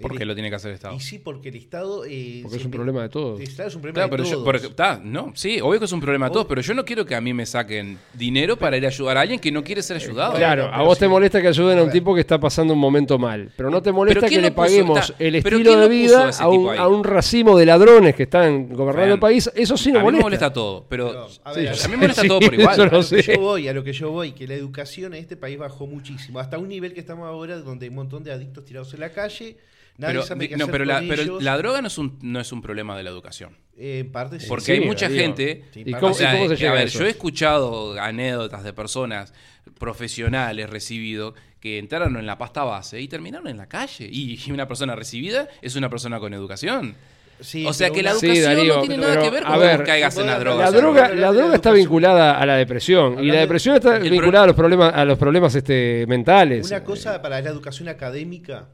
¿Por 0.00 0.12
El 0.12 0.18
qué 0.18 0.24
lo 0.26 0.34
tiene 0.34 0.50
que 0.50 0.56
hacer 0.56 0.70
el 0.72 0.74
Estado? 0.74 0.94
y 0.94 1.00
sí, 1.00 1.18
porque 1.18 1.48
el 1.48 1.56
Estado. 1.56 2.04
eh, 2.06 2.40
Porque 2.42 2.58
es 2.58 2.64
un 2.66 2.70
problema 2.70 3.00
de 3.02 3.08
todos. 3.08 3.40
el 3.40 3.48
Estado 3.48 3.68
es 3.70 3.74
un 3.76 3.80
problema 3.80 3.94
Claro, 4.06 4.10
de 4.10 4.16
pero 4.18 4.24
yo, 4.24 4.30
todos. 4.32 4.44
porque- 4.44 4.66
está, 4.66 5.00
no, 5.02 5.32
sí, 5.34 5.58
obvio 5.62 5.78
que 5.78 5.86
es 5.86 5.92
un 5.92 6.00
problema 6.00 6.26
de 6.28 6.32
todos, 6.34 6.46
pero 6.46 6.60
yo 6.60 6.74
no 6.74 6.84
quiero 6.84 7.06
que 7.06 7.14
a 7.14 7.20
mí 7.22 7.32
me 7.32 7.46
saquen 7.46 7.98
dinero 8.12 8.58
para 8.58 8.76
ir 8.76 8.84
a 8.84 8.88
ayudar 8.88 9.16
a 9.16 9.22
alguien 9.22 9.40
que 9.40 9.50
no 9.50 9.64
quiere 9.64 9.82
ser 9.82 9.96
ayudado. 9.96 10.32
Bueno, 10.32 10.44
Claro, 10.46 10.64
a 10.70 10.82
vos 10.82 10.98
sí. 10.98 11.04
te 11.04 11.08
molesta 11.08 11.40
que 11.40 11.48
ayuden 11.48 11.78
a 11.78 11.82
un 11.82 11.88
A 11.88 11.92
tipo 11.92 12.14
que 12.14 12.20
está 12.20 12.38
pasando 12.38 12.74
un 12.74 12.78
momento 12.78 13.18
mal, 13.18 13.50
pero 13.56 13.70
no 13.70 13.80
te 13.80 13.90
molesta 13.90 14.28
¿quién 14.28 14.40
que 14.42 14.46
le 14.48 14.50
puso? 14.50 14.62
paguemos 14.66 15.14
el 15.18 15.34
estilo 15.36 15.62
¿quién 15.62 15.80
de 15.80 15.88
vida 15.88 16.28
a 16.28 16.42
a 16.42 16.48
un, 16.48 16.76
a 16.76 16.88
un 16.88 17.02
racimo 17.02 17.56
de 17.56 17.64
ladrones 17.64 18.14
que 18.14 18.24
están 18.24 18.68
gobernando 18.68 18.96
Vean, 19.06 19.10
el 19.12 19.18
país. 19.18 19.50
Eso 19.54 19.78
sí 19.78 19.88
a 19.88 19.92
nos 19.94 20.02
mí 20.02 20.04
molesta. 20.04 20.18
me 20.18 20.22
molesta 20.24 20.52
todo, 20.52 20.84
pero, 20.88 21.06
Pero, 21.08 21.28
a 21.44 21.52
ver, 21.54 21.68
a 21.68 21.72
a 21.72 21.88
mí 21.88 21.90
me 21.92 21.96
molesta 21.96 22.20
Sí, 22.20 22.28
todo 22.28 22.40
por 22.40 22.52
igual. 22.54 22.80
a 22.80 22.84
no 22.86 23.00
que 23.00 23.22
yo 23.22 23.40
voy, 23.40 23.68
a 23.68 23.72
lo 23.72 23.82
que 23.82 23.92
yo 23.94 24.10
voy, 24.10 24.32
que 24.32 24.46
la 24.46 24.54
educación 24.54 25.14
en 25.14 25.20
este 25.20 25.38
país 25.38 25.56
bajó 25.58 25.86
muchísimo, 25.86 26.38
hasta 26.38 26.58
un 26.58 26.68
nivel 26.68 26.92
que 26.92 27.00
estamos 27.00 27.26
ahora 27.26 27.56
donde 27.60 27.86
hay 27.86 27.88
un 27.90 27.96
montón 27.96 28.22
de 28.24 28.30
adictos 28.32 28.62
tirados 28.66 28.92
en 28.92 29.00
la 29.00 29.10
calle, 29.10 29.56
nadie 29.98 30.14
Pero, 30.14 30.26
sabe 30.26 30.48
qué 30.48 30.56
no, 30.56 30.64
hacer 30.64 30.72
pero, 30.72 30.84
la, 30.84 31.02
pero 31.08 31.58
droga 31.58 31.80
no 31.82 31.88
es, 31.88 31.98
un, 31.98 32.18
no 32.22 32.40
es 32.40 32.52
un 32.52 32.62
problema 32.62 32.96
de 32.96 33.02
la 33.02 33.10
educación. 33.10 33.56
Eh, 33.78 33.98
en 34.00 34.12
parte 34.12 34.40
sí. 34.40 34.46
Porque 34.48 34.64
Sí, 34.64 34.72
hay 34.72 34.80
mucha 34.80 35.08
digo, 35.08 35.20
gente. 35.22 35.64
sí, 35.72 35.80
¿Y 35.80 35.90
parte 35.92 36.00
cómo- 36.00 36.12
o 36.12 36.14
sea, 36.14 36.34
y 36.34 36.36
cómo 36.38 36.48
se 36.48 36.54
que, 36.54 36.60
llega 36.60 36.70
a 36.70 36.74
a 36.74 36.78
ver, 36.78 36.86
eso? 36.88 36.98
yo 37.00 37.06
he 37.06 37.10
escuchado 37.10 38.00
anécdotas 38.00 38.64
de 38.64 38.72
personas 38.72 39.32
profesionales 39.78 40.68
recibidos 40.70 41.34
que 41.60 41.78
entraron 41.78 42.16
en 42.16 42.26
la 42.26 42.38
pasta 42.38 42.64
base 42.64 43.00
y 43.00 43.08
terminaron 43.08 43.48
en 43.48 43.56
la 43.56 43.68
calle. 43.68 44.08
Y 44.10 44.38
una 44.50 44.66
persona 44.66 44.94
recibida 44.96 45.48
es 45.62 45.76
una 45.76 45.88
persona 45.90 46.18
con 46.20 46.34
educación. 46.34 46.94
Sí, 47.38 47.66
o 47.66 47.72
sea 47.74 47.90
que 47.90 48.02
la 48.02 48.14
Sí, 48.14 48.26
educación 48.26 48.54
Darío, 48.56 48.74
no 48.76 48.80
tiene 48.80 48.96
pero, 48.96 49.08
nada 49.08 49.22
que 49.22 49.30
ver 49.30 49.44
a 49.44 49.46
con 49.48 49.58
ver, 49.60 49.78
que 49.80 49.84
caigas 49.84 50.16
en 50.16 50.26
la 50.26 50.38
droga. 50.38 50.64
La 50.64 50.70
droga, 50.70 51.08
la 51.10 51.54
está 51.54 51.70
vinculada 51.70 52.38
a 52.40 52.46
la 52.46 52.56
depresión 52.56 53.22
y 53.22 53.26
la 53.26 53.40
depresión 53.40 53.74
está 53.74 53.98
vinculada 53.98 54.44
a 54.44 54.46
los 54.46 54.56
problemas, 54.56 54.94
a 54.94 55.04
los 55.04 55.18
problemas 55.18 55.54
este, 55.54 56.06
mentales. 56.08 56.66
Una 56.66 56.82
cosa 56.82 57.20
para 57.20 57.42
la 57.42 57.50
educación 57.50 57.88
académica 57.90 58.68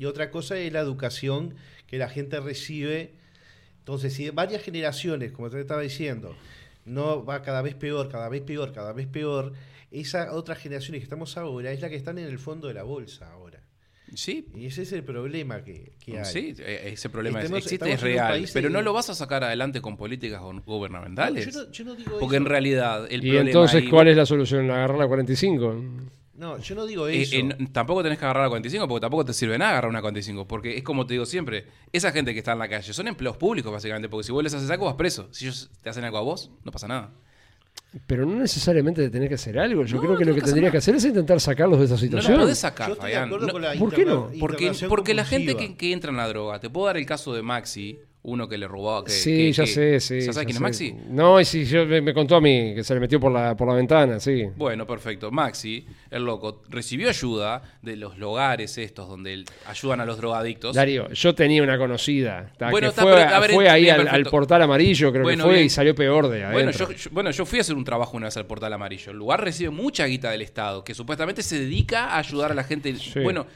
y 0.00 0.06
otra 0.06 0.30
cosa 0.30 0.56
es 0.58 0.72
la 0.72 0.80
educación 0.80 1.54
que 1.86 1.98
la 1.98 2.08
gente 2.08 2.40
recibe. 2.40 3.12
Entonces, 3.80 4.14
si 4.14 4.30
varias 4.30 4.62
generaciones, 4.62 5.30
como 5.32 5.50
te 5.50 5.60
estaba 5.60 5.82
diciendo, 5.82 6.34
no 6.84 7.24
va 7.24 7.42
cada 7.42 7.62
vez 7.62 7.74
peor, 7.74 8.08
cada 8.08 8.28
vez 8.28 8.40
peor, 8.42 8.72
cada 8.72 8.92
vez 8.92 9.06
peor, 9.06 9.52
esa 9.90 10.32
otra 10.32 10.54
generaciones 10.54 11.00
que 11.00 11.04
estamos 11.04 11.36
ahora 11.36 11.70
es 11.72 11.80
la 11.80 11.88
que 11.88 11.96
están 11.96 12.18
en 12.18 12.26
el 12.26 12.38
fondo 12.38 12.68
de 12.68 12.74
la 12.74 12.82
bolsa 12.82 13.30
ahora. 13.32 13.60
Sí, 14.14 14.46
Y 14.56 14.66
ese 14.66 14.82
es 14.82 14.92
el 14.92 15.04
problema 15.04 15.62
que, 15.62 15.92
que 16.04 16.18
hay. 16.18 16.24
sí, 16.24 16.54
eh, 16.58 16.90
ese 16.94 17.08
problema 17.10 17.38
Estamos- 17.40 17.58
existe, 17.58 17.74
estamos 17.76 17.94
es 17.94 18.02
en 18.02 18.08
un 18.08 18.14
real. 18.14 18.28
país 18.32 18.50
Pero 18.52 18.68
de- 18.68 18.72
no 18.72 18.82
lo 18.82 18.92
vas 18.92 19.08
a 19.10 19.14
sacar 19.14 19.44
adelante 19.44 19.80
con 19.80 19.96
políticas 19.96 20.40
gu- 20.40 20.64
gubernamentales. 20.64 21.46
No, 21.46 21.52
yo 21.52 21.60
no- 21.66 21.70
yo 21.72 21.84
no 21.84 21.94
digo 21.94 22.18
porque 22.18 22.36
eso. 22.36 22.42
en 22.42 22.48
realidad 22.48 23.06
el 23.08 23.18
y 23.24 23.28
problema 23.28 23.50
entonces, 23.50 23.82
ahí- 23.82 23.88
¿cuál 23.88 24.08
es 24.08 24.16
la 24.16 24.26
solución? 24.26 24.68
¿Agarrar 24.70 24.98
la 24.98 25.06
45? 25.06 25.76
No, 26.40 26.56
yo 26.58 26.74
no 26.74 26.86
digo 26.86 27.06
Eh, 27.06 27.20
eso. 27.20 27.36
eh, 27.36 27.42
no- 27.42 27.54
tampoco 27.70 28.02
tenés 28.02 28.18
que 28.18 28.24
agarrar 28.24 28.44
la 28.44 28.48
45 28.48 28.88
porque 28.88 29.02
tampoco 29.02 29.26
te 29.26 29.34
sirve 29.34 29.58
nada 29.58 29.72
agarrar 29.72 29.90
una 29.90 30.00
45. 30.00 30.48
Porque 30.48 30.76
es 30.78 30.82
como 30.82 31.04
te 31.06 31.12
digo 31.14 31.26
siempre, 31.26 31.66
esa 31.92 32.12
gente 32.12 32.32
que 32.32 32.38
está 32.38 32.52
en 32.52 32.58
la 32.60 32.68
calle 32.68 32.92
son 32.94 33.08
empleos 33.08 33.36
públicos 33.36 33.70
básicamente. 33.70 34.08
Porque 34.08 34.24
si 34.24 34.32
vos 34.32 34.42
les 34.42 34.54
haces 34.54 34.70
algo 34.70 34.86
vas 34.86 34.94
preso. 34.94 35.28
Si 35.32 35.44
ellos 35.44 35.70
te 35.82 35.90
hacen 35.90 36.02
algo 36.04 36.16
a 36.16 36.22
vos, 36.22 36.50
no 36.64 36.72
pasa 36.72 36.88
nada. 36.88 37.10
Pero 38.06 38.24
no 38.24 38.36
necesariamente 38.36 39.10
tenés 39.10 39.28
que 39.28 39.34
hacer 39.34 39.58
algo. 39.58 39.84
Yo 39.84 39.96
No, 39.96 40.02
creo 40.02 40.16
que 40.16 40.24
no 40.24 40.30
lo 40.30 40.34
que 40.34 40.40
que 40.40 40.46
tendrías 40.46 40.68
hacer 40.68 40.72
que 40.72 40.78
hacer 40.78 40.94
es 40.96 41.04
intentar 41.04 41.40
sacarlos 41.40 41.78
de 41.78 41.84
esa 41.84 41.94
No 41.94 42.00
situación. 42.00 42.32
lo 42.34 42.40
podés 42.44 42.58
sacar, 42.58 42.94
Fabián. 42.96 43.28
No- 43.28 43.38
¿por 43.78 43.92
qué 43.92 44.04
no? 44.06 44.30
porque 44.40 44.72
porque 44.88 45.12
la 45.12 45.24
gente 45.24 45.56
que, 45.56 45.76
que 45.76 45.92
entra 45.92 46.10
en 46.10 46.16
la 46.16 46.26
droga, 46.28 46.58
te 46.60 46.70
puedo 46.70 46.86
dar 46.86 46.96
el 46.96 47.04
caso 47.06 47.34
de 47.34 47.42
Maxi, 47.42 47.98
uno 48.22 48.46
que 48.48 48.58
le 48.58 48.68
robó. 48.68 49.02
Que, 49.02 49.12
sí, 49.12 49.30
que- 49.36 49.52
ya 49.52 49.64
que- 49.64 49.70
sé, 49.70 50.00
sí. 50.00 50.20
¿Ya 50.20 50.32
sabes 50.32 50.44
quién 50.46 50.56
es. 50.56 50.60
Maxi? 50.60 50.94
No, 51.08 51.40
y 51.40 51.44
sí, 51.46 51.64
yo, 51.64 51.86
me, 51.86 52.12
contó 52.12 52.36
a 52.36 52.40
mí 52.40 52.74
que 52.74 52.84
se 52.84 52.92
le 52.92 53.00
metió 53.00 53.18
por 53.18 53.32
la, 53.32 53.56
por 53.56 53.66
la 53.66 53.74
ventana, 53.74 54.20
sí. 54.20 54.44
Bueno, 54.56 54.86
perfecto. 54.86 55.30
Maxi, 55.30 55.86
el 56.10 56.24
loco, 56.24 56.60
recibió 56.68 57.08
ayuda 57.08 57.62
de 57.80 57.96
los 57.96 58.18
lugares 58.18 58.76
estos 58.76 59.08
donde 59.08 59.44
ayudan 59.66 60.00
a 60.00 60.04
los 60.04 60.18
drogadictos. 60.18 60.76
Darío, 60.76 61.08
yo 61.12 61.34
tenía 61.34 61.62
una 61.62 61.78
conocida 61.78 62.52
ta, 62.58 62.70
Bueno, 62.70 62.88
que 62.88 62.90
está, 62.90 63.02
fue, 63.02 63.12
pero, 63.14 63.28
a 63.34 63.38
ver, 63.40 63.50
fue 63.52 63.68
ahí 63.70 63.88
al, 63.88 64.24
portal 64.24 64.62
amarillo, 64.62 65.10
creo 65.12 65.22
Bueno, 65.22 65.44
que 65.44 65.48
fue, 65.48 65.54
bien. 65.54 65.66
y 65.66 65.70
salió 65.70 65.94
peor 65.94 66.28
de 66.28 66.44
adentro. 66.44 66.52
Bueno 66.52 66.70
yo, 66.72 66.92
yo- 67.04 67.10
bueno, 67.12 67.30
yo 67.30 67.46
fui 67.46 67.58
a 67.58 67.62
hacer 67.62 67.74
un 67.76 67.84
trabajo 67.84 68.16
una 68.18 68.26
vez 68.26 68.36
al 68.36 68.46
Portal 68.46 68.72
Amarillo. 68.74 69.12
El 69.12 69.16
lugar 69.18 69.42
recibe 69.42 69.70
mucha 69.70 70.04
guita 70.04 70.30
del 70.30 70.42
Estado, 70.42 70.84
que 70.84 70.92
supuestamente 70.94 71.42
se 71.42 71.58
dedica 71.58 72.08
a 72.08 72.18
ayudar 72.18 72.50
a 72.52 72.54
la 72.54 72.64
gente. 72.64 72.94
Sí. 72.96 73.20
Bueno, 73.20 73.46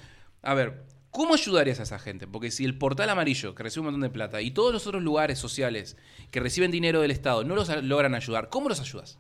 a 0.43 0.55
ver, 0.55 0.83
¿cómo 1.15 1.33
ayudarías 1.35 1.81
a 1.81 1.85
esa 1.85 1.99
gente? 1.99 2.27
Porque 2.27 2.51
si 2.51 2.65
el 2.67 2.77
Portal 2.77 3.09
Amarillo, 3.09 3.55
que 3.55 3.63
recibe 3.63 3.81
un 3.81 3.87
montón 3.87 4.03
de 4.03 4.11
plata, 4.11 4.43
y 4.43 4.51
todos 4.51 4.73
los 4.75 4.87
otros 4.87 5.03
lugares 5.03 5.39
sociales 5.39 5.97
que 6.31 6.41
reciben 6.41 6.71
dinero 6.71 7.01
del 7.01 7.11
Estado 7.13 7.45
no 7.45 7.55
los 7.55 7.69
logran 7.85 8.15
ayudar, 8.15 8.49
¿cómo 8.51 8.69
los 8.69 8.81
ayudas? 8.81 9.19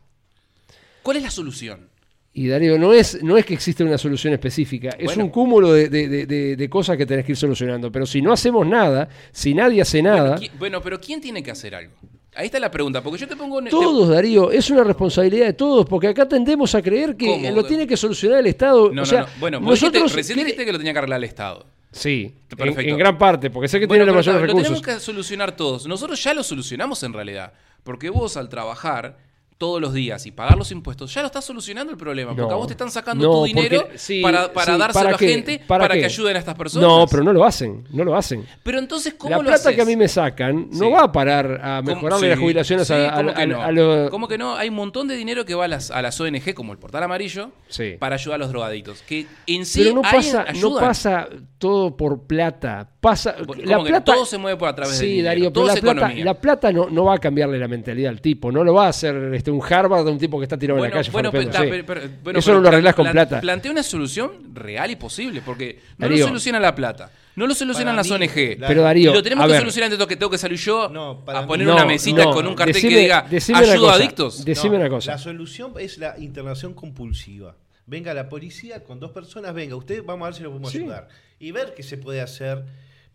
¿Cuál 1.02 1.16
es 1.18 1.22
la 1.22 1.30
solución? 1.30 1.88
Y 2.36 2.48
Darío, 2.48 2.78
no 2.78 2.92
es, 2.92 3.22
no 3.22 3.36
es 3.38 3.46
que 3.46 3.54
existe 3.54 3.84
una 3.84 3.96
solución 3.96 4.32
específica, 4.32 4.88
es 4.98 5.16
un 5.16 5.28
cúmulo 5.28 5.72
de, 5.72 5.88
de- 5.88 6.56
de- 6.56 6.68
cosas 6.68 6.96
que 6.96 7.06
tenés 7.06 7.24
que 7.24 7.30
ir 7.32 7.36
solucionando. 7.38 7.92
Pero 7.92 8.06
si 8.06 8.20
no 8.20 8.32
hacemos 8.32 8.66
nada, 8.66 9.08
si 9.30 9.54
nadie 9.54 9.80
hace 9.82 10.02
nada, 10.02 10.30
Bueno, 10.36 10.42
¿qui- 10.42 10.50
Bueno, 10.58 10.82
pero 10.82 11.00
¿quién 11.00 11.20
tiene 11.20 11.44
que 11.44 11.52
hacer 11.52 11.76
algo? 11.76 11.94
Ahí 12.36 12.46
está 12.46 12.58
la 12.58 12.70
pregunta, 12.70 13.02
porque 13.02 13.20
yo 13.20 13.28
te 13.28 13.36
pongo... 13.36 13.62
te- 13.62 13.70
todos, 13.70 14.08
Darío, 14.08 14.50
es 14.50 14.68
una 14.70 14.82
responsabilidad 14.84 15.46
de 15.46 15.52
todos, 15.52 15.86
porque 15.86 16.08
acá 16.08 16.26
tendemos 16.28 16.74
a 16.74 16.82
creer 16.82 17.16
que 17.16 17.26
¿Cómo? 17.26 17.50
lo 17.50 17.64
tiene 17.64 17.86
que 17.86 17.96
solucionar 17.96 18.40
el 18.40 18.46
Estado. 18.46 18.90
No, 18.92 19.02
o 19.02 19.06
sea, 19.06 19.20
no, 19.20 19.26
no. 19.26 19.32
Bueno, 19.38 19.60
vos 19.60 19.74
dijiste- 19.80 19.98
nosotros 20.00 20.14
recién 20.16 20.34
quiere- 20.36 20.46
dijiste 20.48 20.64
que 20.66 20.72
lo 20.72 20.78
tenía 20.78 20.92
que 20.92 20.98
arreglar 20.98 21.18
el 21.18 21.24
Estado. 21.24 21.66
Sí, 21.92 22.34
en, 22.58 22.80
en 22.88 22.98
gran 22.98 23.16
parte, 23.18 23.50
porque 23.50 23.68
sé 23.68 23.78
que 23.78 23.86
Bueno, 23.86 24.04
tiene 24.04 24.16
los 24.16 24.26
mayores 24.26 24.40
Lo 24.40 24.46
recursos. 24.48 24.82
tenemos 24.82 24.98
que 25.00 25.04
solucionar 25.04 25.54
todos. 25.56 25.86
Nosotros 25.86 26.20
ya 26.24 26.34
lo 26.34 26.42
solucionamos 26.42 27.00
en 27.04 27.12
realidad. 27.12 27.52
Porque 27.84 28.10
vos 28.10 28.36
al 28.36 28.48
trabajar 28.48 29.16
todos 29.64 29.80
los 29.80 29.94
días 29.94 30.26
y 30.26 30.30
pagar 30.30 30.58
los 30.58 30.70
impuestos, 30.72 31.14
ya 31.14 31.22
lo 31.22 31.26
estás 31.28 31.42
solucionando 31.46 31.90
el 31.90 31.96
problema. 31.96 32.36
Porque 32.36 32.52
a 32.52 32.56
vos 32.56 32.66
te 32.66 32.74
están 32.74 32.90
sacando 32.90 33.24
No, 33.26 33.32
tu 33.32 33.44
dinero 33.46 33.80
porque- 33.84 33.96
sí, 33.98 34.20
para, 34.20 34.52
para 34.52 34.74
sí, 34.74 34.78
dárselo 34.78 35.04
¿para 35.04 35.16
a 35.16 35.18
gente 35.18 35.58
¿Para 35.66 35.88
que 35.88 36.04
ayuden 36.04 36.36
a 36.36 36.38
estas 36.38 36.54
personas. 36.54 36.86
No, 36.86 37.06
pero 37.10 37.24
no 37.24 37.32
lo 37.32 37.44
hacen, 37.46 37.82
no 37.90 38.04
lo 38.04 38.14
hacen. 38.14 38.44
Pero 38.62 38.78
entonces, 38.78 39.14
¿cómo 39.14 39.30
La 39.30 39.36
lo 39.38 39.42
plata 39.44 39.56
haces? 39.56 39.74
que 39.76 39.80
a 39.80 39.84
mí 39.86 39.96
me 39.96 40.06
sacan 40.06 40.68
no 40.70 40.84
Sí. 40.86 40.90
va 40.92 41.04
a 41.04 41.12
parar 41.12 41.60
a 41.62 41.76
¿Cómo- 41.82 41.94
mejorarle 41.94 42.28
las 42.28 42.38
jubilaciones 42.38 42.90
a, 42.90 43.14
a- 43.14 43.16
¿cómo 43.16 43.30
a- 43.30 43.34
que 43.34 43.46
no? 43.46 43.62
a 43.62 43.72
los- 43.72 44.10
¿Cómo 44.10 44.28
que 44.28 44.36
no? 44.36 44.54
Hay 44.56 44.68
un 44.68 44.74
montón 44.74 45.08
de 45.08 45.16
dinero 45.16 45.46
que 45.46 45.54
va 45.54 45.64
a 45.64 45.68
las, 45.68 45.90
a 45.90 46.02
las 46.02 46.20
ONG, 46.20 46.52
como 46.52 46.72
el 46.72 46.78
Portal 46.78 47.02
Amarillo, 47.04 47.50
para 47.98 48.16
ayudar 48.16 48.34
a 48.34 48.38
los 48.38 48.50
drogadictos. 48.50 49.02
Que 49.02 49.26
en 49.46 49.64
sí 49.64 49.80
Pero 49.82 49.94
no 49.94 50.02
pasa, 50.02 50.44
no 50.60 50.76
pasa 50.76 51.28
todo 51.58 51.96
por 51.96 52.26
plata. 52.26 52.90
Pasa, 53.04 53.34
¿Cómo 53.36 53.54
la 53.62 53.76
que 53.82 53.84
plata, 53.90 54.14
todo 54.14 54.24
se 54.24 54.38
mueve 54.38 54.56
por 54.56 54.66
a 54.68 54.74
través 54.74 54.96
sí, 54.96 55.06
dinero? 55.06 55.26
Darío, 55.28 55.52
Todo 55.52 55.64
pero 55.64 55.74
la 55.74 55.80
plata, 55.82 55.98
economía. 56.00 56.24
la 56.24 56.34
plata 56.34 56.72
no, 56.72 56.88
no 56.88 57.04
va 57.04 57.14
a 57.16 57.18
cambiarle 57.18 57.58
la 57.58 57.68
mentalidad 57.68 58.08
al 58.10 58.20
tipo. 58.22 58.50
No 58.50 58.64
lo 58.64 58.72
va 58.72 58.86
a 58.86 58.88
hacer 58.88 59.14
este, 59.34 59.50
un 59.50 59.60
Harvard 59.62 60.06
de 60.06 60.10
un 60.10 60.18
tipo 60.18 60.38
que 60.38 60.44
está 60.44 60.56
tirado 60.58 60.78
en 60.78 60.84
la 60.84 60.90
calle. 60.90 61.10
bueno, 61.10 61.30
pero, 61.30 61.44
sí. 61.44 61.50
pero- 61.52 61.84
pero- 61.86 62.00
bueno, 62.22 62.38
Eso 62.38 62.46
pero 62.46 62.56
no 62.56 62.62
lo 62.62 62.68
arreglás 62.68 62.94
con 62.94 63.10
plata. 63.10 63.40
Plantea 63.42 63.70
una 63.70 63.82
solución 63.82 64.54
real 64.54 64.90
y 64.90 64.96
posible, 64.96 65.42
porque 65.44 65.80
no 65.98 66.06
Darío. 66.06 66.20
lo 66.24 66.28
soluciona 66.28 66.58
la 66.58 66.74
plata, 66.74 67.10
no 67.36 67.46
lo 67.46 67.54
solucionan 67.54 67.94
las 67.94 68.08
mí, 68.08 68.14
ONG. 68.14 68.56
Pero 68.66 68.80
Darío, 68.82 69.10
y 69.10 69.14
lo 69.14 69.22
tenemos 69.22 69.44
a 69.44 69.46
que 69.48 69.52
ver, 69.52 69.60
solucionar 69.60 69.92
entonces 69.92 70.08
que 70.08 70.16
tengo 70.16 70.30
que 70.30 70.38
salir 70.38 70.58
yo 70.58 70.88
No, 70.88 71.22
a 71.26 71.46
poner 71.46 71.66
no, 71.66 71.74
una 71.74 71.84
mesita 71.84 72.24
no, 72.24 72.30
con 72.32 72.46
un 72.46 72.54
cartel 72.54 72.74
decime- 72.76 72.88
que 72.88 72.98
diga 73.00 73.26
ayuda 73.28 73.92
a 73.92 73.94
adictos. 73.96 74.44
Decime 74.46 74.76
No, 74.78 74.80
una 74.80 74.88
cosa. 74.88 75.10
La 75.12 75.18
solución 75.18 75.74
es 75.78 75.98
la 75.98 76.18
internación 76.18 76.72
compulsiva. 76.72 77.54
Venga 77.86 78.14
la 78.14 78.30
policía 78.30 78.82
con 78.82 78.98
dos 78.98 79.10
personas, 79.10 79.52
venga, 79.52 79.76
usted 79.76 80.02
vamos 80.02 80.24
a 80.24 80.28
ver 80.30 80.34
si 80.36 80.42
lo 80.42 80.48
podemos 80.48 80.70
Sí. 80.72 80.78
ayudar. 80.78 81.08
Y 81.38 81.50
ver 81.52 81.74
qué 81.76 81.82
se 81.82 81.98
puede 81.98 82.22
hacer. 82.22 82.64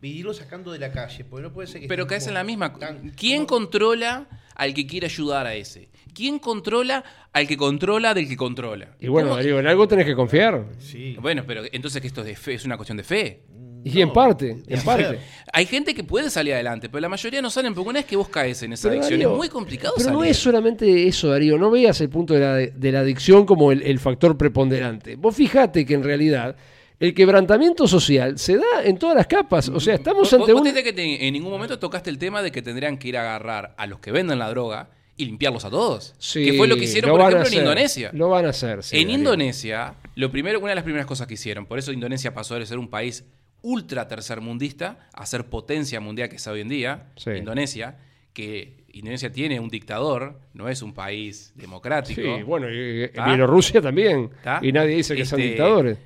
Y 0.02 0.08
irlo 0.20 0.34
sacando 0.34 0.72
de 0.72 0.80
la 0.80 0.92
calle, 0.92 1.26
porque 1.26 1.44
no 1.44 1.52
puede 1.54 1.68
ser 1.68 1.82
que 1.82 1.88
Pero 1.88 2.08
caes 2.08 2.26
en 2.28 2.34
la 2.34 2.44
misma. 2.46 2.74
tan- 2.74 3.10
¿Quién 3.18 3.46
como- 3.46 3.64
controla 3.64 4.28
al 4.56 4.74
que 4.74 4.88
quiere 4.88 5.08
ayudar 5.08 5.46
a 5.46 5.56
ese? 5.56 5.90
¿Quién 6.14 6.40
controla 6.40 7.04
al 7.34 7.48
que 7.48 7.58
controla 7.58 8.14
del 8.14 8.28
que 8.28 8.38
controla? 8.38 8.96
Y 9.00 9.08
bueno, 9.10 9.30
¿Cómo- 9.30 9.38
Darío, 9.38 9.60
en 9.60 9.68
algo 9.68 9.88
tenés 9.90 10.06
que 10.06 10.16
confiar. 10.16 10.66
Sí. 10.80 11.18
Bueno, 11.22 11.44
pero 11.46 11.64
entonces 11.72 12.02
que 12.02 12.08
esto 12.08 12.22
es 12.22 12.28
de 12.28 12.36
fe, 12.38 12.54
es 12.54 12.64
una 12.66 12.78
cuestión 12.78 12.98
de 12.98 13.04
fe. 13.04 13.42
Y 13.84 14.02
en 14.02 14.12
parte, 14.12 14.58
en 14.68 14.82
parte. 14.86 15.04
sea, 15.04 15.20
Hay 15.54 15.66
gente 15.66 15.94
que 15.94 16.04
puede 16.04 16.30
salir 16.30 16.54
adelante, 16.54 16.90
pero 16.90 17.00
la 17.02 17.08
mayoría 17.10 17.42
no 17.42 17.50
salen 17.50 17.74
porque 17.74 17.90
una 17.90 18.00
vez 18.00 18.06
que 18.06 18.16
vos 18.18 18.28
caes 18.30 18.62
en 18.64 18.74
esa 18.74 18.90
Pero, 18.90 19.00
adicción 19.02 19.20
Darío, 19.20 19.32
es 19.34 19.38
muy 19.38 19.48
complicado 19.50 19.94
Pero 19.98 20.12
no 20.12 20.24
es 20.26 20.38
solamente 20.38 21.08
eso, 21.08 21.30
Darío. 21.30 21.58
No 21.58 21.72
veas 21.72 22.00
el 22.02 22.10
punto 22.10 22.34
de 22.34 22.40
la, 22.42 22.56
de 22.56 22.92
la 22.92 23.00
adicción 23.02 23.46
como 23.46 23.72
el, 23.72 23.82
el 23.84 24.00
factor 24.00 24.38
preponderante. 24.38 25.16
Vos 25.16 25.34
fijate 25.36 25.86
que 25.86 25.94
en 25.94 26.04
realidad 26.04 26.56
el 27.00 27.14
quebrantamiento 27.14 27.88
social 27.88 28.38
se 28.38 28.58
da 28.58 28.84
en 28.84 28.98
todas 28.98 29.16
las 29.16 29.28
capas. 29.28 29.70
O 29.70 29.80
sea, 29.80 29.96
estamos 29.96 30.32
ante 30.34 30.54
un... 30.54 30.64
que 30.64 30.94
te- 30.94 31.28
en 31.28 31.34
ningún 31.34 31.52
momento 31.52 31.80
tocaste 31.80 32.10
el 32.10 32.18
tema 32.18 32.42
de 32.42 32.52
que 32.52 32.62
tendrían 32.62 32.98
que 32.98 33.08
ir 33.08 33.18
a 33.18 33.22
agarrar 33.22 33.74
a 33.78 33.88
los 33.88 34.00
que 34.00 34.12
venden 34.12 34.40
la 34.40 34.50
droga 34.50 34.90
y 35.16 35.26
limpiarlos 35.26 35.66
a 35.66 35.70
todos. 35.70 36.16
Sí, 36.18 36.46
que 36.46 36.54
fue 36.54 36.68
lo 36.68 36.76
que 36.78 36.84
hicieron, 36.86 37.12
lo 37.12 37.18
por 37.18 37.32
ejemplo, 37.32 37.52
en. 37.52 37.60
Indonesia. 37.60 38.10
Lo 38.14 38.30
van 38.30 38.46
a 38.46 38.50
hacer, 38.50 38.84
sí, 38.84 38.98
en 38.98 39.04
Darío. 39.08 39.18
Indonesia, 39.20 39.96
lo 40.16 40.32
primero, 40.32 40.60
una 40.60 40.70
de 40.70 40.76
las 40.76 40.84
primeras 40.84 41.06
cosas 41.08 41.28
que 41.28 41.34
hicieron, 41.34 41.66
por 41.66 41.78
eso 41.80 41.92
Indonesia 41.92 42.34
pasó 42.34 42.56
de 42.56 42.66
ser 42.66 42.78
un 42.80 42.90
país 42.90 43.26
ultra 43.62 44.08
tercermundista 44.08 45.10
a 45.14 45.26
ser 45.26 45.46
potencia 45.46 46.00
mundial 46.00 46.30
que 46.30 46.38
es 46.38 46.48
hoy 46.48 46.62
en 46.62 46.70
día, 46.70 47.08
Sí. 47.18 47.32
Indonesia, 47.32 47.98
que 48.34 48.78
Indonesia 48.94 49.32
tiene 49.32 49.60
un 49.60 49.70
dictador, 49.70 50.40
no 50.54 50.70
es 50.70 50.82
un 50.82 50.94
país 50.94 51.52
democrático. 51.56 52.22
Sí, 52.22 52.44
bueno, 52.44 52.70
y, 52.70 53.04
y. 53.06 53.10
Bielorrusia 53.26 53.82
también. 53.82 54.30
Y 54.62 54.72
nadie 54.72 54.96
dice 54.96 55.16
que 55.16 55.26
sean 55.26 55.42
Este, 55.42 55.50
dictadores. 55.50 55.98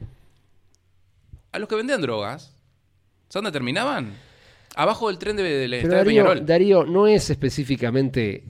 A 1.54 1.60
los 1.60 1.70
que 1.70 1.76
vendían 1.76 2.02
drogas, 2.02 2.44
¿sabes 3.30 3.34
dónde 3.44 3.52
terminaban? 3.52 4.12
Abajo 4.76 5.08
del 5.08 5.18
tren 5.20 5.36
de, 5.38 5.44
del 5.44 5.70
Pero 5.72 5.82
estado 5.84 5.94
de 5.94 5.98
Darío, 6.06 6.24
Peñarol. 6.24 6.46
Darío, 6.46 6.84
no 6.86 7.08
es 7.08 7.30
específicamente 7.30 8.44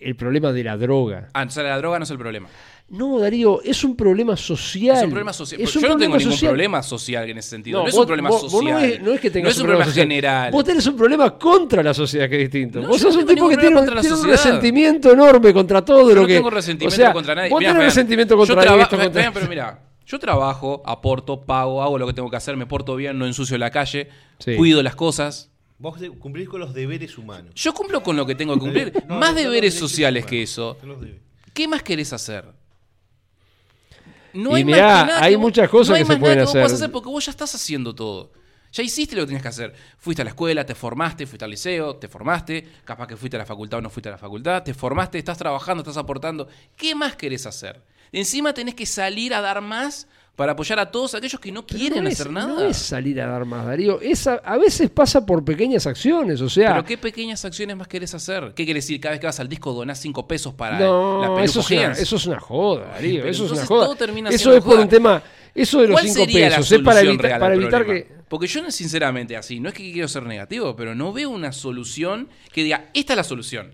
el 0.00 0.16
problema 0.16 0.52
de 0.52 0.64
la 0.64 0.76
droga. 0.76 1.28
Ah, 1.34 1.44
o 1.46 1.50
sea, 1.50 1.62
la 1.64 1.76
droga 1.78 1.98
no 1.98 2.04
es 2.04 2.10
el 2.10 2.18
problema. 2.18 2.48
No, 2.88 3.18
Darío, 3.18 3.60
es 3.62 3.82
un 3.84 3.96
problema 3.96 4.36
social. 4.36 4.96
Es 4.96 5.02
un 5.02 5.10
problema 5.10 5.32
social. 5.32 5.60
Es 5.60 5.72
Yo 5.74 5.80
no 5.80 5.96
tengo 5.98 6.16
ningún 6.16 6.32
social. 6.32 6.50
problema 6.50 6.82
social 6.82 7.28
en 7.28 7.38
ese 7.38 7.50
sentido. 7.50 7.80
No, 7.82 7.88
es 7.88 7.92
vos- 7.94 8.00
un 8.02 8.06
problema 8.06 8.28
vos- 8.30 8.42
vos 8.42 8.52
social. 8.52 8.72
no, 8.72 8.78
es, 8.80 9.02
no 9.02 9.12
es 9.12 9.20
que 9.20 9.30
tengas 9.30 9.44
No 9.48 9.50
es 9.50 9.58
un 9.58 9.66
problema, 9.66 9.92
general. 9.92 10.52
Vos 10.52 10.64
tenés 10.64 10.86
un 10.86 10.96
problema 10.96 11.36
contra 11.38 11.82
la 11.82 11.92
sociedad 11.92 12.28
que 12.28 12.36
es 12.36 12.50
distinto. 12.50 12.80
No, 12.80 12.88
vos 12.88 12.98
yo 13.02 13.08
sos 13.08 13.16
no 13.16 13.20
un 13.22 13.26
tipo 13.26 13.48
que 13.48 13.56
tiene, 13.56 13.76
un- 13.80 13.86
tiene 14.00 14.26
resentimiento 14.30 15.12
enorme 15.12 15.52
contra 15.52 15.84
todo 15.84 16.08
Yo 16.08 16.14
lo 16.14 16.20
no 16.22 16.26
que. 16.28 16.34
tengo 16.36 16.48
resentimiento 16.50 16.94
o 16.94 16.96
sea, 17.04 17.12
contra 17.12 17.34
nadie. 17.34 17.50
Vos 17.50 17.58
Mirá, 17.58 17.72
tenés 17.72 17.86
resentimiento 17.88 18.34
yo 18.34 18.38
contra 18.38 18.62
traba- 18.62 18.82
esto, 18.82 18.96
contra- 18.96 19.12
Fabián, 19.12 19.32
pero 19.34 19.48
mira, 19.48 19.78
yo 20.06 20.18
trabajo, 20.18 20.82
aporto, 20.86 21.42
pago, 21.42 21.82
hago 21.82 21.98
lo 21.98 22.06
que 22.06 22.12
tengo 22.12 22.30
que 22.30 22.36
hacer, 22.36 22.56
me 22.56 22.66
porto 22.66 22.94
bien, 22.96 23.18
no 23.18 23.26
ensucio 23.26 23.58
la 23.58 23.70
calle, 23.70 24.08
Sí. 24.38 24.56
cuido 24.56 24.82
las 24.82 24.94
cosas. 24.94 25.50
Vos 25.78 25.98
cumplís 26.18 26.48
con 26.48 26.60
los 26.60 26.72
deberes 26.72 27.18
humanos. 27.18 27.52
Yo 27.54 27.74
cumplo 27.74 28.02
con 28.02 28.16
lo 28.16 28.24
que 28.24 28.34
tengo 28.34 28.54
que 28.54 28.60
cumplir. 28.60 29.04
No, 29.08 29.18
más 29.18 29.34
no, 29.34 29.40
deberes 29.40 29.74
sociales 29.74 30.22
humanos, 30.24 30.30
que 30.30 30.42
eso. 30.42 30.78
¿Qué 31.52 31.68
más 31.68 31.82
querés 31.82 32.12
hacer? 32.14 32.46
No 34.32 34.52
Y 34.52 34.56
hay 34.56 34.64
mirá, 34.64 34.86
más 34.86 35.02
que 35.04 35.06
nada 35.12 35.24
hay 35.24 35.30
que 35.32 35.36
vos- 35.36 35.42
muchas 35.42 35.68
cosas 35.68 35.88
no 35.90 35.94
hay 35.96 36.00
que 36.02 36.06
se 36.06 36.12
más 36.12 36.20
nada 36.20 36.20
pueden 36.20 36.38
que 36.38 36.44
vos 36.44 36.50
hacer. 36.56 36.74
hacer 36.76 36.92
porque 36.92 37.08
vos 37.08 37.24
ya 37.24 37.30
estás 37.30 37.54
haciendo 37.54 37.94
todo. 37.94 38.32
Ya 38.72 38.82
hiciste 38.82 39.16
lo 39.16 39.22
que 39.22 39.26
tenías 39.26 39.42
que 39.42 39.48
hacer. 39.48 39.74
Fuiste 39.98 40.20
a 40.22 40.24
la 40.24 40.30
escuela, 40.30 40.66
te 40.66 40.74
formaste, 40.74 41.26
fuiste 41.26 41.44
al 41.44 41.50
liceo, 41.50 41.96
te 41.96 42.08
formaste, 42.08 42.66
capaz 42.84 43.06
que 43.06 43.16
fuiste 43.16 43.36
a 43.36 43.40
la 43.40 43.46
facultad 43.46 43.78
o 43.78 43.82
no 43.82 43.88
fuiste 43.88 44.08
a 44.10 44.12
la 44.12 44.18
facultad, 44.18 44.62
te 44.62 44.74
formaste, 44.74 45.16
estás 45.18 45.38
trabajando, 45.38 45.82
estás 45.82 45.96
aportando. 45.96 46.46
¿Qué 46.76 46.94
más 46.94 47.16
querés 47.16 47.46
hacer? 47.46 47.80
Encima 48.12 48.52
tenés 48.54 48.74
que 48.74 48.86
salir 48.86 49.34
a 49.34 49.40
dar 49.40 49.60
más 49.60 50.06
para 50.36 50.52
apoyar 50.52 50.78
a 50.78 50.90
todos 50.90 51.14
aquellos 51.14 51.40
que 51.40 51.50
no 51.50 51.64
quieren 51.66 52.04
no 52.04 52.10
es- 52.10 52.20
hacer 52.20 52.30
nada. 52.30 52.46
No 52.52 52.60
es 52.60 52.76
salir 52.76 53.18
a 53.22 53.26
dar 53.26 53.46
más, 53.46 53.64
Darío. 53.64 54.00
Es 54.02 54.26
a, 54.26 54.34
a 54.34 54.58
veces 54.58 54.90
pasa 54.90 55.24
por 55.24 55.42
pequeñas 55.44 55.86
acciones, 55.86 56.40
o 56.42 56.48
sea. 56.50 56.72
Pero 56.72 56.84
¿qué 56.84 56.98
pequeñas 56.98 57.42
acciones 57.44 57.74
más 57.74 57.88
querés 57.88 58.12
hacer? 58.14 58.52
¿Qué 58.54 58.64
quiere 58.66 58.78
decir? 58.78 59.00
Cada 59.00 59.12
vez 59.12 59.20
que 59.20 59.26
vas 59.26 59.40
al 59.40 59.48
disco 59.48 59.72
donás 59.72 59.98
5 59.98 60.28
pesos 60.28 60.52
para 60.52 60.78
la 60.78 60.84
No, 60.86 61.38
eso 61.40 61.60
es, 61.60 61.70
una, 61.70 61.78
pelucogears? 61.78 61.98
eso 62.00 62.16
es 62.16 62.26
una 62.26 62.38
joda, 62.40 62.84
Darío. 62.92 63.20
pero 63.20 63.30
Eso 63.30 63.46
es 63.46 63.52
una 63.52 63.64
joda. 63.66 63.84
todo 63.86 63.94
termina 63.96 64.28
Eso 64.28 64.52
es 64.54 64.62
por 64.62 64.72
joda. 64.74 64.82
un 64.82 64.88
tema. 64.90 65.22
Eso 65.54 65.80
de 65.80 65.88
los 65.88 65.94
¿Cuál 65.94 66.04
5 66.10 66.18
sería 66.26 66.50
la 66.50 66.56
pesos 66.58 66.72
es 66.72 66.80
para 66.82 67.00
evitar, 67.00 67.40
para 67.40 67.84
que. 67.86 68.16
Porque 68.28 68.46
yo, 68.46 68.70
sinceramente, 68.70 69.36
así, 69.38 69.58
no 69.58 69.70
es 69.70 69.74
que 69.74 69.90
quiero 69.90 70.06
ser 70.06 70.24
negativo, 70.24 70.76
pero 70.76 70.94
no 70.94 71.14
veo 71.14 71.30
una 71.30 71.50
solución 71.52 72.28
que 72.52 72.62
diga, 72.62 72.90
esta 72.92 73.14
es 73.14 73.16
la 73.16 73.24
solución. 73.24 73.72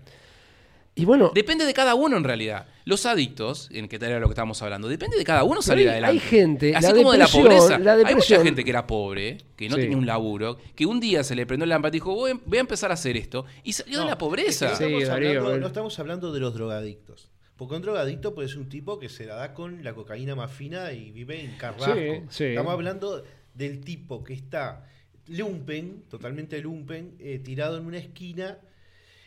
Y 0.95 1.03
bueno, 1.03 1.31
Depende 1.35 1.65
de 1.65 1.73
cada 1.73 1.93
uno 1.95 2.15
en 2.15 2.23
realidad. 2.23 2.67
Los 2.85 3.05
adictos, 3.05 3.69
en 3.71 3.87
que 3.87 3.95
era 3.95 4.19
lo 4.19 4.27
que 4.27 4.33
estábamos 4.33 4.61
hablando, 4.61 4.87
depende 4.89 5.17
de 5.17 5.23
cada 5.23 5.43
uno 5.43 5.53
Pero 5.55 5.61
salir 5.61 5.87
hay- 5.87 5.93
adelante. 5.93 6.13
hay 6.21 6.29
gente, 6.29 6.75
Así 6.75 6.87
la 6.87 6.93
como 6.93 7.11
de 7.13 7.17
la 7.17 7.27
pobreza. 7.27 7.77
la 7.79 7.93
Hay 7.93 8.15
mucha 8.15 8.43
gente 8.43 8.63
que 8.63 8.69
era 8.69 8.85
pobre, 8.85 9.37
que 9.55 9.69
no 9.69 9.75
Sí. 9.75 9.83
tenía 9.83 9.97
un 9.97 10.05
laburo, 10.05 10.57
que 10.75 10.85
un 10.85 10.99
día 10.99 11.23
se 11.23 11.33
le 11.35 11.45
prendió 11.45 11.65
la 11.65 11.75
lámpara 11.75 11.89
y 11.95 11.99
dijo, 11.99 12.13
voy, 12.13 12.31
a- 12.31 12.39
voy 12.45 12.57
a 12.57 12.61
empezar 12.61 12.91
a 12.91 12.95
hacer 12.95 13.15
esto. 13.15 13.45
Y 13.63 13.71
salió 13.73 13.99
de 14.01 14.05
la 14.07 14.17
pobreza. 14.17 14.71
es 14.73 14.77
que 14.79 14.83
no 14.85 14.89
Sí, 14.89 15.03
estamos 15.03 15.07
Darío, 15.21 15.39
hablando- 15.39 15.59
no 15.59 15.67
estamos 15.67 15.99
hablando 15.99 16.31
de 16.33 16.39
los 16.41 16.53
drogadictos. 16.53 17.29
Porque 17.55 17.75
un 17.75 17.81
drogadicto 17.83 18.33
puede 18.35 18.49
ser 18.49 18.57
un 18.57 18.67
tipo 18.67 18.99
que 18.99 19.07
se 19.09 19.25
la 19.27 19.35
da 19.35 19.53
con 19.53 19.83
la 19.83 19.93
cocaína 19.93 20.35
más 20.35 20.51
fina 20.51 20.91
y 20.91 21.11
vive 21.11 21.39
en 21.39 21.55
Carrasco. 21.55 21.93
Sí, 21.95 22.21
sí. 22.29 22.43
Estamos 22.45 22.73
hablando 22.73 23.23
del 23.53 23.79
tipo 23.81 24.23
que 24.23 24.33
está 24.33 24.87
lumpen, 25.27 26.03
totalmente 26.09 26.59
lumpen, 26.61 27.15
eh, 27.19 27.39
tirado 27.39 27.77
en 27.77 27.85
una 27.85 27.97
esquina 27.97 28.57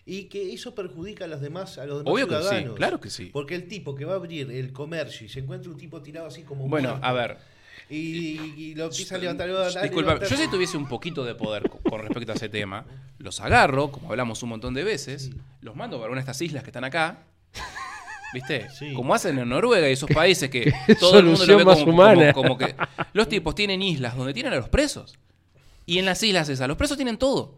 y 0.08 0.24
que 0.24 0.52
eso 0.54 0.74
perjudica 0.74 1.24
a 1.24 1.28
los 1.28 1.40
demás, 1.40 1.78
a 1.78 1.84
los 1.84 1.98
demás 1.98 2.14
Obvio 2.14 2.28
que 2.28 2.34
sí, 2.36 2.40
ciudadanos. 2.42 2.76
claro 2.76 3.00
que 3.00 3.10
sí. 3.10 3.30
Porque 3.32 3.54
el 3.56 3.66
tipo 3.68 3.94
que 3.96 4.04
va 4.04 4.12
a 4.12 4.16
abrir 4.16 4.50
el 4.52 4.72
comercio 4.72 5.26
y 5.26 5.28
se 5.28 5.40
encuentra 5.40 5.70
un 5.70 5.76
tipo 5.76 6.00
tirado 6.00 6.28
así 6.28 6.42
como 6.42 6.68
Bueno, 6.68 6.90
muerto, 6.90 7.06
a 7.06 7.12
ver. 7.12 7.38
y, 7.90 8.38
y 8.56 8.74
lo 8.76 8.84
empieza 8.86 9.16
a 9.16 9.18
levantar, 9.18 9.48
Disculpa, 9.82 10.20
yo 10.24 10.36
si 10.36 10.48
tuviese 10.48 10.76
un 10.76 10.86
poquito 10.88 11.24
de 11.24 11.34
poder 11.34 11.68
co- 11.68 11.80
con 11.80 12.00
respecto 12.00 12.30
a 12.32 12.34
ese 12.36 12.48
tema, 12.48 12.84
los 13.18 13.40
agarro, 13.40 13.90
como 13.90 14.08
hablamos 14.10 14.42
un 14.44 14.50
montón 14.50 14.74
de 14.74 14.84
veces, 14.84 15.30
los 15.60 15.74
mando 15.74 15.98
para 15.98 16.10
una 16.12 16.20
de 16.20 16.22
estas 16.22 16.40
islas 16.40 16.62
que 16.62 16.70
están 16.70 16.84
acá. 16.84 17.24
¿Viste? 18.34 18.68
Sí. 18.70 18.92
Como 18.92 19.14
hacen 19.14 19.38
en 19.38 19.48
Noruega 19.48 19.88
y 19.88 19.92
esos 19.92 20.10
países 20.10 20.50
que 20.50 20.72
todo 21.00 21.18
el 21.20 21.24
mundo 21.26 21.46
lo 21.46 21.56
ve 21.56 21.62
solución 21.62 21.64
más 21.64 21.78
como, 21.78 21.92
humana. 21.92 22.32
como- 22.32 22.56
como 22.56 22.58
que 22.58 22.74
los 23.12 23.28
tipos 23.28 23.54
tienen 23.54 23.82
islas 23.82 24.16
donde 24.16 24.34
tienen 24.34 24.52
a 24.52 24.56
los 24.56 24.68
presos. 24.68 25.16
Y 25.86 25.98
en 25.98 26.04
las 26.04 26.22
islas 26.22 26.48
esas, 26.48 26.66
los 26.68 26.76
presos 26.76 26.96
tienen 26.96 27.16
todo. 27.18 27.56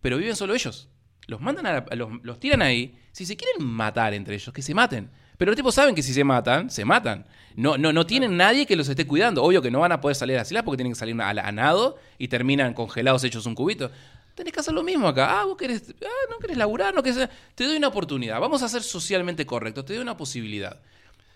Pero 0.00 0.16
viven 0.18 0.36
solo 0.36 0.54
ellos. 0.54 0.88
Los 1.30 1.40
mandan 1.40 1.64
a, 1.66 1.72
la- 1.72 1.86
a 1.90 1.94
los, 1.94 2.10
los 2.22 2.38
tiran 2.40 2.60
ahí. 2.60 2.94
Si 3.12 3.24
se 3.24 3.36
quieren 3.36 3.64
matar 3.66 4.12
entre 4.14 4.34
ellos, 4.34 4.52
que 4.52 4.62
se 4.62 4.74
maten. 4.74 5.10
Pero 5.38 5.50
los 5.52 5.56
tipos 5.56 5.74
saben 5.74 5.94
que 5.94 6.02
si 6.02 6.12
se 6.12 6.22
matan, 6.24 6.68
se 6.70 6.84
matan. 6.84 7.24
No, 7.56 7.78
no, 7.78 7.92
no 7.92 8.04
tienen 8.04 8.36
nadie 8.36 8.66
que 8.66 8.76
los 8.76 8.88
esté 8.88 9.06
cuidando. 9.06 9.42
Obvio 9.42 9.62
que 9.62 9.70
no 9.70 9.80
van 9.80 9.92
a 9.92 10.00
poder 10.00 10.14
salir 10.14 10.36
a 10.36 10.40
las 10.40 10.48
islas 10.50 10.64
porque 10.64 10.76
tienen 10.78 10.92
que 10.92 10.98
salir 10.98 11.18
a, 11.20 11.30
a 11.30 11.52
nado 11.52 11.96
y 12.18 12.28
terminan 12.28 12.74
congelados 12.74 13.24
hechos 13.24 13.46
un 13.46 13.54
cubito. 13.54 13.90
Tenés 14.34 14.52
que 14.52 14.60
hacer 14.60 14.74
lo 14.74 14.82
mismo 14.82 15.08
acá. 15.08 15.40
Ah, 15.40 15.44
vos 15.46 15.56
querés, 15.56 15.94
ah, 16.04 16.06
no 16.30 16.38
querés 16.38 16.56
laburar, 16.58 16.94
no 16.94 17.02
querés. 17.02 17.28
Te 17.54 17.64
doy 17.64 17.76
una 17.76 17.88
oportunidad. 17.88 18.38
Vamos 18.40 18.62
a 18.62 18.68
ser 18.68 18.82
socialmente 18.82 19.46
correctos. 19.46 19.84
Te 19.86 19.94
doy 19.94 20.02
una 20.02 20.16
posibilidad. 20.16 20.78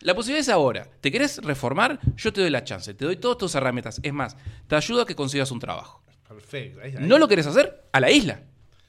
La 0.01 0.15
posibilidad 0.15 0.41
es 0.41 0.49
ahora. 0.51 0.87
¿Te 1.01 1.11
querés 1.11 1.39
reformar? 1.43 1.99
Yo 2.17 2.33
te 2.33 2.41
doy 2.43 2.51
la 2.51 2.63
chance. 2.63 2.93
Te 2.95 3.05
doy 3.07 3.17
todas 3.17 3.39
tus 3.39 3.55
herramientas. 3.55 4.01
Es 4.03 4.13
más, 4.13 4.37
te 4.69 4.77
ayudo 4.77 5.03
a 5.03 5.07
que 5.07 5.15
consigas 5.15 5.51
un 5.51 5.61
trabajo. 5.61 6.03
Perfecto. 6.29 6.81
ahí- 6.83 6.95
ahí- 6.97 7.07
¿No 7.07 7.17
lo 7.19 7.27
querés 7.29 7.47
hacer? 7.47 7.85
A 7.93 8.01
la 8.01 8.11
isla. 8.11 8.43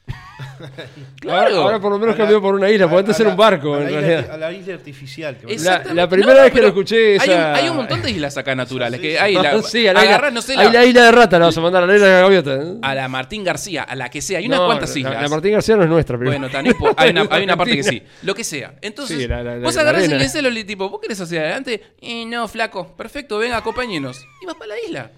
ahora, 1.27 1.55
ahora 1.55 1.79
por 1.79 1.91
lo 1.91 1.99
menos 1.99 2.15
cambió 2.15 2.41
por 2.41 2.53
una 2.55 2.69
isla, 2.69 2.87
porque 2.87 2.99
antes 3.01 3.19
era 3.19 3.29
un 3.29 3.35
barco, 3.37 3.75
a 3.75 3.81
en 3.81 3.87
isla- 3.89 3.99
realidad. 4.01 4.31
A 4.31 4.37
la 4.37 4.51
isla 4.51 4.73
artificial. 4.75 5.37
que 5.37 5.57
La- 5.57 5.83
la 5.93 6.07
primera 6.09 6.43
vez 6.43 6.51
que 6.53 6.61
lo 6.61 6.67
escuché 6.67 7.19
Hay 7.19 7.29
un, 7.29 7.33
esa- 7.35 7.55
hay 7.55 7.69
un 7.69 7.75
montón 7.77 8.01
de 8.01 8.11
islas 8.11 8.37
acá 8.37 8.55
naturales. 8.55 8.99
Sí, 8.99 9.07
que 9.07 9.19
hay 9.19 9.33
la, 9.33 9.61
sí, 9.63 9.87
a 9.87 9.93
la 9.93 9.99
isla, 10.01 10.15
agarrás, 10.15 10.33
no 10.33 10.41
sé, 10.41 10.53
hay 10.53 10.67
la- 10.67 10.73
la 10.73 10.85
isla 10.85 11.03
de 11.05 11.11
rata, 11.11 11.39
la 11.39 11.45
vas 11.47 11.57
a 11.57 11.61
mandar 11.61 11.83
a 11.83 11.87
la 11.87 11.95
isla 11.95 12.07
de 12.07 12.21
gaviota. 12.21 12.55
¿eh? 12.55 12.73
a 12.81 12.95
la 12.95 13.07
Martín 13.07 13.43
García, 13.43 13.83
a 13.83 13.95
la 13.95 14.09
que 14.09 14.21
sea. 14.21 14.39
Hay 14.39 14.47
unas 14.47 14.59
No, 14.59 14.65
cuantas 14.67 14.93
la- 14.93 14.99
islas. 14.99 15.21
La, 15.23 15.29
Martín 15.29 15.51
García 15.53 15.75
no 15.75 15.83
es 15.83 15.89
nuestra, 15.89 16.17
pero. 16.17 16.29
Bueno, 16.31 16.49
tan 16.49 16.65
hay, 16.97 17.09
una, 17.09 17.27
hay 17.29 17.43
una 17.43 17.57
parte 17.57 17.75
que 17.75 17.83
sí. 17.83 18.01
Lo 18.23 18.35
que 18.35 18.43
sea. 18.43 18.75
Entonces, 18.81 19.27
vos 19.61 19.77
agarrás 19.77 20.07
y 20.09 20.13
a 20.13 20.41
los 20.41 20.65
tipo, 20.65 20.89
¿vos 20.89 20.99
querés 21.01 21.19
hacia 21.19 21.41
adelante? 21.41 21.81
Eh, 22.01 22.25
no, 22.25 22.47
flaco. 22.47 22.95
Perfecto, 22.95 23.37
venga, 23.37 23.57
acompáñenos. 23.57 24.25
Y 24.41 24.45
vas 24.45 24.55
para 24.55 24.69
la 24.69 24.75
isla. 24.85 25.11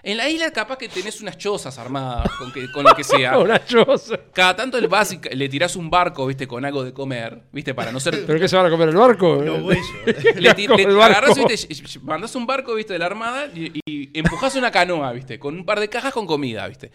En 0.00 0.16
la 0.16 0.28
isla 0.28 0.50
capaz 0.52 0.78
que 0.78 0.88
tenés 0.88 1.20
unas 1.20 1.36
chozas 1.36 1.76
armadas 1.76 2.30
con, 2.38 2.52
que, 2.52 2.70
con 2.70 2.84
lo 2.84 2.94
que 2.94 3.02
sea. 3.02 3.36
Una 3.38 3.64
choza. 3.64 4.16
Cada 4.32 4.54
tanto 4.54 4.80
le 4.80 4.86
vas 4.86 5.12
y 5.12 5.18
le 5.34 5.48
tirás 5.48 5.74
un 5.74 5.90
barco, 5.90 6.24
viste, 6.26 6.46
con 6.46 6.64
algo 6.64 6.84
de 6.84 6.92
comer, 6.92 7.40
viste, 7.52 7.74
para 7.74 7.90
no 7.90 7.98
ser... 7.98 8.24
¿Pero 8.26 8.38
qué 8.38 8.48
se 8.48 8.56
van 8.56 8.66
a 8.66 8.70
comer 8.70 8.90
el 8.90 8.96
barco? 8.96 9.42
Los 9.42 9.60
huesos. 9.64 9.84
Le, 10.36 10.54
ti- 10.54 10.68
le 10.68 10.82
el 10.84 11.00
agarrás, 11.00 11.34
viste, 11.36 11.98
mandás 12.02 12.34
un 12.36 12.46
barco, 12.46 12.74
viste, 12.74 12.92
de 12.92 13.00
la 13.00 13.06
armada 13.06 13.46
y, 13.54 13.80
y 13.86 14.16
empujás 14.18 14.54
una 14.54 14.70
canoa, 14.70 15.12
viste, 15.12 15.38
con 15.38 15.56
un 15.56 15.64
par 15.66 15.80
de 15.80 15.88
cajas 15.88 16.12
con 16.12 16.26
comida, 16.26 16.66
viste. 16.68 16.92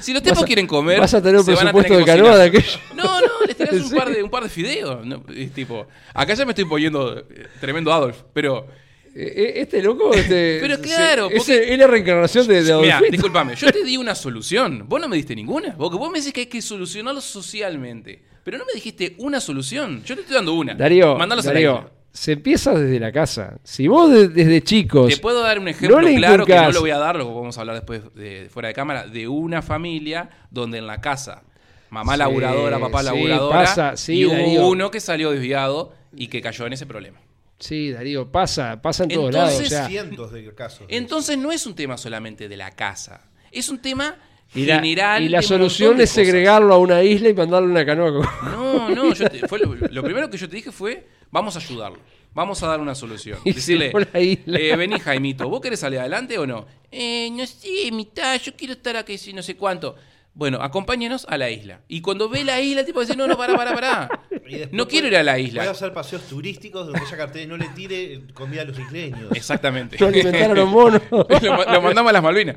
Si 0.00 0.12
los 0.12 0.22
tipos 0.22 0.44
quieren 0.44 0.66
comer, 0.66 1.00
vas 1.00 1.14
a 1.14 1.22
tener 1.22 1.40
un 1.40 1.46
presupuesto 1.46 1.96
de 1.96 2.04
canoa 2.04 2.36
de 2.36 2.44
aquello. 2.48 2.78
No, 2.94 3.20
no, 3.22 3.26
les 3.46 3.56
tirás 3.56 3.74
¿En 3.74 3.82
un 3.84 3.90
par, 3.90 4.10
de, 4.10 4.22
un 4.22 4.30
par 4.30 4.42
de 4.42 4.48
fideos. 4.50 5.04
no, 5.06 5.24
es 5.34 5.50
tipo, 5.52 5.86
acá 6.12 6.34
ya 6.34 6.44
me 6.44 6.52
estoy 6.52 6.66
poniendo 6.66 7.18
eh, 7.20 7.48
tremendo 7.60 7.90
Adolf, 7.92 8.18
pero... 8.34 8.83
Eh, 9.14 9.32
eh, 9.36 9.52
Este 9.56 9.80
loco. 9.82 10.12
Este, 10.12 10.58
Pero 10.62 10.80
claro, 10.80 11.28
se- 11.28 11.36
porque- 11.36 11.64
es, 11.64 11.70
es 11.70 11.78
la 11.78 11.86
reencarnación 11.86 12.46
de, 12.46 12.62
de 12.62 12.76
Mira, 12.78 13.00
discúlpame, 13.10 13.54
yo 13.54 13.70
te 13.72 13.84
di 13.84 13.96
una 13.96 14.14
solución. 14.14 14.84
Vos 14.88 15.00
no 15.00 15.08
me 15.08 15.16
diste 15.16 15.34
ninguna. 15.36 15.76
Porque 15.76 15.96
vos 15.96 16.10
me 16.10 16.18
decís 16.18 16.32
que 16.32 16.40
hay 16.40 16.46
que 16.46 16.60
solucionarlo 16.62 17.20
socialmente. 17.20 18.22
Pero 18.42 18.58
no 18.58 18.64
me 18.66 18.72
dijiste 18.74 19.14
una 19.18 19.40
solución. 19.40 20.02
Yo 20.04 20.14
te 20.14 20.22
estoy 20.22 20.36
dando 20.36 20.54
una. 20.54 20.74
Darío, 20.74 21.16
Mandalos 21.16 21.46
a 21.46 21.52
la 21.54 21.90
se 22.12 22.32
empieza 22.32 22.72
desde 22.78 23.00
la 23.00 23.10
casa. 23.10 23.58
Si 23.64 23.88
vos 23.88 24.08
de- 24.10 24.28
desde 24.28 24.62
chicos. 24.62 25.08
Te 25.12 25.16
puedo 25.16 25.42
dar 25.42 25.58
un 25.58 25.66
ejemplo 25.66 26.00
no 26.00 26.06
claro 26.16 26.46
que 26.46 26.54
no 26.54 26.70
lo 26.70 26.80
voy 26.80 26.90
a 26.90 26.98
dar, 26.98 27.16
lo 27.16 27.34
vamos 27.34 27.56
a 27.58 27.60
hablar 27.62 27.74
después 27.76 28.02
de, 28.14 28.48
fuera 28.50 28.68
de 28.68 28.74
cámara, 28.74 29.06
de 29.08 29.26
una 29.26 29.62
familia 29.62 30.30
donde 30.50 30.78
en 30.78 30.86
la 30.86 31.00
casa, 31.00 31.42
mamá 31.90 32.12
Sí, 32.12 32.18
laburadora, 32.20 32.78
papá 32.78 33.00
sí, 33.00 33.04
laburadora, 33.06 33.58
pasa, 33.64 33.96
sí, 33.96 34.14
y 34.20 34.24
hubo 34.26 34.32
Darío. 34.34 34.66
uno 34.68 34.90
que 34.92 35.00
salió 35.00 35.32
desviado 35.32 35.92
y 36.14 36.28
que 36.28 36.40
cayó 36.40 36.66
en 36.66 36.74
ese 36.74 36.86
problema. 36.86 37.18
Sí, 37.58 37.92
Darío, 37.92 38.30
pasa, 38.30 38.80
pasa 38.82 39.04
en 39.04 39.10
todos 39.10 39.26
Entonces, 39.34 39.56
lados. 39.58 39.66
O 39.66 39.70
sea, 39.70 39.86
cientos 39.88 40.32
de 40.32 40.54
casos. 40.54 40.86
de 40.88 40.96
Entonces 40.96 41.38
no 41.38 41.52
es 41.52 41.66
un 41.66 41.74
tema 41.74 41.96
solamente 41.96 42.48
de 42.48 42.56
la 42.56 42.70
casa, 42.72 43.28
es 43.52 43.68
un 43.68 43.78
tema 43.78 44.16
y 44.54 44.66
la, 44.66 44.76
general. 44.76 45.22
y 45.22 45.28
la 45.28 45.40
solución 45.42 45.92
es 46.00 46.10
cosas. 46.10 46.26
segregarlo 46.26 46.74
a 46.74 46.78
una 46.78 47.02
isla 47.02 47.28
y 47.28 47.34
mandarle 47.34 47.68
una 47.68 47.86
canoa. 47.86 48.12
con- 48.12 48.50
No, 48.52 48.90
no, 48.90 49.14
yo 49.14 49.28
te- 49.30 49.46
fue 49.48 49.58
lo, 49.60 49.74
lo 49.74 50.02
primero 50.02 50.28
que 50.28 50.36
yo 50.36 50.48
te 50.48 50.56
dije 50.56 50.72
fue, 50.72 51.06
vamos 51.30 51.56
a 51.56 51.58
ayudarlo. 51.60 51.98
Vamos 52.34 52.60
a 52.64 52.66
dar 52.66 52.80
una 52.80 52.96
solución. 52.96 53.38
Y 53.44 53.52
Decirle, 53.52 53.92
a 54.12 54.18
eh, 54.18 54.76
vení 54.76 54.98
Jaimito, 54.98 55.48
¿vos 55.48 55.60
querés 55.60 55.78
salir 55.78 56.00
adelante 56.00 56.36
o 56.36 56.44
no? 56.46 56.66
Eh, 56.90 57.30
no 57.32 57.46
sé, 57.46 57.90
mitad, 57.92 58.40
yo 58.40 58.52
quiero 58.56 58.72
estar 58.74 58.96
aquí, 58.96 59.16
si 59.16 59.32
no 59.32 59.40
sé 59.40 59.56
cuánto. 59.56 59.94
Bueno, 60.36 60.58
acompáñenos 60.60 61.26
a 61.28 61.38
la 61.38 61.48
isla. 61.50 61.80
Y 61.86 62.00
cuando 62.00 62.28
ve 62.28 62.42
la 62.42 62.60
isla, 62.60 62.80
el 62.80 62.86
tipo 62.86 63.00
dice, 63.00 63.14
no, 63.16 63.28
no, 63.28 63.36
pará, 63.36 63.54
pará, 63.56 63.72
pará. 63.74 64.08
No 64.72 64.86
quiero 64.86 65.06
ir 65.08 65.16
a 65.16 65.22
la 65.22 65.38
isla. 65.38 65.62
hacer 65.70 65.94
paseos 65.94 66.22
turísticos 66.28 66.86
donde 66.86 67.00
ella 67.06 67.16
cartel 67.16 67.48
no 67.48 67.56
le 67.56 67.66
tire 67.68 68.24
comida 68.34 68.60
a 68.60 68.64
los 68.66 68.78
isleños. 68.78 69.32
Exactamente. 69.34 69.96
No 69.98 70.08
alimentar 70.08 70.50
a 70.50 70.54
los 70.54 70.68
monos. 70.70 71.00
lo, 71.10 71.24
ma- 71.56 71.64
lo 71.72 71.80
mandamos 71.80 72.10
a 72.10 72.12
las 72.12 72.22
Malvinas. 72.22 72.56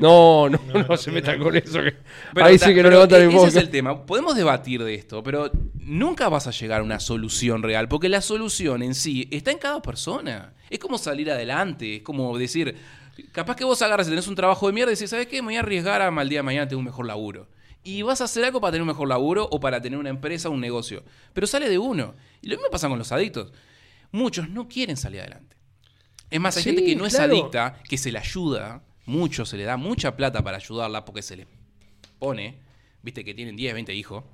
No, 0.00 0.48
no, 0.48 0.60
no, 0.72 0.82
no, 0.84 0.96
se 0.96 1.10
no, 1.10 1.14
metan 1.14 1.38
no. 1.38 1.44
con 1.46 1.56
eso. 1.56 1.82
que- 1.82 1.96
Pero 2.34 2.46
Ahí 2.46 2.56
ta- 2.58 2.66
sí 2.66 2.74
que 2.74 2.82
no 2.82 2.88
pero 2.88 2.96
levantan 3.06 3.20
e- 3.20 3.24
el 3.24 3.28
Ese 3.30 3.36
boca. 3.36 3.48
es 3.48 3.56
el 3.56 3.70
tema. 3.70 4.06
Podemos 4.06 4.36
debatir 4.36 4.84
de 4.84 4.94
esto, 4.94 5.22
pero 5.24 5.50
nunca 5.74 6.28
vas 6.28 6.46
a 6.46 6.50
llegar 6.52 6.80
a 6.80 6.84
una 6.84 7.00
solución 7.00 7.62
real, 7.64 7.88
porque 7.88 8.08
la 8.08 8.20
solución 8.20 8.82
en 8.82 8.94
sí 8.94 9.28
está 9.32 9.50
en 9.50 9.58
cada 9.58 9.82
persona. 9.82 10.52
Es 10.70 10.78
como 10.78 10.98
salir 10.98 11.30
adelante, 11.30 11.96
es 11.96 12.02
como 12.02 12.36
decir, 12.38 12.76
capaz 13.32 13.56
que 13.56 13.64
vos 13.64 13.80
agarras 13.82 14.06
y 14.06 14.10
tenés 14.10 14.28
un 14.28 14.34
trabajo 14.34 14.66
de 14.66 14.72
mierda 14.72 14.92
y 14.92 14.94
decís, 14.94 15.10
¿sabes 15.10 15.26
qué? 15.26 15.42
Me 15.42 15.46
voy 15.48 15.56
a 15.56 15.60
arriesgar 15.60 16.02
a 16.02 16.10
mal 16.10 16.28
día 16.28 16.40
de 16.40 16.42
mañana 16.44 16.66
tener 16.66 16.78
un 16.78 16.84
mejor 16.84 17.06
laburo. 17.06 17.48
Y 17.84 18.02
vas 18.02 18.20
a 18.20 18.24
hacer 18.24 18.44
algo 18.44 18.60
para 18.60 18.72
tener 18.72 18.82
un 18.82 18.88
mejor 18.88 19.08
laburo 19.08 19.48
o 19.50 19.58
para 19.58 19.80
tener 19.82 19.98
una 19.98 20.10
empresa 20.10 20.48
o 20.48 20.52
un 20.52 20.60
negocio. 20.60 21.02
Pero 21.32 21.46
sale 21.46 21.68
de 21.68 21.78
uno. 21.78 22.14
Y 22.40 22.48
lo 22.48 22.56
mismo 22.56 22.70
pasa 22.70 22.88
con 22.88 22.98
los 22.98 23.10
adictos. 23.10 23.52
Muchos 24.12 24.48
no 24.48 24.68
quieren 24.68 24.96
salir 24.96 25.20
adelante. 25.20 25.56
Es 26.30 26.40
más, 26.40 26.56
hay 26.56 26.62
Sí, 26.62 26.70
gente 26.70 26.84
que 26.84 26.96
no 26.96 27.06
es 27.06 27.18
adicta, 27.18 27.78
que 27.88 27.98
se 27.98 28.12
le 28.12 28.18
ayuda, 28.18 28.82
mucho, 29.04 29.44
se 29.44 29.56
le 29.56 29.64
da 29.64 29.76
mucha 29.76 30.16
plata 30.16 30.42
para 30.42 30.56
ayudarla 30.58 31.04
porque 31.04 31.22
se 31.22 31.36
le 31.36 31.46
pone, 32.18 32.58
viste 33.02 33.24
que 33.24 33.34
tienen 33.34 33.56
10, 33.56 33.74
20 33.74 33.94
hijos, 33.94 34.24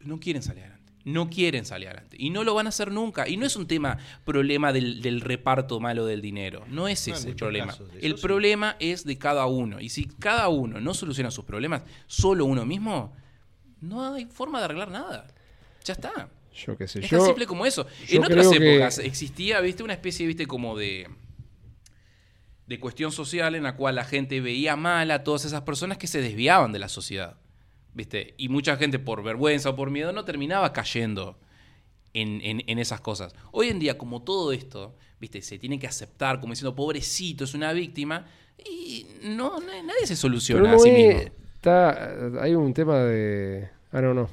no 0.00 0.18
quieren 0.18 0.42
salir 0.42 0.62
adelante. 0.64 0.79
No 1.04 1.30
quieren 1.30 1.64
salir 1.64 1.88
adelante. 1.88 2.16
Y 2.18 2.28
no 2.30 2.44
lo 2.44 2.54
van 2.54 2.66
a 2.66 2.68
hacer 2.68 2.92
nunca. 2.92 3.26
Y 3.26 3.36
no 3.38 3.46
es 3.46 3.56
un 3.56 3.66
tema, 3.66 3.96
problema 4.24 4.72
del, 4.72 5.00
del 5.00 5.20
reparto 5.22 5.80
malo 5.80 6.04
del 6.04 6.20
dinero. 6.20 6.64
No 6.68 6.88
es 6.88 7.08
No, 7.08 7.14
ese 7.14 7.28
el 7.30 7.36
problema. 7.36 7.74
El 8.02 8.16
sí. 8.16 8.22
problema 8.22 8.76
es 8.80 9.04
de 9.04 9.16
cada 9.16 9.46
uno. 9.46 9.80
Y 9.80 9.88
si 9.88 10.04
cada 10.04 10.48
uno 10.48 10.78
no 10.80 10.92
soluciona 10.92 11.30
sus 11.30 11.44
problemas, 11.46 11.82
solo 12.06 12.44
uno 12.44 12.66
mismo, 12.66 13.14
no 13.80 14.12
hay 14.12 14.26
forma 14.26 14.58
de 14.58 14.66
arreglar 14.66 14.90
nada. 14.90 15.26
Ya 15.84 15.94
está. 15.94 16.28
Yo 16.54 16.76
qué 16.76 16.86
sé. 16.86 17.00
Es 17.00 17.08
Yo, 17.08 17.16
tan 17.18 17.26
simple 17.28 17.46
como 17.46 17.64
eso. 17.64 17.86
En 18.08 18.22
otras 18.22 18.48
que- 18.48 18.74
épocas 18.74 18.98
existía, 18.98 19.60
viste, 19.60 19.82
una 19.82 19.94
especie, 19.94 20.26
viste, 20.26 20.46
como 20.46 20.76
de 20.76 21.08
de 22.66 22.78
cuestión 22.78 23.10
social 23.10 23.54
en 23.56 23.64
la 23.64 23.74
cual 23.74 23.96
la 23.96 24.04
gente 24.04 24.40
veía 24.40 24.76
mal 24.76 25.10
a 25.10 25.24
todas 25.24 25.44
esas 25.44 25.62
personas 25.62 25.98
que 25.98 26.06
se 26.06 26.20
desviaban 26.20 26.70
de 26.72 26.78
la 26.78 26.88
sociedad. 26.88 27.36
¿Viste? 27.94 28.34
Y 28.36 28.48
mucha 28.48 28.76
gente 28.76 28.98
por 28.98 29.22
vergüenza 29.22 29.70
o 29.70 29.76
por 29.76 29.90
miedo 29.90 30.12
no 30.12 30.24
terminaba 30.24 30.72
cayendo 30.72 31.38
en, 32.14 32.40
en- 32.42 32.62
en 32.66 32.78
esas 32.78 33.00
cosas. 33.00 33.34
Hoy 33.52 33.68
en 33.68 33.78
día, 33.78 33.98
como 33.98 34.22
todo 34.22 34.52
esto, 34.52 34.96
¿viste? 35.20 35.42
Se 35.42 35.58
tiene 35.58 35.78
que 35.78 35.86
aceptar 35.86 36.40
como 36.40 36.52
diciendo, 36.52 36.74
pobrecito, 36.74 37.44
es 37.44 37.54
una 37.54 37.72
víctima, 37.72 38.26
y 38.64 39.06
no, 39.22 39.58
no- 39.60 39.82
nadie 39.84 40.06
se 40.06 40.14
soluciona 40.16 40.62
Pero 40.62 40.76
a 40.76 40.78
sí 40.78 40.90
mismo. 40.90 41.20
está, 41.54 42.42
hay 42.42 42.54
un 42.54 42.72
tema 42.74 42.98
de... 43.00 43.68
Ah, 43.92 44.00
no, 44.00 44.28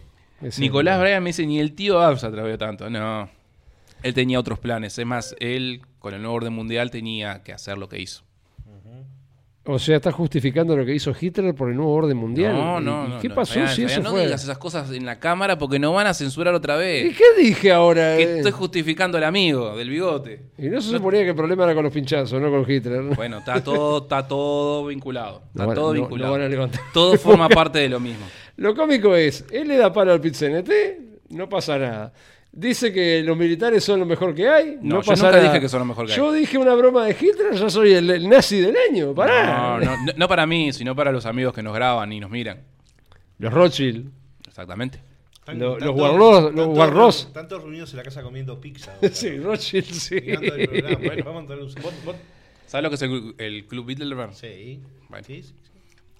Nicolás 0.59 0.99
Bryan 0.99 1.23
me 1.23 1.29
dice, 1.29 1.45
ni 1.47 1.59
el 1.59 1.73
tío 1.73 1.99
Abs 1.99 2.23
atrevió 2.23 2.57
tanto. 2.59 2.89
No. 2.91 3.27
Él 4.03 4.13
tenía 4.13 4.39
otros 4.39 4.59
planes. 4.59 4.95
Es 4.99 5.05
más, 5.07 5.35
él, 5.39 5.81
con 5.97 6.13
el 6.13 6.21
nuevo 6.21 6.35
orden 6.35 6.53
mundial, 6.53 6.91
tenía 6.91 7.41
que 7.41 7.53
hacer 7.53 7.79
lo 7.79 7.89
que 7.89 7.99
hizo. 7.99 8.23
O 9.69 9.77
sea, 9.79 9.97
está 9.97 10.13
justificando 10.13 10.77
lo 10.77 10.85
que 10.85 10.95
hizo 10.95 11.13
Hitler 11.19 11.53
por 11.53 11.69
el 11.69 11.75
nuevo 11.75 11.91
orden 11.93 12.15
mundial. 12.15 12.53
No, 12.53 12.79
¿Y- 12.79 12.83
no, 12.85 13.05
y 13.05 13.09
no. 13.09 13.19
¿Qué 13.19 13.27
no. 13.27 13.35
pasó 13.35 13.53
Fabián, 13.55 13.67
si 13.75 13.81
Fabián, 13.81 13.99
eso 13.99 14.01
no 14.01 14.11
fue? 14.15 14.23
digas 14.25 14.41
esas 14.43 14.57
cosas 14.57 14.89
en 14.91 15.05
la 15.05 15.19
cámara 15.19 15.57
porque 15.57 15.77
nos 15.77 15.93
van 15.93 16.07
a 16.07 16.13
censurar 16.13 16.53
otra 16.53 16.75
¿Y 16.75 16.79
vez. 16.79 17.17
qué 17.17 17.23
dije 17.43 17.71
ahora? 17.73 18.15
Que 18.15 18.23
eh? 18.23 18.37
estoy 18.37 18.51
justificando 18.53 19.17
al 19.17 19.25
amigo 19.25 19.75
del 19.75 19.89
bigote. 19.89 20.41
Y 20.57 20.69
no 20.69 20.79
se 20.79 20.91
suponía 20.91 21.23
que 21.23 21.29
el 21.31 21.35
problema 21.35 21.65
era 21.65 21.75
con 21.75 21.83
los 21.83 21.91
pinchazos, 21.91 22.41
no 22.41 22.49
con 22.49 22.61
Hitler. 22.69 23.01
Bueno, 23.15 23.39
está 23.39 23.61
todo, 23.61 24.03
está 24.03 24.25
todo 24.25 24.85
vinculado. 24.87 25.41
Está 25.51 25.63
No 25.63 25.67
van- 25.67 25.75
todo 25.75 25.87
no- 25.93 25.99
vinculado. 26.01 26.27
no 26.33 26.37
van 26.39 26.47
a 26.47 26.49
levantar. 26.49 26.81
Todo 26.93 27.17
forma 27.17 27.49
parte 27.49 27.79
de 27.79 27.89
lo 27.89 27.99
mismo. 27.99 28.25
Lo 28.55 28.73
cómico 28.73 29.15
es, 29.15 29.43
él 29.51 29.67
le 29.67 29.75
da 29.77 29.91
palo 29.91 30.13
al 30.13 30.21
PIT-CNT, 30.21 30.71
no 31.31 31.49
pasa 31.49 31.77
nada. 31.77 32.13
Dice 32.51 32.91
que 32.91 33.21
los 33.23 33.37
militares 33.37 33.83
son 33.83 33.99
lo 33.99 34.05
mejor 34.05 34.33
que 34.33 34.47
hay, 34.49 34.77
no, 34.81 34.95
No, 34.97 35.01
yo 35.03 35.11
nunca 35.13 35.31
nada. 35.31 35.43
dije 35.43 35.59
que 35.61 35.69
son 35.69 35.79
lo 35.79 35.85
mejor 35.85 36.05
que 36.07 36.13
hay. 36.13 36.17
Yo 36.17 36.31
dije 36.31 36.57
una 36.57 36.73
broma 36.73 37.05
de 37.05 37.11
Hitler, 37.11 37.53
yo 37.53 37.69
soy 37.69 37.93
el, 37.93 38.09
el 38.09 38.27
nazi 38.27 38.59
del 38.59 38.75
año, 38.89 39.13
pará. 39.13 39.77
No, 39.77 39.85
no, 39.85 39.97
no, 40.05 40.13
no 40.15 40.27
para 40.27 40.47
mí, 40.47 40.73
sino 40.73 40.95
para 40.95 41.11
los 41.11 41.25
amigos 41.27 41.53
que 41.53 41.61
nos 41.61 41.73
graban 41.75 42.11
y 42.11 42.19
nos 42.19 42.31
miran. 42.31 42.63
Los 43.37 43.53
Rothschild. 43.53 44.09
Exactamente. 44.47 44.99
Están- 45.39 45.59
Lo- 45.59 45.73
están 45.73 45.87
los 45.87 45.95
Warros- 45.97 46.53
los 46.53 46.67
Warros. 46.67 46.93
reunidos- 46.93 47.27
Están 47.27 47.47
todos 47.47 47.61
reunidos 47.63 47.91
en 47.91 47.97
la 47.97 48.03
casa 48.03 48.23
comiendo 48.23 48.59
pizza. 48.59 48.93
Sí, 49.11 49.37
Rothschild, 49.37 49.85
sí. 49.91 50.19
Bueno, 50.19 51.23
vamos 51.25 51.37
a 51.37 51.39
entrar 51.41 51.59
un- 51.59 51.73
vos- 51.75 51.93
vos- 52.05 52.15
¿Sabes 52.65 52.83
lo 52.83 52.89
que 52.89 52.95
es 52.95 53.01
el, 53.03 53.35
el 53.37 53.65
Club 53.67 53.85
Bilderberg? 53.85 54.33
Sí. 54.33 54.81
Bueno. 55.09 55.23
Sí, 55.25 55.43
sí, 55.43 55.53
sí. 55.63 55.71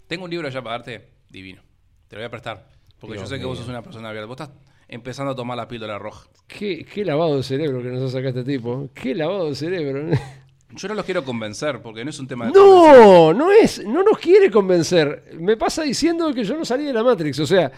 Tengo 0.08 0.26
un 0.26 0.30
libro 0.32 0.48
ya 0.49 0.62
para 0.62 0.78
darte 0.78 1.08
divino. 1.30 1.62
Te 2.08 2.16
lo 2.16 2.22
voy 2.22 2.28
a 2.28 2.30
prestar. 2.30 2.68
Porque 2.99 3.16
Dios 3.18 3.28
yo 3.30 3.36
sé 3.36 3.40
que 3.40 3.45
vos 3.45 3.58
sos 3.58 3.68
una 3.68 3.82
persona 3.82 4.10
abierta. 4.10 4.28
Vos 4.28 4.40
estás 4.40 4.52
empezando 4.90 5.32
a 5.32 5.36
tomar 5.36 5.58
la 5.58 5.68
píldora 5.68 5.98
roja. 5.98 6.28
Qué, 6.48 6.86
qué 6.86 7.04
lavado 7.06 7.38
de 7.38 7.44
cerebro 7.44 7.82
que 7.82 7.90
nos 7.90 8.02
ha 8.04 8.08
sacado 8.10 8.40
este 8.40 8.44
tipo. 8.52 8.90
Qué 8.94 9.14
lavado 9.16 9.50
de 9.50 9.56
cerebro. 9.56 10.10
Yo 10.76 10.88
no 10.90 10.96
los 10.96 11.06
quiero 11.06 11.24
convencer 11.24 11.82
porque 11.82 12.04
no 12.04 12.10
es 12.10 12.20
un 12.20 12.28
tema 12.28 12.46
de. 12.48 12.52
No, 12.54 13.34
no 13.34 13.52
es, 13.52 13.84
no 13.86 14.04
nos 14.04 14.18
quiere 14.18 14.52
convencer. 14.52 15.32
Me 15.40 15.56
pasa 15.58 15.84
diciendo 15.84 16.34
que 16.34 16.44
yo 16.44 16.58
no 16.58 16.66
salí 16.66 16.84
de 16.86 16.94
la 16.94 17.04
Matrix. 17.04 17.40
O 17.40 17.48
sea, 17.48 17.72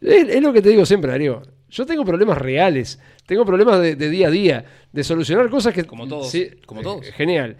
es, 0.00 0.28
es 0.28 0.42
lo 0.42 0.52
que 0.52 0.62
te 0.62 0.68
digo 0.70 0.84
siempre, 0.86 1.10
Darío. 1.10 1.42
Yo 1.70 1.86
tengo 1.86 2.04
problemas 2.04 2.36
reales, 2.36 2.98
tengo 3.26 3.44
problemas 3.46 3.80
de, 3.80 3.94
de 3.96 4.10
día 4.10 4.26
a 4.26 4.30
día, 4.30 4.64
de 4.92 5.04
solucionar 5.04 5.48
cosas 5.48 5.72
que... 5.72 5.84
Como 5.84 6.08
todos, 6.08 6.28
Sí, 6.30 6.50
como 6.66 6.82
todos. 6.82 7.06
eh, 7.06 7.12
Genial. 7.12 7.56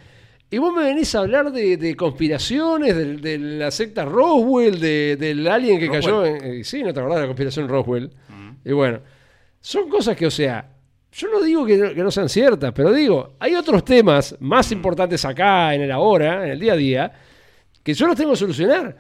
Y 0.51 0.59
vos 0.59 0.75
me 0.75 0.83
venís 0.83 1.15
a 1.15 1.21
hablar 1.21 1.53
de, 1.53 1.77
de 1.77 1.95
conspiraciones, 1.95 2.97
de, 2.97 3.17
de 3.19 3.39
la 3.39 3.71
secta 3.71 4.05
Roswell, 4.05 4.81
de- 4.81 5.17
del 5.17 5.47
alien 5.47 5.79
que 5.79 5.89
cayó 5.89 6.27
en... 6.27 6.45
eh, 6.45 6.65
sí, 6.65 6.83
no 6.83 6.93
te 6.93 6.99
acordás 6.99 7.19
de 7.19 7.23
la 7.23 7.29
conspiración 7.29 7.69
Roswell. 7.69 8.11
Y 8.65 8.73
bueno, 8.73 9.01
son 9.61 9.89
cosas 9.89 10.17
que, 10.17 10.27
o 10.27 10.31
sea, 10.31 10.71
yo 11.13 11.29
no 11.29 11.41
digo 11.41 11.67
que 11.67 11.77
no, 11.77 11.95
que 11.95 12.03
no 12.03 12.11
sean 12.11 12.29
ciertas, 12.29 12.73
pero 12.73 12.93
digo, 12.93 13.35
hay 13.39 13.55
otros 13.55 13.85
temas 13.85 14.37
más 14.41 14.71
importantes 14.73 15.25
acá, 15.25 15.75
en 15.75 15.83
el 15.83 15.91
ahora, 15.91 16.45
en 16.45 16.53
el 16.53 16.61
día 16.61 16.75
a 16.75 16.77
día, 16.77 17.13
que 17.83 17.95
yo 17.95 18.07
los 18.07 18.17
tengo 18.17 18.31
que 18.31 18.37
solucionar. 18.37 18.97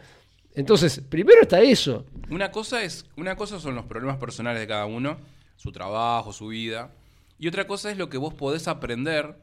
Entonces, 0.54 1.00
primero 1.08 1.42
está 1.42 1.60
eso. 1.60 2.04
Una 2.28 2.50
cosa 2.50 2.82
es, 2.82 3.06
una 3.16 3.36
cosa 3.36 3.60
son 3.60 3.74
los 3.74 3.84
problemas 3.84 4.16
personales 4.18 4.60
de 4.60 4.66
cada 4.66 4.86
uno, 4.86 5.18
su 5.56 5.70
trabajo, 5.70 6.32
su 6.32 6.48
vida, 6.48 6.90
y 7.38 7.48
otra 7.48 7.66
cosa 7.66 7.90
es 7.90 7.96
lo 7.96 8.08
que 8.10 8.18
vos 8.18 8.34
podés 8.34 8.66
aprender 8.68 9.36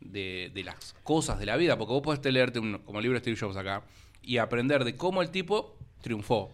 de, 0.00 0.50
de 0.54 0.64
las 0.64 0.94
cosas 1.02 1.38
de 1.38 1.46
la 1.46 1.56
vida, 1.56 1.76
porque 1.76 1.92
vos 1.92 2.02
podés 2.02 2.32
leerte 2.32 2.58
un, 2.58 2.78
como 2.78 2.98
el 2.98 3.02
libro 3.02 3.18
de 3.18 3.20
Steve 3.20 3.36
Jobs 3.38 3.56
acá 3.56 3.82
y 4.22 4.38
aprender 4.38 4.84
de 4.84 4.96
cómo 4.96 5.22
el 5.22 5.30
tipo 5.30 5.76
triunfó. 6.02 6.52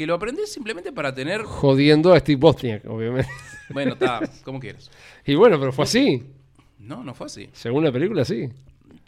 Que 0.00 0.06
lo 0.06 0.14
aprendés 0.14 0.50
simplemente 0.50 0.92
para 0.92 1.14
tener, 1.14 1.42
Jodiendo 1.42 2.14
a 2.14 2.18
Steve 2.20 2.38
Bosniak, 2.40 2.86
obviamente. 2.88 3.28
bueno, 3.68 3.92
está, 3.92 4.20
como 4.42 4.58
quieras. 4.58 4.90
Y 5.26 5.34
bueno, 5.34 5.60
pero 5.60 5.72
fue 5.72 5.84
así. 5.84 6.22
No, 6.78 7.04
no 7.04 7.12
fue 7.12 7.26
así. 7.26 7.50
Según 7.52 7.84
la 7.84 7.92
película, 7.92 8.24
sí. 8.24 8.48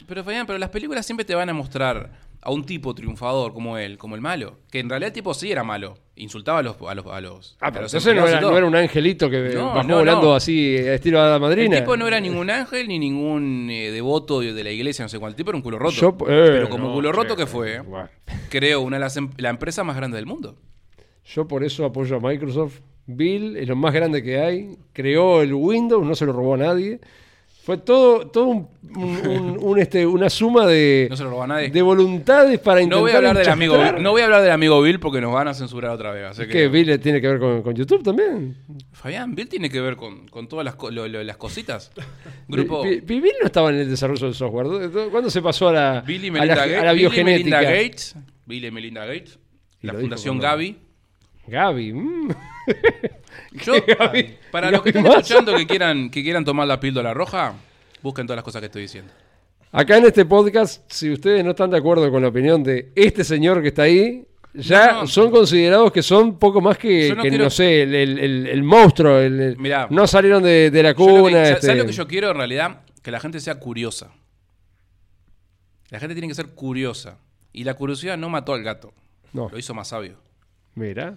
Pero 0.07 0.23
Fabián, 0.23 0.45
pero 0.45 0.59
las 0.59 0.69
películas 0.69 1.03
siempre 1.03 1.25
te 1.25 1.33
van 1.33 1.49
a 1.49 1.53
mostrar 1.53 2.11
a 2.43 2.51
un 2.51 2.63
tipo 2.63 2.93
triunfador 2.93 3.53
como 3.55 3.79
él, 3.79 3.97
como 3.97 4.13
el 4.13 4.21
malo. 4.21 4.59
Que 4.69 4.81
en 4.81 4.87
realidad 4.89 5.07
el 5.07 5.13
tipo 5.13 5.33
sí 5.33 5.51
era 5.51 5.63
malo. 5.63 5.97
Insultaba 6.15 6.59
a 6.59 6.61
los... 6.61 6.75
A 6.87 6.93
los, 6.93 7.07
a 7.07 7.21
los, 7.21 7.57
Ah, 7.59 7.71
pero 7.71 7.85
entonces 7.87 8.13
no 8.15 8.27
era, 8.27 8.39
todo. 8.39 8.51
no 8.51 8.57
era 8.59 8.67
un 8.67 8.75
angelito 8.75 9.31
que 9.31 9.49
No, 9.55 9.73
bajó 9.73 9.87
no, 9.87 9.95
volando 9.97 10.35
así, 10.35 10.77
a 10.77 10.93
estilo 10.93 11.23
de 11.23 11.27
la 11.29 11.35
El 11.37 11.41
madrina. 11.41 11.77
tipo 11.79 11.97
no 11.97 12.07
era 12.07 12.19
ningún 12.19 12.51
ángel 12.51 12.87
ni 12.87 12.99
ningún 12.99 13.67
eh, 13.71 13.89
devoto 13.89 14.41
de 14.41 14.63
la 14.63 14.69
iglesia, 14.69 15.03
no 15.05 15.09
sé 15.09 15.17
cuál. 15.17 15.31
El 15.31 15.35
tipo 15.37 15.49
era 15.49 15.57
un 15.57 15.63
culo 15.63 15.79
roto. 15.79 15.95
Yo- 15.95 16.09
eh, 16.29 16.49
pero 16.51 16.69
como 16.69 16.93
culo 16.93 17.11
roto 17.11 17.35
que 17.35 17.47
fue, 17.47 17.79
bueno. 17.79 18.09
creó 18.51 18.81
una 18.81 18.97
de 18.97 19.01
las 19.01 19.17
em- 19.17 19.31
la 19.37 19.49
empresa 19.49 19.83
más 19.83 19.95
grande 19.95 20.17
del 20.17 20.27
mundo. 20.27 20.55
Yo 21.25 21.47
por 21.47 21.63
eso 21.63 21.85
apoyo 21.85 22.15
a 22.15 22.19
Microsoft. 22.19 22.79
Bill 23.05 23.57
es 23.57 23.67
lo 23.67 23.75
más 23.75 23.93
grande 23.93 24.23
que 24.23 24.39
hay. 24.39 24.77
Creó 24.93 25.41
el 25.41 25.53
Windows, 25.53 26.05
no 26.05 26.15
se 26.15 26.25
lo 26.25 26.33
robó 26.33 26.53
a 26.53 26.57
nadie. 26.57 26.99
Fue 27.63 27.77
todo, 27.77 28.27
todo 28.27 28.45
un, 28.47 28.67
un- 28.97 29.27
un- 29.27 29.57
un, 29.61 29.79
este, 29.79 30.05
una 30.05 30.29
suma 30.29 30.65
de, 30.67 31.07
No 31.09 31.15
se 31.15 31.23
lo 31.23 31.29
robó 31.29 31.43
a 31.43 31.47
nadie. 31.47 31.69
de 31.69 31.81
voluntades 31.81 32.59
para 32.59 32.81
intentar. 32.81 32.97
No 32.99 33.03
voy 33.03 33.11
a 33.13 33.17
hablar 33.17 33.37
del 33.37 33.49
amigo. 33.49 33.77
Bill, 33.81 34.03
no 34.03 34.11
voy 34.11 34.21
a 34.21 34.25
hablar 34.25 34.41
del 34.41 34.51
amigo 34.51 34.81
Bill 34.81 34.99
porque 34.99 35.21
nos 35.21 35.33
van 35.33 35.47
a 35.47 35.53
censurar 35.53 35.91
otra 35.91 36.11
vez. 36.11 36.25
Así 36.25 36.45
que. 36.47 36.67
¿Bill 36.67 36.99
tiene 36.99 37.21
que 37.21 37.27
ver 37.29 37.39
con, 37.39 37.61
con 37.61 37.73
YouTube 37.73 38.03
también? 38.03 38.57
Fabián, 38.91 39.33
Bill 39.33 39.47
tiene 39.47 39.69
que 39.69 39.79
ver 39.79 39.95
con, 39.95 40.27
con 40.27 40.47
todas 40.49 40.65
las, 40.65 40.75
lo- 40.91 41.07
lo- 41.07 41.23
las 41.23 41.37
cositas. 41.37 41.91
Grupo 42.49 42.83
Bi- 42.83 42.99
Bi- 42.99 43.21
Bill 43.21 43.33
no 43.39 43.45
estaba 43.45 43.69
en 43.69 43.75
el 43.77 43.89
desarrollo 43.89 44.25
del 44.25 44.35
software. 44.35 44.67
¿Dó- 44.91 45.09
¿Cuándo 45.09 45.29
se 45.29 45.41
pasó 45.41 45.69
a 45.69 45.73
la, 45.73 46.03
Bill 46.05 46.25
y 46.25 46.27
a 46.27 46.31
Melinda, 46.33 46.55
la, 46.55 46.61
Gates, 46.65 46.81
a 46.81 46.85
la 46.85 46.91
Bill 46.93 46.99
y 46.99 47.03
biogenética? 47.05 47.57
Melinda 47.61 47.81
Gates. 47.81 48.15
Bill 48.45 48.65
y 48.65 48.71
Melinda 48.71 49.05
Gates. 49.05 49.39
Y 49.81 49.87
La 49.87 49.93
Fundación 49.93 50.37
Gavi. 50.39 50.77
Gaby. 51.47 51.93
mm. 51.93 52.29
Yo, 53.65 53.73
Gavi? 53.99 54.35
para 54.51 54.71
los 54.71 54.81
que 54.81 54.89
estén 54.89 55.03
Massa. 55.03 55.19
escuchando 55.19 55.55
que 55.55 55.67
quieran, 55.67 56.09
que 56.09 56.23
quieran 56.23 56.45
tomar 56.45 56.67
la 56.67 56.79
píldora 56.79 57.13
roja, 57.13 57.53
busquen 58.01 58.25
todas 58.25 58.37
las 58.37 58.43
cosas 58.43 58.61
que 58.61 58.67
estoy 58.67 58.83
diciendo. 58.83 59.11
Acá 59.71 59.97
en 59.97 60.05
este 60.05 60.25
podcast, 60.25 60.83
si 60.91 61.11
ustedes 61.11 61.43
no 61.43 61.51
están 61.51 61.69
de 61.71 61.77
acuerdo 61.77 62.09
con 62.11 62.21
la 62.21 62.27
opinión 62.27 62.63
de 62.63 62.91
este 62.95 63.23
señor 63.23 63.61
que 63.61 63.69
está 63.69 63.83
ahí, 63.83 64.25
ya 64.53 64.91
No, 64.93 65.01
no. 65.01 65.07
son 65.07 65.31
considerados 65.31 65.91
que 65.91 66.03
son 66.03 66.37
poco 66.37 66.61
más 66.61 66.77
que, 66.77 67.09
no 67.09 67.23
que, 67.23 67.29
no, 67.31 67.35
quiero- 67.37 67.49
sé, 67.49 67.81
el, 67.81 67.95
el- 67.95 68.19
el- 68.19 68.47
el 68.47 68.63
monstruo. 68.63 69.17
Mirá. 69.57 69.87
no 69.89 70.05
salieron 70.05 70.43
de, 70.43 70.69
de 70.69 70.83
la 70.83 70.93
Yo 70.93 71.07
lo 71.07 71.13
que- 71.15 71.19
cuna. 71.21 71.45
¿sabes 71.45 71.63
este, 71.63 71.75
lo 71.75 71.85
que 71.87 71.91
yo 71.91 72.07
quiero 72.07 72.29
en 72.31 72.37
realidad? 72.37 72.81
Que 73.01 73.09
la 73.09 73.19
gente 73.19 73.39
sea 73.39 73.55
curiosa. 73.59 74.11
La 75.89 75.99
gente 75.99 76.13
tiene 76.15 76.27
que 76.27 76.35
ser 76.35 76.49
curiosa. 76.49 77.17
Y 77.51 77.63
la 77.63 77.73
curiosidad 77.75 78.15
no 78.17 78.29
mató 78.29 78.53
al 78.53 78.63
gato. 78.63 78.93
No, 79.33 79.49
Lo 79.51 79.57
hizo 79.57 79.73
más 79.73 79.87
sabio. 79.89 80.17
mira. 80.75 81.15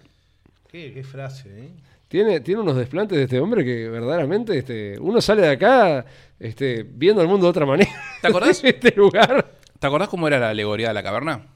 Qué, 0.68 0.92
qué 0.92 1.04
frase, 1.04 1.48
¿eh? 1.48 1.70
Tiene, 2.08 2.40
tiene 2.40 2.60
unos 2.60 2.76
desplantes 2.76 3.18
de 3.18 3.24
este 3.24 3.40
hombre 3.40 3.64
que 3.64 3.88
verdaderamente 3.88 4.56
este, 4.56 4.98
uno 5.00 5.20
sale 5.20 5.42
de 5.42 5.50
acá 5.50 6.06
este, 6.38 6.84
viendo 6.84 7.20
el 7.20 7.26
mundo 7.26 7.46
de 7.46 7.50
otra 7.50 7.66
manera. 7.66 7.90
¿Te 8.22 8.28
acordás? 8.28 8.60
este 8.64 8.94
lugar. 8.94 9.52
¿Te 9.78 9.86
acordás 9.86 10.08
cómo 10.08 10.28
era 10.28 10.38
la 10.38 10.50
alegoría 10.50 10.88
de 10.88 10.94
la 10.94 11.02
caverna? 11.02 11.46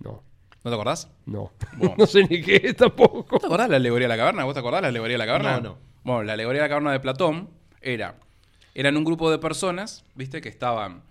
No, 0.00 0.22
¿No 0.64 0.70
te 0.70 0.74
acordás? 0.74 1.08
no. 1.24 1.52
Bueno. 1.76 1.94
no 1.98 2.06
sé 2.06 2.24
ni 2.24 2.42
qué 2.42 2.60
es 2.64 2.76
tampoco. 2.76 3.38
¿Te 3.38 3.46
acordás 3.46 3.68
de 3.68 3.72
la 3.72 3.76
alegoría 3.76 4.08
de 4.08 4.16
la 4.16 4.16
caverna? 4.16 4.44
¿Vos 4.44 4.54
te 4.54 4.60
acordás 4.60 4.78
de 4.78 4.82
la 4.82 4.88
alegoría 4.88 5.14
de 5.14 5.18
la 5.18 5.26
caverna? 5.26 5.56
No, 5.56 5.60
no. 5.60 5.78
Bueno, 6.02 6.24
la 6.24 6.32
alegoría 6.32 6.62
de 6.62 6.68
la 6.68 6.68
caverna 6.68 6.92
de 6.92 7.00
Platón 7.00 7.50
era... 7.80 8.16
Eran 8.74 8.96
un 8.96 9.04
grupo 9.04 9.30
de 9.30 9.38
personas, 9.38 10.04
¿viste? 10.14 10.40
Que 10.40 10.48
estaban 10.48 11.02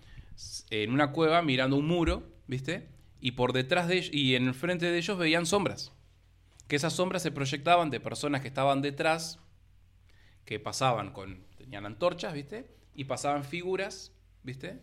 en 0.70 0.92
una 0.92 1.12
cueva 1.12 1.42
mirando 1.44 1.78
un 1.78 1.88
muro, 1.88 2.24
¿viste? 2.48 2.88
Y 3.22 3.32
por 3.32 3.54
detrás 3.54 3.88
de 3.88 3.98
ellos... 3.98 4.10
Y 4.12 4.36
en 4.36 4.48
el 4.48 4.54
frente 4.54 4.88
de 4.88 4.98
ellos 4.98 5.18
veían 5.18 5.46
sombras. 5.46 5.94
Que 6.72 6.78
esas 6.78 6.94
sombras 6.94 7.22
se 7.22 7.32
proyectaban 7.32 7.90
de 7.90 8.00
personas 8.00 8.40
que 8.40 8.48
estaban 8.48 8.82
detrás, 8.82 9.40
que 10.46 10.58
pasaban 10.58 11.12
con... 11.12 11.44
Tenían 11.58 11.86
antorchas, 11.86 12.32
¿viste? 12.32 12.66
Y 12.96 13.04
pasaban 13.04 13.44
figuras, 13.44 14.14
¿viste? 14.42 14.80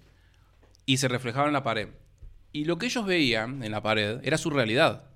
Y 0.84 0.98
se 0.98 1.08
reflejaban 1.08 1.48
en 1.48 1.54
la 1.54 1.62
pared. 1.62 1.88
Y 2.52 2.66
lo 2.66 2.76
que 2.76 2.84
ellos 2.84 3.06
veían 3.06 3.64
en 3.64 3.72
la 3.72 3.80
pared 3.80 4.20
era 4.22 4.36
su 4.36 4.50
realidad. 4.50 5.08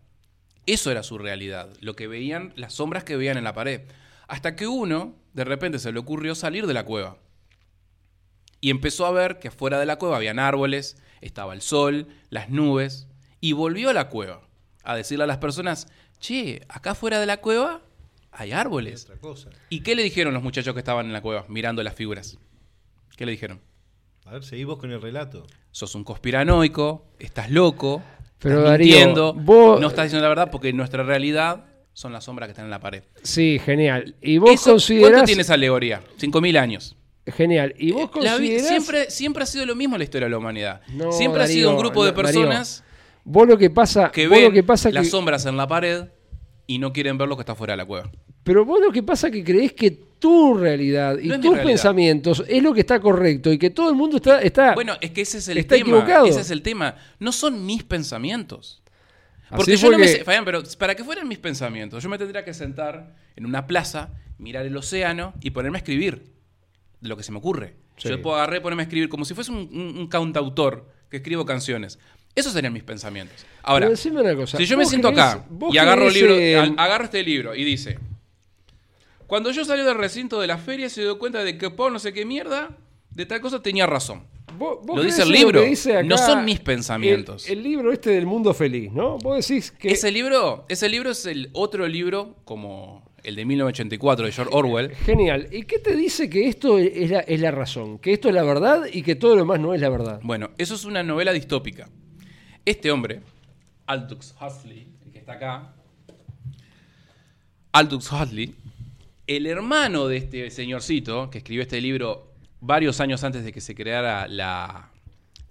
Eso 0.64 0.90
era 0.90 1.02
su 1.02 1.18
realidad, 1.18 1.68
lo 1.80 1.94
que 1.94 2.06
veían, 2.06 2.54
las 2.56 2.72
sombras 2.72 3.04
que 3.04 3.18
veían 3.18 3.36
en 3.36 3.44
la 3.44 3.52
pared. 3.52 3.82
Hasta 4.26 4.56
que 4.56 4.66
uno, 4.66 5.14
de 5.34 5.44
repente, 5.44 5.78
se 5.78 5.92
le 5.92 5.98
ocurrió 5.98 6.34
salir 6.34 6.66
de 6.66 6.72
la 6.72 6.86
cueva. 6.86 7.18
Y 8.62 8.70
empezó 8.70 9.04
a 9.04 9.12
ver 9.12 9.40
que 9.40 9.48
afuera 9.48 9.78
de 9.78 9.84
la 9.84 9.98
cueva 9.98 10.16
habían 10.16 10.38
árboles, 10.38 10.96
estaba 11.20 11.52
el 11.52 11.60
sol, 11.60 12.08
las 12.30 12.48
nubes, 12.48 13.08
y 13.42 13.52
volvió 13.52 13.90
a 13.90 13.92
la 13.92 14.08
cueva 14.08 14.48
a 14.84 14.96
decirle 14.96 15.24
a 15.24 15.28
las 15.28 15.38
personas, 15.38 15.88
che, 16.22 16.62
acá 16.68 16.92
afuera 16.92 17.18
de 17.20 17.26
la 17.26 17.36
cueva 17.38 17.82
hay 18.30 18.52
árboles. 18.52 19.04
Otra 19.04 19.16
cosa. 19.16 19.50
¿Y 19.68 19.80
qué 19.82 19.94
le 19.94 20.02
dijeron 20.02 20.32
los 20.32 20.42
muchachos 20.42 20.72
que 20.72 20.78
estaban 20.80 21.06
en 21.06 21.12
la 21.12 21.20
cueva 21.20 21.44
mirando 21.48 21.82
las 21.82 21.94
figuras? 21.94 22.38
¿Qué 23.16 23.26
le 23.26 23.32
dijeron? 23.32 23.60
A 24.24 24.32
ver, 24.34 24.44
seguimos 24.44 24.78
con 24.78 24.90
el 24.92 25.02
relato. 25.02 25.46
Sos 25.72 25.94
un 25.94 26.04
conspiranoico, 26.04 27.06
estás 27.18 27.50
loco, 27.50 28.02
Pero, 28.38 28.58
estás 28.58 28.70
Darío, 28.70 28.86
mintiendo, 28.96 29.34
vos- 29.34 29.80
no 29.80 29.88
estás 29.88 30.04
diciendo 30.04 30.22
la 30.22 30.28
verdad 30.28 30.50
porque 30.50 30.72
nuestra 30.72 31.02
realidad 31.02 31.64
son 31.92 32.12
las 32.12 32.24
sombras 32.24 32.46
que 32.46 32.52
están 32.52 32.64
en 32.66 32.70
la 32.70 32.80
pared. 32.80 33.02
Sí, 33.22 33.58
genial. 33.62 34.14
Y 34.22 34.38
vos 34.38 34.50
Eso, 34.50 34.70
considerás. 34.72 35.10
¿Cuánto 35.10 35.26
tiene 35.26 35.42
esa 35.42 35.54
alegoría? 35.54 36.02
5.000 36.18 36.56
años. 36.58 36.96
Genial. 37.26 37.74
Y 37.78 37.92
vos 37.92 38.10
La 38.20 38.36
vi- 38.38 38.48
considerás. 38.48 38.68
siempre, 38.68 39.10
siempre 39.10 39.42
ha 39.42 39.46
sido 39.46 39.66
lo 39.66 39.74
mismo 39.76 39.94
en 39.96 40.00
la 40.00 40.04
historia 40.04 40.26
de 40.26 40.30
la 40.30 40.38
humanidad. 40.38 40.80
No, 40.88 41.12
siempre 41.12 41.42
ha 41.42 41.46
sido 41.46 41.70
un 41.70 41.78
grupo 41.78 42.04
de 42.04 42.12
Darío. 42.12 42.40
Vos 43.24 43.46
lo 43.46 43.56
que 43.56 43.70
pasa. 43.70 44.10
que 44.10 44.26
vos 44.26 44.36
ven 44.36 44.46
lo 44.46 44.52
que 44.52 44.62
pasa 44.62 44.90
las 44.90 45.04
que, 45.04 45.10
sombras 45.10 45.46
en 45.46 45.56
la 45.56 45.66
pared 45.66 46.06
y 46.66 46.78
no 46.78 46.92
quieren 46.92 47.18
ver 47.18 47.28
lo 47.28 47.36
que 47.36 47.42
está 47.42 47.54
fuera 47.54 47.72
de 47.74 47.76
la 47.78 47.84
cueva. 47.86 48.10
Pero 48.42 48.64
vos 48.64 48.80
lo 48.80 48.90
que 48.90 49.02
pasa 49.02 49.30
que 49.30 49.44
creés 49.44 49.72
que 49.72 49.90
tu 50.18 50.54
realidad 50.56 51.18
y 51.18 51.28
No 51.28 51.34
es 51.34 51.40
tus 51.40 51.50
realidad. 51.52 51.64
pensamientos 51.72 52.44
es 52.48 52.62
lo 52.62 52.72
que 52.74 52.80
está 52.80 53.00
correcto 53.00 53.52
y 53.52 53.58
que 53.58 53.70
todo 53.70 53.88
el 53.90 53.94
mundo 53.96 54.16
está. 54.16 54.40
está 54.42 54.74
Bueno, 54.74 54.94
es 55.00 55.10
que 55.12 55.20
ese 55.22 55.38
es 55.38 55.48
el 55.48 55.58
Está 55.58 55.76
tema. 55.76 55.88
equivocado. 55.90 56.26
Ese 56.26 56.40
es 56.40 56.50
el 56.50 56.62
tema. 56.62 56.96
No 57.20 57.30
son 57.32 57.64
mis 57.64 57.84
pensamientos. 57.84 58.82
Así 59.48 59.56
Porque 59.56 59.72
yo 59.72 59.78
fue 59.78 59.90
no 59.90 59.98
me 59.98 60.08
Fabián, 60.24 60.44
pero 60.44 60.62
para 60.78 60.94
que 60.94 61.04
fueran 61.04 61.28
mis 61.28 61.38
pensamientos, 61.38 62.02
yo 62.02 62.08
me 62.08 62.16
tendría 62.18 62.44
que 62.44 62.54
sentar 62.54 63.14
en 63.36 63.44
una 63.46 63.66
plaza, 63.66 64.10
mirar 64.38 64.64
el 64.66 64.76
océano 64.76 65.34
y 65.42 65.50
ponerme 65.50 65.76
a 65.78 65.80
escribir 65.80 66.24
lo 67.02 67.16
que 67.16 67.22
se 67.22 67.32
me 67.32 67.38
ocurre. 67.38 67.74
Sí. 67.98 68.08
Yo 68.08 68.22
puedo 68.22 68.36
agarrar 68.36 68.56
y 68.58 68.60
ponerme 68.62 68.82
a 68.82 68.84
escribir 68.84 69.08
como 69.08 69.24
si 69.24 69.34
fuese 69.34 69.52
un, 69.52 69.58
un- 69.72 69.98
un 69.98 70.06
cantautor 70.08 70.88
que 71.10 71.18
escribo 71.18 71.44
canciones. 71.44 71.98
Esos 72.34 72.52
serían 72.52 72.72
mis 72.72 72.82
pensamientos. 72.82 73.44
Ahora, 73.62 73.88
una 73.88 74.34
cosa, 74.36 74.56
si 74.58 74.64
yo 74.66 74.76
me 74.78 74.86
siento 74.86 75.08
acá 75.08 75.44
y 75.70 75.78
agarro, 75.78 76.08
el 76.08 76.14
libro, 76.14 76.38
en- 76.38 76.58
al- 76.58 76.74
agarro 76.78 77.04
este 77.04 77.22
libro 77.22 77.54
y 77.54 77.62
dice, 77.64 77.98
cuando 79.26 79.50
yo 79.50 79.64
salí 79.64 79.82
del 79.82 79.96
recinto 79.96 80.40
de 80.40 80.46
la 80.46 80.58
feria 80.58 80.88
se 80.88 81.02
dio 81.02 81.18
cuenta 81.18 81.42
de 81.44 81.56
que 81.58 81.70
por 81.70 81.92
no 81.92 81.98
sé 81.98 82.12
qué 82.12 82.24
mierda, 82.24 82.76
de 83.10 83.26
tal 83.26 83.40
cosa 83.40 83.62
tenía 83.62 83.86
razón. 83.86 84.24
vos- 84.58 84.78
vos 84.84 84.96
lo 84.96 85.02
dice 85.02 85.22
el 85.22 85.30
libro, 85.30 85.62
que 85.62 85.68
dice 85.68 85.92
acá 85.98 86.02
no 86.02 86.18
son 86.18 86.44
mis 86.44 86.60
pensamientos. 86.60 87.48
El, 87.48 87.58
el 87.58 87.64
libro 87.64 87.92
este 87.92 88.10
del 88.10 88.26
mundo 88.26 88.52
feliz, 88.54 88.92
¿no? 88.92 89.18
Vos 89.18 89.46
decís 89.46 89.70
que. 89.70 89.90
Ese 89.90 90.10
libro, 90.10 90.64
ese 90.68 90.88
libro 90.88 91.10
es 91.10 91.24
el 91.26 91.48
otro 91.52 91.86
libro 91.88 92.36
como 92.44 93.02
el 93.22 93.36
de 93.36 93.44
1984 93.44 94.26
de 94.26 94.32
George 94.32 94.52
Orwell. 94.54 94.94
Genial. 94.94 95.48
¿Y 95.52 95.62
qué 95.62 95.78
te 95.78 95.94
dice 95.96 96.28
que 96.28 96.48
esto 96.48 96.78
es 96.78 97.10
la, 97.10 97.20
es 97.20 97.40
la 97.40 97.50
razón? 97.50 97.98
Que 97.98 98.12
esto 98.12 98.28
es 98.28 98.34
la 98.34 98.42
verdad 98.42 98.82
y 98.92 99.02
que 99.02 99.14
todo 99.14 99.34
lo 99.36 99.42
demás 99.42 99.60
no 99.60 99.74
es 99.74 99.80
la 99.80 99.88
verdad. 99.88 100.20
Bueno, 100.22 100.50
eso 100.58 100.74
es 100.74 100.84
una 100.84 101.02
novela 101.02 101.32
distópica. 101.32 101.88
Este 102.64 102.90
hombre, 102.90 103.20
Aldous 103.86 104.34
Huxley, 104.40 104.86
el 105.04 105.12
que 105.12 105.18
está 105.18 105.32
acá, 105.34 105.72
Aldous 107.72 108.10
Huxley, 108.12 108.54
el 109.26 109.46
hermano 109.46 110.06
de 110.06 110.18
este 110.18 110.50
señorcito 110.50 111.30
que 111.30 111.38
escribió 111.38 111.62
este 111.62 111.80
libro 111.80 112.32
varios 112.60 113.00
años 113.00 113.24
antes 113.24 113.44
de 113.44 113.52
que 113.52 113.60
se 113.60 113.74
creara 113.74 114.28
la, 114.28 114.90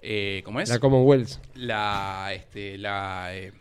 eh, 0.01 0.41
¿cómo 0.45 0.61
es? 0.61 0.69
La 0.69 0.79
Commonwealth. 0.79 1.31
la 1.55 2.29
este 2.33 2.77
la 2.77 3.35
eh, 3.35 3.51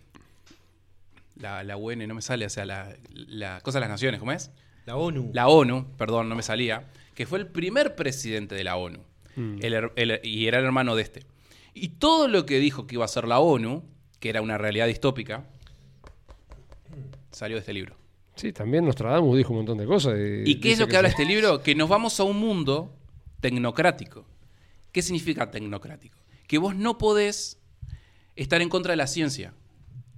la, 1.36 1.64
la 1.64 1.76
UN 1.76 2.06
no 2.06 2.14
me 2.14 2.22
sale, 2.22 2.44
o 2.46 2.50
sea, 2.50 2.66
la, 2.66 2.94
la 3.14 3.60
cosa 3.62 3.78
de 3.78 3.80
las 3.80 3.88
naciones, 3.90 4.20
¿cómo 4.20 4.32
es? 4.32 4.50
La 4.84 4.96
ONU. 4.96 5.30
La 5.32 5.48
ONU, 5.48 5.86
perdón, 5.96 6.28
no 6.28 6.34
me 6.36 6.42
salía, 6.42 6.84
que 7.14 7.24
fue 7.26 7.38
el 7.38 7.46
primer 7.46 7.94
presidente 7.96 8.54
de 8.54 8.64
la 8.64 8.76
ONU. 8.76 9.00
El 9.36 9.72
her- 9.72 9.92
el- 9.96 10.20
y 10.22 10.46
era 10.48 10.58
el 10.58 10.66
hermano 10.66 10.96
de 10.96 11.02
este. 11.02 11.22
Y 11.74 11.88
todo 11.88 12.28
lo 12.28 12.46
que 12.46 12.58
dijo 12.58 12.86
que 12.86 12.96
iba 12.96 13.04
a 13.04 13.08
ser 13.08 13.26
la 13.26 13.40
ONU, 13.40 13.84
que 14.18 14.28
era 14.28 14.42
una 14.42 14.58
realidad 14.58 14.86
distópica, 14.86 15.46
salió 17.30 17.56
de 17.56 17.60
este 17.60 17.72
libro. 17.72 17.96
Sí, 18.34 18.52
también 18.52 18.84
Nostradamus 18.84 19.36
dijo 19.36 19.50
un 19.50 19.58
montón 19.58 19.78
de 19.78 19.86
cosas. 19.86 20.18
¿Y 20.44 20.60
qué 20.60 20.72
es 20.72 20.78
lo 20.78 20.88
que, 20.88 20.96
habla 20.96 21.08
este 21.08 21.24
libro? 21.24 21.62
Que 21.62 21.74
nos 21.74 21.88
vamos 21.88 22.18
a 22.20 22.24
un 22.24 22.38
mundo 22.38 22.96
tecnocrático. 23.40 24.24
¿Qué 24.92 25.02
significa 25.02 25.50
tecnocrático? 25.50 26.16
Que 26.46 26.58
vos 26.58 26.74
no 26.74 26.98
podés 26.98 27.58
estar 28.36 28.62
en 28.62 28.68
contra 28.68 28.92
de 28.92 28.96
la 28.96 29.06
ciencia. 29.06 29.52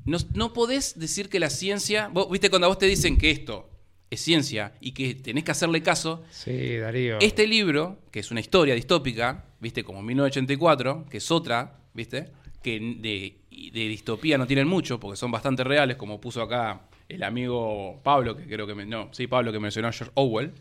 No, 0.05 0.19
no 0.35 0.53
podés 0.53 0.99
decir 0.99 1.29
que 1.29 1.41
la 1.41 1.51
ciencia. 1.51 2.09
Vos, 2.09 2.31
¿Viste 2.31 2.49
cuando 2.49 2.67
a 2.67 2.69
vos 2.69 2.79
te 2.79 2.87
dicen 2.87 3.19
que 3.19 3.31
esto 3.31 3.69
es 4.11 4.21
ciencia 4.21 4.75
y 4.81 4.93
que 4.93 5.15
tenés 5.15 5.45
que 5.45 5.51
hacerle 5.51 5.83
caso? 5.83 6.23
Sí, 6.31 6.77
Darío. 6.77 7.19
Este 7.21 7.47
libro, 7.47 7.99
que 8.11 8.21
es 8.21 8.31
una 8.31 8.41
historia 8.41 8.75
distópica, 8.75 9.47
¿viste? 9.63 9.83
Como 9.85 10.03
1984, 10.03 11.07
que 11.09 11.17
es 11.19 11.31
otra, 11.31 11.79
¿viste? 11.95 12.29
Que 12.63 12.79
de, 12.79 13.39
de 13.73 13.89
distopía 13.89 14.37
no 14.37 14.47
tienen 14.47 14.69
mucho, 14.69 15.01
porque 15.01 15.17
son 15.17 15.31
bastante 15.31 15.65
reales, 15.65 15.97
como 15.97 16.21
puso 16.21 16.43
acá 16.43 16.83
el 17.09 17.23
amigo 17.23 18.01
Pablo, 18.03 18.37
que 18.37 18.45
creo 18.47 18.67
que 18.67 18.75
me, 18.75 18.85
no, 18.85 19.09
sí, 19.13 19.27
Pablo 19.27 19.53
que 19.53 19.61
mencionó 19.61 19.89
a 19.89 19.93
George 19.93 20.13
Orwell. 20.15 20.53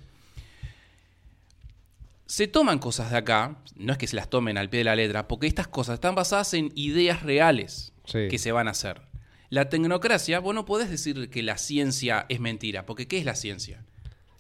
Se 2.26 2.48
toman 2.48 2.80
cosas 2.80 3.12
de 3.12 3.18
acá, 3.18 3.58
no 3.76 3.92
es 3.92 3.98
que 3.98 4.08
se 4.08 4.16
las 4.16 4.30
tomen 4.30 4.58
al 4.58 4.70
pie 4.70 4.80
de 4.80 4.84
la 4.86 4.96
letra, 4.96 5.28
porque 5.28 5.48
estas 5.48 5.68
cosas 5.68 5.96
están 5.96 6.16
basadas 6.16 6.54
en 6.54 6.72
ideas 6.76 7.24
reales 7.24 7.94
Sí. 8.06 8.28
que 8.30 8.38
se 8.40 8.52
van 8.52 8.68
a 8.68 8.72
hacer. 8.72 9.02
La 9.50 9.70
tecnocracia, 9.70 10.40
vos 10.40 10.56
no 10.56 10.66
podés 10.66 10.90
decir 10.90 11.30
que 11.30 11.44
la 11.44 11.58
ciencia 11.58 12.26
es 12.30 12.40
mentira, 12.40 12.86
porque 12.86 13.08
¿qué 13.08 13.18
es 13.18 13.26
la 13.26 13.36
ciencia? 13.36 13.84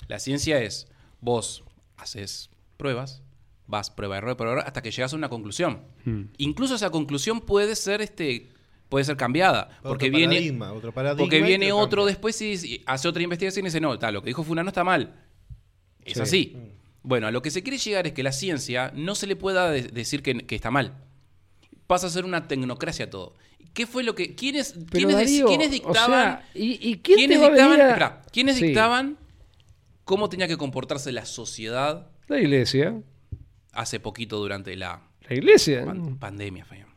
La 0.08 0.20
ciencia 0.20 0.62
es, 0.62 0.88
vos 1.20 1.64
haces 1.98 2.50
pruebas, 2.78 3.22
vas 3.72 3.89
prueba, 3.89 4.18
error, 4.18 4.38
prueba, 4.38 4.53
error, 4.53 4.68
hasta 4.68 4.81
que 4.84 4.91
llegas 4.91 5.14
a 5.14 5.15
una 5.15 5.30
conclusión. 5.30 5.81
Hmm. 6.06 6.26
Incluso 6.38 6.76
esa 6.76 6.91
conclusión 6.91 7.41
puede 7.41 7.76
ser, 7.76 8.02
este, 8.02 8.49
puede 8.89 9.06
ser 9.06 9.18
cambiada, 9.18 9.80
porque 9.81 10.11
viene, 10.11 10.52
otro 10.69 10.91
paradigma 10.91 11.18
porque 11.18 11.41
viene 11.41 11.72
otro 11.72 12.02
cambia. 12.03 12.14
después 12.14 12.39
y, 12.41 12.52
y 12.53 12.84
hace 12.85 13.07
otra 13.07 13.23
investigación 13.23 13.65
y 13.65 13.69
dice, 13.69 13.81
no, 13.81 13.98
tal, 13.98 14.14
lo 14.14 14.22
que 14.22 14.27
dijo 14.27 14.43
Fulano 14.43 14.69
está 14.69 14.84
mal. 14.84 15.15
Es 16.06 16.14
Sí. 16.15 16.22
así. 16.22 16.57
Bueno, 17.03 17.26
a 17.27 17.31
lo 17.31 17.41
que 17.41 17.49
se 17.49 17.64
quiere 17.64 17.80
llegar 17.80 18.06
es 18.06 18.14
que 18.14 18.22
la 18.22 18.31
ciencia 18.31 18.91
no 18.95 19.15
se 19.15 19.26
le 19.26 19.35
pueda 19.35 19.72
de- 19.72 19.84
decir 19.84 20.22
que, 20.22 20.35
que 20.45 20.53
está 20.56 20.69
mal. 20.69 20.98
Pasa 21.88 22.07
a 22.07 22.10
ser 22.11 22.26
una 22.26 22.48
tecnocracia 22.48 23.10
todo. 23.10 23.35
¿Qué 23.73 23.88
fue 23.88 24.03
lo 24.03 24.14
que... 24.15 24.35
¿Quiénes, 24.35 24.76
quiénes, 24.91 25.15
Darío, 25.15 25.45
quiénes 25.48 25.68
o 25.69 25.72
dictaban... 25.72 26.10
sea, 26.10 26.49
¿y, 26.53 26.73
y 26.89 26.98
quién 26.98 27.18
¿Quiénes 27.18 27.38
te 27.38 27.41
va 27.41 27.48
a 27.48 27.49
dictaban, 27.52 27.72
venir 27.72 27.85
a- 27.85 27.89
espera, 27.89 28.22
¿quiénes 28.34 28.57
Sí, 28.57 28.65
dictaban 28.65 29.18
cómo 30.03 30.27
tenía 30.30 30.48
que 30.48 30.57
comportarse 30.57 31.11
la 31.14 31.26
sociedad 31.26 32.10
La 32.27 32.39
iglesia. 32.39 33.02
Hace 33.73 33.99
poquito 33.99 34.38
durante 34.38 34.76
la 34.76 35.02
La 35.30 35.35
iglesia. 35.35 35.85
pan- 35.85 36.18
pandemia? 36.18 36.65
Fabián? 36.65 36.88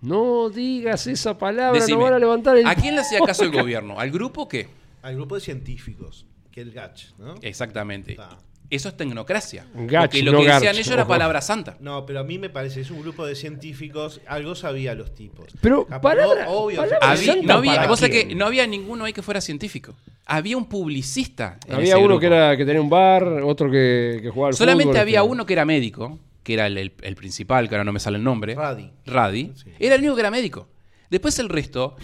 No 0.00 0.50
digas 0.50 1.06
esa 1.06 1.38
palabra, 1.38 1.78
Decime, 1.78 1.98
no 1.98 2.04
van 2.04 2.14
a 2.14 2.18
levantar 2.18 2.56
el... 2.56 2.66
¿A 2.66 2.74
quién 2.74 2.94
le 2.96 3.02
hacía 3.02 3.20
caso 3.20 3.44
el 3.44 3.52
gobierno? 3.52 4.00
¿Al 4.00 4.10
grupo 4.10 4.48
qué? 4.48 4.68
Al 5.02 5.14
grupo 5.14 5.36
de 5.36 5.40
científicos, 5.42 6.26
que 6.50 6.60
es 6.62 6.66
el 6.66 6.72
GACH, 6.72 7.12
¿no? 7.18 7.34
Exactamente. 7.42 8.16
Ah. 8.18 8.36
Eso 8.74 8.88
es 8.88 8.96
tecnocracia. 8.96 9.66
Gach, 9.74 10.04
porque 10.04 10.22
lo 10.22 10.32
no 10.32 10.38
que 10.38 10.44
decían 10.44 10.62
garch, 10.62 10.76
ellos 10.76 10.88
era 10.90 11.06
palabra 11.06 11.42
santa. 11.42 11.76
No, 11.80 12.06
pero 12.06 12.20
a 12.20 12.24
mí 12.24 12.38
me 12.38 12.48
parece, 12.48 12.80
es 12.80 12.90
un 12.90 13.02
grupo 13.02 13.26
de 13.26 13.34
científicos, 13.34 14.22
algo 14.26 14.54
sabía 14.54 14.94
los 14.94 15.14
tipos. 15.14 15.52
Pero, 15.60 15.84
Capaz, 15.86 16.00
palabra- 16.14 16.46
no, 16.46 16.50
obvio, 16.52 16.76
palabra 16.78 16.98
se 16.98 17.04
Había- 17.04 17.14
presenta 17.16 17.34
santa 17.40 17.52
no, 17.52 17.58
había, 17.58 17.74
para 17.76 17.88
vos 17.88 18.00
sabés 18.00 18.14
quién. 18.16 18.28
que 18.30 18.34
no 18.34 18.46
había 18.46 18.66
ninguno 18.66 19.04
ahí 19.04 19.12
que 19.12 19.20
fuera 19.20 19.42
científico. 19.42 19.94
Había 20.24 20.56
un 20.56 20.66
publicista. 20.70 21.58
en 21.66 21.74
Había 21.74 21.84
ese 21.88 21.96
uno 21.96 22.04
grupo. 22.06 22.20
que 22.20 22.26
era 22.28 22.56
que 22.56 22.64
tenía 22.64 22.80
un 22.80 22.88
bar, 22.88 23.24
otro 23.44 23.70
que, 23.70 24.20
que 24.22 24.30
jugaba 24.30 24.48
al 24.48 24.54
Solamente 24.54 24.84
fútbol, 24.92 25.00
había 25.02 25.18
este. 25.20 25.30
uno 25.30 25.44
que 25.46 25.52
era 25.52 25.64
médico, 25.66 26.18
que 26.42 26.54
era 26.54 26.66
el, 26.66 26.78
el- 26.78 26.92
el 27.02 27.14
principal, 27.14 27.68
que 27.68 27.74
ahora 27.74 27.84
no 27.84 27.92
me 27.92 28.00
sale 28.00 28.16
el 28.16 28.24
nombre. 28.24 28.54
Radi. 28.54 28.90
Radi. 29.04 29.52
Sí. 29.54 29.70
Era 29.78 29.96
el 29.96 30.00
único 30.00 30.14
que 30.14 30.20
era 30.22 30.30
médico. 30.30 30.68
Después 31.10 31.38
el 31.40 31.50
resto, 31.50 31.94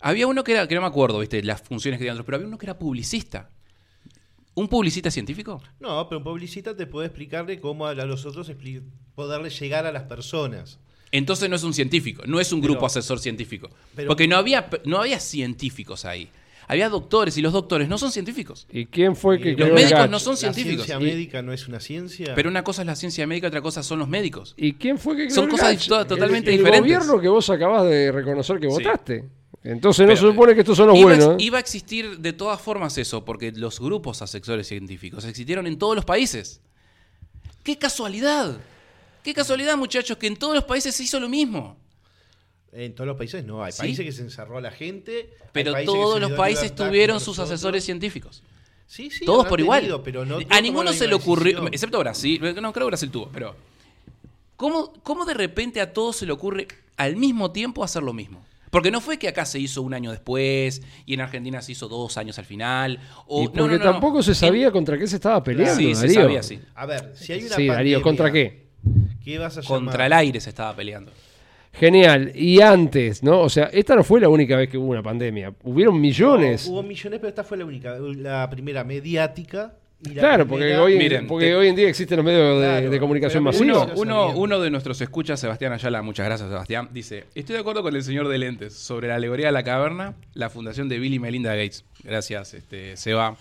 había 0.00 0.26
uno 0.26 0.42
que 0.42 0.52
era, 0.52 0.66
que 0.66 0.74
no 0.74 0.80
me 0.80 0.88
acuerdo, 0.88 1.20
viste, 1.20 1.40
las 1.44 1.62
funciones 1.62 1.98
que 1.98 2.02
tenían 2.02 2.14
otros, 2.16 2.26
pero 2.26 2.36
había 2.36 2.48
uno 2.48 2.58
que 2.58 2.66
era 2.66 2.76
publicista. 2.78 3.50
¿Un 4.56 4.68
publicista 4.68 5.10
científico? 5.10 5.62
No, 5.80 6.08
pero 6.08 6.18
un 6.18 6.24
publicista 6.24 6.74
te 6.74 6.86
puede 6.86 7.08
explicarle 7.08 7.60
cómo 7.60 7.86
a 7.86 7.94
los 7.94 8.24
otros 8.24 8.50
poderle 9.14 9.50
llegar 9.50 9.84
a 9.84 9.92
las 9.92 10.04
personas. 10.04 10.78
Entonces 11.12 11.50
no 11.50 11.56
es 11.56 11.62
un 11.62 11.74
científico, 11.74 12.22
no 12.26 12.40
es 12.40 12.52
un 12.52 12.62
Pero- 12.62 12.72
grupo 12.72 12.86
asesor 12.86 13.18
científico. 13.18 13.68
pero- 13.94 14.08
porque 14.08 14.26
no 14.26 14.36
había, 14.36 14.68
no 14.86 14.98
había 14.98 15.20
científicos 15.20 16.06
ahí. 16.06 16.30
Había 16.68 16.88
doctores 16.88 17.36
y 17.36 17.42
los 17.42 17.52
doctores 17.52 17.86
no 17.88 17.96
son 17.98 18.10
científicos. 18.10 18.66
¿Y 18.72 18.86
quién 18.86 19.14
fue 19.14 19.38
que 19.38 19.52
los 19.52 19.68
el 19.68 19.74
médicos 19.74 20.00
GACH? 20.00 20.10
no 20.10 20.18
son 20.18 20.32
La 20.32 20.38
científicos. 20.38 20.86
ciencia 20.86 21.06
Y- 21.06 21.12
médica 21.12 21.42
no 21.42 21.52
es 21.52 21.68
una 21.68 21.78
ciencia. 21.78 22.34
Pero 22.34 22.48
una 22.48 22.64
cosa 22.64 22.80
es 22.82 22.86
la 22.86 22.96
ciencia 22.96 23.24
médica, 23.26 23.46
otra 23.48 23.60
cosa 23.62 23.82
son 23.84 23.98
los 24.00 24.08
médicos. 24.08 24.54
¿Y 24.56 24.72
quién 24.72 24.98
fue 24.98 25.16
que 25.16 25.24
creó 25.26 25.34
Son 25.34 25.44
el 25.44 25.50
cosas 25.50 25.86
GACH? 25.88 26.08
totalmente 26.08 26.50
el, 26.50 26.56
diferentes. 26.58 26.90
El 26.92 26.98
gobierno 26.98 27.20
que 27.20 27.28
vos 27.28 27.48
acabas 27.50 27.84
de 27.84 28.10
reconocer 28.10 28.58
que 28.58 28.68
Sí. 28.70 28.82
votaste. 28.82 29.24
Entonces 29.66 30.02
no 30.06 30.06
Pero, 30.14 30.20
se 30.20 30.26
supone 30.32 30.54
que 30.54 30.60
estos 30.60 30.76
son 30.76 30.86
los 30.88 30.96
iba, 30.98 31.12
ex- 31.14 31.24
buenos. 31.24 31.42
¿eh? 31.42 31.44
iba 31.44 31.56
a 31.58 31.60
existir 31.60 32.18
de 32.18 32.32
todas 32.32 32.60
formas 32.60 32.96
eso, 32.98 33.24
porque 33.24 33.50
los 33.52 33.80
grupos 33.80 34.22
asesores 34.22 34.66
científicos 34.68 35.24
existieron 35.24 35.66
en 35.66 35.76
todos 35.78 35.96
los 35.96 36.04
países. 36.04 36.60
¡Qué 37.64 37.76
casualidad! 37.76 38.56
¡Qué 39.24 39.34
casualidad, 39.34 39.76
muchachos, 39.76 40.16
que 40.18 40.28
en 40.28 40.36
todos 40.36 40.54
los 40.54 40.64
países 40.64 40.94
se 40.94 41.02
hizo 41.02 41.18
lo 41.18 41.28
mismo! 41.28 41.76
En 42.72 42.94
todos 42.94 43.08
los 43.08 43.16
países 43.16 43.44
no. 43.44 43.64
Hay 43.64 43.72
¿Sí? 43.72 43.78
países 43.78 44.04
que 44.04 44.12
se 44.12 44.22
encerró 44.22 44.58
a 44.58 44.60
la 44.60 44.70
gente. 44.70 45.30
Pero 45.52 45.72
todos 45.84 46.20
los 46.20 46.32
países 46.32 46.74
tuvieron 46.74 47.18
sus 47.18 47.28
nosotros. 47.38 47.50
asesores 47.52 47.84
científicos. 47.84 48.42
Sí, 48.86 49.10
sí, 49.10 49.24
Todos 49.24 49.46
por 49.48 49.58
igual. 49.58 49.80
tenido, 49.80 50.02
pero 50.04 50.24
no 50.24 50.38
a 50.48 50.60
ninguno 50.60 50.92
se 50.92 51.08
le 51.08 51.14
ocurrió, 51.14 51.44
decisión. 51.54 51.74
excepto 51.74 51.98
Brasil, 51.98 52.40
no 52.62 52.72
creo 52.72 52.86
que 52.86 52.90
Brasil 52.90 53.10
tuvo, 53.10 53.28
pero 53.32 53.56
¿cómo, 54.54 54.92
¿cómo 55.02 55.24
de 55.24 55.34
repente 55.34 55.80
a 55.80 55.92
todos 55.92 56.14
se 56.16 56.24
le 56.26 56.30
ocurre 56.30 56.68
al 56.96 57.16
mismo 57.16 57.50
tiempo 57.50 57.82
hacer 57.82 58.04
lo 58.04 58.12
mismo? 58.12 58.45
Porque 58.76 58.90
no 58.90 59.00
fue 59.00 59.18
que 59.18 59.26
acá 59.26 59.46
se 59.46 59.58
hizo 59.58 59.80
un 59.80 59.94
año 59.94 60.10
después 60.10 60.82
y 61.06 61.14
en 61.14 61.22
Argentina 61.22 61.62
se 61.62 61.72
hizo 61.72 61.88
dos 61.88 62.18
años 62.18 62.38
al 62.38 62.44
final. 62.44 63.00
O, 63.26 63.40
y 63.40 63.44
no, 63.46 63.52
porque 63.52 63.78
no, 63.78 63.84
no. 63.86 63.90
tampoco 63.92 64.22
se 64.22 64.34
sabía 64.34 64.70
contra 64.70 64.98
qué 64.98 65.06
se 65.06 65.16
estaba 65.16 65.42
peleando, 65.42 65.76
Sí, 65.80 65.94
se 65.94 66.02
Darío. 66.08 66.20
sabía, 66.20 66.42
sí. 66.42 66.60
A 66.74 66.84
ver, 66.84 67.12
si 67.14 67.32
hay 67.32 67.38
una 67.46 67.56
Sí, 67.56 67.66
Darío, 67.68 67.72
pandemia 67.72 68.02
¿contra 68.02 68.30
qué? 68.30 68.66
¿Qué 69.24 69.38
vas 69.38 69.56
a 69.56 69.62
llamar? 69.62 69.78
Contra 69.78 70.04
el 70.04 70.12
aire 70.12 70.40
se 70.42 70.50
estaba 70.50 70.76
peleando. 70.76 71.10
Genial. 71.72 72.32
Y 72.34 72.60
antes, 72.60 73.22
¿no? 73.22 73.40
O 73.40 73.48
sea, 73.48 73.70
esta 73.72 73.96
no 73.96 74.04
fue 74.04 74.20
la 74.20 74.28
única 74.28 74.58
vez 74.58 74.68
que 74.68 74.76
hubo 74.76 74.88
una 74.90 75.02
pandemia. 75.02 75.54
Hubieron 75.64 75.98
millones. 75.98 76.66
No, 76.66 76.74
hubo 76.74 76.82
millones, 76.82 77.18
pero 77.18 77.30
esta 77.30 77.44
fue 77.44 77.56
la 77.56 77.64
única. 77.64 77.96
La 77.98 78.50
primera 78.50 78.84
mediática. 78.84 79.74
Claro, 80.14 80.46
porque, 80.46 80.76
hoy, 80.76 80.96
Miren, 80.98 81.26
porque 81.26 81.46
te- 81.46 81.54
hoy 81.56 81.68
en 81.68 81.76
día 81.76 81.88
existen 81.88 82.16
los 82.18 82.24
medios 82.26 82.60
de, 82.60 82.66
Claro, 82.68 82.90
de 82.90 83.00
comunicación 83.00 83.42
masiva. 83.42 83.84
Uno, 83.84 83.92
uno, 83.96 84.28
uno 84.36 84.60
de 84.60 84.70
nuestros 84.70 85.00
escuchas, 85.00 85.40
Sebastián 85.40 85.72
Ayala, 85.72 86.02
muchas 86.02 86.26
gracias 86.26 86.48
Sebastián, 86.48 86.88
dice, 86.92 87.24
estoy 87.34 87.54
de 87.54 87.60
acuerdo 87.60 87.82
con 87.82 87.94
el 87.96 88.02
señor 88.02 88.28
de 88.28 88.38
lentes 88.38 88.74
sobre 88.74 89.08
la 89.08 89.14
alegoría 89.16 89.46
de 89.46 89.52
la 89.52 89.62
caverna, 89.64 90.14
la 90.34 90.50
fundación 90.50 90.88
de 90.88 90.98
Bill 90.98 91.14
y 91.14 91.18
Melinda 91.18 91.54
Gates. 91.54 91.84
Gracias, 92.04 92.54
este, 92.54 92.96
Seba, 92.96 93.36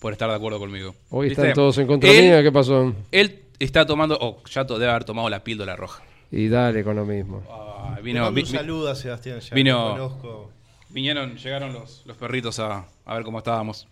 por 0.00 0.12
estar 0.12 0.28
de 0.30 0.36
acuerdo 0.36 0.58
conmigo. 0.58 0.94
Hoy 1.10 1.28
¿Viste? 1.28 1.42
están 1.42 1.54
todos 1.54 1.78
en 1.78 1.86
contra 1.86 2.10
él, 2.10 2.24
mía. 2.24 2.42
¿Qué 2.42 2.50
pasó? 2.52 2.94
Él 3.12 3.40
está 3.58 3.86
tomando, 3.86 4.18
o 4.20 4.42
ya 4.50 4.64
debe 4.64 4.88
haber 4.90 5.04
tomado 5.04 5.28
la 5.30 5.44
píldora 5.44 5.76
roja. 5.76 6.02
Y 6.32 6.48
dale 6.48 6.82
con 6.84 6.96
lo 6.96 7.04
mismo. 7.04 7.42
Ah, 7.50 7.98
vino, 8.02 8.28
un 8.28 8.34
vi- 8.34 8.46
saludo 8.46 8.90
a 8.90 8.94
Sebastián. 8.94 9.40
Ya 9.40 9.54
vino- 9.54 9.90
conozco. 9.92 10.50
vinieron, 10.90 11.36
llegaron 11.36 11.72
los, 11.72 12.02
los 12.06 12.16
perritos 12.16 12.58
a, 12.58 12.86
a 13.04 13.14
ver 13.14 13.22
cómo 13.24 13.38
estábamos. 13.38 13.86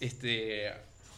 Este, 0.00 0.72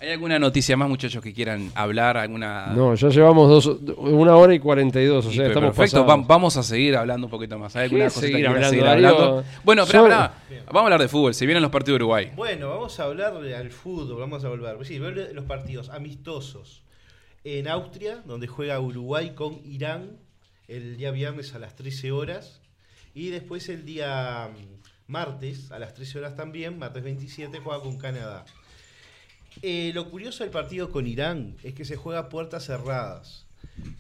¿Hay 0.05 0.13
alguna 0.13 0.39
noticia 0.39 0.77
más, 0.77 0.89
muchachos, 0.89 1.23
que 1.23 1.33
quieran 1.33 1.71
hablar? 1.75 2.17
¿Alguna 2.19 2.67
No, 2.75 2.95
ya 2.95 3.09
llevamos 3.09 3.49
dos, 3.49 3.79
una 3.97 4.37
hora 4.37 4.55
y 4.55 4.59
cuarenta 4.59 5.01
y 5.01 5.07
dos. 5.07 5.25
O 5.27 5.31
Y, 5.31 5.35
sea, 5.35 5.45
pero 5.45 5.49
estamos 5.61 5.77
perfecto, 5.77 6.05
pasados. 6.07 6.27
vamos 6.27 6.57
a 6.59 6.63
seguir 6.63 6.97
hablando 6.97 7.27
un 7.27 7.31
poquito 7.31 7.59
más. 7.59 7.75
¿Hay 7.77 7.85
alguna 7.85 8.09
¿Qué 8.09 8.15
cosita 8.15 8.37
que 8.39 8.47
hablando, 8.47 8.69
seguir 8.69 8.85
Darío? 8.85 9.09
hablando? 9.09 9.45
Bueno, 9.65 9.83
espera. 9.85 10.35
Vamos 10.67 10.81
a 10.81 10.85
hablar 10.85 11.01
de 11.01 11.09
fútbol. 11.09 11.33
Se 11.35 11.47
vienen 11.47 11.63
los 11.63 11.71
partidos 11.73 11.99
de 11.99 12.05
Uruguay. 12.05 12.33
Bueno, 12.37 12.69
vamos 12.69 13.01
a 13.01 13.05
hablar 13.05 13.35
al 13.35 13.71
fútbol, 13.71 14.21
vamos 14.21 14.45
a 14.45 14.49
volver. 14.51 14.77
Sí, 14.85 14.99
los 14.99 15.45
partidos 15.47 15.89
amistosos 15.89 16.83
en 17.45 17.67
Austria, 17.69 18.23
donde 18.27 18.47
juega 18.47 18.79
Uruguay 18.81 19.33
con 19.35 19.59
Irán 19.65 20.19
el 20.69 20.97
día 20.99 21.11
viernes 21.13 21.55
a 21.55 21.59
las 21.59 21.77
13 21.77 22.13
horas. 22.13 22.61
Y 23.15 23.31
después 23.31 23.69
el 23.71 23.85
día 23.87 24.51
mm, 24.53 25.13
martes 25.13 25.73
a 25.73 25.79
las 25.79 25.95
13 25.95 26.19
horas 26.19 26.35
también, 26.37 26.79
martes 26.79 27.03
27, 27.03 27.61
juega 27.61 27.81
con 27.81 27.97
Canadá. 27.97 28.45
Eh, 29.63 29.93
lo 29.95 30.11
curioso 30.11 30.45
del 30.45 30.51
partido 30.51 30.91
con 30.91 31.07
Irán 31.07 31.57
es 31.63 31.75
que 31.75 31.85
se 31.85 31.97
juega 31.97 32.21
a 32.21 32.29
puertas 32.29 32.67
cerradas. 32.67 33.47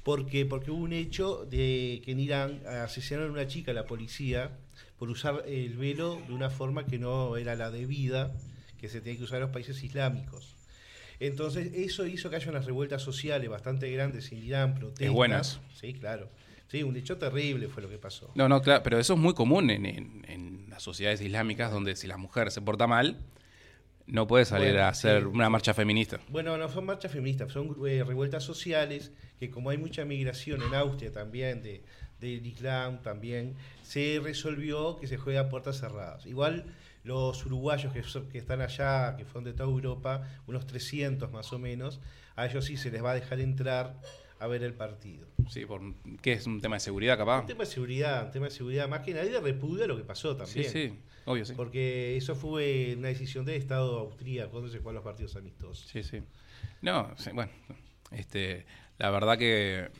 ¿Por 0.02 0.26
qué? 0.26 0.44
Porque 0.46 0.70
hubo 0.70 0.82
un 0.82 0.92
hecho 0.92 1.46
de 1.50 2.02
que 2.04 2.12
en 2.12 2.20
Irán 2.20 2.60
asesinaron 2.66 3.30
a 3.30 3.32
una 3.32 3.46
chica 3.46 3.70
a 3.70 3.74
la 3.74 3.86
policía 3.86 4.50
por 4.98 5.08
usar 5.10 5.42
el 5.46 5.76
velo 5.76 6.20
de 6.28 6.32
una 6.34 6.50
forma 6.50 6.86
que 6.86 6.98
no 6.98 7.36
era 7.36 7.56
la 7.56 7.70
debida, 7.70 8.32
que 8.80 8.88
se 8.88 9.00
tiene 9.00 9.18
que 9.18 9.24
usar 9.24 9.36
en 9.36 9.42
los 9.44 9.50
países 9.50 9.82
islámicos. 9.82 10.54
Entonces, 11.20 11.72
eso 11.74 12.06
hizo 12.06 12.28
que 12.28 12.36
haya 12.36 12.50
unas 12.50 12.66
revueltas 12.66 13.02
sociales 13.02 13.48
bastante 13.48 13.90
grandes 13.90 14.30
en 14.32 14.42
Irán, 14.44 14.74
protestas. 14.74 15.14
buenas. 15.14 15.60
Sí, 15.74 15.94
claro. 15.94 16.28
Sí, 16.68 16.82
un 16.82 16.96
hecho 16.96 17.16
terrible 17.18 17.68
fue 17.68 17.82
lo 17.82 17.88
que 17.88 17.98
pasó. 17.98 18.30
No, 18.34 18.48
no, 18.48 18.60
claro, 18.62 18.82
pero 18.82 18.98
eso 18.98 19.14
es 19.14 19.18
muy 19.20 19.32
común 19.34 19.70
en, 19.70 19.86
en- 19.86 20.24
en 20.28 20.66
las 20.70 20.82
sociedades 20.82 21.20
islámicas 21.20 21.70
donde 21.70 21.94
si 21.96 22.06
la 22.06 22.16
mujer 22.16 22.50
se 22.50 22.60
porta 22.60 22.86
mal, 22.86 23.18
no 24.06 24.26
puede 24.26 24.44
salir 24.44 24.72
Bueno, 24.72 24.84
a 24.84 24.88
hacer 24.88 25.22
sí. 25.22 25.26
una 25.26 25.48
marcha 25.48 25.74
feminista. 25.74 26.20
Bueno, 26.28 26.56
no 26.58 26.68
son 26.68 26.84
marchas 26.86 27.12
feministas, 27.12 27.52
son 27.52 27.74
eh, 27.86 28.04
revueltas 28.06 28.44
sociales 28.44 29.12
que 29.38 29.50
como 29.50 29.70
hay 29.70 29.78
mucha 29.78 30.04
migración 30.04 30.62
en 30.62 30.74
Austria 30.74 31.10
también, 31.12 31.62
de, 31.62 31.82
del 32.20 32.46
Islam 32.46 33.02
también, 33.02 33.56
se 33.82 34.20
resolvió 34.22 34.96
que 34.96 35.06
se 35.06 35.16
juega 35.16 35.42
a 35.42 35.48
puertas 35.48 35.78
cerradas. 35.78 36.26
Igual 36.26 36.64
los 37.02 37.44
uruguayos 37.44 37.92
que, 37.92 38.02
que 38.30 38.38
están 38.38 38.60
allá, 38.60 39.16
que 39.16 39.24
son 39.26 39.44
de 39.44 39.52
toda 39.52 39.68
Europa, 39.68 40.22
unos 40.46 40.66
300 40.66 41.30
más 41.30 41.52
o 41.52 41.58
menos, 41.58 42.00
a 42.36 42.46
ellos 42.46 42.64
sí 42.64 42.76
se 42.76 42.90
les 42.90 43.02
va 43.04 43.12
a 43.12 43.14
dejar 43.14 43.40
entrar 43.40 44.00
a 44.44 44.46
ver 44.46 44.62
el 44.62 44.74
partido. 44.74 45.26
Sí, 45.48 45.66
por, 45.66 45.80
¿qué 46.22 46.32
es 46.34 46.46
un 46.46 46.60
tema 46.60 46.76
de 46.76 46.80
seguridad 46.80 47.16
capaz? 47.18 47.40
Un 47.40 47.46
tema 47.46 47.60
de 47.64 47.70
seguridad, 47.70 48.26
un 48.26 48.30
tema 48.32 48.44
de 48.46 48.50
seguridad, 48.52 48.88
más 48.88 49.00
que 49.00 49.12
nadie 49.14 49.38
repudia 49.40 49.86
lo 49.86 49.96
que 49.96 50.04
pasó 50.04 50.32
Sí, 50.32 50.38
también. 50.62 50.70
sí, 50.72 50.98
obvio, 51.26 51.44
sí. 51.44 51.52
Porque 51.56 52.16
eso 52.16 52.34
fue 52.34 52.94
una 52.96 53.08
decisión 53.08 53.44
del 53.44 53.56
Estado 53.56 53.98
austríaco 53.98 54.52
cuando 54.52 54.68
se 54.70 54.78
juegan 54.78 54.94
los 54.96 55.04
partidos 55.04 55.36
amistosos. 55.36 55.86
Sí, 55.90 56.02
sí. 56.02 56.22
No, 56.80 57.12
sí, 57.16 57.30
bueno, 57.32 57.50
este, 58.10 58.64
la 58.98 59.10
verdad 59.10 59.36
que 59.38 59.90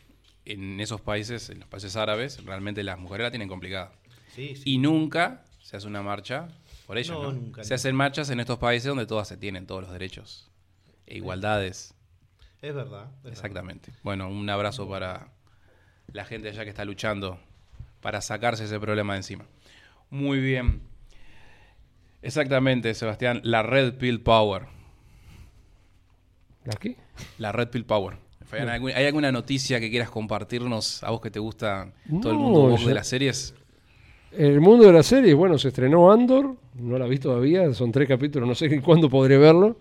en 0.44 0.80
esos 0.80 1.00
países, 1.00 1.50
en 1.50 1.60
los 1.60 1.68
países 1.68 1.96
árabes, 1.96 2.44
realmente 2.44 2.82
las 2.82 2.98
mujeres 2.98 3.24
la 3.26 3.30
tienen 3.30 3.48
complicada. 3.48 3.92
Sí, 4.34 4.56
sí. 4.56 4.62
Y 4.74 4.78
nunca 4.78 5.44
se 5.62 5.76
hace 5.76 5.86
una 5.86 6.02
marcha 6.02 6.48
por 6.86 6.98
ellas. 6.98 7.16
No, 7.16 7.22
¿no? 7.24 7.32
nunca, 7.32 7.62
Se 7.64 7.68
nunca. 7.68 7.74
hacen 7.76 7.96
marchas 7.96 8.30
en 8.30 8.40
estos 8.40 8.58
países 8.58 8.88
donde 8.88 9.06
todas 9.06 9.28
se 9.28 9.36
tienen 9.36 9.66
todos 9.66 9.82
los 9.82 9.92
derechos 9.92 10.50
e 11.06 11.16
igualdades. 11.16 11.94
Es 12.68 12.74
verdad. 12.74 13.04
es 13.04 13.22
verdad. 13.22 13.32
Exactamente. 13.32 13.92
Bueno, 14.02 14.28
un 14.28 14.48
abrazo 14.48 14.88
para 14.88 15.28
la 16.12 16.24
gente 16.24 16.48
allá 16.48 16.64
que 16.64 16.70
está 16.70 16.84
luchando 16.84 17.38
para 18.00 18.20
sacarse 18.20 18.64
ese 18.64 18.80
problema 18.80 19.12
de 19.14 19.18
encima. 19.18 19.44
Muy 20.10 20.38
bien. 20.40 20.80
Exactamente, 22.22 22.94
Sebastián. 22.94 23.40
La 23.44 23.62
Red 23.62 23.94
Pill 23.94 24.20
Power. 24.22 24.62
¿La 26.64 26.72
qué? 26.74 26.96
La 27.38 27.52
Red 27.52 27.68
Pill 27.68 27.84
Power. 27.84 28.16
¿hay 28.52 28.60
algún- 28.60 28.92
¿Hay 28.92 29.04
alguna 29.06 29.32
noticia 29.32 29.80
que 29.80 29.90
quieras 29.90 30.10
compartirnos 30.10 31.02
a 31.02 31.10
vos 31.10 31.20
que 31.20 31.30
te 31.30 31.40
gusta 31.40 31.92
todo 32.22 32.32
el 32.32 32.38
mundo 32.38 32.76
de 32.86 32.94
las 32.94 33.08
series? 33.08 33.54
El 34.32 34.60
mundo 34.60 34.86
de 34.86 34.92
las 34.92 35.06
series, 35.06 35.34
bueno, 35.34 35.58
se 35.58 35.68
estrenó 35.68 36.10
Andor, 36.12 36.56
no 36.74 36.98
la 36.98 37.06
vi 37.06 37.18
todavía, 37.18 37.72
son 37.74 37.92
tres 37.92 38.08
capítulos, 38.08 38.48
no 38.48 38.54
sé 38.54 38.80
cuándo 38.82 39.08
podré 39.10 39.38
verlo. 39.38 39.76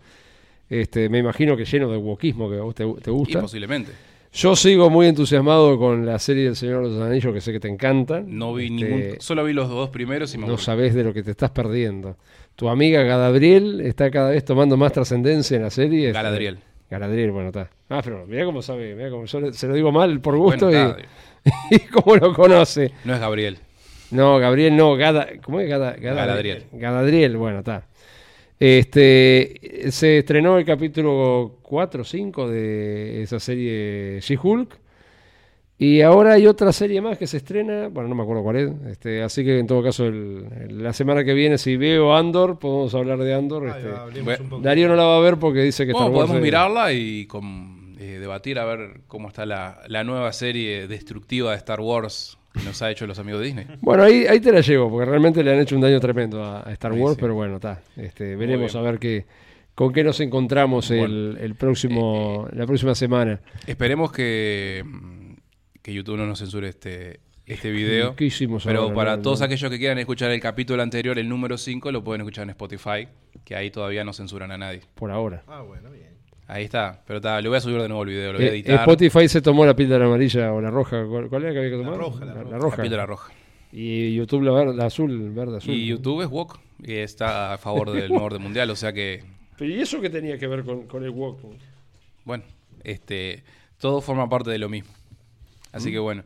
Este, 0.81 1.09
me 1.09 1.19
imagino 1.19 1.55
que 1.57 1.65
lleno 1.65 1.89
de 1.91 1.97
wokismo 1.97 2.49
que 2.49 2.57
a 2.57 2.61
vos 2.61 2.73
te, 2.75 2.83
te 3.01 3.09
Y 3.11 3.13
gusta. 3.13 3.41
posiblemente. 3.41 3.91
Yo 4.33 4.55
sigo 4.55 4.89
muy 4.89 5.05
entusiasmado 5.05 5.77
con 5.77 6.05
la 6.07 6.17
serie 6.17 6.45
del 6.45 6.55
Señor 6.55 6.83
de 6.89 6.95
los 6.97 7.01
Anillos, 7.07 7.31
que 7.33 7.39
sé 7.41 7.51
que 7.51 7.59
te 7.59 7.67
encanta. 7.67 8.23
No 8.25 8.53
vi 8.55 8.63
Este, 8.65 8.73
ningún. 8.75 9.15
Solo 9.19 9.43
vi 9.43 9.53
los 9.53 9.69
dos 9.69 9.89
primeros 9.89 10.33
y 10.33 10.37
me 10.39 10.47
No 10.47 10.53
aburrí. 10.53 10.63
sabés 10.65 10.95
de 10.95 11.03
lo 11.03 11.13
que 11.13 11.21
te 11.21 11.31
estás 11.31 11.51
perdiendo. 11.51 12.17
Tu 12.55 12.67
amiga 12.67 13.03
Galadriel 13.03 13.81
está 13.81 14.09
cada 14.09 14.31
vez 14.31 14.43
tomando 14.43 14.75
más 14.75 14.91
trascendencia 14.91 15.57
en 15.57 15.63
la 15.63 15.69
serie. 15.69 16.07
Este, 16.07 16.13
Galadriel. 16.13 16.57
Galadriel, 16.89 17.31
bueno, 17.31 17.49
está. 17.49 17.69
Ah, 17.89 18.01
pero 18.03 18.25
mira 18.27 18.43
cómo 18.45 18.61
sabe, 18.63 18.95
mira 18.95 19.09
cómo 19.11 19.25
yo 19.25 19.39
le- 19.39 19.53
se 19.53 19.67
lo 19.67 19.75
digo 19.75 19.91
mal 19.91 20.19
por 20.19 20.35
gusto 20.37 20.65
Bueno, 20.67 20.95
y, 21.69 21.75
y 21.75 21.79
cómo 21.79 22.15
lo 22.15 22.33
conoce. 22.33 22.91
No 23.05 23.13
es 23.13 23.19
Gabriel. 23.19 23.57
No, 24.11 24.37
Gabriel 24.39 24.75
no, 24.75 24.95
Gada, 24.95 25.27
¿cómo 25.43 25.59
es 25.59 25.67
Gada, 25.69 25.93
Gada- 25.99 26.25
Galadriel. 26.25 26.63
Galadriel, 26.71 27.37
bueno, 27.37 27.59
está. 27.59 27.85
Este, 28.63 29.91
se 29.91 30.19
estrenó 30.19 30.57
el 30.57 30.63
capítulo 30.63 31.57
4 31.63 32.01
o 32.01 32.05
5 32.05 32.47
de 32.49 33.21
esa 33.23 33.37
serie 33.37 34.19
She-Hulk. 34.21 34.79
Y 35.77 35.99
ahora 35.99 36.33
hay 36.35 36.47
otra 36.47 36.71
serie 36.71 37.01
más 37.01 37.17
que 37.17 37.27
se 37.27 37.35
estrena, 37.37 37.89
bueno, 37.89 38.07
no 38.07 38.15
me 38.15 38.23
acuerdo 38.23 38.41
cuál 38.41 38.55
es, 38.55 38.71
este, 38.89 39.21
así 39.21 39.43
que 39.43 39.59
en 39.59 39.67
todo 39.67 39.83
caso 39.83 40.05
el- 40.05 40.45
el- 40.69 40.81
la 40.81 40.93
semana 40.93 41.25
que 41.25 41.33
viene 41.33 41.57
si 41.57 41.75
veo 41.75 42.15
Andor, 42.15 42.57
podemos 42.57 42.95
hablar 42.95 43.17
de 43.19 43.33
Andor. 43.33 43.67
Este. 43.67 43.89
va, 43.89 44.07
Bueno. 44.23 44.59
Darío 44.61 44.87
no 44.87 44.95
la 44.95 45.03
va 45.03 45.17
a 45.17 45.21
ver 45.21 45.35
porque 45.39 45.59
dice 45.61 45.85
que 45.85 45.91
Bueno, 45.91 46.13
podemos 46.13 46.39
mirarla 46.39 46.93
y 46.93 47.25
con- 47.25 47.97
eh, 47.99 48.17
debatir 48.17 48.59
a 48.59 48.65
ver 48.65 49.01
cómo 49.07 49.27
está 49.27 49.45
la, 49.45 49.81
la 49.89 50.05
nueva 50.05 50.31
serie 50.31 50.87
destructiva 50.87 51.51
de 51.51 51.57
Star 51.57 51.81
Wars 51.81 52.37
que 52.53 52.63
nos 52.63 52.81
ha 52.81 52.91
hecho 52.91 53.05
los 53.07 53.17
amigos 53.19 53.41
de 53.41 53.47
Disney. 53.47 53.65
Bueno, 53.81 54.03
ahí, 54.03 54.25
ahí 54.27 54.39
te 54.39 54.51
la 54.51 54.61
llevo, 54.61 54.89
porque 54.89 55.05
realmente 55.09 55.43
le 55.43 55.51
han 55.53 55.59
hecho 55.59 55.75
un 55.75 55.81
daño 55.81 55.99
tremendo 55.99 56.43
a, 56.43 56.67
a 56.67 56.71
Star 56.73 56.91
Wars, 56.93 57.15
sí. 57.15 57.21
pero 57.21 57.33
bueno, 57.35 57.55
está. 57.55 57.81
Este, 57.97 58.35
veremos 58.35 58.75
a 58.75 58.81
ver 58.81 58.99
qué, 58.99 59.25
con 59.75 59.91
qué 59.91 60.03
nos 60.03 60.19
encontramos 60.19 60.91
el, 60.91 60.99
Bueno. 60.99 61.39
el 61.39 61.55
próximo, 61.55 62.47
la 62.53 62.65
próxima 62.67 62.93
semana. 62.95 63.39
Esperemos 63.65 64.11
que, 64.11 64.83
mm, 64.85 65.33
que 65.81 65.93
YouTube 65.93 66.17
no 66.17 66.27
nos 66.27 66.39
censure 66.39 66.69
este, 66.69 67.19
este 67.45 67.71
video. 67.71 68.15
¿Qué 68.15 68.25
hicimos 68.25 68.63
Pero 68.65 68.83
ahora? 68.83 68.95
para 68.95 69.15
No, 69.17 69.23
todos 69.23 69.39
no. 69.39 69.45
aquellos 69.47 69.69
que 69.71 69.79
quieran 69.79 69.97
escuchar 69.97 70.29
el 70.31 70.39
capítulo 70.39 70.81
anterior, 70.83 71.17
el 71.17 71.27
número 71.27 71.57
5, 71.57 71.91
lo 71.91 72.03
pueden 72.03 72.21
escuchar 72.21 72.43
en 72.43 72.51
Spotify, 72.51 73.07
que 73.43 73.55
ahí 73.55 73.71
todavía 73.71 74.03
no 74.03 74.13
censuran 74.13 74.51
a 74.51 74.57
nadie. 74.59 74.81
Por 74.93 75.09
ahora. 75.11 75.43
Ah, 75.47 75.61
bueno, 75.61 75.89
bien. 75.91 76.12
Ahí 76.47 76.65
está. 76.65 77.01
Pero 77.07 77.17
está, 77.17 77.39
le 77.41 77.47
voy 77.49 77.57
a 77.57 77.61
subir 77.61 77.81
de 77.81 77.87
nuevo 77.87 78.03
el 78.03 78.09
video, 78.09 78.33
lo 78.33 78.39
voy 78.39 78.47
a 78.47 78.51
Eh, 78.51 78.53
editar. 78.55 78.75
Spotify 78.79 79.27
se 79.29 79.41
tomó 79.41 79.65
la 79.65 79.75
píldora 79.75 80.05
amarilla 80.05 80.51
o 80.53 80.61
la 80.61 80.69
roja. 80.69 81.05
¿Cuál, 81.05 81.29
cuál 81.29 81.43
era 81.43 81.53
que 81.53 81.57
había 81.59 81.69
que 81.71 81.77
La 81.77 81.83
tomar? 81.83 81.97
roja, 81.99 82.25
la 82.25 82.33
La, 82.35 82.41
roja. 82.43 82.57
roja. 82.57 82.77
La 82.77 82.83
píldora 82.83 83.05
roja. 83.05 83.33
Y 83.71 84.13
YouTube 84.15 84.43
la, 84.43 84.51
ver- 84.51 84.75
la 84.75 84.85
azul, 84.85 85.31
verde, 85.31 85.57
azul. 85.57 85.73
Y 85.73 85.87
YouTube 85.87 86.21
es 86.21 86.27
woke, 86.27 86.59
y 86.83 86.93
está 86.93 87.53
a 87.53 87.57
favor 87.57 87.91
del 87.91 88.09
nuevo 88.09 88.25
orden 88.25 88.41
mundial, 88.43 88.69
o 88.69 88.75
sea 88.75 88.93
que, 88.93 89.23
Pero 89.57 89.71
¿y 89.71 89.81
eso 89.81 89.99
qué 89.99 90.09
tenía 90.11 90.37
que 90.37 90.45
ver 90.47 90.63
con, 90.63 90.83
con 90.85 91.03
el 91.03 91.09
walk? 91.09 91.39
bueno, 92.23 92.43
este, 92.83 93.43
todo 93.79 93.99
forma 94.01 94.29
parte 94.29 94.51
de 94.51 94.59
lo 94.59 94.69
mismo. 94.69 94.91
Así 95.71 95.91
que 95.91 95.97
bueno, 95.97 96.23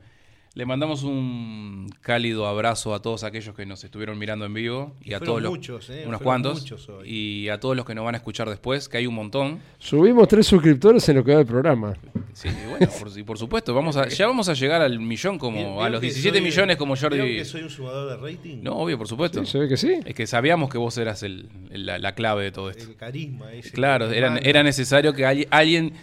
le 0.57 0.65
mandamos 0.65 1.03
un 1.03 1.87
cálido 2.01 2.47
abrazo 2.47 2.95
a 2.95 3.01
todos 3.01 3.23
aquellos 3.23 3.55
que 3.55 3.63
nos 3.67 3.83
estuvieron 3.83 4.17
mirando 4.17 4.43
en 4.45 4.55
vivo 4.55 4.95
y, 5.03 5.11
Y 5.11 5.13
a 5.13 5.19
todos 5.19 5.39
los 5.39 5.51
muchos, 5.51 5.87
¿eh? 5.91 6.03
unos 6.07 6.19
cuantos 6.19 6.61
muchos 6.61 6.89
hoy. 6.89 7.07
y 7.07 7.49
a 7.49 7.59
todos 7.59 7.75
los 7.75 7.85
que 7.85 7.93
nos 7.93 8.03
van 8.03 8.15
a 8.15 8.17
escuchar 8.17 8.49
después, 8.49 8.89
que 8.89 8.97
hay 8.97 9.05
un 9.05 9.13
montón. 9.13 9.59
Subimos 9.77 10.27
tres 10.27 10.47
suscriptores 10.47 11.07
en 11.09 11.17
lo 11.17 11.23
que 11.23 11.31
va 11.33 11.37
del 11.37 11.45
programa. 11.45 11.93
Sí, 12.33 12.49
bueno, 12.69 12.87
por, 12.99 13.15
y 13.19 13.21
por 13.21 13.37
supuesto, 13.37 13.73
vamos 13.75 13.97
a, 13.97 14.07
ya 14.07 14.25
vamos 14.25 14.49
a 14.49 14.53
llegar 14.55 14.81
al 14.81 14.99
millón 14.99 15.37
como 15.37 15.57
¿Vieron 15.57 15.83
a 15.85 15.89
los 15.89 16.01
que 16.01 16.07
17 16.07 16.37
soy- 16.39 16.43
millones 16.47 16.77
como 16.77 16.95
¿vieron 16.95 17.19
Jordi. 17.19 17.35
que 17.37 17.45
soy 17.45 17.61
un 17.61 17.69
sumador 17.69 18.09
de 18.09 18.17
rating? 18.31 18.57
No, 18.63 18.77
obvio, 18.77 18.97
por 18.97 19.07
supuesto. 19.07 19.45
Sí, 19.45 19.51
se 19.51 19.59
ve 19.59 19.67
que 19.67 19.77
sí. 19.77 19.93
Es 20.05 20.15
que 20.15 20.25
sabíamos 20.25 20.71
que 20.71 20.79
vos 20.79 20.97
eras 20.97 21.21
el- 21.21 21.49
el- 21.69 21.85
la, 21.85 21.99
la 21.99 22.15
clave 22.15 22.43
de 22.45 22.51
todo 22.51 22.71
esto. 22.71 22.83
El 22.83 22.95
carisma 22.95 23.53
ese. 23.53 23.69
Claro, 23.73 24.09
era, 24.11 24.37
era 24.39 24.63
necesario 24.63 25.13
que 25.13 25.23
alguien 25.51 25.93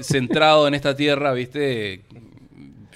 centrado 0.00 0.66
en 0.66 0.72
esta 0.74 0.96
tierra, 0.96 1.32
viste, 1.34 2.02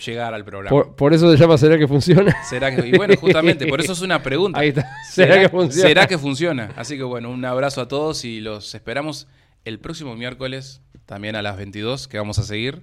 llegar 0.04 0.34
al 0.34 0.44
programa. 0.44 0.70
Por, 0.70 0.94
por 0.94 1.14
eso 1.14 1.30
se 1.30 1.36
llama 1.36 1.58
¿Será 1.58 1.78
que 1.78 1.88
funciona? 1.88 2.36
¿Será 2.44 2.74
que, 2.74 2.86
y 2.86 2.92
bueno, 2.92 3.14
justamente, 3.16 3.66
por 3.66 3.80
eso 3.80 3.92
es 3.92 4.00
una 4.00 4.22
pregunta. 4.22 4.58
Ahí 4.58 4.68
está. 4.68 4.88
¿Será, 5.10 5.40
que 5.40 5.48
funciona? 5.48 5.88
¿Será 5.88 6.06
que 6.06 6.18
funciona? 6.18 6.70
Así 6.76 6.96
que 6.96 7.02
bueno, 7.02 7.30
un 7.30 7.44
abrazo 7.44 7.80
a 7.80 7.88
todos 7.88 8.24
y 8.24 8.40
los 8.40 8.74
esperamos 8.74 9.28
el 9.64 9.78
próximo 9.78 10.16
miércoles, 10.16 10.82
también 11.06 11.36
a 11.36 11.42
las 11.42 11.56
22, 11.56 12.08
que 12.08 12.18
vamos 12.18 12.38
a 12.38 12.42
seguir 12.42 12.82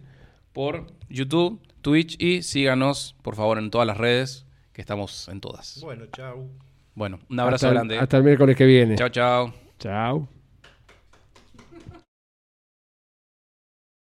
por 0.54 0.88
YouTube, 1.10 1.62
Twitch 1.82 2.22
y 2.22 2.44
síganos, 2.44 3.16
por 3.22 3.36
favor, 3.36 3.58
en 3.58 3.72
todas 3.72 3.88
las 3.88 3.98
redes, 3.98 4.46
que 4.74 4.82
estamos 4.82 5.28
en 5.30 5.42
todas. 5.42 5.80
Bueno, 5.82 6.06
chau. 6.16 6.50
Bueno, 6.96 7.20
un 7.30 7.40
abrazo 7.40 7.68
hasta, 7.68 7.74
grande. 7.74 8.00
Hasta 8.00 8.18
el 8.18 8.24
miércoles 8.24 8.56
que 8.56 8.66
viene. 8.66 8.96
Chao, 8.96 9.10
chao. 9.10 9.54
Chao. 9.80 10.39